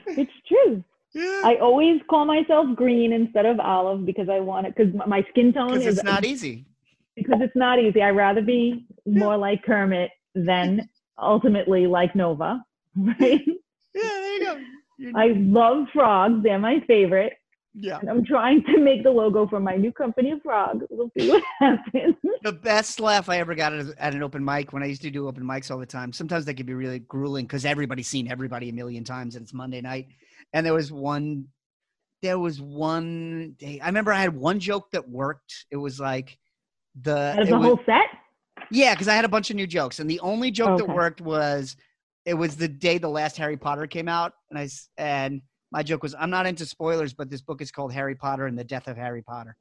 it's 0.06 0.32
true. 0.48 0.84
Yeah. 1.14 1.40
I 1.44 1.56
always 1.56 2.00
call 2.10 2.24
myself 2.26 2.66
green 2.76 3.12
instead 3.12 3.46
of 3.46 3.58
olive 3.60 4.04
because 4.04 4.28
I 4.28 4.40
want 4.40 4.66
it 4.66 4.74
because 4.76 4.92
my 5.06 5.24
skin 5.30 5.52
tone 5.52 5.80
is 5.80 6.02
not 6.02 6.24
easy. 6.24 6.66
because 7.14 7.40
it's 7.40 7.56
not 7.56 7.78
easy. 7.78 8.02
I'd 8.02 8.10
rather 8.10 8.42
be 8.42 8.86
more 9.06 9.36
like 9.36 9.62
Kermit 9.62 10.10
than 10.34 10.88
ultimately 11.18 11.86
like 11.86 12.14
Nova. 12.14 12.62
Right? 12.98 13.42
Yeah, 13.94 14.02
there 14.02 14.32
you 14.34 14.44
go. 14.44 14.58
You're- 14.98 15.12
I 15.14 15.34
love 15.36 15.86
frogs. 15.92 16.42
They're 16.42 16.58
my 16.58 16.80
favorite. 16.86 17.34
Yeah. 17.78 17.98
And 17.98 18.08
I'm 18.08 18.24
trying 18.24 18.64
to 18.64 18.80
make 18.80 19.02
the 19.02 19.10
logo 19.10 19.46
for 19.46 19.60
my 19.60 19.76
new 19.76 19.92
company 19.92 20.32
Frog. 20.42 20.82
We'll 20.90 21.10
see 21.18 21.28
what 21.28 21.42
happens. 21.60 22.16
the 22.42 22.52
best 22.52 23.00
laugh 23.00 23.28
I 23.28 23.38
ever 23.38 23.54
got 23.54 23.72
at, 23.72 24.14
an 24.14 24.22
open 24.22 24.44
mic 24.44 24.72
when 24.72 24.82
I 24.82 24.86
used 24.86 25.02
to 25.02 25.10
do 25.10 25.28
open 25.28 25.44
mics 25.44 25.70
all 25.70 25.78
the 25.78 25.86
time. 25.86 26.12
Sometimes 26.12 26.44
they 26.44 26.54
could 26.54 26.66
be 26.66 26.74
really 26.74 27.00
grueling 27.00 27.44
because 27.44 27.64
everybody's 27.64 28.08
seen 28.08 28.30
everybody 28.30 28.70
a 28.70 28.72
million 28.72 29.04
times 29.04 29.36
and 29.36 29.42
it's 29.42 29.52
Monday 29.52 29.80
night. 29.80 30.08
And 30.54 30.64
there 30.64 30.74
was 30.74 30.90
one, 30.90 31.46
there 32.22 32.38
was 32.38 32.60
one 32.60 33.54
day. 33.58 33.78
I 33.82 33.86
remember 33.86 34.12
I 34.12 34.20
had 34.20 34.34
one 34.34 34.58
joke 34.58 34.90
that 34.92 35.08
worked. 35.08 35.66
It 35.70 35.76
was 35.76 36.00
like 36.00 36.38
the, 37.02 37.44
the 37.46 37.56
was- 37.56 37.66
whole 37.66 37.80
set? 37.84 38.06
yeah, 38.70 38.94
because 38.94 39.08
I 39.08 39.14
had 39.14 39.24
a 39.26 39.28
bunch 39.28 39.50
of 39.50 39.56
new 39.56 39.66
jokes, 39.66 40.00
and 40.00 40.08
the 40.08 40.20
only 40.20 40.50
joke 40.50 40.78
that 40.78 40.88
worked 40.88 41.20
was 41.20 41.76
it 42.24 42.34
was 42.34 42.56
the 42.56 42.68
day 42.68 42.98
the 42.98 43.08
last 43.08 43.36
Harry 43.36 43.56
Potter 43.56 43.86
came 43.86 44.08
out, 44.08 44.32
and 44.50 44.58
I, 44.58 44.68
and 44.96 45.42
my 45.76 45.82
joke 45.82 46.02
was 46.02 46.14
I'm 46.18 46.30
not 46.30 46.46
into 46.46 46.64
spoilers, 46.64 47.12
but 47.12 47.28
this 47.28 47.42
book 47.42 47.60
is 47.60 47.70
called 47.70 47.92
Harry 47.92 48.14
Potter 48.14 48.46
and 48.46 48.58
the 48.58 48.64
Death 48.64 48.88
of 48.88 48.96
Harry 48.96 49.20
Potter. 49.20 49.58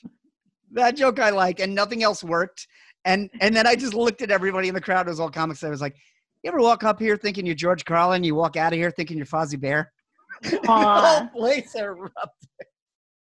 that 0.72 0.96
joke 0.96 1.18
I 1.18 1.30
like, 1.30 1.60
and 1.60 1.74
nothing 1.74 2.02
else 2.02 2.22
worked. 2.22 2.68
And 3.06 3.30
and 3.40 3.56
then 3.56 3.66
I 3.66 3.74
just 3.74 3.94
looked 3.94 4.20
at 4.20 4.30
everybody 4.30 4.68
in 4.68 4.74
the 4.74 4.82
crowd. 4.82 5.06
It 5.06 5.10
was 5.10 5.18
all 5.18 5.30
comics. 5.30 5.64
I 5.64 5.70
was 5.70 5.80
like, 5.80 5.96
you 6.42 6.48
ever 6.48 6.60
walk 6.60 6.84
up 6.84 7.00
here 7.00 7.16
thinking 7.16 7.46
you're 7.46 7.54
George 7.54 7.86
Carlin? 7.86 8.22
You 8.22 8.34
walk 8.34 8.58
out 8.58 8.74
of 8.74 8.78
here 8.78 8.90
thinking 8.90 9.16
you're 9.16 9.24
Fozzie 9.24 9.58
Bear. 9.58 9.90
the 10.42 10.60
whole 10.66 11.28
place 11.28 11.74
erupted. 11.74 12.48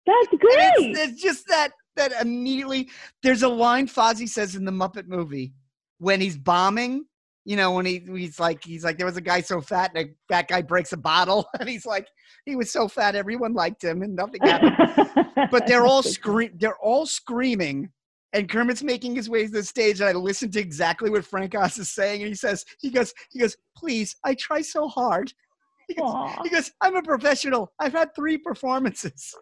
that's 0.05 0.29
great. 0.29 0.73
It's, 0.77 0.99
it's 0.99 1.23
just 1.23 1.49
that 1.49 1.71
that 1.97 2.13
immediately 2.21 2.91
there's 3.23 3.43
a 3.43 3.49
line 3.49 3.87
Fozzie 3.87 4.29
says 4.29 4.55
in 4.55 4.67
the 4.67 4.71
Muppet 4.71 5.09
movie 5.09 5.55
when 5.97 6.21
he's 6.21 6.37
bombing. 6.37 7.07
You 7.45 7.57
know, 7.57 7.73
when 7.73 7.87
he 7.87 8.05
he's 8.07 8.39
like 8.39 8.63
he's 8.63 8.85
like 8.85 8.99
there 8.99 9.07
was 9.07 9.17
a 9.17 9.23
guy 9.23 9.41
so 9.41 9.61
fat 9.61 9.91
and 9.95 10.09
a 10.09 10.13
fat 10.33 10.49
guy 10.49 10.63
breaks 10.63 10.93
a 10.93 10.97
bottle 10.97 11.47
and 11.61 11.69
he's 11.69 11.87
like 11.87 12.07
he 12.47 12.55
was 12.55 12.73
so 12.73 12.87
fat 12.87 13.17
everyone 13.17 13.53
liked 13.53 13.83
him 13.83 14.03
and 14.03 14.15
nothing 14.15 14.41
happened. 14.43 15.51
but 15.51 15.67
they're 15.67 15.87
all 15.87 16.03
scream 16.05 16.53
they're 16.57 16.79
all 16.79 17.05
screaming 17.05 17.91
and 18.33 18.49
Kermit's 18.49 18.83
making 18.83 19.17
his 19.17 19.29
way 19.29 19.45
to 19.45 19.51
the 19.51 19.63
stage 19.63 20.01
and 20.01 20.09
I 20.09 20.13
listen 20.13 20.51
to 20.53 20.61
exactly 20.61 21.11
what 21.11 21.25
Frank 21.25 21.55
Oz 21.57 21.79
is 21.79 21.91
saying 21.91 22.23
and 22.23 22.29
he 22.29 22.35
says 22.35 22.65
he 22.81 22.91
goes 22.91 23.13
he 23.31 23.41
goes 23.41 23.57
please 23.77 24.17
I 24.25 24.35
try 24.35 24.63
so 24.63 24.89
hard. 24.89 25.33
He 25.89 25.95
goes, 25.95 26.15
he 26.45 26.49
goes 26.49 26.71
I'm 26.81 26.95
a 26.95 27.03
professional. 27.03 27.73
I've 27.79 27.93
had 27.93 28.15
three 28.15 28.39
performances. 28.39 29.35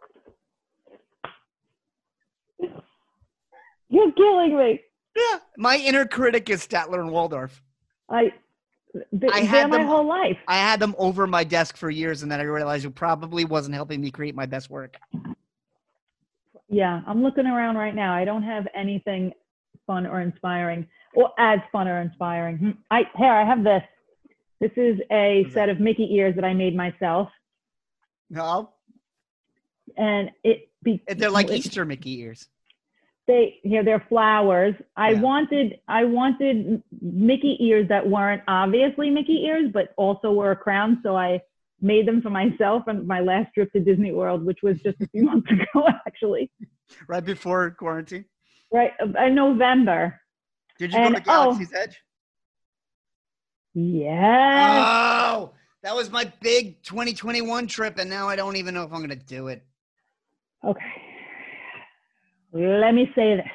You're 3.88 4.12
killing 4.12 4.56
me. 4.56 4.80
Yeah, 5.14 5.38
my 5.58 5.76
inner 5.76 6.06
critic 6.06 6.48
is 6.48 6.66
Statler 6.66 7.00
and 7.00 7.10
Waldorf. 7.10 7.62
I, 8.10 8.32
th- 8.92 9.32
I 9.32 9.40
had 9.40 9.70
my 9.70 9.78
them- 9.78 9.86
whole 9.86 10.06
life. 10.06 10.36
I 10.48 10.56
had 10.56 10.80
them 10.80 10.94
over 10.98 11.26
my 11.26 11.44
desk 11.44 11.76
for 11.76 11.90
years, 11.90 12.22
and 12.22 12.30
then 12.30 12.40
I 12.40 12.44
realized 12.44 12.84
it 12.84 12.94
probably 12.94 13.44
wasn't 13.44 13.74
helping 13.74 14.00
me 14.00 14.10
create 14.10 14.34
my 14.34 14.46
best 14.46 14.68
work. 14.70 14.96
Yeah, 16.68 17.00
I'm 17.06 17.22
looking 17.22 17.46
around 17.46 17.76
right 17.76 17.94
now. 17.94 18.14
I 18.14 18.24
don't 18.24 18.42
have 18.42 18.66
anything 18.74 19.32
fun 19.86 20.06
or 20.06 20.20
inspiring, 20.20 20.86
or 21.14 21.30
as 21.38 21.58
fun 21.72 21.88
or 21.88 22.00
inspiring. 22.00 22.58
Hmm. 22.58 22.70
I 22.90 23.02
here 23.16 23.32
I 23.32 23.44
have 23.44 23.64
this. 23.64 23.82
This 24.60 24.70
is 24.76 25.00
a 25.10 25.46
set 25.52 25.68
of 25.68 25.80
Mickey 25.80 26.14
ears 26.14 26.34
that 26.34 26.44
I 26.44 26.52
made 26.54 26.76
myself. 26.76 27.28
No, 28.28 28.70
and 29.96 30.30
it 30.44 30.68
be 30.82 31.02
They're 31.08 31.30
like 31.30 31.50
it- 31.50 31.56
Easter 31.58 31.84
Mickey 31.84 32.20
ears. 32.20 32.48
They 33.30 33.60
here 33.62 33.82
they're 33.84 34.04
flowers. 34.08 34.74
I 34.96 35.10
Yeah. 35.12 35.20
wanted 35.20 35.78
I 35.88 36.02
wanted 36.04 36.82
Mickey 37.00 37.56
ears 37.68 37.86
that 37.88 38.04
weren't 38.08 38.42
obviously 38.48 39.08
Mickey 39.10 39.44
ears, 39.48 39.70
but 39.72 39.86
also 39.96 40.32
were 40.32 40.50
a 40.50 40.56
crown. 40.56 41.00
So 41.04 41.16
I 41.16 41.40
made 41.80 42.06
them 42.08 42.20
for 42.22 42.30
myself 42.30 42.82
on 42.88 43.06
my 43.06 43.20
last 43.20 43.54
trip 43.54 43.72
to 43.72 43.80
Disney 43.80 44.12
World, 44.12 44.44
which 44.44 44.58
was 44.62 44.76
just 44.82 45.00
a 45.00 45.06
few 45.08 45.22
months 45.30 45.48
ago, 45.50 45.86
actually. 46.06 46.50
Right 47.08 47.24
before 47.24 47.70
quarantine. 47.70 48.24
Right 48.72 48.92
uh, 49.00 49.26
in 49.26 49.34
November. 49.34 50.20
Did 50.78 50.92
you 50.92 50.98
And- 50.98 51.14
go 51.14 51.20
to 51.20 51.24
Galaxy's 51.24 51.72
Edge? 51.74 51.96
Yes. 53.74 54.84
Oh, 54.86 55.52
that 55.82 55.94
was 55.94 56.10
my 56.10 56.30
big 56.40 56.82
2021 56.82 57.66
trip, 57.68 57.98
and 57.98 58.10
now 58.10 58.28
I 58.28 58.34
don't 58.36 58.56
even 58.56 58.74
know 58.74 58.82
if 58.82 58.92
I'm 58.92 58.98
going 58.98 59.10
to 59.10 59.16
do 59.16 59.48
it. 59.48 59.62
Okay. 60.64 60.92
Let 62.52 62.94
me 62.94 63.10
say 63.14 63.36
this. 63.36 63.46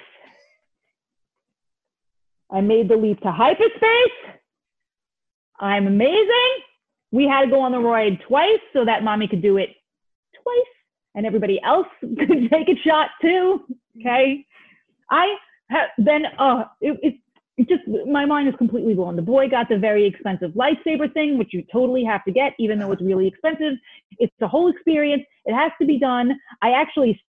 I 2.52 2.62
made 2.62 2.90
the 2.90 2.96
leap 2.96 3.20
to 3.22 3.32
hyperspace. 3.32 4.40
I'm 5.60 5.88
amazing. 5.88 6.52
We 7.12 7.28
had 7.28 7.42
to 7.42 7.50
go 7.50 7.62
on 7.62 7.72
the 7.72 7.80
ride 7.80 8.20
twice 8.28 8.60
so 8.74 8.86
that 8.86 9.04
mommy 9.04 9.28
could 9.28 9.42
do 9.42 9.58
it 9.58 9.70
twice 10.42 10.76
and 11.16 11.26
everybody 11.26 11.62
else 11.64 11.88
could 12.02 12.50
take 12.52 12.70
a 12.70 12.80
shot 12.86 13.10
too. 13.22 13.66
Okay. 14.00 14.46
I 15.10 15.36
have 15.70 15.90
then, 15.98 16.26
uh, 16.38 16.66
it, 16.82 16.98
it, 17.02 17.16
it 17.58 17.70
just, 17.70 17.84
my 18.08 18.26
mind 18.26 18.50
is 18.50 18.56
completely 18.58 18.94
blown. 18.94 19.16
The 19.16 19.22
boy 19.22 19.50
got 19.50 19.70
the 19.70 19.78
very 19.78 20.06
expensive 20.06 20.52
lightsaber 20.52 21.12
thing, 21.14 21.38
which 21.38 21.54
you 21.54 21.64
totally 21.72 22.04
have 22.04 22.24
to 22.26 22.32
get, 22.32 22.54
even 22.60 22.80
though 22.80 22.92
it's 22.92 23.02
really 23.02 23.28
expensive. 23.28 23.74
It's 24.20 24.34
the 24.40 24.48
whole 24.48 24.70
experience. 24.70 25.24
It 25.46 25.54
has 25.54 25.72
to 25.80 25.88
be 25.88 25.98
done. 25.98 26.38
I 26.62 26.72
actually 26.72 27.22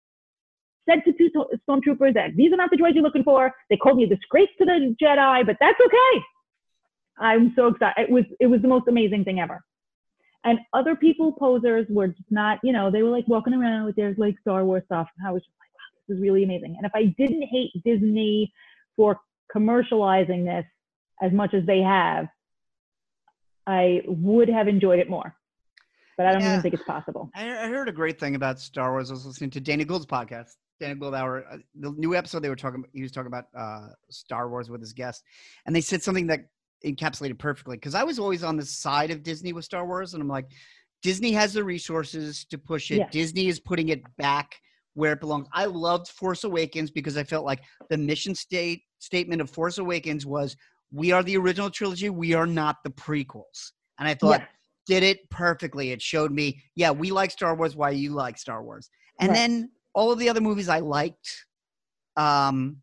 said 0.89 1.01
to 1.05 1.13
two 1.13 1.31
stormtroopers 1.69 2.15
that 2.15 2.31
these 2.37 2.53
are 2.53 2.57
not 2.57 2.71
the 2.71 2.77
droids 2.77 2.95
you're 2.95 3.03
looking 3.03 3.25
for. 3.25 3.53
They 3.71 3.77
called 3.77 3.97
me 3.97 4.05
a 4.05 4.07
disgrace 4.09 4.49
to 4.59 4.65
the 4.65 4.95
Jedi, 5.03 5.47
but 5.47 5.57
that's 5.61 5.79
okay. 5.85 6.23
I'm 7.19 7.53
so 7.57 7.69
excited. 7.69 8.03
It 8.03 8.11
was 8.11 8.25
it 8.41 8.47
was 8.47 8.61
the 8.63 8.69
most 8.69 8.89
amazing 8.89 9.25
thing 9.25 9.41
ever. 9.41 9.63
And 10.45 10.59
other 10.75 10.95
people 10.95 11.33
posers 11.33 11.87
were 11.89 12.09
just 12.09 12.31
not, 12.31 12.59
you 12.63 12.73
know, 12.73 12.91
they 12.91 13.03
were 13.03 13.09
like 13.09 13.27
walking 13.29 13.55
around 13.55 13.87
with 13.87 13.97
their 13.97 14.15
like 14.19 14.37
Star 14.41 14.65
Wars 14.65 14.83
stuff. 14.87 15.09
And 15.19 15.27
I 15.27 15.31
was 15.33 15.41
just 15.43 15.55
like, 15.59 15.71
wow, 15.73 16.03
this 16.09 16.17
is 16.17 16.23
really 16.23 16.45
amazing. 16.45 16.75
And 16.77 16.85
if 16.85 16.93
I 16.95 17.15
didn't 17.17 17.43
hate 17.43 17.71
Disney 17.85 18.53
for 18.95 19.19
commercializing 19.55 20.45
this 20.45 20.67
as 21.23 21.33
much 21.33 21.55
as 21.55 21.65
they 21.65 21.81
have, 21.81 22.27
I 23.67 24.03
would 24.07 24.49
have 24.51 24.69
enjoyed 24.69 24.99
it 24.99 25.09
more. 25.09 25.35
But 26.19 26.27
I 26.27 26.33
don't 26.33 26.43
Yeah. 26.43 26.51
even 26.51 26.63
think 26.63 26.75
it's 26.75 26.85
possible. 26.85 27.31
I, 27.35 27.49
I 27.65 27.69
heard 27.69 27.89
a 27.89 27.93
great 27.93 28.21
thing 28.21 28.35
about 28.35 28.61
Star 28.61 28.93
Wars. 28.93 29.11
I 29.11 29.15
was 29.15 29.25
listening 29.27 29.51
to 29.51 29.61
Dana 29.61 29.85
Gould's 29.85 30.07
podcast. 30.07 30.57
Dana 30.81 30.95
Gould 30.95 31.15
hour, 31.15 31.45
uh, 31.51 31.59
the 31.75 31.93
new 31.93 32.15
episode 32.15 32.41
they 32.41 32.49
were 32.49 32.57
talking. 32.57 32.85
He 32.93 33.03
was 33.03 33.13
talking 33.13 33.29
about 33.29 33.47
uh, 33.57 33.89
Star 34.11 34.49
Wars 34.49 34.71
with 34.71 34.81
his 34.81 34.93
guest, 34.93 35.23
and 35.67 35.75
they 35.75 35.81
said 35.81 36.03
something 36.03 36.27
that 36.29 36.41
encapsulated 36.85 37.39
perfectly. 37.39 37.77
Because 37.77 37.95
I 37.95 38.03
was 38.03 38.19
always 38.19 38.43
on 38.43 38.57
the 38.57 38.65
side 38.65 39.11
of 39.11 39.23
Disney 39.23 39.53
with 39.53 39.65
Star 39.65 39.87
Wars, 39.87 40.15
and 40.15 40.23
I'm 40.23 40.29
like, 40.29 40.47
Disney 41.03 41.33
has 41.33 41.53
the 41.53 41.65
resources 41.65 42.45
to 42.47 42.59
push 42.59 42.91
it. 42.91 43.11
Disney 43.11 43.49
is 43.49 43.61
putting 43.61 43.91
it 43.91 44.03
back 44.17 44.57
where 44.95 45.13
it 45.13 45.21
belongs. 45.21 45.49
I 45.53 45.67
loved 45.67 46.09
Force 46.09 46.45
Awakens 46.45 46.91
because 46.91 47.17
I 47.17 47.25
felt 47.25 47.45
like 47.45 47.61
the 47.91 47.99
mission 47.99 48.35
state 48.35 48.83
statement 48.99 49.41
of 49.41 49.51
Force 49.51 49.79
Awakens 49.79 50.25
was, 50.27 50.57
"We 50.93 51.13
are 51.13 51.23
the 51.23 51.37
original 51.37 51.71
trilogy. 51.71 52.11
We 52.11 52.35
are 52.35 52.47
not 52.47 52.77
the 52.85 52.91
prequels." 52.91 53.73
And 53.99 54.09
I 54.09 54.15
thought 54.15 54.43
did 54.87 55.03
it 55.03 55.29
perfectly. 55.31 55.91
It 55.91 56.03
showed 56.03 56.33
me, 56.33 56.63
yeah, 56.75 56.91
we 56.91 57.11
like 57.11 57.31
Star 57.31 57.55
Wars. 57.55 57.77
Why 57.77 57.91
you 57.91 58.11
like 58.13 58.39
Star 58.39 58.63
Wars? 58.63 58.91
And 59.21 59.31
Right. 59.31 59.37
then 59.37 59.71
all 59.95 60.13
of 60.13 60.19
the 60.19 60.29
other 60.29 60.41
movies 60.41 60.69
I 60.69 60.81
liked, 60.81 61.47
um, 62.17 62.79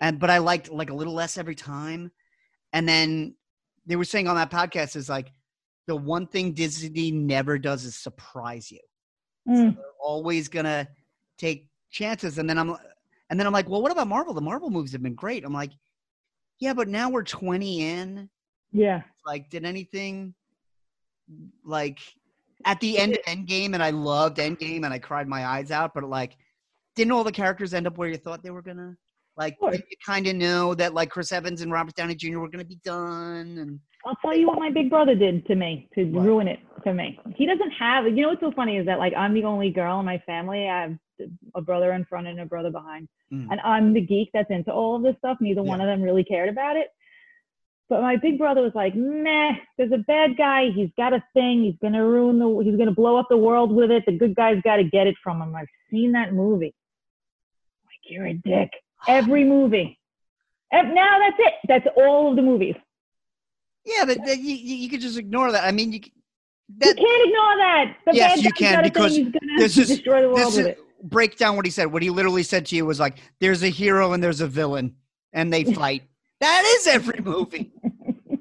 and 0.00 0.18
but 0.18 0.30
I 0.30 0.38
liked 0.38 0.70
like 0.70 0.90
a 0.90 0.94
little 0.94 1.14
less 1.14 1.36
every 1.38 1.54
time. 1.54 2.10
And 2.72 2.88
then 2.88 3.34
they 3.86 3.96
were 3.96 4.04
saying 4.04 4.26
on 4.28 4.36
that 4.36 4.50
podcast 4.50 4.96
is 4.96 5.08
like 5.08 5.28
the 5.86 5.96
one 5.96 6.26
thing 6.26 6.52
Disney 6.52 7.10
never 7.10 7.58
does 7.58 7.84
is 7.84 7.94
surprise 7.96 8.70
you. 8.72 8.80
Mm. 9.48 9.76
They're 9.76 9.84
always 10.02 10.48
gonna 10.48 10.88
take 11.38 11.68
chances. 11.90 12.38
And 12.38 12.48
then 12.48 12.58
I'm 12.58 12.76
and 13.30 13.38
then 13.38 13.46
I'm 13.46 13.52
like, 13.52 13.68
well, 13.68 13.82
what 13.82 13.92
about 13.92 14.08
Marvel? 14.08 14.34
The 14.34 14.40
Marvel 14.40 14.70
movies 14.70 14.92
have 14.92 15.02
been 15.02 15.14
great. 15.14 15.44
I'm 15.44 15.52
like, 15.52 15.72
yeah, 16.60 16.72
but 16.72 16.88
now 16.88 17.10
we're 17.10 17.24
20 17.24 17.82
in 17.82 18.30
Yeah. 18.72 19.02
like 19.26 19.50
did 19.50 19.64
anything 19.64 20.34
like 21.64 21.98
at 22.64 22.80
the 22.80 22.98
end 22.98 23.14
of 23.14 23.22
Endgame 23.26 23.74
and 23.74 23.82
I 23.82 23.90
loved 23.90 24.38
Endgame 24.38 24.84
and 24.84 24.92
I 24.92 24.98
cried 24.98 25.28
my 25.28 25.46
eyes 25.46 25.70
out, 25.70 25.92
but 25.94 26.04
like 26.04 26.36
didn't 26.96 27.12
all 27.12 27.24
the 27.24 27.32
characters 27.32 27.74
end 27.74 27.86
up 27.86 27.98
where 27.98 28.08
you 28.08 28.16
thought 28.16 28.42
they 28.42 28.50
were 28.50 28.62
gonna? 28.62 28.96
Like 29.36 29.56
Sure. 29.58 29.74
you 29.74 29.80
kind 30.06 30.26
of 30.26 30.36
know 30.36 30.74
that 30.74 30.94
like 30.94 31.10
Chris 31.10 31.32
Evans 31.32 31.60
and 31.60 31.72
Robert 31.72 31.94
Downey 31.94 32.14
Jr. 32.14 32.38
were 32.38 32.48
gonna 32.48 32.64
be 32.64 32.78
done 32.84 33.58
and 33.58 33.80
I'll 34.06 34.16
tell 34.22 34.36
you 34.36 34.46
what 34.46 34.58
my 34.58 34.70
big 34.70 34.90
brother 34.90 35.14
did 35.14 35.46
to 35.46 35.54
me 35.54 35.88
to 35.94 36.04
What? 36.04 36.24
ruin 36.24 36.46
it 36.48 36.60
to 36.84 36.92
me. 36.92 37.18
He 37.36 37.46
doesn't 37.46 37.70
have, 37.70 38.04
you 38.06 38.22
know 38.22 38.28
what's 38.28 38.40
so 38.42 38.52
funny 38.52 38.76
is 38.76 38.86
that 38.86 38.98
like 38.98 39.14
I'm 39.16 39.34
the 39.34 39.44
only 39.44 39.70
girl 39.70 39.98
in 40.00 40.06
my 40.06 40.18
family. 40.26 40.68
I 40.68 40.82
have 40.82 40.96
a 41.54 41.62
brother 41.62 41.92
in 41.92 42.04
front 42.04 42.26
and 42.26 42.38
a 42.40 42.44
brother 42.46 42.70
behind. 42.70 43.08
Mm. 43.32 43.48
And 43.50 43.60
I'm 43.62 43.92
the 43.94 44.00
geek 44.00 44.28
that's 44.34 44.50
into 44.50 44.72
all 44.72 44.96
of 44.96 45.02
this 45.02 45.16
stuff. 45.18 45.38
Neither 45.40 45.62
one 45.62 45.80
of 45.80 45.86
them 45.86 46.02
really 46.02 46.24
cared 46.24 46.48
about 46.48 46.76
it. 46.76 46.88
But 47.90 48.00
my 48.00 48.16
big 48.16 48.38
brother 48.38 48.62
was 48.62 48.72
like, 48.74 48.94
meh, 48.96 49.52
there's 49.76 49.92
a 49.92 49.98
bad 49.98 50.36
guy. 50.38 50.70
He's 50.74 50.88
got 50.96 51.12
a 51.12 51.22
thing. 51.34 51.64
He's 51.64 51.74
going 51.82 51.92
to 51.92 52.00
ruin 52.00 52.38
the, 52.38 52.48
he's 52.64 52.76
going 52.76 52.88
to 52.88 52.94
blow 52.94 53.16
up 53.16 53.26
the 53.28 53.36
world 53.36 53.70
with 53.72 53.90
it. 53.90 54.04
The 54.06 54.12
good 54.12 54.34
guy's 54.34 54.60
got 54.62 54.76
to 54.76 54.84
get 54.84 55.06
it 55.06 55.16
from 55.22 55.42
him. 55.42 55.54
I've 55.54 55.66
seen 55.90 56.12
that 56.12 56.32
movie. 56.32 56.74
Like, 57.84 58.10
you're 58.10 58.26
a 58.26 58.34
dick. 58.34 58.70
Every 59.06 59.44
movie. 59.56 59.98
Now 60.72 61.18
that's 61.20 61.36
it. 61.38 61.52
That's 61.68 61.86
all 61.96 62.30
of 62.30 62.36
the 62.36 62.42
movies. 62.42 62.74
yeah, 63.84 64.04
but 64.06 64.18
that, 64.24 64.38
you, 64.38 64.54
you 64.56 64.76
you 64.76 64.88
could 64.88 65.00
just 65.00 65.16
ignore 65.18 65.52
that. 65.52 65.62
I 65.64 65.70
mean, 65.70 65.92
you 65.92 66.00
c- 66.02 66.12
You 66.82 66.94
can't 66.94 66.98
ignore 67.28 67.56
that. 67.58 67.96
The 68.06 68.14
Yes, 68.14 68.36
bad 68.38 68.44
you 68.44 68.52
can, 68.52 68.72
got 68.74 68.86
a 68.86 69.08
thing, 69.10 69.30
because 69.30 69.56
this 69.58 69.78
is- 69.78 69.88
destroy 69.88 70.22
the 70.22 70.28
world 70.28 70.38
this 70.40 70.56
with 70.56 70.66
is 70.66 70.72
it. 70.72 70.78
break 71.02 71.36
down 71.36 71.54
what 71.54 71.64
he 71.64 71.70
said. 71.70 71.92
What 71.92 72.02
he 72.02 72.10
literally 72.10 72.42
said 72.42 72.66
to 72.66 72.76
you 72.76 72.84
was 72.86 72.98
like, 72.98 73.18
"There's 73.40 73.62
a 73.62 73.68
hero 73.68 74.14
and 74.14 74.24
there's 74.24 74.40
a 74.40 74.48
villain, 74.48 74.96
and 75.32 75.52
they 75.52 75.62
fight." 75.74 76.02
That 76.40 76.64
is 76.76 76.86
every 76.86 77.20
movie. 77.22 77.72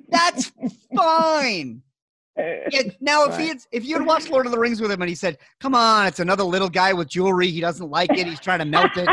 That's 0.10 0.52
fine. 0.96 1.82
Yeah, 2.36 2.82
now, 3.00 3.26
if 3.26 3.38
he 3.38 3.48
had, 3.50 3.58
if 3.72 3.86
you 3.86 3.96
had 3.96 4.06
watched 4.06 4.30
Lord 4.30 4.48
of 4.48 4.52
the 4.52 4.58
Rings 4.58 4.82
with 4.82 4.92
him 4.92 5.02
and 5.02 5.10
he 5.10 5.14
said, 5.16 5.38
"Come 5.60 5.76
on, 5.76 6.08
it's 6.08 6.20
another 6.20 6.44
little 6.44 6.70
guy 6.70 6.92
with 6.92 7.08
jewelry. 7.08 7.48
He 7.48 7.62
doesn't 7.62 7.90
like 7.90 8.10
it. 8.12 8.26
He's 8.26 8.40
trying 8.40 8.60
to 8.60 8.66
melt 8.66 8.98
it." 8.98 9.08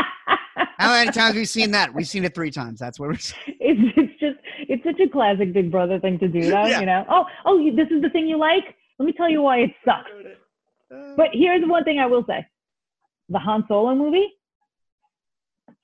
How 0.79 0.91
many 0.91 1.11
times 1.11 1.27
have 1.27 1.35
we 1.35 1.45
seen 1.45 1.69
that? 1.71 1.93
We've 1.93 2.07
seen 2.07 2.25
it 2.25 2.33
three 2.33 2.49
times. 2.49 2.79
That's 2.79 2.99
what 2.99 3.09
we're. 3.09 3.17
saying. 3.17 3.57
it's, 3.59 3.93
it's 3.95 4.19
just 4.19 4.37
it's 4.67 4.83
such 4.83 4.99
a 4.99 5.07
classic 5.07 5.53
Big 5.53 5.71
Brother 5.71 5.99
thing 5.99 6.17
to 6.17 6.27
do, 6.27 6.41
though. 6.41 6.65
Yeah. 6.65 6.79
You 6.79 6.87
know, 6.87 7.05
oh 7.09 7.25
oh, 7.45 7.59
you, 7.59 7.75
this 7.75 7.89
is 7.91 8.01
the 8.01 8.09
thing 8.09 8.27
you 8.27 8.37
like. 8.37 8.75
Let 8.97 9.05
me 9.05 9.13
tell 9.13 9.29
you 9.29 9.43
why 9.43 9.59
it 9.59 9.71
sucks. 9.85 10.09
Uh. 10.91 11.13
But 11.15 11.27
here's 11.33 11.67
one 11.67 11.83
thing 11.83 11.99
I 11.99 12.07
will 12.07 12.25
say: 12.27 12.45
the 13.29 13.39
Han 13.39 13.65
Solo 13.67 13.93
movie 13.93 14.33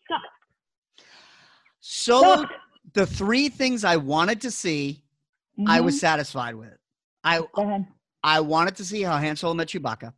sucked. 0.09 1.05
Solo, 1.79 2.37
Sucked. 2.37 2.53
The 2.97 3.05
three 3.05 3.47
things 3.47 3.83
I 3.83 3.95
wanted 3.97 4.41
to 4.41 4.49
see, 4.49 5.03
I 5.67 5.81
was 5.81 5.95
Mhm. 5.95 5.99
satisfied 5.99 6.55
with. 6.55 6.75
I 7.23 7.41
Go 7.53 7.61
ahead. 7.61 7.85
I 8.23 8.39
wanted 8.39 8.75
to 8.77 8.85
see 8.85 9.03
how 9.03 9.17
Han 9.19 9.35
Solo 9.35 9.53
met 9.53 9.67
Chewbacca. 9.67 10.13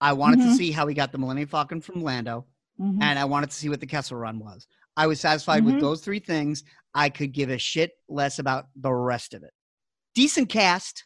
I 0.00 0.12
wanted 0.14 0.40
to 0.40 0.46
Mhm. 0.46 0.56
see 0.56 0.72
how 0.72 0.88
he 0.88 0.94
got 0.94 1.12
the 1.12 1.18
Millennium 1.18 1.48
Falcon 1.48 1.80
from 1.80 2.02
Lando. 2.02 2.44
Mhm. 2.80 3.02
and 3.02 3.18
I 3.18 3.24
wanted 3.24 3.50
to 3.50 3.56
see 3.56 3.68
what 3.68 3.80
the 3.80 3.86
Kessel 3.88 4.16
Run 4.16 4.38
was. 4.38 4.68
I 4.96 5.08
was 5.08 5.20
satisfied 5.20 5.64
with 5.64 5.80
those 5.80 6.00
three 6.00 6.20
things. 6.20 6.62
I 6.94 7.08
could 7.08 7.32
give 7.32 7.50
a 7.50 7.58
shit 7.58 7.98
less 8.08 8.38
about 8.38 8.68
the 8.76 8.92
rest 8.92 9.34
of 9.34 9.42
it. 9.42 9.52
Decent 10.14 10.48
cast. 10.48 11.04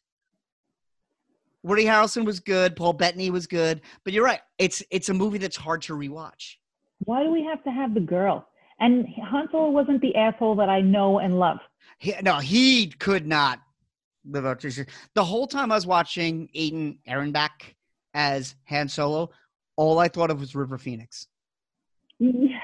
Woody 1.62 1.84
Harrelson 1.84 2.26
was 2.26 2.40
good. 2.40 2.76
Paul 2.76 2.92
Bettany 2.92 3.30
was 3.30 3.46
good. 3.46 3.80
But 4.04 4.12
you're 4.12 4.24
right. 4.24 4.42
It's 4.58 4.82
it's 4.90 5.08
a 5.08 5.14
movie 5.14 5.38
that's 5.38 5.56
hard 5.56 5.80
to 5.82 5.94
rewatch. 5.94 6.56
Why 7.04 7.22
do 7.22 7.30
we 7.30 7.42
have 7.44 7.64
to 7.64 7.70
have 7.70 7.94
the 7.94 8.00
girl? 8.00 8.46
And 8.82 9.06
Han 9.30 9.48
Solo 9.52 9.70
wasn't 9.70 10.00
the 10.00 10.16
asshole 10.16 10.56
that 10.56 10.68
I 10.68 10.80
know 10.80 11.20
and 11.20 11.38
love. 11.38 11.58
He, 11.98 12.14
no, 12.20 12.38
he 12.38 12.88
could 12.88 13.28
not 13.28 13.60
live 14.28 14.44
up 14.44 14.58
to 14.60 14.86
the 15.14 15.24
whole 15.24 15.46
time 15.46 15.70
I 15.70 15.76
was 15.76 15.86
watching 15.86 16.48
Alden 16.56 16.98
Ehrenreich 17.08 17.74
as 18.12 18.56
Han 18.64 18.88
Solo. 18.88 19.30
All 19.76 20.00
I 20.00 20.08
thought 20.08 20.32
of 20.32 20.40
was 20.40 20.56
River 20.56 20.78
Phoenix. 20.78 21.28
Yeah. 22.18 22.58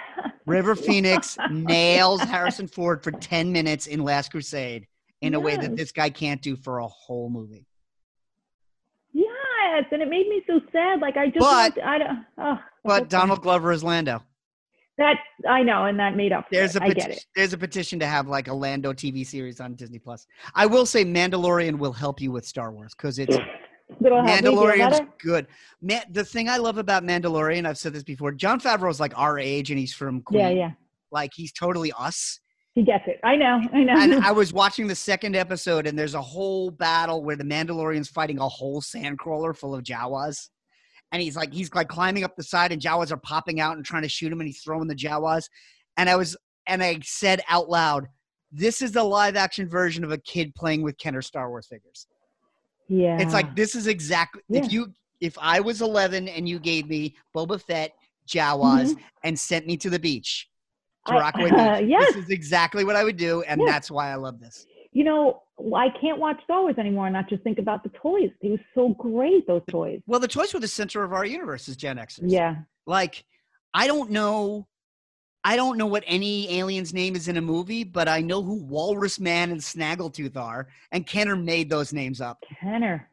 River 0.45 0.75
Phoenix 0.89 1.39
nails 1.53 2.21
Harrison 2.23 2.67
Ford 2.67 3.05
for 3.05 3.13
10 3.13 3.53
minutes 3.53 3.87
in 3.87 4.03
Last 4.03 4.33
Crusade 4.33 4.89
in 5.21 5.35
a 5.35 5.41
way 5.41 5.57
that 5.57 5.77
this 5.77 5.93
guy 5.93 6.11
can't 6.11 6.43
do 6.43 6.57
for 6.57 6.79
a 6.79 6.87
whole 6.89 7.31
movie. 7.31 7.65
Yes, 9.13 9.85
and 9.93 10.03
it 10.03 10.09
made 10.09 10.29
me 10.29 10.43
so 10.49 10.61
sad. 10.73 11.01
Like 11.01 11.17
I 11.17 11.27
just, 11.27 11.39
But- 11.39 11.81
I 11.81 11.99
don't. 11.99 12.25
Oh, 12.39 12.59
But 12.83 13.09
Donald 13.09 13.41
Glover 13.43 13.71
is 13.71 13.85
Lando. 13.85 14.25
That 14.99 15.19
I 15.49 15.63
know, 15.63 15.85
and 15.85 15.99
that 16.01 16.17
made 16.17 16.33
up. 16.33 16.47
There's 16.51 16.75
it. 16.75 16.83
a 16.83 16.87
I 16.87 16.89
get 16.89 16.99
peti- 17.03 17.13
it. 17.15 17.27
there's 17.37 17.53
a 17.53 17.59
petition 17.59 18.01
to 18.01 18.07
have 18.07 18.27
like 18.27 18.49
a 18.49 18.53
Lando 18.55 18.93
TV 18.93 19.25
series 19.25 19.61
on 19.61 19.75
Disney 19.75 20.01
Plus. 20.01 20.27
I 20.55 20.67
will 20.67 20.87
say 20.87 21.05
Mandalorian 21.05 21.79
will 21.79 21.93
help 21.93 22.21
you 22.21 22.33
with 22.33 22.45
Star 22.45 22.73
Wars 22.73 22.95
because 22.97 23.21
it's 23.21 23.39
That'll 24.01 24.23
help 24.25 24.43
me 24.43 24.51
feel 24.51 24.57
Mandalorian's 24.57 25.01
good. 25.19 25.47
Man, 25.81 26.03
the 26.11 26.25
thing 26.25 26.49
I 26.49 26.59
love 26.59 26.79
about 26.79 27.05
Mandalorian, 27.05 27.67
I've 27.67 27.79
said 27.79 27.93
this 27.93 28.03
before. 28.03 28.33
Jon 28.33 28.61
Favreau's 28.61 29.01
like 29.01 29.17
our 29.17 29.39
age, 29.39 29.71
and 29.71 29.79
he's 29.79 29.95
from 29.95 30.21
Queen. 30.21 30.41
Yeah, 30.41 30.51
yeah. 30.51 30.71
Like 31.11 31.33
he's 31.35 31.53
totally 31.53 31.93
us. 31.99 32.41
He 32.75 32.85
gets 32.85 33.05
it. 33.07 33.19
I 33.25 33.35
know. 33.37 33.61
I 33.73 33.83
know. 33.85 33.95
And 33.97 34.15
I 34.25 34.31
was 34.33 34.53
watching 34.53 34.87
the 34.87 34.95
second 34.95 35.35
episode, 35.37 35.87
and 35.87 35.99
there's 35.99 36.15
a 36.15 36.23
whole 36.23 36.71
battle 36.71 37.25
where 37.25 37.37
the 37.37 37.45
Mandalorian's 37.45 38.09
fighting 38.09 38.39
a 38.39 38.49
whole 38.49 38.81
sandcrawler 38.83 39.57
full 39.57 39.75
of 39.75 39.83
Jawas. 39.83 40.49
And 41.13 41.23
he's 41.23 41.37
like, 41.37 41.53
he's 41.53 41.73
like 41.75 41.89
climbing 41.89 42.25
up 42.25 42.37
the 42.37 42.43
side, 42.43 42.71
and 42.73 42.81
Jawas 42.83 43.11
are 43.13 43.17
popping 43.17 43.61
out 43.61 43.77
and 43.77 43.85
trying 43.85 44.03
to 44.03 44.09
shoot 44.09 44.31
him, 44.33 44.41
and 44.41 44.47
he's 44.49 44.61
throwing 44.63 44.87
the 44.89 44.95
Jawas. 44.95 45.49
And 45.97 46.09
I 46.11 46.17
was, 46.17 46.37
and 46.67 46.83
I 46.83 46.99
said 47.03 47.41
out 47.49 47.71
loud, 47.71 48.07
"This 48.53 48.83
is 48.83 48.93
the 48.93 49.03
live 49.03 49.35
action 49.37 49.69
version 49.69 50.05
of 50.05 50.13
a 50.13 50.19
kid 50.19 50.55
playing 50.55 50.83
with 50.83 50.99
Kenner 50.99 51.23
Star 51.23 51.49
Wars 51.49 51.67
figures." 51.67 52.07
yeah. 52.89 53.19
It's 53.21 53.33
like 53.33 53.55
this 53.57 53.75
is 53.75 53.87
exactly 53.87 54.43
Yeah. 54.49 54.65
if 54.65 54.73
you 54.73 54.93
if 55.21 55.37
I 55.41 55.61
was 55.61 55.83
11 55.83 56.29
and 56.29 56.49
you 56.49 56.59
gave 56.61 56.89
me 56.89 57.17
Boba 57.35 57.61
Fett, 57.61 57.93
Jawas, 58.29 58.95
and 59.25 59.39
sent 59.39 59.67
me 59.67 59.77
to 59.79 59.91
the 59.91 59.99
beach 59.99 60.49
to 61.07 61.13
Mm-hmm. 61.13 61.19
I- 61.19 61.21
Rockaway 61.23 61.51
Beach. 61.51 61.59
uh, 61.59 61.83
yes. 61.87 62.15
This 62.15 62.25
is 62.25 62.31
exactly 62.31 62.85
what 62.85 62.97
I 62.97 63.03
would 63.05 63.17
do, 63.17 63.43
and 63.43 63.61
Yeah. 63.61 63.67
that's 63.73 63.91
why 63.91 64.11
I 64.13 64.15
love 64.17 64.41
this. 64.41 64.67
you 64.93 65.05
know, 65.05 65.43
I 65.75 65.89
can't 66.01 66.19
watch 66.19 66.41
Star 66.45 66.63
Wars 66.63 66.77
anymore 66.79 67.07
and 67.07 67.13
not 67.15 67.29
just 67.29 67.43
think 67.43 67.59
about 67.59 67.83
the 67.83 67.89
toys. 67.91 68.31
They 68.41 68.51
were 68.51 68.61
so 68.75 68.91
great, 68.91 69.47
those 69.47 69.63
toys. 69.69 70.01
Well, 70.07 70.21
the 70.21 70.29
toys 70.29 70.55
were 70.55 70.61
the 70.61 70.69
center 70.69 71.03
of 71.03 71.13
our 71.13 71.25
universe 71.25 71.69
as 71.69 71.77
Gen 71.77 71.97
Xers. 71.97 72.21
Yeah. 72.31 72.57
Like, 72.87 73.25
I 73.75 73.87
don't 73.87 74.11
know. 74.11 74.67
I 75.45 75.57
don't 75.57 75.79
know 75.79 75.87
what 75.87 76.05
any 76.07 76.59
alien's 76.59 76.93
name 76.93 77.17
is 77.17 77.29
in 77.29 77.37
a 77.37 77.41
movie, 77.41 77.85
but 77.85 78.09
I 78.09 78.21
know 78.21 78.43
who 78.43 78.55
Walrus 78.65 79.19
Man 79.19 79.51
and 79.51 79.61
Snaggletooth 79.61 80.37
are, 80.37 80.69
and 80.93 81.07
Kenner 81.07 81.37
made 81.37 81.71
those 81.71 81.93
names 81.93 82.21
up. 82.21 82.43
Kenner. 82.61 83.09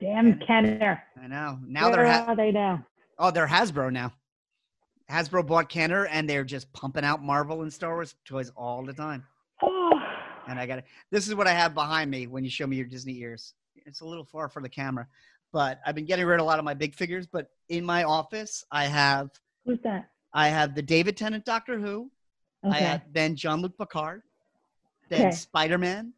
Damn 0.00 0.38
Kenner. 0.40 1.02
I 1.22 1.26
know. 1.26 1.58
Now 1.66 1.88
Where 1.88 1.96
they're 1.96 2.12
ha- 2.12 2.24
are 2.28 2.36
they 2.36 2.50
now? 2.52 2.84
oh, 3.18 3.30
they're 3.30 3.46
Hasbro 3.46 3.92
now. 3.92 4.12
Hasbro 5.10 5.46
bought 5.46 5.68
Kenner, 5.68 6.06
and 6.06 6.28
they're 6.28 6.44
just 6.44 6.72
pumping 6.72 7.04
out 7.04 7.22
Marvel 7.22 7.62
and 7.62 7.72
Star 7.72 7.94
Wars 7.94 8.14
toys 8.24 8.50
all 8.56 8.84
the 8.84 8.92
time. 8.92 9.24
And 10.46 10.58
I 10.58 10.66
got 10.66 10.78
it. 10.78 10.84
This 11.10 11.28
is 11.28 11.34
what 11.34 11.46
I 11.46 11.52
have 11.52 11.74
behind 11.74 12.10
me 12.10 12.26
when 12.26 12.44
you 12.44 12.50
show 12.50 12.66
me 12.66 12.76
your 12.76 12.86
Disney 12.86 13.18
ears. 13.18 13.54
It's 13.86 14.00
a 14.00 14.04
little 14.06 14.24
far 14.24 14.48
for 14.48 14.60
the 14.62 14.68
camera, 14.68 15.06
but 15.52 15.80
I've 15.86 15.94
been 15.94 16.04
getting 16.06 16.26
rid 16.26 16.40
of 16.40 16.44
a 16.44 16.46
lot 16.46 16.58
of 16.58 16.64
my 16.64 16.74
big 16.74 16.94
figures. 16.94 17.26
But 17.26 17.48
in 17.68 17.84
my 17.84 18.04
office, 18.04 18.64
I 18.70 18.84
have 18.86 19.30
who's 19.64 19.78
that? 19.84 20.10
I 20.32 20.48
have 20.48 20.74
the 20.74 20.82
David 20.82 21.16
Tennant 21.16 21.44
Doctor 21.44 21.78
Who. 21.78 22.10
I 22.64 22.68
Okay. 22.68 22.84
have 22.84 23.02
then 23.12 23.36
Jean-Luc 23.36 23.76
Picard, 23.76 24.22
then 25.10 25.26
Okay. 25.28 25.30
Spider 25.32 25.76
Man, 25.76 26.14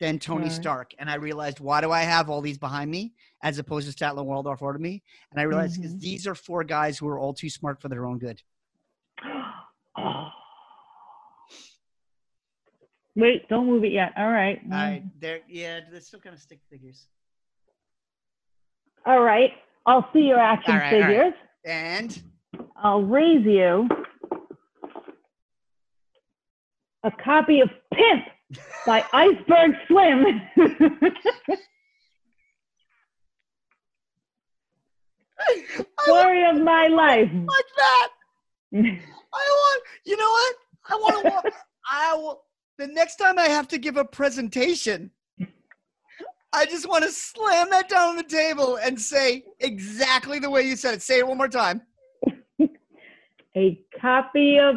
then 0.00 0.18
Tony 0.18 0.46
Alright. 0.46 0.52
Stark. 0.52 0.94
And 0.98 1.10
I 1.10 1.16
realized 1.16 1.60
why 1.60 1.80
do 1.82 1.90
I 1.92 2.00
have 2.02 2.30
all 2.30 2.40
these 2.40 2.58
behind 2.58 2.90
me 2.90 3.12
as 3.42 3.58
opposed 3.58 3.90
to 3.90 4.04
Statler 4.04 4.24
Waldorf 4.24 4.62
ordered 4.62 4.80
me? 4.80 5.02
And 5.30 5.38
I 5.40 5.44
realized 5.44 5.76
because 5.80 5.94
Mhm. 5.94 6.00
these 6.00 6.26
are 6.26 6.34
four 6.34 6.64
guys 6.64 6.98
who 6.98 7.06
are 7.08 7.18
all 7.18 7.34
too 7.34 7.50
smart 7.50 7.80
for 7.80 7.88
their 7.88 8.06
own 8.06 8.18
good. 8.18 8.42
oh. 9.96 10.28
Wait, 13.14 13.48
don't 13.48 13.66
move 13.66 13.84
it 13.84 13.92
yet. 13.92 14.12
All 14.16 14.30
right. 14.30 14.60
I 14.72 15.02
they're 15.20 15.40
yeah, 15.48 15.80
they're 15.90 16.00
still 16.00 16.20
kind 16.20 16.34
of 16.34 16.40
stick 16.40 16.60
figures. 16.70 17.06
All 19.04 19.20
right. 19.22 19.50
I'll 19.84 20.08
see 20.12 20.20
your 20.20 20.38
action 20.38 20.74
All 20.74 20.78
right, 20.80 20.94
all 20.94 21.00
right. 21.00 21.08
figures. 21.08 21.34
And 21.64 22.22
I'll 22.76 23.02
raise 23.02 23.44
you 23.44 23.88
a 27.04 27.10
copy 27.10 27.60
of 27.60 27.68
Pimp 27.92 28.24
by 28.86 29.04
Iceberg 29.12 29.72
Slim. 29.88 30.40
Story 36.04 36.44
of 36.48 36.56
my 36.62 36.86
life. 36.88 37.28
like 37.32 37.64
that. 37.76 38.08
I 38.74 38.78
want, 39.34 39.82
you 40.04 40.16
know 40.16 40.30
what? 40.30 40.56
I 40.88 40.94
want 40.96 41.22
to 41.22 41.30
walk. 41.30 41.44
I 41.90 42.14
will, 42.14 42.42
the 42.78 42.86
next 42.86 43.16
time 43.16 43.38
I 43.38 43.48
have 43.48 43.68
to 43.68 43.78
give 43.78 43.96
a 43.96 44.04
presentation, 44.04 45.10
I 46.52 46.66
just 46.66 46.88
want 46.88 47.04
to 47.04 47.10
slam 47.10 47.70
that 47.70 47.88
down 47.88 48.10
on 48.10 48.16
the 48.16 48.22
table 48.22 48.76
and 48.76 49.00
say 49.00 49.44
exactly 49.60 50.38
the 50.38 50.50
way 50.50 50.62
you 50.62 50.76
said 50.76 50.94
it. 50.94 51.02
Say 51.02 51.18
it 51.18 51.26
one 51.26 51.38
more 51.38 51.48
time. 51.48 51.82
a 53.56 53.80
copy 54.00 54.58
of 54.58 54.76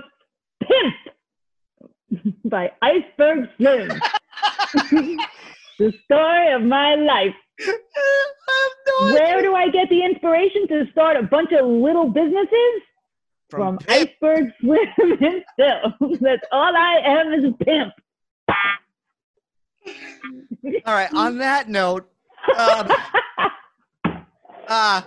Pimp 0.61 2.35
by 2.45 2.71
Iceberg 2.81 3.49
Slim. 3.57 3.89
the 5.79 5.93
story 6.05 6.51
of 6.53 6.61
my 6.61 6.95
life. 6.95 7.35
No 7.59 9.13
Where 9.13 9.37
idea. 9.37 9.41
do 9.43 9.55
I 9.55 9.69
get 9.69 9.89
the 9.89 10.03
inspiration 10.03 10.67
to 10.69 10.85
start 10.91 11.17
a 11.17 11.23
bunch 11.23 11.51
of 11.51 11.65
little 11.65 12.09
businesses? 12.09 12.81
From, 13.49 13.77
Pimp. 13.77 14.09
Iceberg 14.21 14.51
Slim 14.59 15.17
himself. 15.19 15.93
That's 16.19 16.43
all 16.51 16.75
I 16.75 16.99
am 17.03 17.33
is 17.33 17.45
a 17.45 17.63
pimp. 17.63 17.93
All 20.85 20.93
right. 20.93 21.13
On 21.13 21.37
that 21.37 21.69
note, 21.69 22.09
um, 22.57 22.89
uh, 24.67 25.01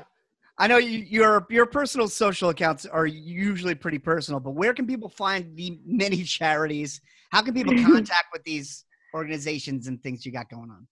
I 0.61 0.67
know 0.67 0.79
you, 0.79 0.99
your 0.99 1.47
your 1.51 1.67
personal 1.67 2.09
social 2.09 2.49
accounts 2.49 2.87
are 2.87 3.07
usually 3.07 3.75
pretty 3.75 3.99
personal, 3.99 4.41
but 4.41 4.53
where 4.53 4.75
can 4.75 4.87
people 4.87 5.09
find 5.09 5.57
the 5.57 5.79
many 5.85 6.23
charities? 6.25 7.01
How 7.31 7.43
can 7.43 7.55
people 7.55 7.75
contact 7.85 8.27
with 8.33 8.45
these 8.45 8.85
organizations 9.15 9.87
and 9.87 10.03
things 10.03 10.27
you 10.27 10.33
got 10.33 10.49
going 10.49 10.71
on? 10.71 10.87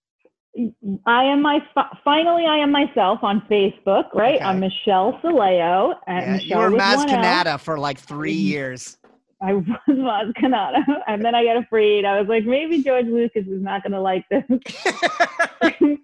I 1.05 1.23
am 1.23 1.41
my 1.41 1.59
finally 2.03 2.45
I 2.45 2.57
am 2.57 2.71
myself 2.71 3.19
on 3.23 3.41
Facebook, 3.49 4.05
right? 4.13 4.35
Okay. 4.35 4.43
I'm 4.43 4.59
Michelle 4.59 5.19
Sileo 5.23 5.93
Yeah, 6.07 6.33
Michelle 6.33 6.47
you 6.47 6.71
were 6.71 6.77
Maz. 6.77 7.05
Kanata 7.05 7.59
for 7.59 7.77
like 7.77 7.99
three 7.99 8.33
mm-hmm. 8.33 8.47
years. 8.47 8.97
I 9.41 9.53
was 9.53 9.65
Maz 9.89 10.33
Kanata, 10.33 10.83
and 11.07 11.23
then 11.23 11.35
I 11.35 11.43
got 11.43 11.57
afraid. 11.57 12.05
I 12.05 12.19
was 12.19 12.27
like, 12.27 12.45
maybe 12.45 12.81
George 12.81 13.05
Lucas 13.05 13.45
is 13.45 13.61
not 13.61 13.83
going 13.83 13.91
to 13.91 14.01
like 14.01 14.25
this. 14.29 14.43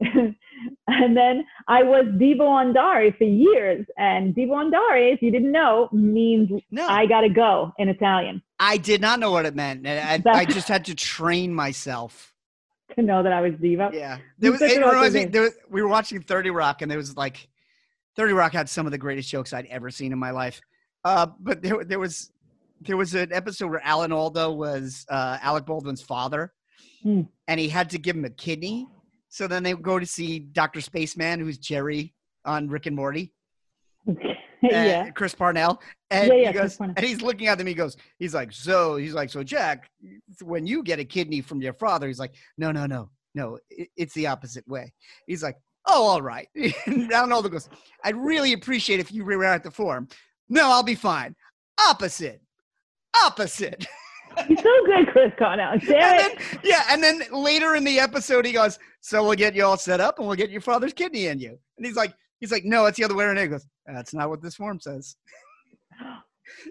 and 0.00 1.16
then 1.16 1.44
I 1.68 1.82
was 1.82 2.04
Divo 2.06 2.40
Andari 2.40 3.16
for 3.16 3.24
years, 3.24 3.86
and 3.96 4.34
Divo 4.34 4.52
Andari, 4.52 5.14
if 5.14 5.22
you 5.22 5.30
didn't 5.30 5.52
know, 5.52 5.88
means 5.92 6.50
no, 6.70 6.86
I, 6.86 7.02
I 7.02 7.06
gotta 7.06 7.28
go 7.30 7.72
in 7.78 7.88
Italian. 7.88 8.42
I 8.58 8.76
did 8.76 9.00
not 9.00 9.18
know 9.20 9.30
what 9.30 9.46
it 9.46 9.54
meant. 9.54 9.86
I, 9.86 10.22
I 10.26 10.44
just 10.44 10.68
had 10.68 10.84
to 10.86 10.94
train 10.94 11.54
myself. 11.54 12.33
To 12.96 13.02
know 13.02 13.22
that 13.22 13.32
I 13.32 13.40
was 13.40 13.52
diva. 13.60 13.90
Yeah, 13.92 14.18
there 14.38 14.52
was. 14.52 14.62
It 14.62 14.72
it 14.72 14.82
off 14.82 14.92
reminds 14.92 15.14
me. 15.14 15.24
There 15.24 15.42
was, 15.42 15.52
we 15.68 15.82
were 15.82 15.88
watching 15.88 16.20
Thirty 16.22 16.50
Rock, 16.50 16.82
and 16.82 16.90
there 16.90 16.98
was 16.98 17.16
like, 17.16 17.48
Thirty 18.16 18.32
Rock 18.32 18.52
had 18.52 18.68
some 18.68 18.86
of 18.86 18.92
the 18.92 18.98
greatest 18.98 19.28
jokes 19.28 19.52
I'd 19.52 19.66
ever 19.66 19.90
seen 19.90 20.12
in 20.12 20.18
my 20.18 20.30
life. 20.30 20.60
Uh, 21.04 21.26
but 21.40 21.60
there, 21.62 21.84
there 21.84 21.98
was, 21.98 22.30
there 22.80 22.96
was 22.96 23.14
an 23.14 23.32
episode 23.32 23.68
where 23.70 23.84
Alan 23.84 24.12
Alda 24.12 24.50
was 24.50 25.04
uh, 25.10 25.38
Alec 25.42 25.66
Baldwin's 25.66 26.02
father, 26.02 26.52
Hmm. 27.02 27.22
and 27.48 27.60
he 27.60 27.68
had 27.68 27.90
to 27.90 27.98
give 27.98 28.16
him 28.16 28.24
a 28.24 28.30
kidney. 28.30 28.86
So 29.28 29.46
then 29.48 29.62
they 29.64 29.74
go 29.74 29.98
to 29.98 30.06
see 30.06 30.38
Doctor 30.38 30.80
Spaceman, 30.80 31.40
who's 31.40 31.58
Jerry 31.58 32.14
on 32.44 32.68
Rick 32.68 32.86
and 32.86 32.94
Morty. 32.96 33.32
yeah. 34.70 35.10
Chris 35.10 35.34
Parnell. 35.34 35.80
And 36.10 36.28
Yeah, 36.28 36.34
he 36.34 36.42
yeah, 36.42 36.52
Chris 36.52 36.76
goes, 36.76 36.88
and 36.96 37.00
he's 37.00 37.22
looking 37.22 37.46
at 37.48 37.58
them. 37.58 37.66
He 37.66 37.74
goes, 37.74 37.96
he's 38.18 38.34
like, 38.34 38.52
so 38.52 38.96
he's 38.96 39.14
like, 39.14 39.30
so 39.30 39.42
Jack, 39.42 39.90
when 40.42 40.66
you 40.66 40.82
get 40.82 40.98
a 40.98 41.04
kidney 41.04 41.40
from 41.40 41.60
your 41.60 41.74
father, 41.74 42.06
he's 42.06 42.18
like, 42.18 42.34
no, 42.58 42.72
no, 42.72 42.86
no, 42.86 43.10
no, 43.34 43.58
it, 43.70 43.88
it's 43.96 44.14
the 44.14 44.26
opposite 44.26 44.66
way. 44.68 44.92
He's 45.26 45.42
like, 45.42 45.56
oh, 45.86 46.06
all 46.06 46.22
right. 46.22 46.48
and 46.54 47.10
Ronaldo 47.10 47.50
goes, 47.50 47.68
I'd 48.04 48.16
really 48.16 48.52
appreciate 48.52 49.00
if 49.00 49.12
you 49.12 49.24
rewrite 49.24 49.62
the 49.62 49.70
form. 49.70 50.08
No, 50.48 50.68
I'll 50.68 50.82
be 50.82 50.94
fine. 50.94 51.34
Opposite, 51.88 52.40
opposite. 53.24 53.86
So 54.36 54.70
good, 54.86 55.06
Chris 55.12 55.32
Cornell. 55.38 55.78
Damn 55.78 56.18
it. 56.18 56.38
then, 56.38 56.60
yeah, 56.64 56.82
and 56.90 57.00
then 57.00 57.22
later 57.30 57.76
in 57.76 57.84
the 57.84 58.00
episode, 58.00 58.44
he 58.44 58.50
goes, 58.50 58.80
"So 59.00 59.22
we'll 59.22 59.34
get 59.34 59.54
you 59.54 59.64
all 59.64 59.76
set 59.76 60.00
up, 60.00 60.18
and 60.18 60.26
we'll 60.26 60.36
get 60.36 60.50
your 60.50 60.60
father's 60.60 60.92
kidney 60.92 61.26
in 61.26 61.38
you." 61.38 61.56
And 61.76 61.86
he's 61.86 61.94
like, 61.94 62.14
"He's 62.44 62.52
like, 62.52 62.64
no, 62.64 62.84
it's 62.86 62.98
the 62.98 63.04
other 63.04 63.14
way 63.14 63.24
around." 63.24 63.38
He 63.38 63.46
goes, 63.46 63.66
"That's 63.86 64.12
not 64.12 64.28
what 64.28 64.42
this 64.42 64.56
form 64.56 64.80
says." 64.80 65.16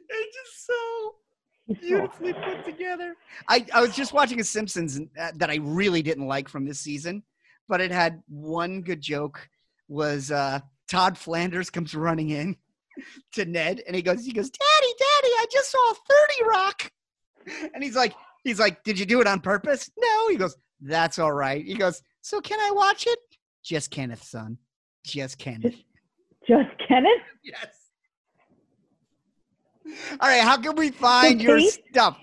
it's 0.09 0.35
just 0.35 0.67
so 0.67 1.75
beautifully 1.81 2.33
put 2.33 2.63
together. 2.63 3.15
I, 3.47 3.65
I 3.73 3.81
was 3.81 3.95
just 3.95 4.13
watching 4.13 4.39
a 4.39 4.43
Simpsons 4.43 4.99
uh, 5.19 5.31
that 5.35 5.49
I 5.49 5.55
really 5.55 6.03
didn't 6.03 6.27
like 6.27 6.47
from 6.47 6.65
this 6.65 6.79
season, 6.79 7.23
but 7.67 7.81
it 7.81 7.91
had 7.91 8.21
one 8.27 8.81
good 8.81 9.01
joke. 9.01 9.49
Was 9.87 10.31
uh, 10.31 10.59
Todd 10.87 11.17
Flanders 11.17 11.69
comes 11.69 11.95
running 11.95 12.29
in 12.29 12.55
to 13.33 13.45
Ned 13.45 13.81
and 13.85 13.95
he 13.95 14.01
goes, 14.01 14.23
he 14.25 14.31
goes, 14.31 14.49
Daddy, 14.49 14.93
Daddy, 14.99 15.33
I 15.39 15.45
just 15.51 15.71
saw 15.71 15.93
Thirty 15.93 16.49
Rock, 16.49 16.91
and 17.73 17.83
he's 17.83 17.95
like, 17.95 18.13
he's 18.43 18.59
like, 18.59 18.83
Did 18.83 18.99
you 18.99 19.05
do 19.05 19.21
it 19.21 19.27
on 19.27 19.39
purpose? 19.39 19.89
No. 19.97 20.29
He 20.29 20.35
goes, 20.35 20.55
That's 20.81 21.19
all 21.19 21.33
right. 21.33 21.63
He 21.63 21.75
goes, 21.75 22.01
So 22.21 22.41
can 22.41 22.59
I 22.59 22.71
watch 22.71 23.07
it? 23.07 23.19
Just 23.63 23.91
Kenneth, 23.91 24.23
son. 24.23 24.57
Just 25.03 25.37
Kenneth. 25.37 25.75
Just 26.47 26.69
Kenneth? 26.87 27.11
Yes. 27.43 27.67
All 30.19 30.29
right. 30.29 30.41
How 30.41 30.57
can 30.57 30.75
we 30.75 30.91
find 30.91 31.41
your 31.41 31.59
stuff? 31.59 32.17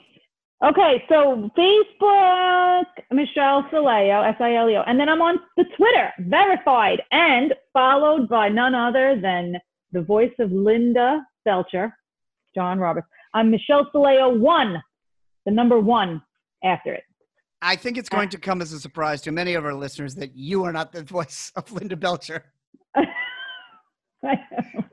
Okay, 0.63 1.03
so 1.09 1.51
Facebook, 1.57 2.85
Michelle 3.11 3.63
Sileo, 3.73 4.29
S 4.29 4.37
I 4.41 4.57
L 4.57 4.69
E 4.69 4.77
O. 4.77 4.83
And 4.87 5.01
then 5.01 5.09
I'm 5.09 5.23
on 5.23 5.39
the 5.57 5.65
Twitter, 5.77 6.13
verified, 6.21 7.01
and 7.13 7.55
followed 7.73 8.29
by 8.29 8.51
none 8.51 8.75
other 8.75 9.19
than 9.21 9.55
the 9.93 10.03
voice 10.03 10.33
of 10.39 10.53
Linda 10.53 11.25
Belcher, 11.47 11.95
John 12.55 12.79
Roberts. 12.79 13.07
I'm 13.33 13.51
Michelle 13.51 13.91
Sileo, 13.95 14.39
one, 14.39 14.83
the 15.47 15.51
number 15.51 15.81
one 15.81 16.21
after 16.63 16.93
it. 16.93 17.05
I 17.63 17.77
think 17.77 17.97
it's 17.97 18.11
going 18.11 18.29
to 18.31 18.39
come 18.39 18.61
as 18.61 18.73
a 18.73 18.81
surprise 18.81 19.23
to 19.23 19.33
many 19.33 19.55
of 19.55 19.65
our 19.65 19.75
listeners 19.75 20.15
that 20.17 20.37
you 20.37 20.65
are 20.65 20.73
not 20.73 20.93
the 20.93 21.03
voice 21.05 21.53
of 21.57 21.73
Linda 21.73 21.97
Belcher. 21.97 22.45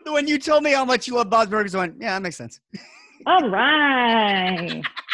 when 0.05 0.27
you 0.27 0.37
told 0.37 0.63
me 0.63 0.73
how 0.73 0.85
much 0.85 1.07
you 1.07 1.15
love 1.15 1.29
Bob's 1.29 1.49
Burgers, 1.49 1.75
I 1.75 1.79
went, 1.79 1.95
yeah, 1.99 2.13
that 2.13 2.21
makes 2.21 2.37
sense. 2.37 2.59
All 3.25 3.49
right. 3.49 4.81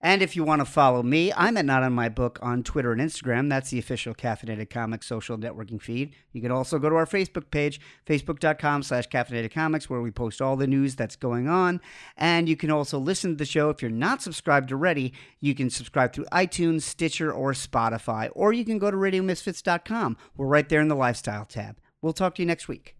And 0.00 0.22
if 0.22 0.36
you 0.36 0.44
want 0.44 0.60
to 0.60 0.64
follow 0.64 1.02
me, 1.02 1.32
I'm 1.32 1.56
at 1.56 1.64
Not 1.64 1.82
On 1.82 1.92
My 1.92 2.08
Book 2.08 2.38
on 2.40 2.62
Twitter 2.62 2.92
and 2.92 3.00
Instagram. 3.00 3.48
That's 3.48 3.70
the 3.70 3.80
official 3.80 4.14
Caffeinated 4.14 4.70
Comics 4.70 5.08
social 5.08 5.36
networking 5.36 5.82
feed. 5.82 6.14
You 6.32 6.40
can 6.40 6.52
also 6.52 6.78
go 6.78 6.88
to 6.88 6.94
our 6.94 7.06
Facebook 7.06 7.50
page, 7.50 7.80
facebook.com 8.06 8.84
slash 8.84 9.08
caffeinated 9.08 9.50
comics, 9.50 9.90
where 9.90 10.00
we 10.00 10.12
post 10.12 10.40
all 10.40 10.54
the 10.56 10.68
news 10.68 10.94
that's 10.94 11.16
going 11.16 11.48
on. 11.48 11.80
And 12.16 12.48
you 12.48 12.56
can 12.56 12.70
also 12.70 12.96
listen 12.96 13.32
to 13.32 13.36
the 13.36 13.44
show. 13.44 13.70
If 13.70 13.82
you're 13.82 13.90
not 13.90 14.22
subscribed 14.22 14.70
already, 14.70 15.12
you 15.40 15.54
can 15.56 15.68
subscribe 15.68 16.12
through 16.12 16.26
iTunes, 16.26 16.82
Stitcher, 16.82 17.32
or 17.32 17.52
Spotify. 17.52 18.30
Or 18.34 18.52
you 18.52 18.64
can 18.64 18.78
go 18.78 18.92
to 18.92 18.96
radiomisfits.com. 18.96 20.16
We're 20.36 20.46
right 20.46 20.68
there 20.68 20.80
in 20.80 20.88
the 20.88 20.94
lifestyle 20.94 21.44
tab. 21.44 21.76
We'll 22.00 22.12
talk 22.12 22.36
to 22.36 22.42
you 22.42 22.46
next 22.46 22.68
week. 22.68 22.97